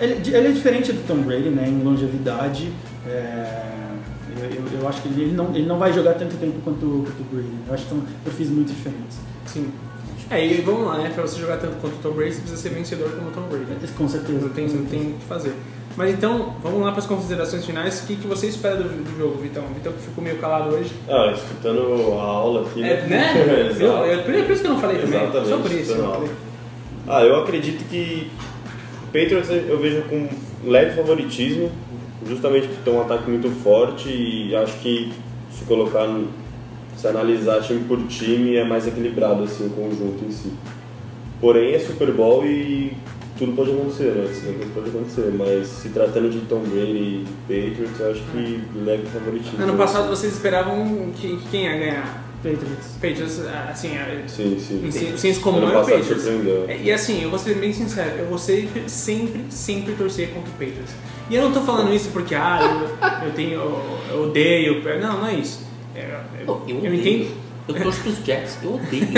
Ele, 0.03 0.14
ele 0.37 0.49
é 0.49 0.51
diferente 0.51 0.93
do 0.93 1.07
Tom 1.07 1.22
Brady, 1.22 1.49
né, 1.49 1.66
em 1.66 1.83
longevidade. 1.83 2.70
É, 3.07 3.86
eu, 4.39 4.51
eu- 4.51 4.80
eu 4.82 4.89
acho 4.89 5.03
que 5.03 5.09
ele 5.09 5.32
não, 5.32 5.55
ele 5.55 5.66
não 5.66 5.78
vai 5.78 5.93
jogar 5.93 6.14
tanto 6.14 6.37
tempo 6.37 6.55
quanto, 6.64 6.80
quanto 7.05 7.20
o 7.20 7.24
Brady. 7.32 7.49
Eu 7.68 7.74
acho 7.74 7.84
que 7.84 7.89
são 7.91 8.01
perfis 8.24 8.49
muito 8.51 8.68
diferentes. 8.72 9.18
Sim. 9.47 9.68
É, 10.28 10.45
e 10.45 10.61
vamos 10.62 10.87
lá, 10.87 10.99
né? 10.99 11.11
Pra 11.14 11.22
você 11.22 11.39
jogar 11.41 11.57
tanto 11.59 11.76
quanto 11.80 11.95
o 11.95 11.99
Tom 11.99 12.11
Brady, 12.11 12.32
você 12.34 12.41
precisa 12.41 12.61
ser 12.61 12.70
vencedor 12.70 13.11
como 13.11 13.28
o 13.28 13.30
Tom 13.32 13.43
Brady. 13.43 13.66
Com 13.97 14.09
certeza. 14.09 14.41
Não 14.41 14.49
tem, 14.49 14.66
não 14.68 14.84
tem 14.87 15.01
o 15.03 15.12
que 15.14 15.24
fazer. 15.28 15.53
Mas 15.97 16.11
então, 16.12 16.55
vamos 16.62 16.80
lá 16.82 16.91
para 16.91 16.99
as 17.01 17.07
considerações 17.07 17.64
finais. 17.64 18.03
O 18.03 18.07
que, 18.07 18.16
que 18.16 18.26
você 18.26 18.49
espera 18.49 18.76
do, 18.76 18.84
do 18.84 19.18
jogo, 19.18 19.41
Vitão? 19.41 19.62
Vitão 19.72 19.93
que 19.93 20.01
ficou 20.03 20.22
meio 20.22 20.36
calado 20.39 20.74
hoje. 20.74 20.93
Ah, 21.09 21.32
escutando 21.35 22.12
a 22.19 22.23
aula 22.23 22.66
aqui. 22.69 22.82
É, 22.82 23.06
né? 23.06 23.32
Eu, 23.81 24.05
eu, 24.05 24.23
por 24.24 24.35
isso 24.52 24.61
que 24.62 24.66
eu 24.66 24.73
não 24.74 24.81
falei 24.81 24.98
também. 24.98 25.20
Exatamente, 25.23 25.48
Só 25.48 25.56
por 25.59 25.70
isso. 25.73 25.93
eu 25.93 26.12
falei. 26.12 26.31
Ah, 27.09 27.23
eu 27.24 27.36
acredito 27.36 27.85
que 27.89 28.31
o 29.05 29.06
Patriots 29.06 29.48
eu 29.48 29.78
vejo 29.78 30.02
com 30.02 30.28
leve 30.65 30.97
favoritismo, 30.97 31.70
justamente 32.28 32.69
porque 32.69 32.82
tem 32.85 32.94
um 32.94 33.01
ataque 33.01 33.31
muito 33.31 33.51
forte 33.62 34.09
e 34.09 34.55
acho 34.55 34.78
que 34.78 35.12
se 35.51 35.65
colocar, 35.65 36.09
se 36.97 37.07
analisar 37.07 37.62
time 37.62 37.85
por 37.85 38.03
time 38.07 38.57
é 38.57 38.65
mais 38.65 38.86
equilibrado 38.86 39.44
assim 39.44 39.66
o 39.66 39.70
conjunto 39.70 40.24
em 40.24 40.31
si. 40.31 40.53
Porém 41.40 41.74
é 41.74 41.78
Super 41.78 42.12
Bowl 42.12 42.44
e 42.44 42.97
tudo 43.39 43.53
pode 43.53 43.70
acontecer, 43.70 44.12
né? 44.12 44.31
Negócio 44.44 44.70
pode 44.74 44.89
acontecer, 44.89 45.35
mas 45.36 45.66
se 45.66 45.90
tratando 45.90 46.31
de 46.31 46.40
Tom 46.40 46.61
Brady 46.61 47.24
e 47.24 47.27
Patriots, 47.47 48.01
eu 48.01 48.11
acho 48.11 48.23
que 48.32 48.62
leve 48.85 49.07
favoritismo. 49.07 49.62
Ano 49.62 49.77
passado 49.77 50.09
vocês 50.09 50.32
esperavam 50.32 51.11
que, 51.15 51.36
que 51.36 51.48
quem 51.51 51.65
ia 51.65 51.77
ganhar? 51.77 52.26
Patriots. 52.51 52.86
Patriots, 53.01 53.40
assim, 53.70 53.97
é, 53.97 54.24
Sim, 54.28 54.59
sim. 54.60 54.82
em 54.86 54.90
sen- 54.90 55.16
senso 55.16 55.40
comum 55.40 55.68
é 55.70 55.78
o 55.78 55.85
Patriots. 55.85 56.27
É, 56.68 56.78
E 56.85 56.93
assim, 56.93 57.23
eu 57.23 57.31
vou 57.31 57.39
ser 57.39 57.55
bem 57.55 57.73
sincero, 57.73 58.10
eu 58.18 58.27
vou 58.27 58.39
sempre, 58.39 58.89
sempre, 58.89 59.44
sempre 59.51 59.94
torcer 59.94 60.28
contra 60.31 60.48
o 60.51 60.52
Patriots. 60.52 60.93
E 61.28 61.35
eu 61.35 61.43
não 61.43 61.52
tô 61.52 61.60
falando 61.62 61.93
isso 61.93 62.10
porque, 62.12 62.35
ah, 62.35 62.60
eu, 62.62 63.27
eu 63.28 63.32
tenho, 63.35 63.60
eu 64.10 64.23
odeio, 64.23 64.82
não, 65.01 65.18
não 65.20 65.27
é 65.27 65.35
isso. 65.35 65.66
É, 65.94 66.20
Eu, 66.47 66.62
eu, 66.68 66.68
eu 66.68 66.77
odeio. 66.77 66.94
entendo. 66.94 67.47
Eu 67.68 67.82
torço 67.82 68.01
pros 68.01 68.24
Jets, 68.24 68.59
eu 68.62 68.74
odeio. 68.77 69.09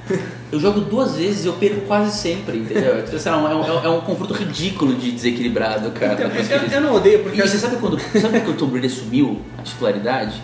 eu 0.50 0.58
jogo 0.58 0.80
duas 0.80 1.14
vezes 1.16 1.44
eu 1.44 1.52
perco 1.52 1.82
quase 1.82 2.16
sempre, 2.16 2.56
entendeu? 2.56 3.00
Então, 3.00 3.18
sei 3.18 3.30
lá, 3.32 3.50
é, 3.50 3.54
um, 3.54 3.84
é 3.84 3.88
um 3.90 4.00
confronto 4.00 4.32
ridículo 4.32 4.94
de 4.94 5.10
desequilibrado, 5.12 5.90
cara. 5.90 6.14
Então, 6.14 6.56
eu, 6.56 6.60
que- 6.68 6.74
eu 6.74 6.80
não 6.80 6.94
odeio 6.94 7.22
porque 7.22 7.38
E 7.38 7.46
você 7.46 7.58
sabe 7.58 7.76
quando, 7.76 7.98
sabe 8.00 8.40
quando 8.40 8.54
o 8.54 8.54
Tom 8.54 8.68
Brady 8.68 8.86
assumiu 8.86 9.42
a 9.58 9.62
titularidade? 9.62 10.40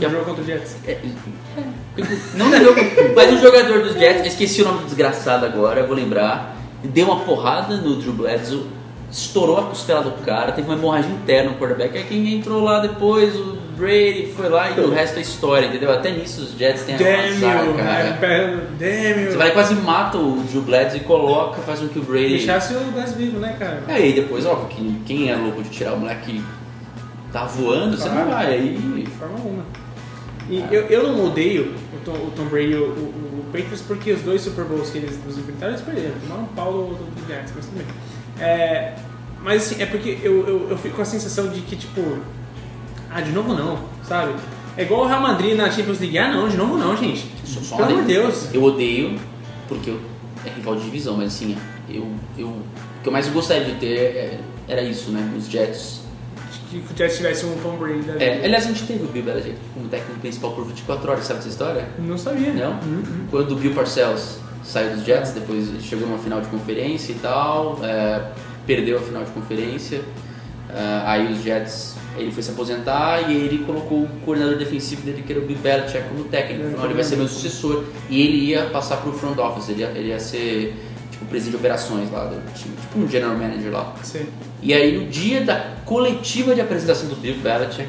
eu 0.00 0.08
jogo 0.08 0.24
contra 0.26 0.44
o 0.44 0.46
Jets. 0.46 0.76
É, 0.86 0.92
é, 0.92 1.00
não 2.34 2.48
no 2.50 2.56
jogo, 2.58 2.80
mas 3.14 3.32
um 3.32 3.40
jogador 3.40 3.82
dos 3.82 3.94
Jets, 3.94 4.26
esqueci 4.26 4.62
o 4.62 4.64
nome 4.66 4.80
do 4.80 4.84
desgraçado 4.86 5.44
agora, 5.46 5.82
vou 5.86 5.96
lembrar, 5.96 6.56
deu 6.82 7.06
uma 7.06 7.20
porrada 7.20 7.76
no 7.76 7.96
Drew 7.96 8.12
Bledsoe 8.12 8.78
estourou 9.10 9.56
a 9.58 9.62
costela 9.62 10.02
do 10.02 10.10
cara, 10.22 10.52
teve 10.52 10.68
uma 10.68 10.76
hemorragia 10.76 11.10
interna 11.10 11.50
no 11.50 11.56
quarterback. 11.56 11.96
Aí 11.96 12.04
quem 12.04 12.34
entrou 12.34 12.62
lá 12.62 12.78
depois, 12.80 13.34
o 13.36 13.56
Brady 13.74 14.30
foi 14.36 14.50
lá 14.50 14.70
e 14.70 14.80
o 14.80 14.90
resto 14.90 15.18
é 15.18 15.22
história, 15.22 15.66
entendeu? 15.66 15.90
Até 15.90 16.10
nisso 16.10 16.42
os 16.42 16.50
Jets 16.58 16.82
têm 16.82 16.94
a 16.94 16.98
azar, 16.98 17.64
Damn, 17.64 17.74
cara. 17.74 18.18
é, 18.20 18.56
damn. 18.78 19.30
Você 19.30 19.36
vai 19.38 19.50
quase 19.52 19.74
mata 19.76 20.18
o 20.18 20.42
Drew 20.50 20.60
Bledsoe 20.60 21.00
e 21.00 21.04
coloca, 21.04 21.62
faz 21.62 21.80
com 21.80 21.88
que 21.88 21.98
o 21.98 22.02
Brady... 22.02 22.28
Deixasse 22.36 22.74
o 22.74 22.80
Gus 22.92 23.12
vivo, 23.12 23.38
né, 23.38 23.56
cara? 23.58 23.82
É, 23.88 24.06
e 24.08 24.12
depois, 24.12 24.44
óbvio, 24.44 24.68
que 24.68 25.00
quem 25.06 25.30
é 25.30 25.36
louco 25.36 25.62
de 25.62 25.70
tirar 25.70 25.94
o 25.94 26.00
moleque 26.00 26.32
que 26.32 26.44
tá 27.32 27.44
voando, 27.44 27.96
você 27.96 28.08
não 28.10 28.14
Claro. 28.26 28.30
vai. 28.30 28.46
Aí 28.52 28.76
De 29.04 29.10
forma 29.12 29.34
alguma. 29.36 29.62
E 30.48 30.64
eu, 30.74 30.82
eu 30.86 31.08
não 31.12 31.26
odeio 31.26 31.74
o 31.94 32.04
Tom, 32.04 32.12
o 32.12 32.32
Tom 32.34 32.44
Brady 32.46 32.72
e 32.72 32.76
o, 32.76 32.84
o, 32.86 33.40
o 33.40 33.44
Patriots 33.52 33.82
porque 33.86 34.12
os 34.12 34.22
dois 34.22 34.40
Super 34.40 34.64
Bowls 34.64 34.90
que 34.90 34.98
eles 34.98 35.18
nos 35.24 35.36
enfrentaram, 35.36 35.72
eles 35.72 35.84
perderam. 35.84 36.14
Não 36.28 36.44
o 36.44 36.46
Paulo 36.48 36.94
do, 36.94 37.04
do 37.04 37.26
Jets, 37.28 37.52
mas 37.54 37.66
tudo 37.66 37.76
bem. 37.78 37.86
É, 38.40 38.94
mas 39.42 39.62
assim, 39.70 39.82
é 39.82 39.86
porque 39.86 40.18
eu, 40.22 40.46
eu, 40.46 40.70
eu 40.70 40.78
fico 40.78 40.96
com 40.96 41.02
a 41.02 41.04
sensação 41.04 41.48
de 41.48 41.60
que, 41.60 41.76
tipo, 41.76 42.18
ah, 43.10 43.20
de 43.20 43.30
novo 43.32 43.52
não, 43.54 43.78
sabe? 44.04 44.32
É 44.76 44.82
igual 44.82 45.02
o 45.02 45.06
Real 45.06 45.20
Madrid 45.20 45.56
na 45.56 45.70
Champions 45.70 45.98
League. 45.98 46.16
Ah, 46.18 46.32
não, 46.32 46.48
de 46.48 46.56
novo 46.56 46.76
não, 46.78 46.96
gente. 46.96 47.26
Só- 47.44 47.60
só 47.60 47.76
Pelo 47.76 47.88
amor 47.90 48.02
de. 48.02 48.14
Deus. 48.14 48.48
Eu 48.54 48.62
odeio, 48.62 49.18
porque 49.68 49.90
eu- 49.90 50.00
é 50.46 50.50
rival 50.50 50.76
de 50.76 50.84
divisão, 50.84 51.16
mas 51.16 51.34
assim, 51.34 51.56
eu, 51.90 52.06
eu, 52.38 52.46
o 52.46 52.62
que 53.02 53.08
eu 53.08 53.12
mais 53.12 53.28
gostaria 53.28 53.64
de 53.66 53.74
ter 53.74 53.96
é- 53.96 54.40
era 54.68 54.82
isso, 54.82 55.10
né? 55.10 55.30
Os 55.36 55.48
Jets. 55.48 56.02
Que 56.70 56.76
o 56.78 56.96
Jets 56.96 57.16
tivesse 57.16 57.46
um 57.46 57.56
Tom 57.62 57.76
Brady 57.76 58.02
da 58.02 58.14
É, 58.22 58.34
vida. 58.34 58.44
aliás, 58.46 58.64
a 58.64 58.68
gente 58.68 58.84
teve 58.86 59.04
o 59.04 59.08
Bill 59.08 59.22
Belichick 59.22 59.56
como 59.74 59.88
técnico 59.88 60.20
principal 60.20 60.52
por 60.52 60.64
24 60.66 61.10
horas, 61.10 61.24
sabe 61.24 61.40
essa 61.40 61.48
história? 61.48 61.86
Não 61.98 62.18
sabia. 62.18 62.52
Não? 62.52 62.78
Quando 63.30 63.52
o 63.52 63.56
Bill 63.56 63.74
Parcells 63.74 64.38
saiu 64.62 64.94
dos 64.94 65.04
Jets, 65.04 65.32
depois 65.32 65.66
chegou 65.82 66.06
numa 66.06 66.18
final 66.18 66.40
de 66.42 66.48
conferência 66.48 67.12
e 67.12 67.16
tal, 67.16 67.78
é, 67.82 68.22
perdeu 68.66 68.98
a 68.98 69.00
final 69.00 69.24
de 69.24 69.30
conferência, 69.30 70.02
é, 70.68 71.02
aí 71.06 71.32
os 71.32 71.42
Jets, 71.42 71.96
ele 72.18 72.30
foi 72.30 72.42
se 72.42 72.50
aposentar 72.50 73.30
e 73.30 73.34
ele 73.34 73.64
colocou 73.64 74.02
o 74.02 74.08
coordenador 74.24 74.58
defensivo 74.58 75.00
dele, 75.02 75.22
que 75.22 75.32
era 75.32 75.40
o 75.40 75.46
Bill 75.46 75.56
Belichick, 75.58 76.06
como 76.08 76.24
técnico, 76.24 76.70
falou, 76.72 76.84
ele 76.86 76.94
vai 76.94 77.04
ser 77.04 77.16
meu 77.16 77.28
sucessor, 77.28 77.84
e 78.10 78.20
ele 78.20 78.36
ia 78.50 78.66
passar 78.66 78.98
pro 78.98 79.12
front 79.12 79.38
office, 79.38 79.70
ele 79.70 79.80
ia, 79.80 79.88
ele 79.94 80.08
ia 80.08 80.20
ser 80.20 80.76
tipo 81.10 81.24
presidente 81.24 81.52
de 81.52 81.56
operações 81.60 82.10
lá 82.12 82.24
do 82.26 82.36
time, 82.52 82.74
tipo 82.76 82.98
um 82.98 83.08
general 83.08 83.34
manager 83.36 83.72
lá. 83.72 83.94
Sim. 84.02 84.26
E 84.62 84.72
aí 84.74 84.96
no 84.98 85.06
dia 85.08 85.42
da 85.42 85.74
coletiva 85.84 86.54
de 86.54 86.60
apresentação 86.60 87.08
do 87.08 87.16
Bill 87.16 87.36
Belichick, 87.36 87.88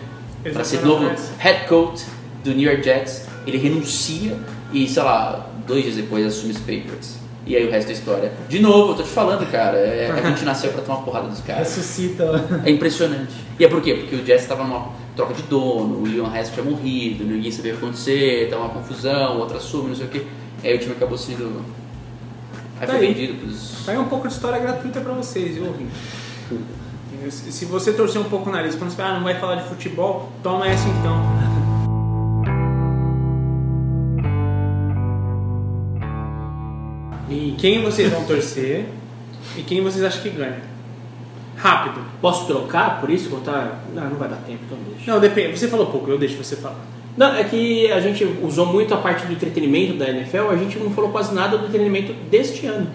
para 0.54 0.64
ser 0.64 0.82
novo 0.86 1.10
head 1.40 1.68
coach 1.68 2.06
do 2.44 2.52
New 2.52 2.70
York 2.70 2.84
Jets, 2.84 3.26
ele 3.46 3.58
renuncia 3.58 4.38
e, 4.72 4.88
sei 4.88 5.04
lá, 5.04 5.50
dois 5.68 5.84
dias 5.84 5.96
depois 5.96 6.26
assume 6.26 6.52
os 6.52 6.60
Patriots. 6.60 7.18
E 7.46 7.56
aí 7.56 7.68
o 7.68 7.72
resto 7.72 7.90
é 7.90 7.94
história. 7.94 8.32
De 8.48 8.60
novo, 8.60 8.92
eu 8.92 8.98
tô 8.98 9.04
te 9.04 9.10
falando, 9.10 9.50
cara, 9.52 9.76
é, 9.78 10.12
a 10.12 10.30
gente 10.30 10.46
nasceu 10.46 10.72
pra 10.72 10.84
tomar 10.84 11.00
porrada 11.02 11.28
dos 11.28 11.40
caras. 11.42 11.68
Ressuscita. 11.76 12.46
É 12.64 12.70
impressionante. 12.70 13.34
E 13.60 13.66
é 13.66 13.68
por 13.68 13.82
quê? 13.82 13.96
Porque 13.96 14.16
o 14.18 14.26
Jets 14.26 14.46
tava 14.46 14.64
numa 14.64 14.90
troca 15.16 15.34
de 15.34 15.42
dono, 15.44 15.96
o 16.00 16.04
Leon 16.06 16.34
Hess 16.36 16.52
tinha 16.54 16.64
morrido, 16.64 17.24
ninguém 17.24 17.52
sabia 17.52 17.74
o 17.74 17.78
que 17.78 17.82
ia 17.82 17.88
acontecer, 17.88 18.48
tava 18.52 18.64
uma 18.66 18.70
confusão, 18.74 19.38
o 19.38 19.40
outro 19.40 19.58
assume, 19.58 19.90
não 19.90 19.96
sei 19.96 20.06
o 20.06 20.10
quê. 20.10 20.22
Aí 20.64 20.76
o 20.76 20.78
time 20.78 20.92
acabou 20.92 21.18
sendo. 21.18 21.66
Aí 22.80 22.86
Tá 22.88 22.94
foi 22.94 23.08
aí. 23.08 23.14
vendido 23.14 23.34
pros. 23.40 23.84
Tá 23.86 23.92
aí 23.94 23.98
um 23.98 24.06
pouco 24.08 24.28
de 24.28 24.34
história 24.34 24.60
gratuita 24.60 25.02
pra 25.02 25.14
vocês, 25.14 25.56
viu, 25.56 25.66
ouvinte? 25.66 25.92
Se 27.30 27.66
você 27.66 27.94
torcer 27.94 28.22
um 28.22 28.26
pouco 28.26 28.50
o 28.50 28.54
nariz 28.54 28.76
quando 28.76 28.92
você 28.92 28.98
fala, 28.98 29.10
ah, 29.10 29.14
não 29.16 29.24
vai 29.24 29.40
falar 29.40 29.56
de 29.56 29.68
futebol, 29.68 30.32
toma 30.42 30.68
essa 30.68 30.88
então. 30.88 31.18
E 37.30 37.56
quem 37.60 37.84
vocês 37.84 38.12
vão 38.12 38.24
torcer 38.26 38.88
e 39.56 39.62
quem 39.62 39.84
vocês 39.84 40.04
acham 40.04 40.22
que 40.24 40.32
ganha? 40.32 40.62
Rápido. 41.56 42.02
Posso 42.20 42.48
trocar 42.48 43.00
por 43.00 43.10
isso? 43.10 43.30
Contar? 43.30 43.84
Não, 43.94 44.10
não 44.10 44.18
vai 44.18 44.28
dar 44.28 44.38
tempo, 44.38 44.62
então 44.66 44.78
deixa. 44.90 45.12
Não, 45.12 45.20
depende. 45.20 45.60
Você 45.60 45.68
falou 45.68 45.88
pouco, 45.88 46.10
eu 46.10 46.18
deixo 46.18 46.42
você 46.42 46.56
falar. 46.56 46.80
Não, 47.16 47.36
é 47.36 47.44
que 47.44 47.92
a 47.92 48.00
gente 48.00 48.24
usou 48.42 48.66
muito 48.66 48.94
a 48.94 48.98
parte 48.98 49.26
do 49.26 49.34
entretenimento 49.34 49.94
da 49.94 50.10
NFL, 50.10 50.50
a 50.50 50.56
gente 50.56 50.80
não 50.80 50.90
falou 50.90 51.12
quase 51.12 51.34
nada 51.36 51.58
do 51.58 51.66
entretenimento 51.66 52.14
deste 52.30 52.66
ano. 52.66 52.90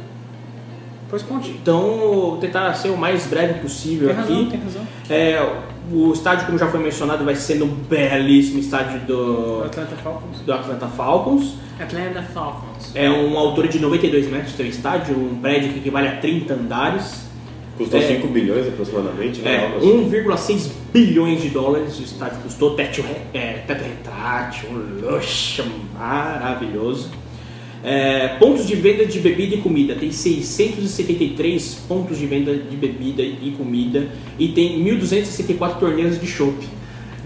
Pois 1.09 1.23
conte. 1.23 1.51
Então, 1.51 1.81
vou 1.99 2.37
tentar 2.39 2.73
ser 2.75 2.89
o 2.91 2.97
mais 2.97 3.27
breve 3.27 3.61
possível 3.61 4.09
Tem 4.09 4.17
razão, 4.17 4.41
aqui. 4.41 4.51
tem 4.51 4.61
razão. 4.61 4.83
É, 5.09 5.53
o 5.93 6.13
estádio, 6.13 6.47
como 6.47 6.59
já 6.59 6.67
foi 6.69 6.81
mencionado, 6.81 7.25
vai 7.25 7.35
ser 7.37 7.57
no 7.57 7.67
belíssimo 7.67 8.59
estádio 8.59 9.01
do, 9.01 9.63
Atlanta 9.65 9.97
Falcons. 9.97 10.41
do 10.41 10.53
Atlanta 10.53 10.89
Falcons. 10.89 11.55
Atlanta 11.79 12.23
Falcons. 12.23 12.93
É 12.95 13.11
uma 13.11 13.41
altura 13.41 13.69
de 13.69 13.79
92 13.81 14.29
metros 14.29 14.55
tem 14.55 14.69
estádio, 14.69 15.17
um 15.17 15.37
prédio 15.41 15.73
que 15.73 15.79
equivale 15.81 16.09
a 16.09 16.17
30 16.17 16.55
andares. 16.55 17.25
Custou 17.77 17.99
É. 17.99 18.07
5 18.07 18.29
bilhões 18.29 18.69
aproximadamente, 18.69 19.41
né? 19.41 19.57
É, 19.57 19.65
Algo 19.65 19.79
assim. 19.79 20.09
1,6 20.09 20.71
bilhões 20.93 21.43
de 21.43 21.49
dólares 21.49 21.99
o 21.99 22.03
estádio 22.05 22.39
custou, 22.43 22.77
teto, 22.77 23.05
é, 23.35 23.65
teto 23.67 23.83
retrátil, 23.83 24.69
um 24.71 25.11
luxo 25.11 25.65
maravilhoso. 25.99 27.11
É, 27.85 28.28
pontos 28.39 28.66
de 28.66 28.74
venda 28.74 29.05
de 29.05 29.20
bebida 29.20 29.56
e 29.56 29.59
comida, 29.59 29.94
tem 29.94 30.11
673 30.11 31.85
pontos 31.86 32.19
de 32.19 32.27
venda 32.27 32.55
de 32.55 32.77
bebida 32.77 33.20
e 33.23 33.55
comida 33.59 34.09
e 34.39 34.48
tem 34.48 34.82
1.264 34.82 35.78
torneiras 35.78 36.19
de 36.19 36.27
chopp. 36.27 36.66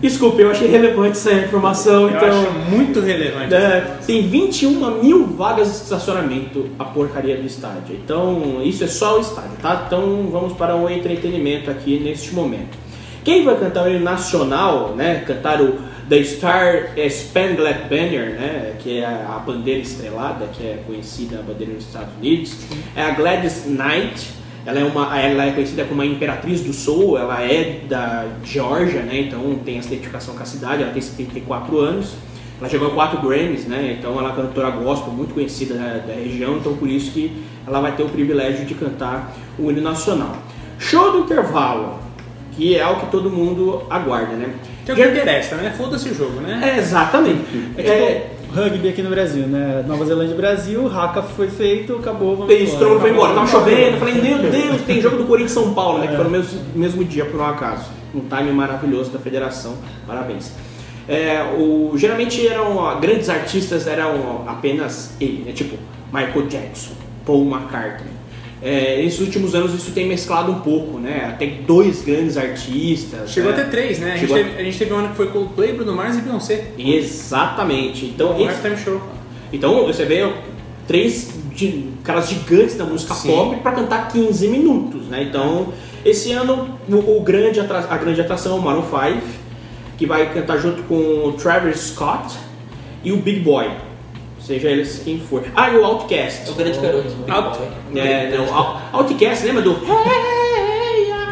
Desculpa, 0.01 0.41
eu 0.41 0.51
achei 0.51 0.69
relevante 0.69 1.13
essa 1.13 1.33
informação, 1.33 2.09
Eu 2.09 2.17
então... 2.17 2.29
acho 2.29 2.53
muito 2.71 3.01
relevante. 3.01 3.53
É, 3.53 3.99
tem 4.07 4.29
21 4.29 5.03
mil 5.03 5.27
vagas 5.27 5.69
de 5.69 5.77
estacionamento 5.77 6.71
a 6.79 6.85
porcaria 6.85 7.37
do 7.37 7.45
estádio. 7.45 7.97
Então, 7.97 8.61
isso 8.63 8.85
é 8.85 8.87
só 8.87 9.19
o 9.19 9.21
estádio, 9.21 9.57
tá? 9.61 9.85
Então, 9.87 10.29
vamos 10.31 10.53
para 10.53 10.77
o 10.77 10.89
entretenimento 10.89 11.69
aqui 11.69 11.99
neste 11.99 12.33
momento. 12.33 12.79
Quem 13.25 13.45
vai 13.45 13.59
cantar 13.59 13.87
o 13.87 13.91
hino 13.91 14.01
nacional, 14.01 14.95
né? 14.97 15.23
Cantar 15.27 15.61
o 15.61 15.75
The 16.09 16.25
Star 16.25 16.91
Spangled 17.09 17.89
Banner, 17.91 18.31
né? 18.31 18.77
Que 18.79 19.01
é 19.01 19.05
a 19.05 19.39
bandeira 19.45 19.81
estrelada, 19.81 20.47
que 20.47 20.63
é 20.63 20.83
conhecida 20.87 21.41
a 21.41 21.43
bandeira 21.43 21.75
nos 21.75 21.85
Estados 21.85 22.15
Unidos. 22.17 22.57
É 22.97 23.03
a 23.03 23.11
Gladys 23.11 23.67
Knight. 23.67 24.39
Ela 24.65 24.81
é, 24.81 24.85
uma, 24.85 25.19
ela 25.19 25.45
é 25.47 25.53
conhecida 25.53 25.85
como 25.85 26.03
a 26.03 26.07
Imperatriz 26.07 26.61
do 26.61 26.73
Soul, 26.73 27.17
ela 27.17 27.43
é 27.43 27.81
da 27.89 28.27
Georgia, 28.45 29.03
né? 29.03 29.21
Então 29.21 29.59
tem 29.65 29.79
essa 29.79 29.89
identificação 29.89 30.35
com 30.35 30.43
a 30.43 30.47
cidade, 30.47 30.83
ela 30.83 30.93
tem 30.93 31.01
74 31.01 31.79
anos. 31.79 32.15
Ela 32.61 32.87
a 32.87 32.91
4 32.91 33.21
Grammys, 33.21 33.67
né? 33.67 33.97
Então 33.99 34.19
ela 34.19 34.33
é 34.33 34.35
cantora 34.35 34.71
gospel 34.71 35.13
muito 35.13 35.33
conhecida 35.33 35.75
da, 35.75 35.99
da 35.99 36.15
região, 36.15 36.57
então 36.57 36.77
por 36.77 36.89
isso 36.89 37.13
que 37.13 37.41
ela 37.67 37.81
vai 37.81 37.95
ter 37.95 38.03
o 38.03 38.09
privilégio 38.09 38.67
de 38.67 38.75
cantar 38.75 39.33
o 39.59 39.71
hino 39.71 39.81
nacional. 39.81 40.37
Show 40.79 41.13
do 41.13 41.19
intervalo, 41.21 41.99
que 42.53 42.77
é 42.77 42.87
o 42.87 42.97
que 42.97 43.07
todo 43.11 43.31
mundo 43.31 43.85
aguarda, 43.89 44.35
né? 44.35 44.55
Que 44.95 45.03
é 45.03 45.07
o 45.07 45.13
que 45.13 45.19
interessa, 45.19 45.57
né? 45.57 45.75
Foda-se 45.77 46.09
o 46.09 46.15
jogo, 46.15 46.41
né? 46.41 46.61
É, 46.63 46.79
exatamente. 46.79 47.45
É 47.77 47.83
É, 47.83 48.15
tipo 48.15 48.39
rugby 48.53 48.89
aqui 48.89 49.03
no 49.03 49.11
Brasil, 49.11 49.47
né? 49.47 49.85
Nova 49.87 50.05
Zelândia 50.05 50.33
e 50.33 50.37
Brasil, 50.37 50.87
Haka 50.87 51.23
foi 51.23 51.49
feito, 51.49 51.97
acabou, 51.97 52.37
vamos 52.37 52.53
Esse 52.53 52.77
trono 52.77 52.99
foi 52.99 53.11
embora, 53.11 53.35
tava 53.35 53.47
chovendo, 53.47 53.97
eu 53.97 53.99
falei, 53.99 54.15
meu 54.15 54.39
Deus, 54.51 54.83
tem 54.83 55.01
jogo 55.01 55.19
do 55.19 55.25
Corinthians 55.25 55.53
São 55.53 55.75
Paulo, 55.75 55.99
né? 55.99 56.09
Que 56.09 56.17
foi 56.17 56.25
no 56.25 56.31
mesmo, 56.31 56.61
mesmo 56.75 57.05
dia, 57.05 57.25
por 57.27 57.41
um 57.41 57.47
acaso. 57.47 57.91
Um 58.15 58.21
time 58.21 58.51
maravilhoso 58.53 59.11
da 59.11 59.19
federação, 59.19 59.77
parabéns. 60.07 60.53
É, 61.07 61.43
o, 61.59 61.93
geralmente 61.97 62.47
eram 62.47 62.99
grandes 63.01 63.29
artistas, 63.29 63.87
eram 63.87 64.45
apenas 64.47 65.15
ele, 65.21 65.45
né? 65.45 65.53
Tipo 65.53 65.77
Michael 66.13 66.47
Jackson, 66.47 66.93
Paul 67.25 67.47
McCartney. 67.51 68.18
É, 68.61 69.01
nesses 69.03 69.21
últimos 69.21 69.55
anos 69.55 69.73
isso 69.73 69.93
tem 69.93 70.07
mesclado 70.09 70.51
um 70.51 70.61
pouco, 70.61 70.99
né? 70.99 71.27
Até 71.29 71.47
dois 71.47 72.03
grandes 72.03 72.37
artistas. 72.37 73.31
Chegou 73.31 73.53
né? 73.53 73.61
até 73.61 73.71
três, 73.71 73.99
né? 74.01 74.15
A 74.15 74.17
gente, 74.17 74.33
a- 74.33 74.37
teve, 74.37 74.61
a 74.61 74.65
gente 74.65 74.79
teve 74.79 74.93
um 74.93 74.97
ano 74.97 75.09
que 75.11 75.17
foi 75.17 75.29
Coldplay, 75.29 75.73
Bruno 75.75 75.95
Mars 75.95 76.17
e 76.17 76.21
Beyoncé. 76.23 76.73
Exatamente. 76.77 78.07
Então, 78.07 78.33
Um 78.33 78.41
esse- 78.41 78.49
halftime 78.49 78.77
show. 78.77 79.01
Então 79.53 79.87
você 79.87 80.05
vê 80.05 80.29
três 80.87 81.31
caras 82.05 82.29
gigantes 82.29 82.77
da 82.77 82.85
música 82.85 83.15
Sim. 83.15 83.29
pop 83.29 83.57
para 83.61 83.73
cantar 83.73 84.09
15 84.09 84.47
minutos, 84.49 85.07
né? 85.07 85.23
Então 85.23 85.73
esse 86.05 86.33
ano 86.33 86.79
o, 86.89 87.17
o 87.17 87.21
grande 87.21 87.59
atra- 87.61 87.87
a 87.91 87.97
grande 87.97 88.21
atração 88.21 88.57
é 88.57 88.61
o 88.61 88.63
Maroon 88.63 88.83
5, 88.83 89.23
que 89.97 90.07
vai 90.07 90.33
cantar 90.33 90.59
junto 90.59 90.83
com 90.83 90.95
o 90.95 91.33
Travis 91.33 91.79
Scott 91.81 92.37
e 93.03 93.11
o 93.13 93.17
Big 93.17 93.41
Boy, 93.41 93.71
seja 94.49 94.69
eles 94.71 95.01
quem 95.05 95.21
for. 95.21 95.45
Ah, 95.55 95.69
e 95.71 95.77
o 95.77 95.85
Outcast. 95.85 96.49
É 96.49 96.51
o 96.51 96.55
grande 96.55 96.79
garoto. 96.81 97.15
Out-. 97.29 97.59
É, 97.95 98.35
não, 98.37 98.53
Out- 98.55 98.81
Outcast, 98.93 99.45
lembra 99.45 99.63
do 99.63 99.73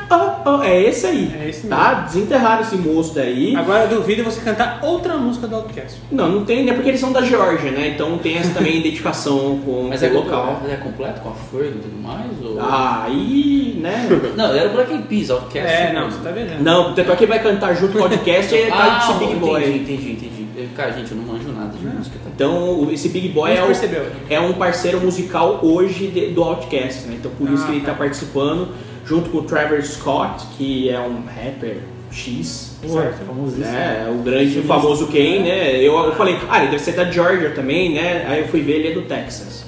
oh, 0.08 0.50
oh, 0.50 0.62
é 0.62 0.82
esse 0.82 1.06
aí. 1.06 1.34
É 1.42 1.48
esse 1.48 1.66
Tá? 1.66 1.94
Desenterraram 1.94 2.60
esse 2.62 2.76
moço 2.76 3.14
daí. 3.14 3.56
Agora 3.56 3.84
eu 3.84 3.98
duvido 3.98 4.22
você 4.22 4.40
cantar 4.40 4.80
outra 4.82 5.16
música 5.16 5.46
do 5.46 5.56
Outcast. 5.56 5.98
Não, 6.12 6.28
não 6.28 6.44
tem, 6.44 6.64
né? 6.64 6.74
Porque 6.74 6.90
eles 6.90 7.00
são 7.00 7.10
da 7.12 7.22
Geórgia, 7.22 7.70
né? 7.72 7.88
Então 7.94 8.18
tem 8.18 8.36
essa 8.36 8.52
também 8.52 8.76
identificação 8.80 9.58
com, 9.64 9.86
Mas 9.88 10.02
é 10.02 10.08
o 10.08 10.14
local. 10.14 10.46
local. 10.46 10.62
É 10.70 10.76
completo 10.76 11.20
com 11.22 11.30
a 11.30 11.32
Ferg 11.32 11.68
e 11.76 11.80
tudo 11.80 12.02
mais? 12.02 12.30
Ou... 12.42 12.58
Aí, 12.60 13.78
né? 13.80 14.08
Não, 14.36 14.54
era 14.54 14.68
o 14.68 14.72
Black 14.72 14.92
Eyed 14.92 15.04
Peas, 15.08 15.30
Outcast. 15.30 15.66
É, 15.72 15.92
não, 15.92 16.10
você 16.10 16.18
tá 16.22 16.30
vendo? 16.30 16.62
Não, 16.62 16.94
tanto 16.94 17.12
é 17.12 17.16
que 17.16 17.26
vai 17.26 17.42
cantar 17.42 17.74
junto 17.74 17.92
com 17.94 17.98
o 17.98 18.02
podcast 18.02 18.54
e 18.54 18.66
tá 18.66 18.74
Ah, 18.76 19.10
esse 19.10 19.18
Big 19.18 19.34
Boy. 19.36 19.62
entendi, 19.62 19.78
entendi, 19.78 20.12
entendi. 20.12 20.35
Eu- 20.56 20.68
Cara, 20.74 20.92
gente, 20.92 21.10
eu 21.12 21.16
não 21.18 21.24
manjo 21.24 21.48
nada 21.52 21.76
de 21.76 21.84
música, 21.84 22.16
tá? 22.22 22.30
Então, 22.34 22.80
o- 22.80 22.90
esse 22.90 23.08
Big 23.10 23.28
Boy 23.28 23.50
é, 23.52 23.62
o- 23.62 23.66
percebeu. 23.66 24.06
é 24.30 24.40
um 24.40 24.54
parceiro 24.54 25.00
musical 25.00 25.60
hoje 25.62 26.06
de- 26.06 26.28
do 26.28 26.42
Outcast, 26.42 27.06
né? 27.06 27.16
Então, 27.18 27.30
por 27.36 27.50
isso 27.50 27.64
Ah, 27.64 27.66
que 27.66 27.72
ele 27.72 27.80
tá. 27.80 27.92
tá 27.92 27.98
participando 27.98 28.68
junto 29.04 29.28
com 29.30 29.38
o 29.38 29.42
Trevor 29.42 29.82
Scott, 29.82 30.46
que 30.56 30.88
é 30.88 30.98
um 30.98 31.22
rapper 31.26 31.78
X, 32.10 32.78
Pô, 32.80 32.88
famosíssimo. 33.26 33.66
né? 33.66 34.08
O 34.10 34.22
grande 34.22 34.58
e 34.58 34.62
famoso 34.62 35.06
Kane, 35.08 35.40
né? 35.40 35.76
Eu, 35.82 35.94
eu 35.98 36.14
falei, 36.14 36.38
ah, 36.48 36.60
ele 36.62 36.70
deve 36.70 36.82
ser 36.82 36.92
da 36.92 37.04
Georgia 37.10 37.50
também, 37.50 37.92
né? 37.92 38.24
Aí 38.26 38.40
eu 38.40 38.48
fui 38.48 38.62
ver, 38.62 38.76
ele 38.76 38.88
é 38.88 38.92
do 38.92 39.02
Texas. 39.02 39.65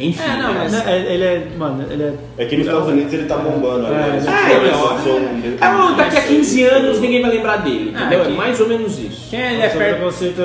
Enfim, 0.00 0.22
É, 0.22 0.36
não, 0.42 0.54
né? 0.54 0.60
mas- 0.62 0.72
Né, 0.72 1.06
Ele 1.14 1.24
é, 1.24 1.46
mano, 1.56 1.84
ele 1.90 2.02
é. 2.02 2.14
É 2.38 2.46
que 2.46 2.56
nos 2.56 2.66
Estados 2.66 2.88
Unidos 2.88 3.12
ele 3.12 3.26
tá 3.26 3.36
bombando 3.36 3.86
agora. 3.86 4.14
É, 4.14 4.16
Esse 4.16 4.28
é, 4.28 4.32
tipo 4.32 4.66
então, 4.66 4.98
som- 5.04 5.64
É, 5.64 5.72
bom, 5.76 5.96
daqui 5.96 6.16
a 6.16 6.22
15 6.22 6.64
anos 6.64 7.00
ninguém 7.00 7.22
vai 7.22 7.30
lembrar 7.30 7.56
dele, 7.58 7.92
Ah, 7.94 8.00
entendeu? 8.00 8.22
É 8.22 8.24
que- 8.24 8.32
mais 8.32 8.60
ou 8.60 8.68
menos 8.68 8.98
isso. 8.98 9.28
Quem 9.30 9.40
é, 9.40 9.52
ele 9.52 9.62
é 9.62 9.68
Sobre 9.68 9.84
perto... 9.84 9.96
preconceito. 9.98 10.42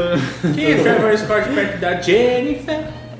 Quem 0.53 0.65
é 0.65 0.75
Trevor 0.75 1.17
Scott 1.17 1.49
perto 1.49 1.79
da 1.79 2.01
Jennifer? 2.01 2.79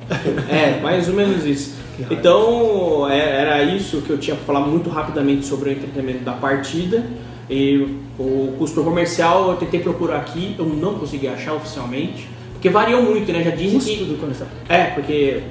É, 0.49 0.79
mais 0.81 1.07
ou 1.09 1.13
menos 1.15 1.45
isso. 1.45 1.75
Então, 2.09 3.07
é- 3.09 3.41
era 3.41 3.63
isso 3.63 4.01
que 4.01 4.09
eu 4.09 4.17
tinha 4.17 4.35
para 4.35 4.45
falar 4.45 4.59
muito 4.65 4.89
rapidamente 4.89 5.45
sobre 5.45 5.69
o 5.69 5.71
entretenimento 5.73 6.19
da 6.23 6.33
partida. 6.33 7.03
E 7.49 7.95
o 8.19 8.53
custo 8.57 8.83
comercial 8.83 9.49
eu 9.51 9.55
tentei 9.55 9.79
procurar 9.79 10.17
aqui, 10.17 10.55
eu 10.59 10.65
não 10.65 10.95
consegui 10.95 11.27
achar 11.29 11.53
oficialmente, 11.53 12.27
porque 12.53 12.69
variou 12.69 13.01
muito, 13.01 13.31
né? 13.31 13.41
Já 13.41 13.51
dizem 13.51 13.79
que. 13.97 14.03
do 14.03 14.17
comercial. 14.19 14.49
É, 14.67 14.83
porque 14.87 15.41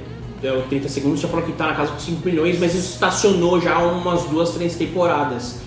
deu 0.41 0.61
30 0.63 0.87
segundos 0.89 1.19
já 1.19 1.27
falou 1.27 1.45
que 1.45 1.51
tá 1.53 1.67
na 1.67 1.73
casa 1.75 1.93
de 1.93 2.01
5 2.01 2.25
milhões, 2.25 2.59
mas 2.59 2.73
isso 2.75 2.93
estacionou 2.93 3.59
já 3.61 3.77
umas 3.79 4.23
duas, 4.23 4.51
três 4.51 4.75
temporadas. 4.75 5.59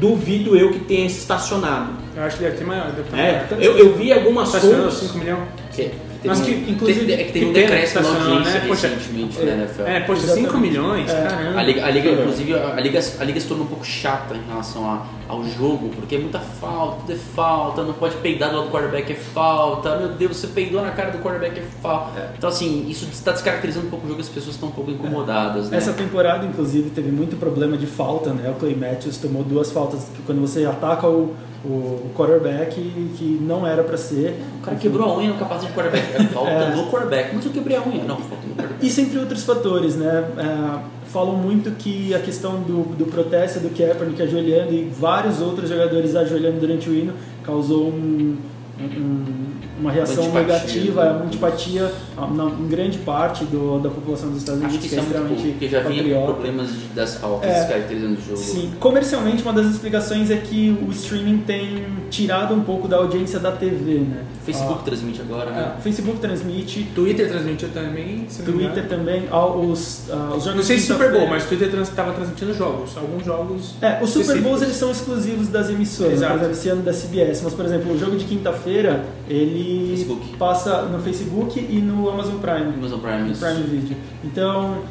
Duvido 0.00 0.56
eu 0.56 0.70
que 0.72 0.80
tenha 0.80 1.06
estacionado. 1.06 1.90
Eu 2.16 2.22
acho 2.22 2.36
que 2.36 2.44
deve 2.44 2.56
ter 2.56 2.64
maior. 2.64 2.92
Deve 2.92 3.02
ter 3.10 3.16
É, 3.18 3.32
maior. 3.50 3.62
eu, 3.62 3.78
eu 3.78 3.96
vi 3.96 4.12
algumas 4.12 4.50
Tá 4.52 4.58
estacionando 4.58 4.90
fontes. 4.92 5.08
5 5.08 5.18
milhões? 5.18 5.40
Que, 5.72 5.90
Mas 6.24 6.40
que, 6.40 6.50
inclusive, 6.50 7.00
teve, 7.06 7.12
é 7.12 7.24
que 7.24 7.32
teve 7.32 7.44
um 7.46 7.48
que 7.52 7.54
pena 7.60 7.70
decréscimo 7.70 8.02
que 8.04 8.10
na 8.10 8.24
audiência 8.24 8.52
né? 8.60 8.66
Poxa, 8.68 8.88
recentemente 8.88 9.38
na 9.44 9.52
NFL. 9.52 9.82
É, 9.82 10.00
poxa, 10.00 10.22
Exatamente. 10.24 10.46
5 10.48 10.58
milhões? 10.58 11.10
É. 11.10 11.22
Caramba. 11.28 11.58
A 11.58 11.62
liga, 11.62 11.86
a 11.86 11.90
liga 11.90 12.10
inclusive, 12.10 12.54
a 12.54 12.80
liga, 12.80 13.00
a 13.20 13.24
liga 13.24 13.40
se 13.40 13.46
tornou 13.46 13.66
um 13.66 13.68
pouco 13.68 13.84
chata 13.86 14.34
em 14.34 14.42
relação 14.48 14.84
a- 14.84 15.06
ao 15.28 15.44
jogo, 15.44 15.90
porque 15.94 16.16
é 16.16 16.18
muita 16.18 16.38
falta, 16.40 16.96
tudo 17.02 17.12
é 17.12 17.16
falta, 17.16 17.82
não 17.82 17.92
pode 17.92 18.16
peidar 18.16 18.50
do 18.50 18.56
lado 18.56 18.66
do 18.68 18.72
quarterback, 18.72 19.12
é 19.12 19.14
falta, 19.14 19.96
meu 19.96 20.08
Deus, 20.08 20.36
você 20.38 20.46
peidou 20.48 20.80
na 20.82 20.90
cara 20.90 21.10
do 21.10 21.18
quarterback, 21.18 21.60
é 21.60 21.64
falta. 21.82 22.32
Então, 22.36 22.48
assim, 22.48 22.86
isso 22.88 23.06
está 23.12 23.32
descaracterizando 23.32 23.86
um 23.86 23.90
pouco 23.90 24.06
o 24.06 24.08
jogo, 24.08 24.20
as 24.22 24.28
pessoas 24.28 24.54
estão 24.54 24.70
um 24.70 24.72
pouco 24.72 24.90
incomodadas, 24.90 25.68
né? 25.70 25.76
Essa 25.76 25.92
temporada, 25.92 26.46
inclusive, 26.46 26.90
teve 26.90 27.10
muito 27.10 27.36
problema 27.36 27.76
de 27.76 27.86
falta, 27.86 28.32
né? 28.32 28.50
O 28.50 28.54
Clay 28.54 28.74
Matthews 28.74 29.18
tomou 29.18 29.44
duas 29.44 29.70
faltas 29.70 30.04
que 30.16 30.22
quando 30.22 30.40
você 30.40 30.64
ataca 30.64 31.06
o, 31.06 31.34
o 31.70 32.10
quarterback 32.16 32.74
que 33.16 33.38
não 33.42 33.66
era 33.66 33.82
pra 33.82 33.96
ser. 33.96 34.40
O 34.60 34.64
cara 34.64 34.76
quebrou 34.76 35.08
a 35.10 35.18
unha 35.18 35.28
no 35.28 35.34
capacete 35.38 35.72
do 35.72 35.74
quarterback, 35.76 36.14
é 36.16 36.24
falta 36.32 36.70
do 36.76 36.90
quarterback, 36.90 37.34
mas 37.34 37.44
eu 37.44 37.52
quebrei 37.52 37.76
a 37.76 37.82
unha. 37.82 38.04
Não, 38.04 38.16
falta 38.16 38.46
do 38.46 38.54
quarterback. 38.54 38.86
Isso 38.86 39.00
entre 39.00 39.18
outros 39.18 39.44
fatores, 39.44 39.96
né? 39.96 40.24
É, 40.36 40.78
falam 41.08 41.36
muito 41.36 41.70
que 41.72 42.14
a 42.14 42.18
questão 42.18 42.60
do, 42.62 42.82
do 42.96 43.06
protesto 43.06 43.60
do 43.60 43.70
Kaepernick 43.70 44.22
ajoelhando 44.22 44.72
e 44.74 44.84
vários 44.84 45.40
outros 45.40 45.68
jogadores 45.68 46.14
ajoelhando 46.14 46.60
durante 46.60 46.88
o 46.90 46.94
hino 46.94 47.12
causou 47.42 47.88
um- 47.88 48.36
um- 48.78 49.67
uma 49.80 49.90
reação 49.92 50.24
antipatia, 50.24 50.46
negativa, 50.56 51.04
né? 51.04 51.10
uma 51.12 51.24
antipatia 51.24 51.92
ah, 52.16 52.26
na- 52.26 52.44
em 52.50 52.68
grande 52.68 52.98
parte 52.98 53.44
do- 53.44 53.78
da 53.80 53.88
população 53.90 54.28
dos 54.30 54.38
Estados 54.38 54.60
Acho 54.62 54.70
Unidos, 54.70 54.88
que 54.88 54.94
que 54.94 54.94
é 54.94 54.98
é 54.98 55.02
muito 55.02 55.14
extremamente 55.16 55.52
porque 55.52 55.68
já 55.68 55.80
vinha 55.80 56.20
problemas 56.26 56.68
de- 56.68 56.86
das 56.94 57.14
faltas 57.16 57.48
É. 57.50 57.54
descaracterizando 57.60 58.14
o 58.18 58.22
jogo. 58.22 58.36
Sim, 58.38 58.72
comercialmente 58.80 59.42
uma 59.42 59.52
das 59.52 59.66
explicações 59.66 60.30
é 60.30 60.36
que 60.36 60.76
o 60.86 60.90
streaming 60.90 61.38
tem 61.46 61.84
tirado 62.10 62.54
um 62.54 62.60
pouco 62.62 62.88
da 62.88 62.96
audiência 62.96 63.38
da 63.38 63.52
TV, 63.52 63.98
né? 64.00 64.24
Facebook 64.44 64.82
transmite 64.82 65.20
agora, 65.20 65.50
Ah, 65.50 65.52
né? 65.52 65.72
ah, 65.76 65.80
Facebook 65.80 66.18
transmite, 66.20 66.84
Twitter 66.94 67.28
transmitiu 67.28 67.68
também, 67.68 68.26
Twitter 68.44 68.88
também, 68.88 69.24
ah, 69.30 69.46
os, 69.46 70.04
ah, 70.10 70.32
os 70.36 70.44
jogos 70.44 70.56
Não 70.56 70.62
sei 70.62 70.78
se 70.78 70.86
Super 70.86 71.12
Bowl, 71.12 71.26
mas 71.28 71.44
Twitter 71.44 71.68
estava 71.80 72.12
transmitindo 72.12 72.54
jogos. 72.54 72.96
Alguns 72.96 73.24
jogos. 73.24 73.74
É, 73.82 74.02
os 74.02 74.08
Super. 74.10 74.40
Bowls 74.40 74.62
eles 74.62 74.76
são 74.76 74.90
exclusivos 74.90 75.48
das 75.48 75.68
emissoras, 75.68 76.14
Exato. 76.14 76.32
por 76.32 76.38
exemplo, 76.40 76.52
esse 76.56 76.68
ano 76.70 76.82
da 76.82 76.92
CBS, 76.92 77.42
mas 77.44 77.52
por 77.52 77.64
exemplo, 77.66 77.92
o 77.92 77.98
jogo 77.98 78.16
de 78.16 78.24
quinta-feira, 78.24 79.04
ele 79.28 79.67
Facebook. 79.90 80.36
passa 80.36 80.82
no 80.82 80.98
Facebook 81.00 81.58
e 81.58 81.80
no 81.80 82.08
Amazon 82.08 82.38
Prime. 82.38 82.74
Amazon 82.74 83.00
Prime, 83.00 83.30
isso. 83.30 83.44
Prime 83.44 83.62
Video. 83.62 83.96
Então, 84.24 84.82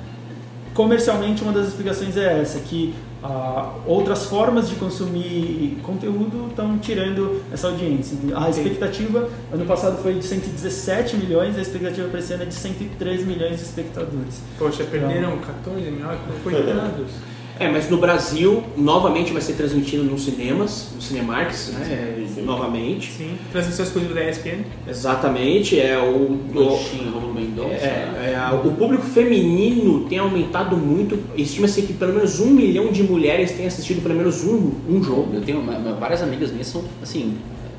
comercialmente, 0.73 1.41
uma 1.43 1.51
das 1.51 1.67
explicações 1.67 2.15
é 2.17 2.41
essa, 2.41 2.59
que 2.59 2.93
ah, 3.23 3.73
outras 3.85 4.25
formas 4.25 4.69
de 4.69 4.75
consumir 4.75 5.79
conteúdo 5.81 6.47
estão 6.49 6.77
tirando 6.77 7.41
essa 7.51 7.67
audiência. 7.67 8.17
A 8.35 8.49
expectativa, 8.49 9.27
ano 9.51 9.65
passado 9.65 10.01
foi 10.01 10.13
de 10.13 10.23
117 10.23 11.17
milhões, 11.17 11.57
a 11.57 11.61
expectativa 11.61 12.07
para 12.09 12.19
esse 12.19 12.33
ano 12.33 12.43
é 12.43 12.45
de 12.45 12.53
103 12.53 13.25
milhões 13.25 13.57
de 13.57 13.63
espectadores. 13.63 14.41
Poxa, 14.59 14.83
perderam 14.83 15.37
14 15.39 15.89
milhões, 15.89 16.19
coitados. 16.43 17.11
É, 17.59 17.69
mas 17.69 17.89
no 17.89 17.97
Brasil, 17.97 18.63
novamente 18.77 19.31
vai 19.33 19.41
ser 19.41 19.53
transmitido 19.53 20.03
nos 20.03 20.25
cinemas, 20.25 20.89
no 20.95 21.01
Cinemarks, 21.01 21.73
né? 21.73 22.25
Novamente. 22.43 23.11
Sim. 23.11 23.31
Transmissão 23.51 23.83
exclusiva 23.85 24.13
da 24.13 24.29
ESPN. 24.29 24.63
Exatamente, 24.87 25.79
é 25.79 25.97
o. 25.97 26.37
o 26.55 26.75
Romulo 27.13 27.33
Mendonça. 27.33 27.69
é, 27.85 28.35
é, 28.35 28.55
o 28.55 28.71
público 28.71 29.03
feminino 29.03 30.05
tem 30.07 30.19
aumentado 30.19 30.77
muito. 30.77 31.17
Estima-se 31.35 31.81
que 31.81 31.93
pelo 31.93 32.13
menos 32.13 32.39
um 32.39 32.51
milhão 32.51 32.91
de 32.91 33.03
mulheres 33.03 33.51
têm 33.51 33.65
assistido 33.65 34.01
pelo 34.01 34.15
menos 34.15 34.43
um, 34.43 34.71
um 34.89 35.03
jogo. 35.03 35.29
Eu 35.33 35.41
tenho 35.41 35.59
uma- 35.59 35.77
uma- 35.77 35.93
várias 35.93 36.21
amigas 36.21 36.51
minhas 36.51 36.67
são 36.67 36.83
assim, 37.01 37.33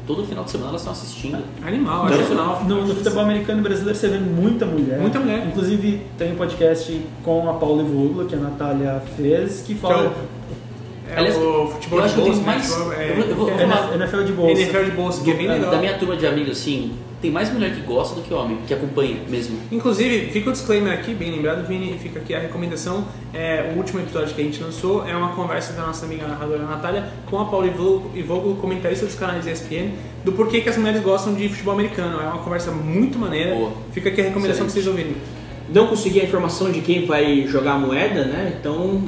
todo 0.09 0.25
final 0.27 0.43
de 0.43 0.51
semana 0.51 0.71
elas 0.71 0.81
estão 0.81 0.93
assistindo. 0.93 1.39
Animal, 1.65 2.07
Então. 2.11 2.65
No, 2.65 2.87
no 2.87 2.95
futebol 2.97 3.23
americano 3.23 3.61
e 3.61 3.63
brasileiro 3.63 3.97
você 3.99 4.09
vê 4.09 4.19
muita 4.19 4.65
mulher. 4.67 4.99
Muita 4.99 5.21
mulher. 5.21 5.47
Inclusive 5.47 6.03
tem 6.17 6.33
um 6.33 6.37
podcast 6.37 7.01
com 7.23 7.49
a 7.49 7.53
Paula 7.53 7.85
Vogla, 7.85 8.25
que 8.25 8.35
a 8.35 8.39
Natália 8.39 9.03
fez, 9.17 9.63
que 9.67 9.75
fala... 9.75 10.13
É 11.11 11.17
Aliás, 11.19 11.37
o 11.39 11.69
futebol 11.69 12.01
eu 12.01 12.05
acho 12.05 12.15
de 12.17 12.21
que 12.23 12.29
eu 12.29 12.33
bolsa, 12.35 12.45
tenho 12.45 12.47
mais- 12.47 12.99
é, 12.99 13.11
eu 13.11 13.17
vou- 13.17 13.25
eu 13.25 13.37
vou- 13.37 13.51
é, 13.51 13.95
NFL 13.95 14.23
de 14.25 14.33
bolsa. 14.33 14.61
NFL 14.63 14.85
de 14.85 14.91
bolsa, 14.91 15.25
que 15.25 15.31
é 15.31 15.35
bem 15.35 15.49
legal. 15.49 15.71
Da 15.71 15.79
minha 15.79 15.97
turma 15.99 16.17
de 16.17 16.27
amigos, 16.27 16.53
assim, 16.53 16.93
tem 17.21 17.31
mais 17.31 17.53
mulher 17.53 17.75
que 17.75 17.81
gosta 17.81 18.15
do 18.15 18.23
que 18.23 18.33
homem, 18.33 18.59
que 18.67 18.73
acompanha 18.73 19.17
mesmo. 19.29 19.59
Inclusive, 19.73 20.31
fica 20.31 20.51
o 20.51 20.53
disclaimer 20.53 20.93
aqui, 20.93 21.13
bem 21.15 21.33
lembrado, 21.33 21.67
Vini, 21.67 21.99
fica 21.99 22.21
aqui 22.21 22.35
a 22.35 22.39
recomendação. 22.39 23.05
É, 23.35 23.73
o 23.75 23.79
último 23.79 24.01
episódio 24.01 24.35
que 24.35 24.41
a 24.41 24.45
gente 24.45 24.63
lançou 24.63 25.07
é 25.07 25.17
uma 25.17 25.31
conversa 25.35 25.73
da 25.73 25.87
nossa 25.87 26.07
amiga 26.07 26.27
narradora 26.27 26.63
Natália 26.63 27.09
com 27.27 27.39
a 27.41 27.45
Paula 27.47 27.67
Ivoglo, 27.67 28.57
comentarista 28.57 29.05
dos 29.05 29.17
canais 29.17 29.47
ESPN, 29.47 29.91
do 30.25 30.33
porquê 30.33 30.61
que 30.61 30.69
as 30.69 30.77
mulheres 30.77 31.03
gostam 31.03 31.35
de 31.35 31.49
futebol 31.49 31.75
americano. 31.75 32.21
É 32.21 32.27
uma 32.27 32.39
conversa 32.39 32.71
muito 32.71 33.19
maneira. 33.19 33.55
Boa. 33.55 33.73
Fica 33.93 34.11
aqui 34.11 34.21
a 34.21 34.25
recomendação 34.25 34.65
para 34.65 34.73
vocês 34.73 34.87
ouvirem. 34.87 35.17
Não 35.75 35.87
consegui 35.89 36.21
a 36.21 36.25
informação 36.25 36.71
de 36.71 36.81
quem 36.81 37.05
vai 37.05 37.47
jogar 37.47 37.73
a 37.73 37.79
moeda, 37.79 38.25
né? 38.25 38.57
Então, 38.59 39.03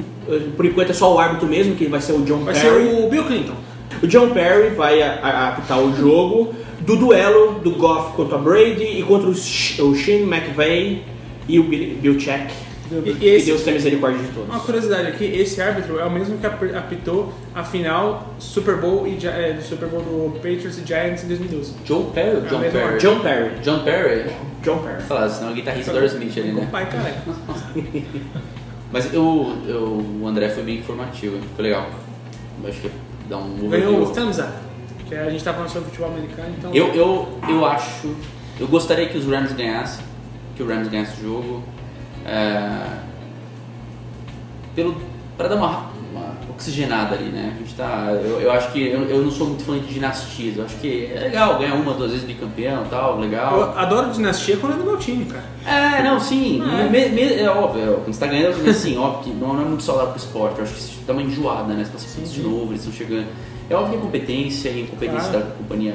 por 0.55 0.65
enquanto 0.65 0.91
é 0.91 0.93
só 0.93 1.15
o 1.15 1.17
árbitro 1.17 1.47
mesmo, 1.47 1.75
que 1.75 1.85
vai 1.85 1.99
ser 2.01 2.11
o 2.13 2.21
John 2.23 2.43
Vai 2.43 2.53
Perry. 2.53 2.67
ser 2.67 3.03
o 3.03 3.09
Bill 3.09 3.23
Clinton. 3.23 3.55
O 4.03 4.07
John 4.07 4.29
Perry 4.29 4.69
vai 4.75 5.01
apitar 5.01 5.79
o 5.79 5.95
jogo 5.95 6.53
do 6.85 6.95
duelo 6.95 7.59
do 7.59 7.71
Goff 7.71 8.13
contra 8.15 8.37
o 8.37 8.41
Brady 8.41 8.83
e 8.99 9.03
contra 9.03 9.29
o, 9.29 9.35
Sh- 9.35 9.79
o 9.79 9.93
Shane 9.95 10.23
McVay 10.23 11.03
e 11.47 11.59
o 11.59 11.63
Bill, 11.63 11.95
Bill 12.01 12.17
Check. 12.17 12.49
E, 12.91 13.09
e 13.09 13.15
Que 13.15 13.25
esse, 13.25 13.45
Deus 13.45 13.61
tenha 13.61 13.75
misericórdia 13.75 14.21
de 14.21 14.27
todos. 14.33 14.49
uma 14.49 14.59
curiosidade 14.59 15.07
aqui, 15.07 15.23
esse 15.23 15.61
árbitro 15.61 15.97
é 15.97 16.03
o 16.05 16.11
mesmo 16.11 16.37
que 16.39 16.45
ap- 16.45 16.75
apitou 16.75 17.33
a 17.55 17.63
final 17.63 18.33
Super 18.37 18.75
Bowl 18.77 19.07
e, 19.07 19.17
é, 19.25 19.53
do 19.53 19.61
Super 19.61 19.87
Bowl 19.87 20.01
do 20.01 20.33
Patriots 20.35 20.77
e 20.77 20.85
Giants 20.85 21.23
em 21.23 21.27
2012. 21.27 21.73
Joe 21.85 22.03
Perry 22.13 22.37
É 22.37 22.49
John 22.49 22.59
Perry? 22.59 22.99
John 22.99 23.19
Perry. 23.21 23.51
John 23.63 23.79
Perry? 23.83 24.23
John 24.61 24.77
Perry. 24.79 25.01
Falar, 25.03 25.29
senão 25.29 25.49
é 25.49 25.51
o 25.53 25.55
guitarrista 25.55 25.91
do 25.93 25.97
Aerosmith 25.99 26.37
ali, 26.37 26.51
né? 26.51 26.67
pai, 26.69 26.89
caralho. 26.89 27.15
Mas 28.91 29.13
eu, 29.13 29.53
eu, 29.67 30.05
o 30.21 30.27
André 30.27 30.49
foi 30.49 30.63
bem 30.63 30.79
informativo, 30.79 31.35
hein? 31.37 31.41
foi 31.55 31.63
legal. 31.63 31.89
Eu 32.61 32.69
acho 32.69 32.81
que 32.81 32.91
dá 33.29 33.37
um 33.37 33.69
Ganhou 33.69 33.93
o 33.93 34.01
overview. 34.01 34.13
thumbs 34.13 34.39
up. 34.39 34.49
Que 35.11 35.17
a 35.17 35.29
gente 35.29 35.43
tá 35.43 35.51
falando 35.53 35.67
sobre 35.69 35.89
futebol 35.89 36.09
americano, 36.09 36.55
então. 36.57 36.73
Eu, 36.73 36.87
eu, 36.93 37.27
eu 37.49 37.65
acho. 37.65 38.15
Eu 38.57 38.65
gostaria 38.69 39.09
que 39.09 39.17
os 39.17 39.25
Rams 39.25 39.51
ganhassem. 39.51 40.05
Que 40.55 40.63
o 40.63 40.67
Rams 40.67 40.87
ganhasse 40.87 41.19
o 41.19 41.23
jogo. 41.23 41.63
É, 42.25 42.85
pelo, 44.73 44.95
pra 45.37 45.49
dar 45.49 45.55
uma, 45.57 45.67
uma 46.13 46.31
oxigenada 46.49 47.15
ali, 47.15 47.25
né? 47.25 47.51
A 47.55 47.59
gente 47.59 47.73
tá, 47.73 48.07
eu, 48.23 48.39
eu 48.39 48.51
acho 48.53 48.71
que. 48.71 48.87
Eu, 48.87 49.01
eu 49.09 49.21
não 49.21 49.31
sou 49.31 49.47
muito 49.47 49.63
fã 49.65 49.77
de 49.77 49.93
dinastias. 49.93 50.55
Eu 50.55 50.63
acho 50.63 50.75
que 50.77 51.11
é 51.13 51.19
legal 51.19 51.57
ganhar 51.59 51.73
uma, 51.75 51.93
duas 51.93 52.11
vezes 52.11 52.25
de 52.25 52.33
campeão 52.35 52.85
tal, 52.89 53.19
legal. 53.19 53.57
Eu 53.59 53.77
adoro 53.77 54.11
dinastia 54.11 54.55
quando 54.55 54.75
é 54.75 54.77
do 54.77 54.85
meu 54.85 54.95
time, 54.97 55.25
cara. 55.25 55.43
É, 55.65 56.01
não, 56.03 56.21
sim. 56.21 56.61
É. 56.79 56.87
Me- 56.89 57.09
me- 57.09 57.33
é 57.33 57.49
óbvio, 57.49 57.83
é, 57.83 57.93
quando 57.95 58.13
você 58.13 58.19
tá 58.21 58.27
ganhando, 58.27 58.55
mas 58.63 58.77
assim, 58.77 58.97
óbvio 58.97 59.23
que 59.23 59.29
não, 59.37 59.55
não 59.55 59.61
é 59.61 59.65
muito 59.65 59.83
saudável 59.83 60.11
pro 60.13 60.19
esporte. 60.21 60.57
Eu 60.59 60.63
acho 60.63 60.73
que 60.73 60.79
isso 60.79 60.99
dá 61.05 61.11
uma 61.11 61.21
enjoada, 61.21 61.73
né? 61.73 61.83
Você 61.83 61.91
passa 61.91 62.33
de 62.33 62.41
novo, 62.41 62.71
eles 62.71 62.85
estão 62.85 62.93
chegando. 62.93 63.27
É 63.71 63.75
óbvio 63.75 63.97
incompetência 63.99 64.67
e 64.69 64.81
incompetência 64.81 65.29
Claro. 65.29 65.45
da 65.45 65.51
companhia 65.55 65.93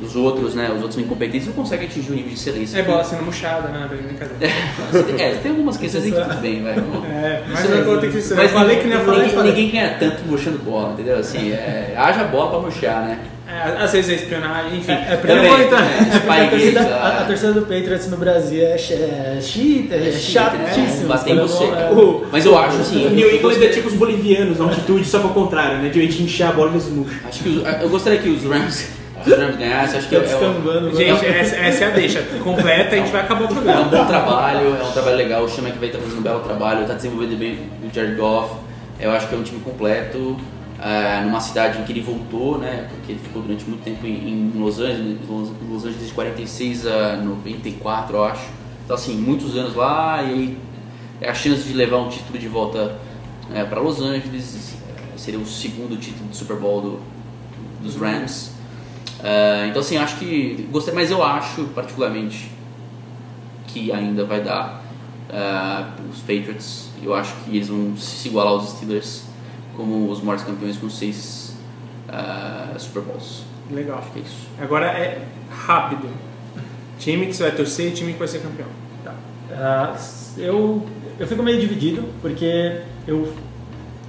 dos 0.00 0.14
outros, 0.14 0.54
né? 0.54 0.66
Os 0.68 0.76
outros 0.76 0.94
são 0.94 1.02
incompetentes 1.02 1.44
e 1.46 1.50
não 1.50 1.56
conseguem 1.56 1.86
atingir 1.86 2.10
o 2.12 2.14
nível 2.14 2.28
de 2.30 2.34
excelência. 2.34 2.78
É 2.78 2.82
bola 2.82 3.02
sendo 3.02 3.22
murchada, 3.22 3.68
né? 3.68 3.86
Brincadeira. 3.88 4.54
É, 5.18 5.30
tem 5.36 5.50
algumas 5.52 5.76
questões 5.76 6.04
aí 6.04 6.12
que 6.12 6.20
tudo 6.20 6.40
bem, 6.40 6.62
vai. 6.62 6.74
vamos- 6.74 7.04
É, 7.08 7.42
mas 7.50 7.70
não- 7.70 7.84
vou 7.84 7.98
ter 7.98 8.10
que 8.12 8.20
ser. 8.20 8.34
Eu 8.34 8.36
mas 8.38 8.50
falei 8.50 8.76
que 8.76 8.84
ninguém, 8.84 8.96
nem 8.98 9.04
falei, 9.06 9.20
ninguém, 9.22 9.34
falei. 9.36 9.52
ninguém 9.52 9.70
ganha 9.70 9.96
tanto 9.98 10.22
murchando 10.26 10.58
bola, 10.58 10.92
entendeu? 10.92 11.18
Assim, 11.18 11.50
é, 11.52 11.94
haja 11.96 12.24
bola 12.24 12.50
pra 12.50 12.58
murchar, 12.60 13.02
né? 13.06 13.18
É, 13.48 13.52
É, 13.52 13.84
às 13.84 13.92
vezes 13.92 14.10
é 14.10 14.14
espionagem, 14.16 14.78
enfim. 14.78 14.90
É, 14.92 14.94
é 14.96 15.14
entrar- 15.14 15.82
é, 15.84 16.44
é 16.44 16.48
porque 16.48 16.76
a, 16.76 16.82
a, 16.82 17.20
ah. 17.20 17.24
torcida 17.26 17.52
do 17.52 17.62
Patriots 17.62 18.08
no 18.10 18.16
Brasil 18.16 18.60
é, 18.60 18.72
é 18.72 19.38
chita, 19.40 19.94
é, 19.94 19.98
É 19.98 20.00
né? 20.00 20.12
chatíssimo. 20.12 21.06
Bater 21.08 21.34
em 21.36 21.38
você. 21.40 21.64
É, 21.64 21.90
Mas 22.32 22.44
eu 22.44 22.58
acho 22.58 22.78
assim. 22.78 23.04
O 23.04 23.08
eu 23.08 23.10
New 23.12 23.34
England 23.36 23.62
é 23.62 23.68
tipo 23.68 23.88
os 23.88 23.94
bolivianos, 23.94 24.60
a 24.60 24.64
altitude, 24.64 25.04
só 25.06 25.20
que 25.20 25.26
ao 25.26 25.32
contrário, 25.32 25.78
né? 25.78 25.88
De 25.88 25.98
a 25.98 26.02
gente 26.02 26.22
encher 26.24 26.42
a 26.48 26.52
bola 26.52 26.70
eles 26.72 26.88
murcham. 26.88 27.16
Acho 27.26 27.42
que 27.44 27.48
os- 27.50 27.82
eu 27.82 27.88
gostaria 27.88 28.18
que 28.18 28.28
os 28.28 28.42
Rams, 28.44 28.88
os 29.26 29.38
Rams 29.38 29.56
ganhassem. 29.56 29.98
Acho 29.98 30.08
que 30.08 30.16
tá 30.16 30.22
é, 30.22 30.24
é, 30.24 30.28
descambando. 30.28 30.96
Gente, 30.96 31.26
essa, 31.26 31.56
essa 31.56 31.84
é 31.84 31.86
a 31.86 31.90
deixa. 31.90 32.22
Completa, 32.42 32.94
a 32.94 32.98
gente 32.98 33.10
vai 33.10 33.20
acabar 33.22 33.40
o 33.42 33.44
é 33.44 33.46
um 33.46 33.54
programa. 33.54 33.84
bom 33.84 34.06
trabalho, 34.06 34.76
é 34.76 34.82
um 34.82 34.92
trabalho 34.92 35.16
legal. 35.16 35.44
O 35.44 35.48
Chama 35.48 35.70
que 35.70 35.78
vai 35.78 35.88
estar 35.88 35.98
fazendo 35.98 36.18
um 36.18 36.22
belo 36.22 36.40
trabalho, 36.40 36.82
está 36.82 36.94
desenvolvendo 36.94 37.38
bem 37.38 37.58
o 37.82 37.94
Jared 37.94 38.16
Goff. 38.16 38.54
Eu 38.98 39.10
acho 39.10 39.28
que 39.28 39.34
é 39.34 39.38
um 39.38 39.42
time 39.42 39.60
completo. 39.60 40.36
é, 40.80 41.22
numa 41.22 41.40
cidade 41.40 41.78
em 41.80 41.84
que 41.84 41.92
ele 41.92 42.02
voltou, 42.02 42.58
né? 42.58 42.86
Porque 42.90 43.12
ele 43.12 43.20
ficou 43.20 43.42
durante 43.42 43.64
muito 43.64 43.82
tempo 43.82 44.06
em, 44.06 44.28
em 44.28 44.52
Los 44.56 44.78
Angeles, 44.78 45.18
Los, 45.28 45.50
Los 45.68 45.84
Angeles 45.84 46.06
de 46.08 46.12
46 46.12 46.86
a 46.86 47.16
94, 47.16 48.16
eu 48.16 48.24
acho. 48.24 48.48
Então, 48.84 48.94
assim, 48.94 49.16
muitos 49.16 49.56
anos 49.56 49.74
lá 49.74 50.22
e 50.22 50.26
aí 50.26 50.58
é 51.20 51.30
a 51.30 51.34
chance 51.34 51.62
de 51.62 51.72
levar 51.72 51.98
um 51.98 52.08
título 52.08 52.38
de 52.38 52.46
volta 52.46 52.96
para 53.68 53.80
Los 53.80 54.00
Angeles. 54.00 54.74
é, 55.14 55.18
seria 55.18 55.40
o 55.40 55.46
segundo 55.46 55.98
título 55.98 56.28
de 56.28 56.36
Super 56.36 56.56
Bowl 56.56 56.80
do, 56.80 57.00
dos 57.82 57.96
Rams. 57.96 58.55
É, 59.26 59.66
então, 59.66 59.80
assim, 59.80 59.96
acho 59.96 60.18
que. 60.18 60.68
Gostei, 60.70 60.94
mas 60.94 61.10
eu 61.10 61.20
acho, 61.20 61.64
particularmente, 61.74 62.48
que 63.66 63.90
ainda 63.90 64.24
vai 64.24 64.40
dar 64.40 64.84
é, 65.28 65.84
os 66.08 66.20
Patriots. 66.20 66.90
Eu 67.02 67.12
acho 67.12 67.34
que 67.42 67.56
eles 67.56 67.66
vão 67.66 67.96
se 67.96 68.28
igualar 68.28 68.52
aos 68.52 68.70
Steelers 68.70 69.24
como 69.76 70.08
os 70.08 70.22
maiores 70.22 70.44
campeões 70.44 70.76
com 70.76 70.88
seis 70.88 71.56
é, 72.08 72.78
Super 72.78 73.02
Bowls. 73.02 73.42
Legal. 73.68 73.98
Acho 73.98 74.12
que 74.12 74.20
é 74.20 74.22
isso. 74.22 74.46
Agora 74.60 74.86
é 74.86 75.26
rápido. 75.50 76.08
Time 77.00 77.26
que 77.26 77.32
você 77.34 77.42
vai 77.42 77.52
torcer 77.52 77.88
e 77.88 77.90
time 77.90 78.12
que 78.12 78.18
vai 78.20 78.28
ser 78.28 78.38
campeão. 78.38 78.68
Tá. 79.04 79.96
Eu, 80.38 80.86
eu 81.18 81.26
fico 81.26 81.42
meio 81.42 81.58
dividido, 81.58 82.04
porque 82.22 82.82
eu. 83.08 83.34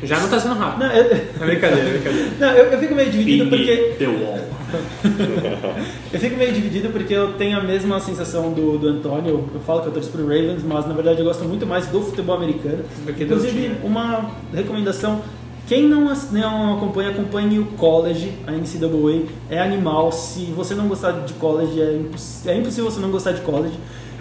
Já 0.04 0.20
não 0.20 0.30
tá 0.30 0.40
sendo 0.40 0.54
rápido. 0.54 0.82
Não, 0.82 0.92
eu, 0.92 1.06
É 1.06 1.46
brincadeira, 1.46 1.90
é 1.90 1.94
brincadeira. 1.94 2.32
não, 2.40 2.50
eu, 2.50 2.66
eu 2.72 2.80
fico 2.80 2.94
meio 2.94 3.10
dividido 3.10 3.50
porque. 3.50 3.96
The 3.98 4.06
Wall. 4.06 4.57
Eu 6.12 6.20
fico 6.20 6.36
meio 6.38 6.54
dividido 6.54 6.90
porque 6.90 7.14
eu 7.14 7.34
tenho 7.34 7.58
a 7.58 7.64
mesma 7.64 8.00
sensação 8.00 8.52
do, 8.52 8.78
do 8.78 8.88
Antônio. 8.88 9.48
Eu, 9.54 9.60
falo 9.62 9.82
que 9.82 9.88
eu 9.88 9.92
torço 9.94 10.10
pro 10.10 10.24
Ravens, 10.24 10.64
mas 10.64 10.86
na 10.88 10.94
verdade 10.94 11.20
eu 11.20 11.26
gosto 11.26 11.44
muito 11.46 11.66
mais 11.66 11.88
do 11.88 12.02
futebol 12.02 12.36
americano. 12.36 12.84
Inclusive, 13.08 13.62
time. 13.62 13.76
uma 13.84 14.32
recomendação. 14.54 15.22
Quem 15.68 15.88
não, 15.88 16.14
não 16.32 16.78
acompanha, 16.78 17.10
acompanhe 17.10 17.60
o 17.60 17.66
college, 17.66 18.34
a 18.48 18.52
NCAA. 18.52 19.28
É 19.50 19.60
animal. 19.60 20.12
Se 20.12 20.46
você 20.46 20.74
não 20.74 20.88
gostar 20.88 21.12
de 21.12 21.34
college, 21.34 21.82
é, 21.82 21.96
imposs- 21.96 22.48
é 22.48 22.58
impossível 22.58 22.90
você 22.90 23.00
não 23.02 23.12
gostar 23.12 23.34
de 23.34 23.42
college. 23.42 23.76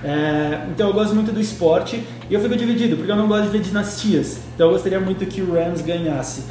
É, 0.05 0.67
então 0.71 0.89
eu 0.89 0.93
gosto 0.95 1.15
muito 1.15 1.33
do 1.33 1.41
esporte 1.41 2.03
e 2.29 2.35
eu 2.35 2.41
fico 2.41 2.55
dividido, 2.55 2.97
porque 2.97 3.11
eu 3.11 3.17
não 3.17 3.27
gosto 3.29 3.45
de 3.45 3.49
ver 3.51 3.61
dinastias. 3.61 4.41
Então 4.55 4.67
eu 4.67 4.73
gostaria 4.73 5.01
muito 5.01 5.25
que 5.27 5.41
o 5.41 5.53
Rams 5.55 5.81
ganhasse. 5.83 6.45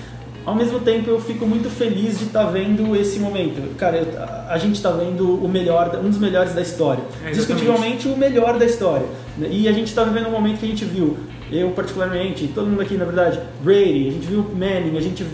Ao 0.45 0.53
mesmo 0.53 0.79
tempo, 0.79 1.09
eu 1.09 1.19
fico 1.19 1.45
muito 1.45 1.69
feliz 1.69 2.19
de 2.19 2.25
estar 2.25 2.43
vendo 2.45 2.95
esse 2.95 3.19
momento. 3.19 3.75
Cara, 3.77 3.97
eu- 3.97 4.23
a- 4.49 4.57
gente 4.59 4.75
está 4.75 4.91
vendo 4.91 5.43
o 5.43 5.47
melhor, 5.49 5.99
um 6.03 6.09
dos 6.09 6.19
melhores 6.19 6.53
da 6.53 6.61
história. 6.61 7.03
É. 7.25 7.31
Discutivelmente, 7.31 8.07
o 8.07 8.15
melhor 8.15 8.57
da 8.59 8.65
história. 8.65 9.05
E 9.49 9.67
a 9.67 9.71
gente 9.71 9.87
está 9.87 10.03
vivendo 10.03 10.27
um 10.27 10.31
momento 10.31 10.59
que 10.59 10.65
a 10.65 10.69
gente 10.69 10.85
viu, 10.85 11.17
eu 11.51 11.71
particularmente, 11.71 12.47
todo 12.53 12.67
mundo 12.67 12.81
aqui 12.81 12.95
na 12.95 13.05
verdade, 13.05 13.39
Brady, 13.63 14.07
a 14.09 14.11
gente 14.11 14.27
viu 14.27 14.45
Manning, 14.53 14.97
a 14.97 15.01
gente 15.01 15.25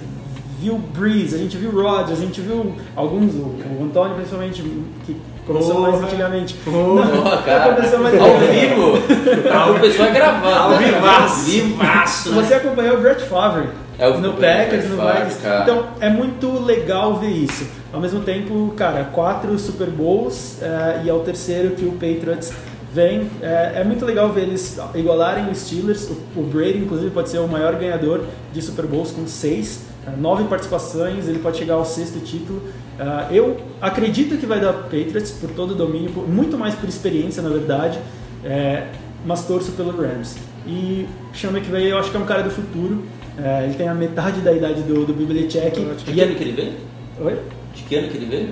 viu 0.60 0.78
Breeze, 0.78 1.36
a 1.36 1.38
gente 1.40 1.58
viu 1.58 1.72
Rodgers, 1.72 2.20
a 2.20 2.22
gente 2.22 2.40
viu 2.40 2.74
alguns, 2.96 3.34
o, 3.36 3.56
o 3.80 3.84
Antônio 3.84 4.16
principalmente, 4.16 4.62
que 5.06 5.16
começou 5.46 5.82
mais 5.82 6.02
antigamente. 6.02 6.54
Porra, 6.64 7.06
Não, 7.06 7.42
cara. 7.44 7.74
começou 7.76 8.00
mais 8.00 8.20
Ao 8.20 8.38
vivo! 8.38 9.76
O 9.76 9.80
pessoal 9.80 10.08
é 10.08 10.12
gravado. 10.12 10.74
Ao 10.74 10.80
né? 10.80 10.88
vivaço. 10.88 11.46
Vivaço? 11.52 12.34
Você 12.34 12.54
acompanhou 12.54 12.98
o 12.98 13.02
Brett 13.02 13.24
Favre 13.24 13.68
É, 14.02 14.18
no 14.18 14.34
Packers, 14.34 14.90
no 14.90 14.96
Vikings. 15.14 15.40
Então 15.64 15.88
é 16.00 16.10
muito 16.10 16.64
legal 16.66 17.16
ver 17.20 17.30
isso. 17.30 17.66
Ao 17.94 18.00
mesmo 18.00 18.22
tempo, 18.22 18.74
cara, 18.76 19.04
quatro 19.06 19.58
Super 19.60 19.90
Bowls 19.90 20.58
eh, 20.62 21.02
e 21.06 21.10
é 21.10 21.14
o 21.14 21.20
terceiro 21.20 21.72
que 21.76 21.86
o 21.86 21.92
Patriots 21.94 22.52
vem. 22.94 23.30
É, 23.42 23.74
é 23.78 23.84
muito 23.84 24.06
legal 24.06 24.32
ver 24.32 24.42
eles 24.44 24.80
igualarem 24.96 25.50
os 25.50 25.58
Steelers. 25.60 26.10
O, 26.10 26.40
o 26.40 26.44
Brady, 26.44 26.80
inclusive, 26.80 27.10
pode 27.12 27.30
ser 27.30 27.40
o 27.40 27.48
maior 27.48 27.76
ganhador 27.76 28.22
de 28.54 28.62
Super 28.62 28.86
Bowls 28.86 29.12
com 29.12 29.28
seis. 29.28 29.82
eh, 30.08 30.12
Nove 30.18 30.46
participações, 30.46 31.28
ele 31.28 31.40
pode 31.40 31.58
chegar 31.58 31.76
ao 31.76 31.86
sexto 31.86 32.20
título. 32.20 32.62
Ah, 33.00 33.28
eu 33.32 33.58
acredito 33.82 34.38
que 34.38 34.46
vai 34.46 34.60
dar 34.60 34.74
Patriots 34.74 35.32
por 35.32 35.50
todo 35.52 35.72
o 35.72 35.76
domínio, 35.76 36.12
por- 36.12 36.28
muito 36.30 36.58
mais 36.58 36.76
por 36.76 36.88
experiência, 36.88 37.42
na 37.42 37.50
verdade. 37.50 38.00
É, 38.44 38.88
mas 39.26 39.44
torço 39.46 39.72
pelo 39.74 39.92
Rams. 39.92 40.36
E 40.66 41.08
Sean 41.34 41.50
McVay, 41.52 41.92
eu 41.92 41.98
acho 41.98 42.10
que 42.12 42.18
é 42.18 42.20
um 42.20 42.26
cara 42.26 42.42
do 42.44 42.50
futuro. 42.52 43.04
É, 43.44 43.66
ele 43.66 43.74
tem 43.74 43.88
a 43.88 43.94
metade 43.94 44.42
da 44.42 44.52
idade 44.52 44.82
do, 44.84 45.06
do 45.06 45.14
Belichick. 45.14 45.72
De 45.72 46.12
E 46.12 46.14
que 46.14 46.22
ano 46.22 46.36
que 46.36 46.44
ele 46.44 46.52
veio? 46.52 46.74
Oi? 47.22 47.38
De 47.74 47.84
que 47.84 47.96
ano 47.96 48.08
que 48.10 48.18
ele 48.18 48.26
veio? 48.26 48.50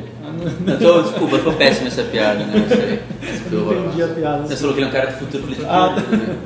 Eu 0.68 0.80
tô, 0.80 1.02
desculpa, 1.02 1.40
foi 1.40 1.54
péssima 1.54 1.88
essa 1.88 2.04
piada, 2.04 2.44
né? 2.46 2.54
Não. 2.56 3.30
Essa 3.30 3.50
Não 3.52 3.74
entendi 3.74 4.04
a 4.04 4.08
piada. 4.08 4.48
Você 4.48 4.56
falou 4.56 4.74
que 4.74 4.80
ele 4.80 4.86
é 4.86 4.90
um 4.90 4.94
cara 4.94 5.08
do 5.08 5.18
futuro 5.18 5.44
político. 5.44 5.68
Ah, 5.70 5.96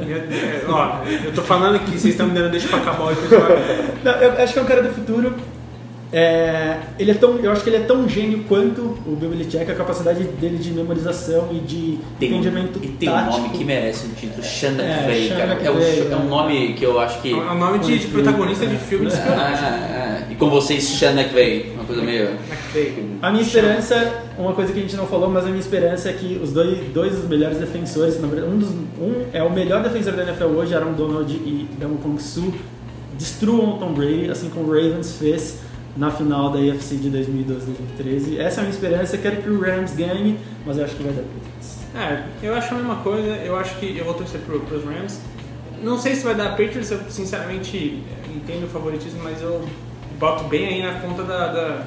É, 0.01 0.71
Ó, 0.71 1.03
eu 1.25 1.33
tô 1.33 1.41
falando 1.41 1.75
aqui, 1.75 1.91
vocês 1.91 2.05
estão 2.05 2.27
me 2.27 2.33
dando 2.33 2.51
deixa 2.51 2.67
pra 2.67 2.79
acabar 2.79 3.05
o 3.05 3.11
episódio. 3.11 3.57
Não, 4.03 4.11
eu 4.13 4.31
acho 4.43 4.53
que 4.53 4.59
é 4.59 4.61
um 4.61 4.65
cara 4.65 4.83
do 4.83 4.89
futuro. 4.93 5.35
É, 6.13 6.77
ele 6.99 7.09
é 7.09 7.13
tão, 7.15 7.39
eu 7.39 7.51
acho 7.51 7.63
que 7.63 7.71
ele 7.71 7.77
é 7.77 7.85
tão 7.85 8.07
gênio 8.07 8.43
quanto 8.47 8.81
o 8.81 9.17
Bill 9.19 9.31
Belichick, 9.31 9.71
a 9.71 9.73
capacidade 9.73 10.23
dele 10.23 10.59
de 10.59 10.71
memorização 10.71 11.49
e 11.51 11.55
de 11.55 11.97
Tem 12.19 12.31
um, 12.31 12.37
entendimento 12.37 12.79
e 12.83 12.87
tem 12.89 13.09
um 13.09 13.13
tático. 13.13 13.37
nome 13.39 13.49
que 13.57 13.65
merece 13.65 14.05
um 14.05 14.11
título, 14.11 14.43
Sean 14.43 14.73
É, 14.73 15.29
cara. 15.35 15.53
É, 15.63 15.71
um, 15.71 15.79
é 15.79 16.15
um 16.15 16.25
é. 16.25 16.29
nome 16.29 16.73
que 16.73 16.85
eu 16.85 16.99
acho 16.99 17.19
que... 17.19 17.31
É 17.31 17.35
o 17.35 17.55
nome 17.55 17.79
de, 17.79 17.97
de 17.97 18.07
protagonista 18.07 18.67
de 18.67 18.77
filme 18.77 19.07
de 19.07 19.13
Ah, 19.13 19.17
espionagem. 19.17 19.65
ah, 19.65 20.19
ah. 20.29 20.31
E 20.31 20.35
com 20.35 20.51
vocês, 20.51 20.83
Sean 20.83 21.19
McVay, 21.19 21.71
uma 21.73 21.83
coisa 21.83 22.03
meio... 22.03 22.29
A 23.19 23.31
minha 23.31 23.41
esperança, 23.41 24.23
uma 24.37 24.53
coisa 24.53 24.71
que 24.71 24.77
a 24.77 24.81
gente 24.83 24.95
não 24.95 25.07
falou, 25.07 25.31
mas 25.31 25.45
a 25.45 25.47
minha 25.47 25.59
esperança 25.59 26.09
é 26.09 26.13
que 26.13 26.39
os 26.43 26.51
dois, 26.53 26.77
dois 26.93 27.15
dos 27.15 27.27
melhores 27.27 27.57
defensores, 27.57 28.21
na 28.21 28.27
verdade, 28.27 28.53
um, 28.53 28.59
dos, 28.59 28.69
um 28.69 29.25
é 29.33 29.41
o 29.41 29.51
melhor 29.51 29.81
defensor 29.81 30.13
da 30.13 30.21
NFL 30.21 30.45
hoje, 30.45 30.75
Aaron 30.75 30.93
Donald 30.93 31.33
e 31.33 31.67
Damo 31.79 31.97
Kong 31.97 32.21
Su, 32.21 32.53
destruam 33.17 33.75
o 33.75 33.77
Tom 33.79 33.93
Brady, 33.93 34.29
assim 34.29 34.49
como 34.49 34.67
o 34.67 34.71
Ravens 34.71 35.17
fez 35.17 35.59
na 35.95 36.09
final 36.11 36.49
da 36.49 36.59
AFC 36.59 36.95
de 36.95 37.09
2012-2013. 37.11 38.39
Essa 38.39 38.61
é 38.61 38.63
a 38.63 38.63
minha 38.67 38.73
esperança, 38.75 39.15
eu 39.15 39.21
quero 39.21 39.37
que 39.41 39.49
o 39.49 39.59
Rams 39.61 39.93
ganhe, 39.93 40.39
mas 40.65 40.77
eu 40.77 40.85
acho 40.85 40.95
que 40.95 41.03
vai 41.03 41.13
dar 41.13 41.21
Patriots. 41.23 41.77
É, 41.95 42.23
eu 42.47 42.55
acho 42.55 42.73
a 42.73 42.77
mesma 42.77 42.95
coisa, 42.97 43.27
eu 43.45 43.55
acho 43.55 43.75
que 43.77 43.95
eu 43.97 44.05
vou 44.05 44.13
torcer 44.15 44.41
pro, 44.41 44.59
pros 44.61 44.83
Rams. 44.83 45.19
Não 45.83 45.97
sei 45.99 46.15
se 46.15 46.23
vai 46.23 46.33
dar 46.35 46.49
Patriots, 46.51 46.89
eu 46.91 46.99
sinceramente 47.09 48.01
entendo 48.33 48.65
o 48.65 48.67
favoritismo, 48.69 49.19
mas 49.23 49.41
eu 49.41 49.63
boto 50.19 50.45
bem 50.45 50.65
aí 50.67 50.81
na 50.81 50.99
conta 50.99 51.23
da, 51.23 51.47
da, 51.51 51.83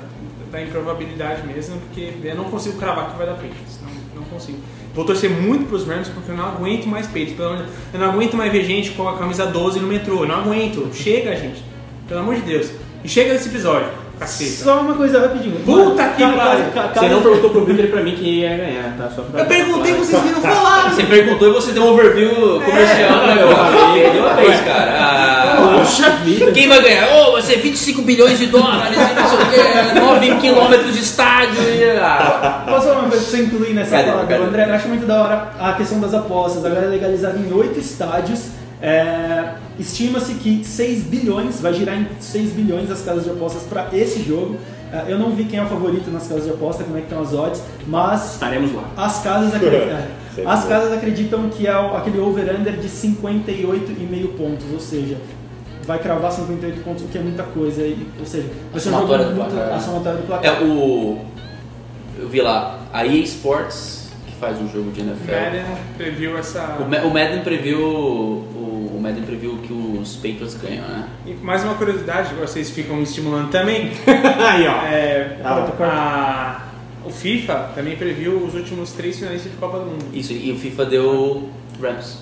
da 0.52 0.62
improbabilidade 0.62 1.46
mesmo, 1.46 1.80
porque 1.80 2.12
eu 2.22 2.34
não 2.36 2.44
consigo 2.44 2.78
cravar 2.78 3.10
que 3.10 3.16
vai 3.16 3.26
dar 3.26 3.34
Patriots, 3.34 3.80
não, 3.82 4.20
não 4.20 4.28
consigo. 4.28 4.58
Vou 4.94 5.04
torcer 5.04 5.28
muito 5.28 5.68
pros 5.68 5.86
Rams 5.86 6.08
porque 6.08 6.30
eu 6.30 6.36
não 6.36 6.46
aguento 6.46 6.86
mais 6.86 7.06
Patriots, 7.06 7.34
pelo 7.34 7.56
de- 7.56 7.64
eu 7.92 8.00
não 8.00 8.10
aguento 8.10 8.34
mais 8.36 8.52
ver 8.52 8.64
gente 8.64 8.90
com 8.92 9.08
a 9.08 9.18
camisa 9.18 9.46
12 9.46 9.80
no 9.80 9.88
metrô, 9.88 10.20
eu 10.22 10.28
não 10.28 10.36
aguento, 10.42 10.90
chega 10.94 11.34
gente, 11.36 11.62
pelo 12.06 12.20
amor 12.20 12.36
de 12.36 12.42
Deus. 12.42 12.70
E 13.06 13.08
chega 13.08 13.34
desse 13.34 13.48
episódio, 13.48 13.86
caceta. 14.18 14.64
Só 14.64 14.80
uma 14.80 14.94
coisa 14.94 15.20
rapidinho. 15.20 15.60
Puta 15.64 16.02
que 16.08 16.22
pariu. 16.24 16.64
Você 16.92 17.08
não 17.08 17.22
perguntou 17.22 17.50
pro 17.50 17.64
Victor 17.64 17.84
e 17.84 17.88
pra 17.88 18.02
mim 18.02 18.16
quem 18.16 18.40
ia 18.40 18.56
ganhar, 18.56 18.96
tá? 18.98 19.08
Só 19.14 19.22
pra 19.22 19.42
Eu 19.42 19.46
perguntei, 19.46 19.94
pra- 19.94 20.04
vocês 20.04 20.22
viram 20.22 20.40
falar! 20.40 20.90
Você 20.92 21.04
perguntou 21.04 21.48
e 21.48 21.52
você 21.52 21.70
deu 21.70 21.84
um 21.84 21.92
overview 21.92 22.30
comercial, 22.64 23.26
né, 23.28 23.34
meu? 23.36 24.12
De 24.12 24.18
uma 24.18 24.34
vez, 24.34 24.60
cara. 24.62 24.96
Ah, 24.98 25.76
Poxa 25.78 26.10
vida! 26.24 26.50
Quem 26.50 26.66
vai 26.68 26.82
ganhar? 26.82 27.08
Oh, 27.16 27.32
vai 27.32 27.42
ser 27.42 27.58
25 27.58 28.02
bilhões 28.02 28.38
de 28.40 28.46
dólares 28.46 28.96
e 28.98 29.14
não 29.20 29.28
sei 29.28 29.38
o 29.38 29.50
quê, 29.50 30.00
9 30.00 30.34
quilômetros 30.40 30.92
de 30.94 31.00
estádio 31.02 31.62
e... 31.62 31.90
Ah. 31.98 32.64
Posso 32.68 32.86
falar 32.88 32.98
uma 33.00 33.08
coisa 33.10 33.22
pra 33.24 33.30
você 33.36 33.42
incluir 33.44 33.72
nessa 33.72 33.96
fala 33.98 34.24
do? 34.24 34.34
André? 34.42 34.64
Eu 34.68 34.74
acho 34.74 34.88
muito 34.88 35.06
da 35.06 35.22
hora 35.22 35.48
a 35.60 35.72
questão 35.74 36.00
das 36.00 36.12
apostas. 36.12 36.64
Agora 36.64 36.86
é 36.86 36.88
legalizado 36.88 37.38
em 37.38 37.52
oito 37.52 37.78
estádios. 37.78 38.40
É, 38.80 39.54
Estima-se 39.78 40.34
que 40.34 40.64
6 40.64 41.02
bilhões, 41.04 41.60
vai 41.60 41.72
girar 41.74 41.96
em 42.00 42.06
6 42.20 42.52
bilhões 42.52 42.90
as 42.90 43.02
casas 43.02 43.24
de 43.24 43.30
apostas 43.30 43.62
para 43.64 43.88
esse 43.92 44.22
jogo. 44.22 44.56
É, 44.92 45.04
eu 45.12 45.18
não 45.18 45.30
vi 45.32 45.44
quem 45.44 45.58
é 45.58 45.62
o 45.62 45.66
favorito 45.66 46.10
nas 46.10 46.26
casas 46.26 46.44
de 46.44 46.50
aposta, 46.50 46.84
como 46.84 46.96
é 46.96 47.00
que 47.00 47.06
estão 47.06 47.20
as 47.22 47.34
odds, 47.34 47.62
mas 47.86 48.34
Estaremos 48.34 48.72
lá. 48.72 48.84
as 48.96 49.18
casas, 49.22 49.54
acre- 49.54 49.68
é, 49.76 50.08
as 50.46 50.64
casas 50.64 50.92
acreditam 50.92 51.48
que 51.50 51.66
é 51.66 51.76
o- 51.76 51.96
aquele 51.96 52.18
over-under 52.20 52.74
de 52.76 52.88
58,5 52.88 54.28
pontos, 54.36 54.64
ou 54.72 54.80
seja, 54.80 55.18
vai 55.86 55.98
cravar 55.98 56.32
58 56.32 56.82
pontos, 56.82 57.02
o 57.04 57.08
que 57.08 57.18
é 57.18 57.20
muita 57.20 57.42
coisa. 57.42 57.82
e- 57.82 58.06
ou 58.18 58.24
seja, 58.24 58.48
vai 58.72 58.80
ser 58.80 58.88
um 58.88 58.92
jogo 58.92 59.06
somatória 59.06 59.26
do 59.32 59.36
muito 59.36 59.54
placar. 59.54 59.74
a 59.74 59.80
somatória 59.80 60.18
do 60.20 60.26
placar. 60.26 60.44
É 60.54 60.64
o... 60.64 61.18
Eu 62.18 62.28
vi 62.28 62.40
lá, 62.40 62.78
a 62.92 63.04
EA 63.06 63.22
Sports, 63.24 64.05
faz 64.40 64.60
um 64.60 64.68
jogo 64.70 64.90
de 64.92 65.00
NFL. 65.00 65.30
Madden 65.32 65.64
previu 65.96 66.38
essa. 66.38 66.76
O 66.80 66.88
Ma- 66.88 66.98
o 67.02 67.10
Madden 67.12 67.40
previu 67.42 67.80
o, 67.80 68.92
o 68.96 69.00
Madden 69.00 69.22
previu 69.24 69.58
que 69.58 69.72
os 69.72 70.16
Patriots 70.16 70.54
ganham, 70.54 70.86
né? 70.88 71.08
E 71.26 71.32
mais 71.34 71.62
uma 71.64 71.74
curiosidade, 71.74 72.34
vocês 72.34 72.70
ficam 72.70 72.96
me 72.96 73.02
estimulando 73.04 73.50
também. 73.50 73.90
Aí, 74.06 74.66
ó. 74.68 74.82
É, 74.86 75.40
Ah, 75.44 76.60
a- 76.64 76.66
o 77.06 77.10
FIFA 77.10 77.70
também 77.74 77.96
previu 77.96 78.36
os 78.44 78.54
últimos 78.54 78.92
três 78.92 79.16
finalistas 79.18 79.52
de 79.52 79.58
Copa 79.58 79.78
do 79.78 79.86
Mundo. 79.86 80.04
Isso, 80.12 80.32
e 80.32 80.50
o 80.52 80.58
FIFA 80.58 80.84
deu 80.86 81.48
Rams. 81.80 82.18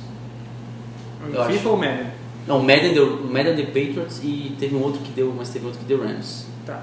Eu 1.33 1.39
O 1.39 1.43
acho. 1.43 1.53
FIFA 1.53 1.69
ou 1.71 1.75
o 1.77 1.79
Madden? 1.79 2.07
Não, 2.47 2.59
o 2.59 2.63
Madden 2.63 2.93
deu 2.93 3.07
o 3.17 3.33
Madden 3.33 3.55
deu 3.57 3.67
Patriots 3.67 4.21
e 4.23 4.55
teve 4.61 4.77
um 4.77 4.83
outro 4.83 5.01
que 5.01 5.11
deu, 5.13 5.33
mas 5.35 5.49
teve 5.49 5.65
outro 5.65 5.81
que 5.81 5.87
deu 5.87 6.03
Rams. 6.03 6.47
Tá. 6.67 6.83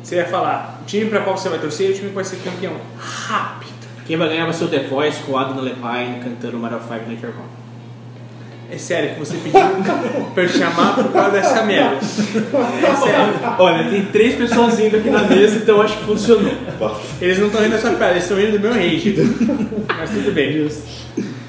Você 0.00 0.16
ia 0.16 0.26
falar, 0.26 0.80
o 0.82 0.84
time 0.84 1.06
para 1.10 1.22
qual 1.22 1.36
você 1.36 1.48
vai 1.48 1.58
torcer 1.58 1.88
e 1.88 1.92
o 1.92 1.94
time 1.96 2.08
que 2.10 2.14
vai 2.14 2.24
ser 2.24 2.36
campeão. 2.36 2.74
Rápido. 2.96 3.73
Quem 4.06 4.16
vai 4.16 4.28
ganhar 4.28 4.44
vai 4.44 4.52
ser 4.52 4.64
o 4.64 4.68
The 4.68 4.80
Voice 4.80 5.22
com 5.22 5.32
o 5.32 5.38
Adam 5.38 5.60
Levine 5.62 6.20
cantando 6.22 6.58
Mario 6.58 6.78
5 6.80 6.92
Later 7.10 7.30
On. 7.30 7.64
É 8.70 8.78
sério 8.78 9.14
que 9.14 9.20
você 9.20 9.36
pediu 9.36 9.60
pra 10.34 10.42
eu 10.42 10.48
chamar 10.48 10.94
por 10.94 11.12
causa 11.12 11.30
dessa 11.30 11.62
merda. 11.62 11.96
É 11.96 12.00
sério. 12.96 13.34
Olha, 13.58 13.88
tem 13.90 14.04
três 14.06 14.34
pessoas 14.34 14.78
indo 14.80 14.96
aqui 14.96 15.10
na 15.10 15.22
mesa, 15.22 15.56
então 15.56 15.80
acho 15.80 15.96
que 15.98 16.04
funcionou. 16.04 16.52
Eles 17.20 17.38
não 17.38 17.46
estão 17.46 17.62
rindo 17.62 17.72
dessa 17.72 17.90
piada, 17.90 18.12
eles 18.12 18.24
estão 18.24 18.36
rindo 18.36 18.52
do 18.52 18.60
meu 18.60 18.72
rage. 18.72 19.14
Mas 19.86 20.10
tudo 20.10 20.32
bem. 20.34 20.68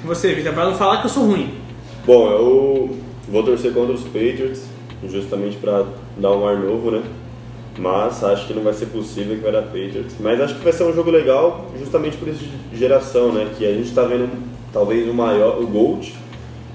Você, 0.04 0.34
Vitor, 0.34 0.52
pra 0.52 0.66
não 0.66 0.74
falar 0.76 0.98
que 0.98 1.06
eu 1.06 1.10
sou 1.10 1.24
ruim. 1.24 1.54
Bom, 2.06 2.30
eu 2.30 2.98
vou 3.28 3.42
torcer 3.42 3.72
contra 3.72 3.92
os 3.94 4.04
Patriots, 4.04 4.62
justamente 5.08 5.56
para 5.56 5.84
dar 6.16 6.32
um 6.32 6.46
ar 6.46 6.56
novo, 6.56 6.90
né? 6.90 7.02
Mas 7.78 8.24
acho 8.24 8.46
que 8.46 8.54
não 8.54 8.62
vai 8.62 8.72
ser 8.72 8.86
possível 8.86 9.36
que 9.36 9.42
vai 9.42 9.52
dar 9.52 9.62
Patriots. 9.62 10.16
Mas 10.18 10.40
acho 10.40 10.54
que 10.54 10.64
vai 10.64 10.72
ser 10.72 10.84
um 10.84 10.94
jogo 10.94 11.10
legal, 11.10 11.70
justamente 11.78 12.16
por 12.16 12.28
isso 12.28 12.44
de 12.70 12.78
geração, 12.78 13.32
né? 13.32 13.52
Que 13.56 13.66
a 13.66 13.72
gente 13.72 13.92
tá 13.92 14.02
vendo 14.02 14.30
talvez 14.72 15.08
o 15.08 15.12
maior, 15.12 15.60
o 15.60 15.66
GOAT 15.66 16.14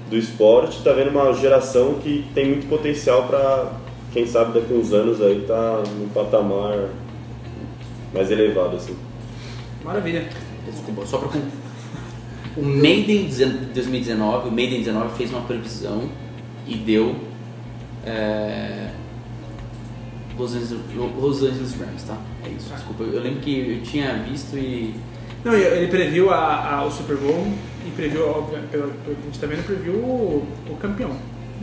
do 0.08 0.16
esporte, 0.16 0.82
tá 0.82 0.92
vendo 0.92 1.10
uma 1.10 1.32
geração 1.32 1.94
que 1.94 2.24
tem 2.34 2.46
muito 2.46 2.68
potencial 2.68 3.26
para 3.26 3.72
quem 4.12 4.26
sabe 4.26 4.58
daqui 4.58 4.72
a 4.72 4.76
uns 4.76 4.92
anos 4.92 5.20
aí 5.22 5.40
tá 5.46 5.82
num 5.98 6.08
patamar 6.08 6.90
mais 8.12 8.30
elevado 8.30 8.76
assim. 8.76 8.94
Maravilha. 9.82 10.28
Desculpa, 10.70 11.06
só 11.06 11.18
pra 11.18 11.28
com... 11.28 11.40
O 12.54 12.62
Maiden 12.62 13.24
2019, 13.74 14.48
o 14.48 14.52
Maiden 14.52 14.80
19 14.80 15.16
fez 15.16 15.30
uma 15.30 15.40
previsão 15.40 16.10
e 16.66 16.76
deu 16.76 17.16
é, 18.04 18.90
Los, 20.38 20.54
Angeles, 20.54 20.80
Los 21.20 21.42
Angeles 21.42 21.74
Rams, 21.78 22.02
tá? 22.04 22.16
É 22.44 22.48
isso, 22.48 22.72
desculpa. 22.74 23.02
Eu 23.04 23.20
lembro 23.22 23.40
que 23.40 23.78
eu 23.78 23.82
tinha 23.82 24.14
visto 24.28 24.56
e 24.56 24.94
Não, 25.44 25.52
ele 25.54 25.88
previu 25.88 26.30
a, 26.30 26.76
a- 26.78 26.84
o 26.86 26.90
Super 26.90 27.16
Bowl 27.16 27.46
e 27.86 27.90
previu, 27.90 28.26
óbvio, 28.28 28.58
pelo, 28.70 28.90
pelo 29.04 29.16
que 29.16 29.22
a 29.22 29.24
gente 29.26 29.38
tá 29.38 29.46
vendo, 29.46 29.66
previu 29.66 29.94
o, 29.94 30.46
o 30.70 30.76
campeão. 30.76 31.10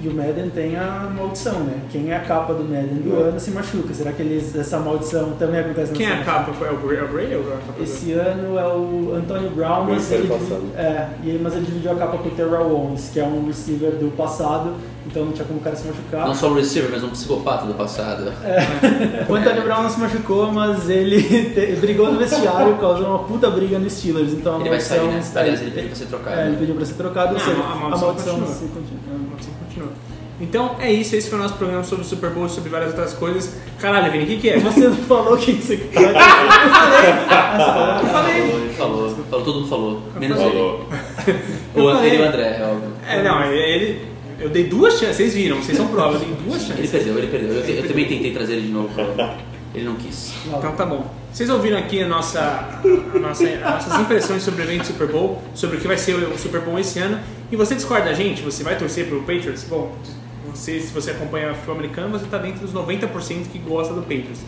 E 0.02 0.08
o 0.08 0.14
Madden 0.14 0.50
tem 0.50 0.78
a 0.78 1.10
maldição, 1.14 1.60
né? 1.62 1.74
Quem 1.92 2.10
é 2.12 2.16
a 2.16 2.22
capa 2.22 2.54
do 2.54 2.64
Madden 2.64 3.00
do 3.04 3.16
ano 3.22 3.38
se 3.40 3.52
machuca. 3.52 3.94
Será 3.94 4.14
que 4.14 4.22
eles, 4.22 4.56
essa 4.56 4.80
maldição 4.80 5.32
também 5.38 5.60
acontece 5.60 5.92
Quem 5.92 6.06
é 6.06 6.12
a 6.14 6.16
nessa 6.18 6.32
capa? 6.32 6.54
Foi 6.54 6.70
o 6.74 6.78
Bray, 6.78 6.98
é 7.00 7.04
o 7.04 7.08
Bray 7.10 7.36
ou 7.36 7.42
a 7.42 7.58
capa 7.58 7.74
do- 7.78 7.84
Esse 7.84 8.14
ano 8.14 8.58
é 8.58 8.66
o 8.66 9.14
Antônio 9.18 9.50
Brown, 9.50 9.86
mas 9.86 10.10
ele, 10.12 10.32
é, 10.78 11.08
e 11.22 11.30
ele- 11.32 11.40
mas 11.44 11.54
ele 11.54 11.66
dividiu 11.66 11.92
a 11.92 11.96
capa 11.96 12.18
com 12.18 12.30
o 12.30 12.32
Terrell 12.32 12.72
Owens, 12.72 13.10
que 13.12 13.20
é 13.20 13.24
um 13.26 13.46
receiver 13.48 13.92
do 13.92 14.10
passado, 14.16 14.74
então 15.06 15.26
não 15.26 15.34
tinha 15.34 15.46
como 15.46 15.60
o 15.60 15.62
cara 15.64 15.76
se 15.76 15.86
machucar. 15.88 16.26
não 16.26 16.34
só 16.36 16.50
um 16.50 16.54
receiver, 16.56 16.90
mas 16.92 17.04
um 17.04 17.10
psicopata 17.10 17.66
do 17.66 17.74
passado. 17.74 18.32
O 19.30 19.36
Antônio 19.36 19.64
Brown 19.64 19.84
não 19.84 19.90
se 19.90 20.00
machucou, 20.00 20.52
mas 20.52 20.90
ele 20.90 21.22
te- 21.54 21.76
brigou 21.80 22.12
no 22.12 22.18
vestiário, 22.20 22.78
causou 22.78 23.06
uma 23.08 23.20
puta 23.20 23.50
briga 23.50 23.78
no 23.78 23.90
Steelers. 23.90 24.32
Então 24.34 24.56
a 24.58 24.60
Ele 24.62 24.70
vai 24.70 24.80
sair, 24.80 25.00
né? 25.02 25.12
maldição. 25.12 25.42
Aliás, 25.42 25.62
ele 25.62 25.72
pediu 25.72 25.88
pra 25.90 25.96
ser 25.98 26.06
trocado. 26.06 26.38
É, 26.38 26.42
ele 26.44 26.52
né? 26.52 26.58
pediu 26.60 26.76
pra 26.76 26.86
ser 26.86 26.94
trocado, 26.94 27.28
ou 27.28 27.34
Não, 27.34 27.40
seja, 27.40 27.58
a 27.62 27.72
a 27.72 27.76
maldição 27.76 28.08
maldição, 28.08 28.34
continua. 28.36 28.54
se 28.56 28.66
continua. 28.68 29.09
Continua. 29.70 29.90
Então 30.41 30.78
é 30.80 30.90
isso, 30.91 31.16
esse 31.18 31.30
foi 31.30 31.38
o 31.38 31.41
nosso 31.41 31.56
programa 31.56 31.84
sobre 31.84 32.06
o 32.06 32.08
Super 32.08 32.30
Bowl 32.30 32.46
e 32.46 32.50
sobre 32.50 32.70
várias 32.70 32.91
outras 32.91 33.14
coisas. 33.14 33.56
Caralho, 33.80 34.10
Vini, 34.12 34.24
o 34.24 34.28
que, 34.28 34.38
que 34.38 34.50
é? 34.50 34.60
Você 34.60 34.88
não 34.88 34.96
falou 34.96 35.38
quem 35.38 35.58
que 35.58 35.62
você 35.64 35.78
tá 37.30 38.00
Falou, 38.12 38.30
ele 38.30 38.74
falou, 38.74 39.10
falou, 39.30 39.46
todo 39.46 39.56
mundo 39.60 39.68
falou. 39.68 40.02
Menos 40.20 40.38
Falou. 40.38 40.88
ele. 41.28 41.40
O, 41.76 41.91
falei. 41.94 42.10
ele 42.10 42.18
e 42.18 42.22
o 42.22 42.26
André, 42.28 42.58
é 42.60 42.64
óbvio. 42.66 42.91
É, 43.08 43.24
não, 43.24 43.44
ele. 43.52 44.10
Eu 44.40 44.50
dei 44.50 44.64
duas 44.66 44.94
chances, 44.98 45.18
vocês 45.18 45.34
viram, 45.34 45.58
vocês 45.58 45.78
são 45.78 45.88
prova, 45.88 46.14
eu 46.14 46.20
dei 46.20 46.30
duas 46.46 46.62
Ele 46.62 46.70
chances. 46.76 46.91
perdeu, 46.91 47.18
ele 47.18 47.28
perdeu. 47.28 47.50
Eu, 47.56 47.64
te- 47.66 47.72
eu 47.74 47.88
também 47.88 48.08
tentei 48.08 48.32
trazer 48.32 48.54
ele 48.54 48.68
de 48.68 48.72
novo. 48.72 48.90
Ele 49.76 49.86
não 49.86 49.96
quis. 49.96 50.34
Então 50.48 50.72
tá 50.72 50.86
bom. 50.86 51.06
Vocês 51.32 51.50
ouviram 51.50 51.78
aqui 51.78 52.02
a 52.02 52.08
nossa, 52.08 52.40
a 52.40 53.20
nossa, 53.20 53.44
as 53.46 53.60
nossas 53.62 54.00
impressões 54.00 54.41
sobre 54.41 54.62
o 54.62 54.66
evento 54.66 54.86
Super 54.88 55.08
Bowl, 55.08 55.41
sobre 55.54 55.78
o 55.78 55.80
que 55.82 55.88
vai 55.88 55.98
ser 55.98 56.16
o 56.16 56.38
Super 56.38 56.62
Bowl 56.62 56.80
esse 56.80 57.00
ano. 57.00 57.20
E 57.52 57.56
você 57.56 57.76
discorda 57.76 58.06
da 58.06 58.14
gente? 58.14 58.42
Você 58.44 58.64
vai 58.64 58.78
torcer 58.78 59.08
pro 59.08 59.20
Patriots? 59.22 59.64
Bom, 59.64 59.96
você, 60.46 60.80
se 60.80 60.94
você 60.94 61.12
acompanha 61.12 61.52
o 61.52 61.56
futebol 61.56 61.76
americano, 61.76 62.10
você 62.10 62.26
tá 62.26 62.38
dentro 62.38 62.62
dos 62.62 62.74
90% 62.74 63.48
que 63.52 63.60
gosta 63.60 63.94
do 63.94 64.02
Patriots. 64.02 64.42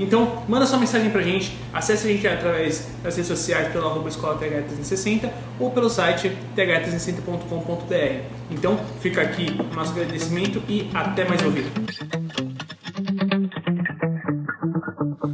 Então, 0.00 0.44
manda 0.48 0.64
sua 0.64 0.78
mensagem 0.78 1.10
pra 1.10 1.22
gente, 1.22 1.56
acesse 1.72 2.06
a 2.06 2.12
gente 2.12 2.26
através 2.26 2.88
das 3.02 3.16
redes 3.16 3.26
sociais 3.26 3.72
pelo 3.72 3.86
arroba 3.86 4.08
escola 4.08 4.38
TH360 4.38 5.28
ou 5.58 5.70
pelo 5.72 5.90
site 5.90 6.30
th360.com.br. 6.56 8.22
Então, 8.50 8.78
fica 9.00 9.22
aqui 9.22 9.56
o 9.58 9.74
nosso 9.74 9.92
agradecimento 9.92 10.62
e 10.68 10.88
até 10.94 11.28
mais 11.28 11.42
ouvido. 11.42 11.68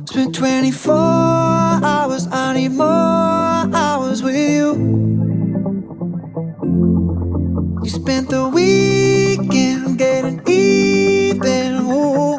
Spent 0.09 0.39
24 0.39 1.85
hours, 1.85 2.27
I 2.27 2.55
need 2.55 2.75
more 2.75 3.69
hours 3.75 4.23
with 4.23 4.35
you. 4.35 5.04
You 7.85 7.91
spent 7.91 8.31
the 8.31 8.49
weekend 8.49 9.99
getting 9.99 10.41
even. 10.49 11.85
Ooh. 11.85 12.39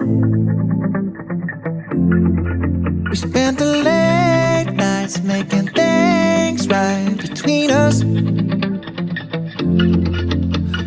We 3.12 3.16
spent 3.16 3.60
the 3.60 3.66
late 3.86 4.74
nights 4.74 5.22
making 5.22 5.68
things 5.68 6.68
right 6.68 7.16
between 7.16 7.70
us. 7.70 8.02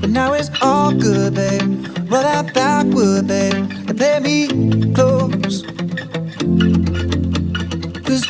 But 0.01 0.11
now 0.11 0.33
it's 0.33 0.51
all 0.61 0.93
good, 0.93 1.35
babe. 1.37 1.87
Roll 2.11 2.23
that 2.23 2.53
backward, 2.53 3.29
babe, 3.29 3.55
and 3.55 3.97
play 3.97 4.19
me 4.19 4.93
close. 4.93 5.63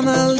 I'm 0.00 0.08
a. 0.08 0.39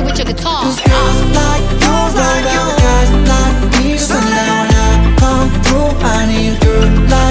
play 0.00 0.10
with 0.10 0.18
your 0.18 0.26
guitar. 0.26 0.62
Cause 0.62 0.80
girls 0.80 1.20
like 1.34 1.62
you 1.82 2.16
around 2.16 2.66
with 2.66 2.78
guys 2.78 3.10
like 3.28 3.84
me 3.84 3.90
till 3.90 3.98
sundown. 3.98 4.66
When 4.66 4.76
I 4.76 5.16
come 5.18 5.50
through, 5.62 6.06
I 6.06 6.26
need 6.26 6.56
a 6.56 6.64
girl 6.64 7.08
like 7.08 7.29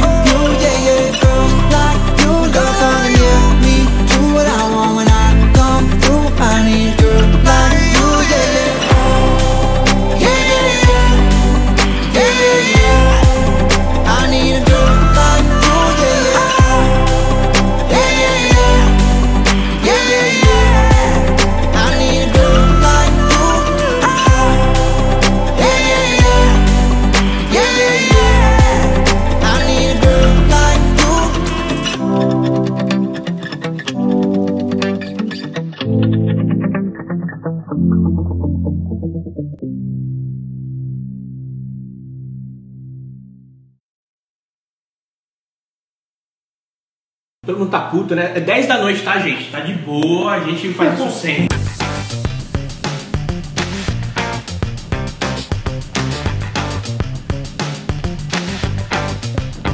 mundo 47.60 47.70
tá 47.70 47.82
puto, 47.82 48.16
né? 48.16 48.32
É 48.36 48.40
10 48.40 48.68
da 48.68 48.78
noite, 48.78 49.04
tá, 49.04 49.20
gente? 49.20 49.52
Tá 49.52 49.60
de 49.60 49.74
boa, 49.74 50.34
a 50.34 50.40
gente 50.40 50.70
faz 50.74 50.98
isso 51.00 51.12
sempre. 51.20 51.60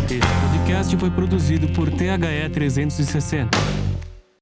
Esse 0.10 0.48
podcast 0.50 0.98
foi 0.98 1.12
produzido 1.12 1.68
por 1.70 1.90
THE 1.90 2.50
360. 2.52 3.85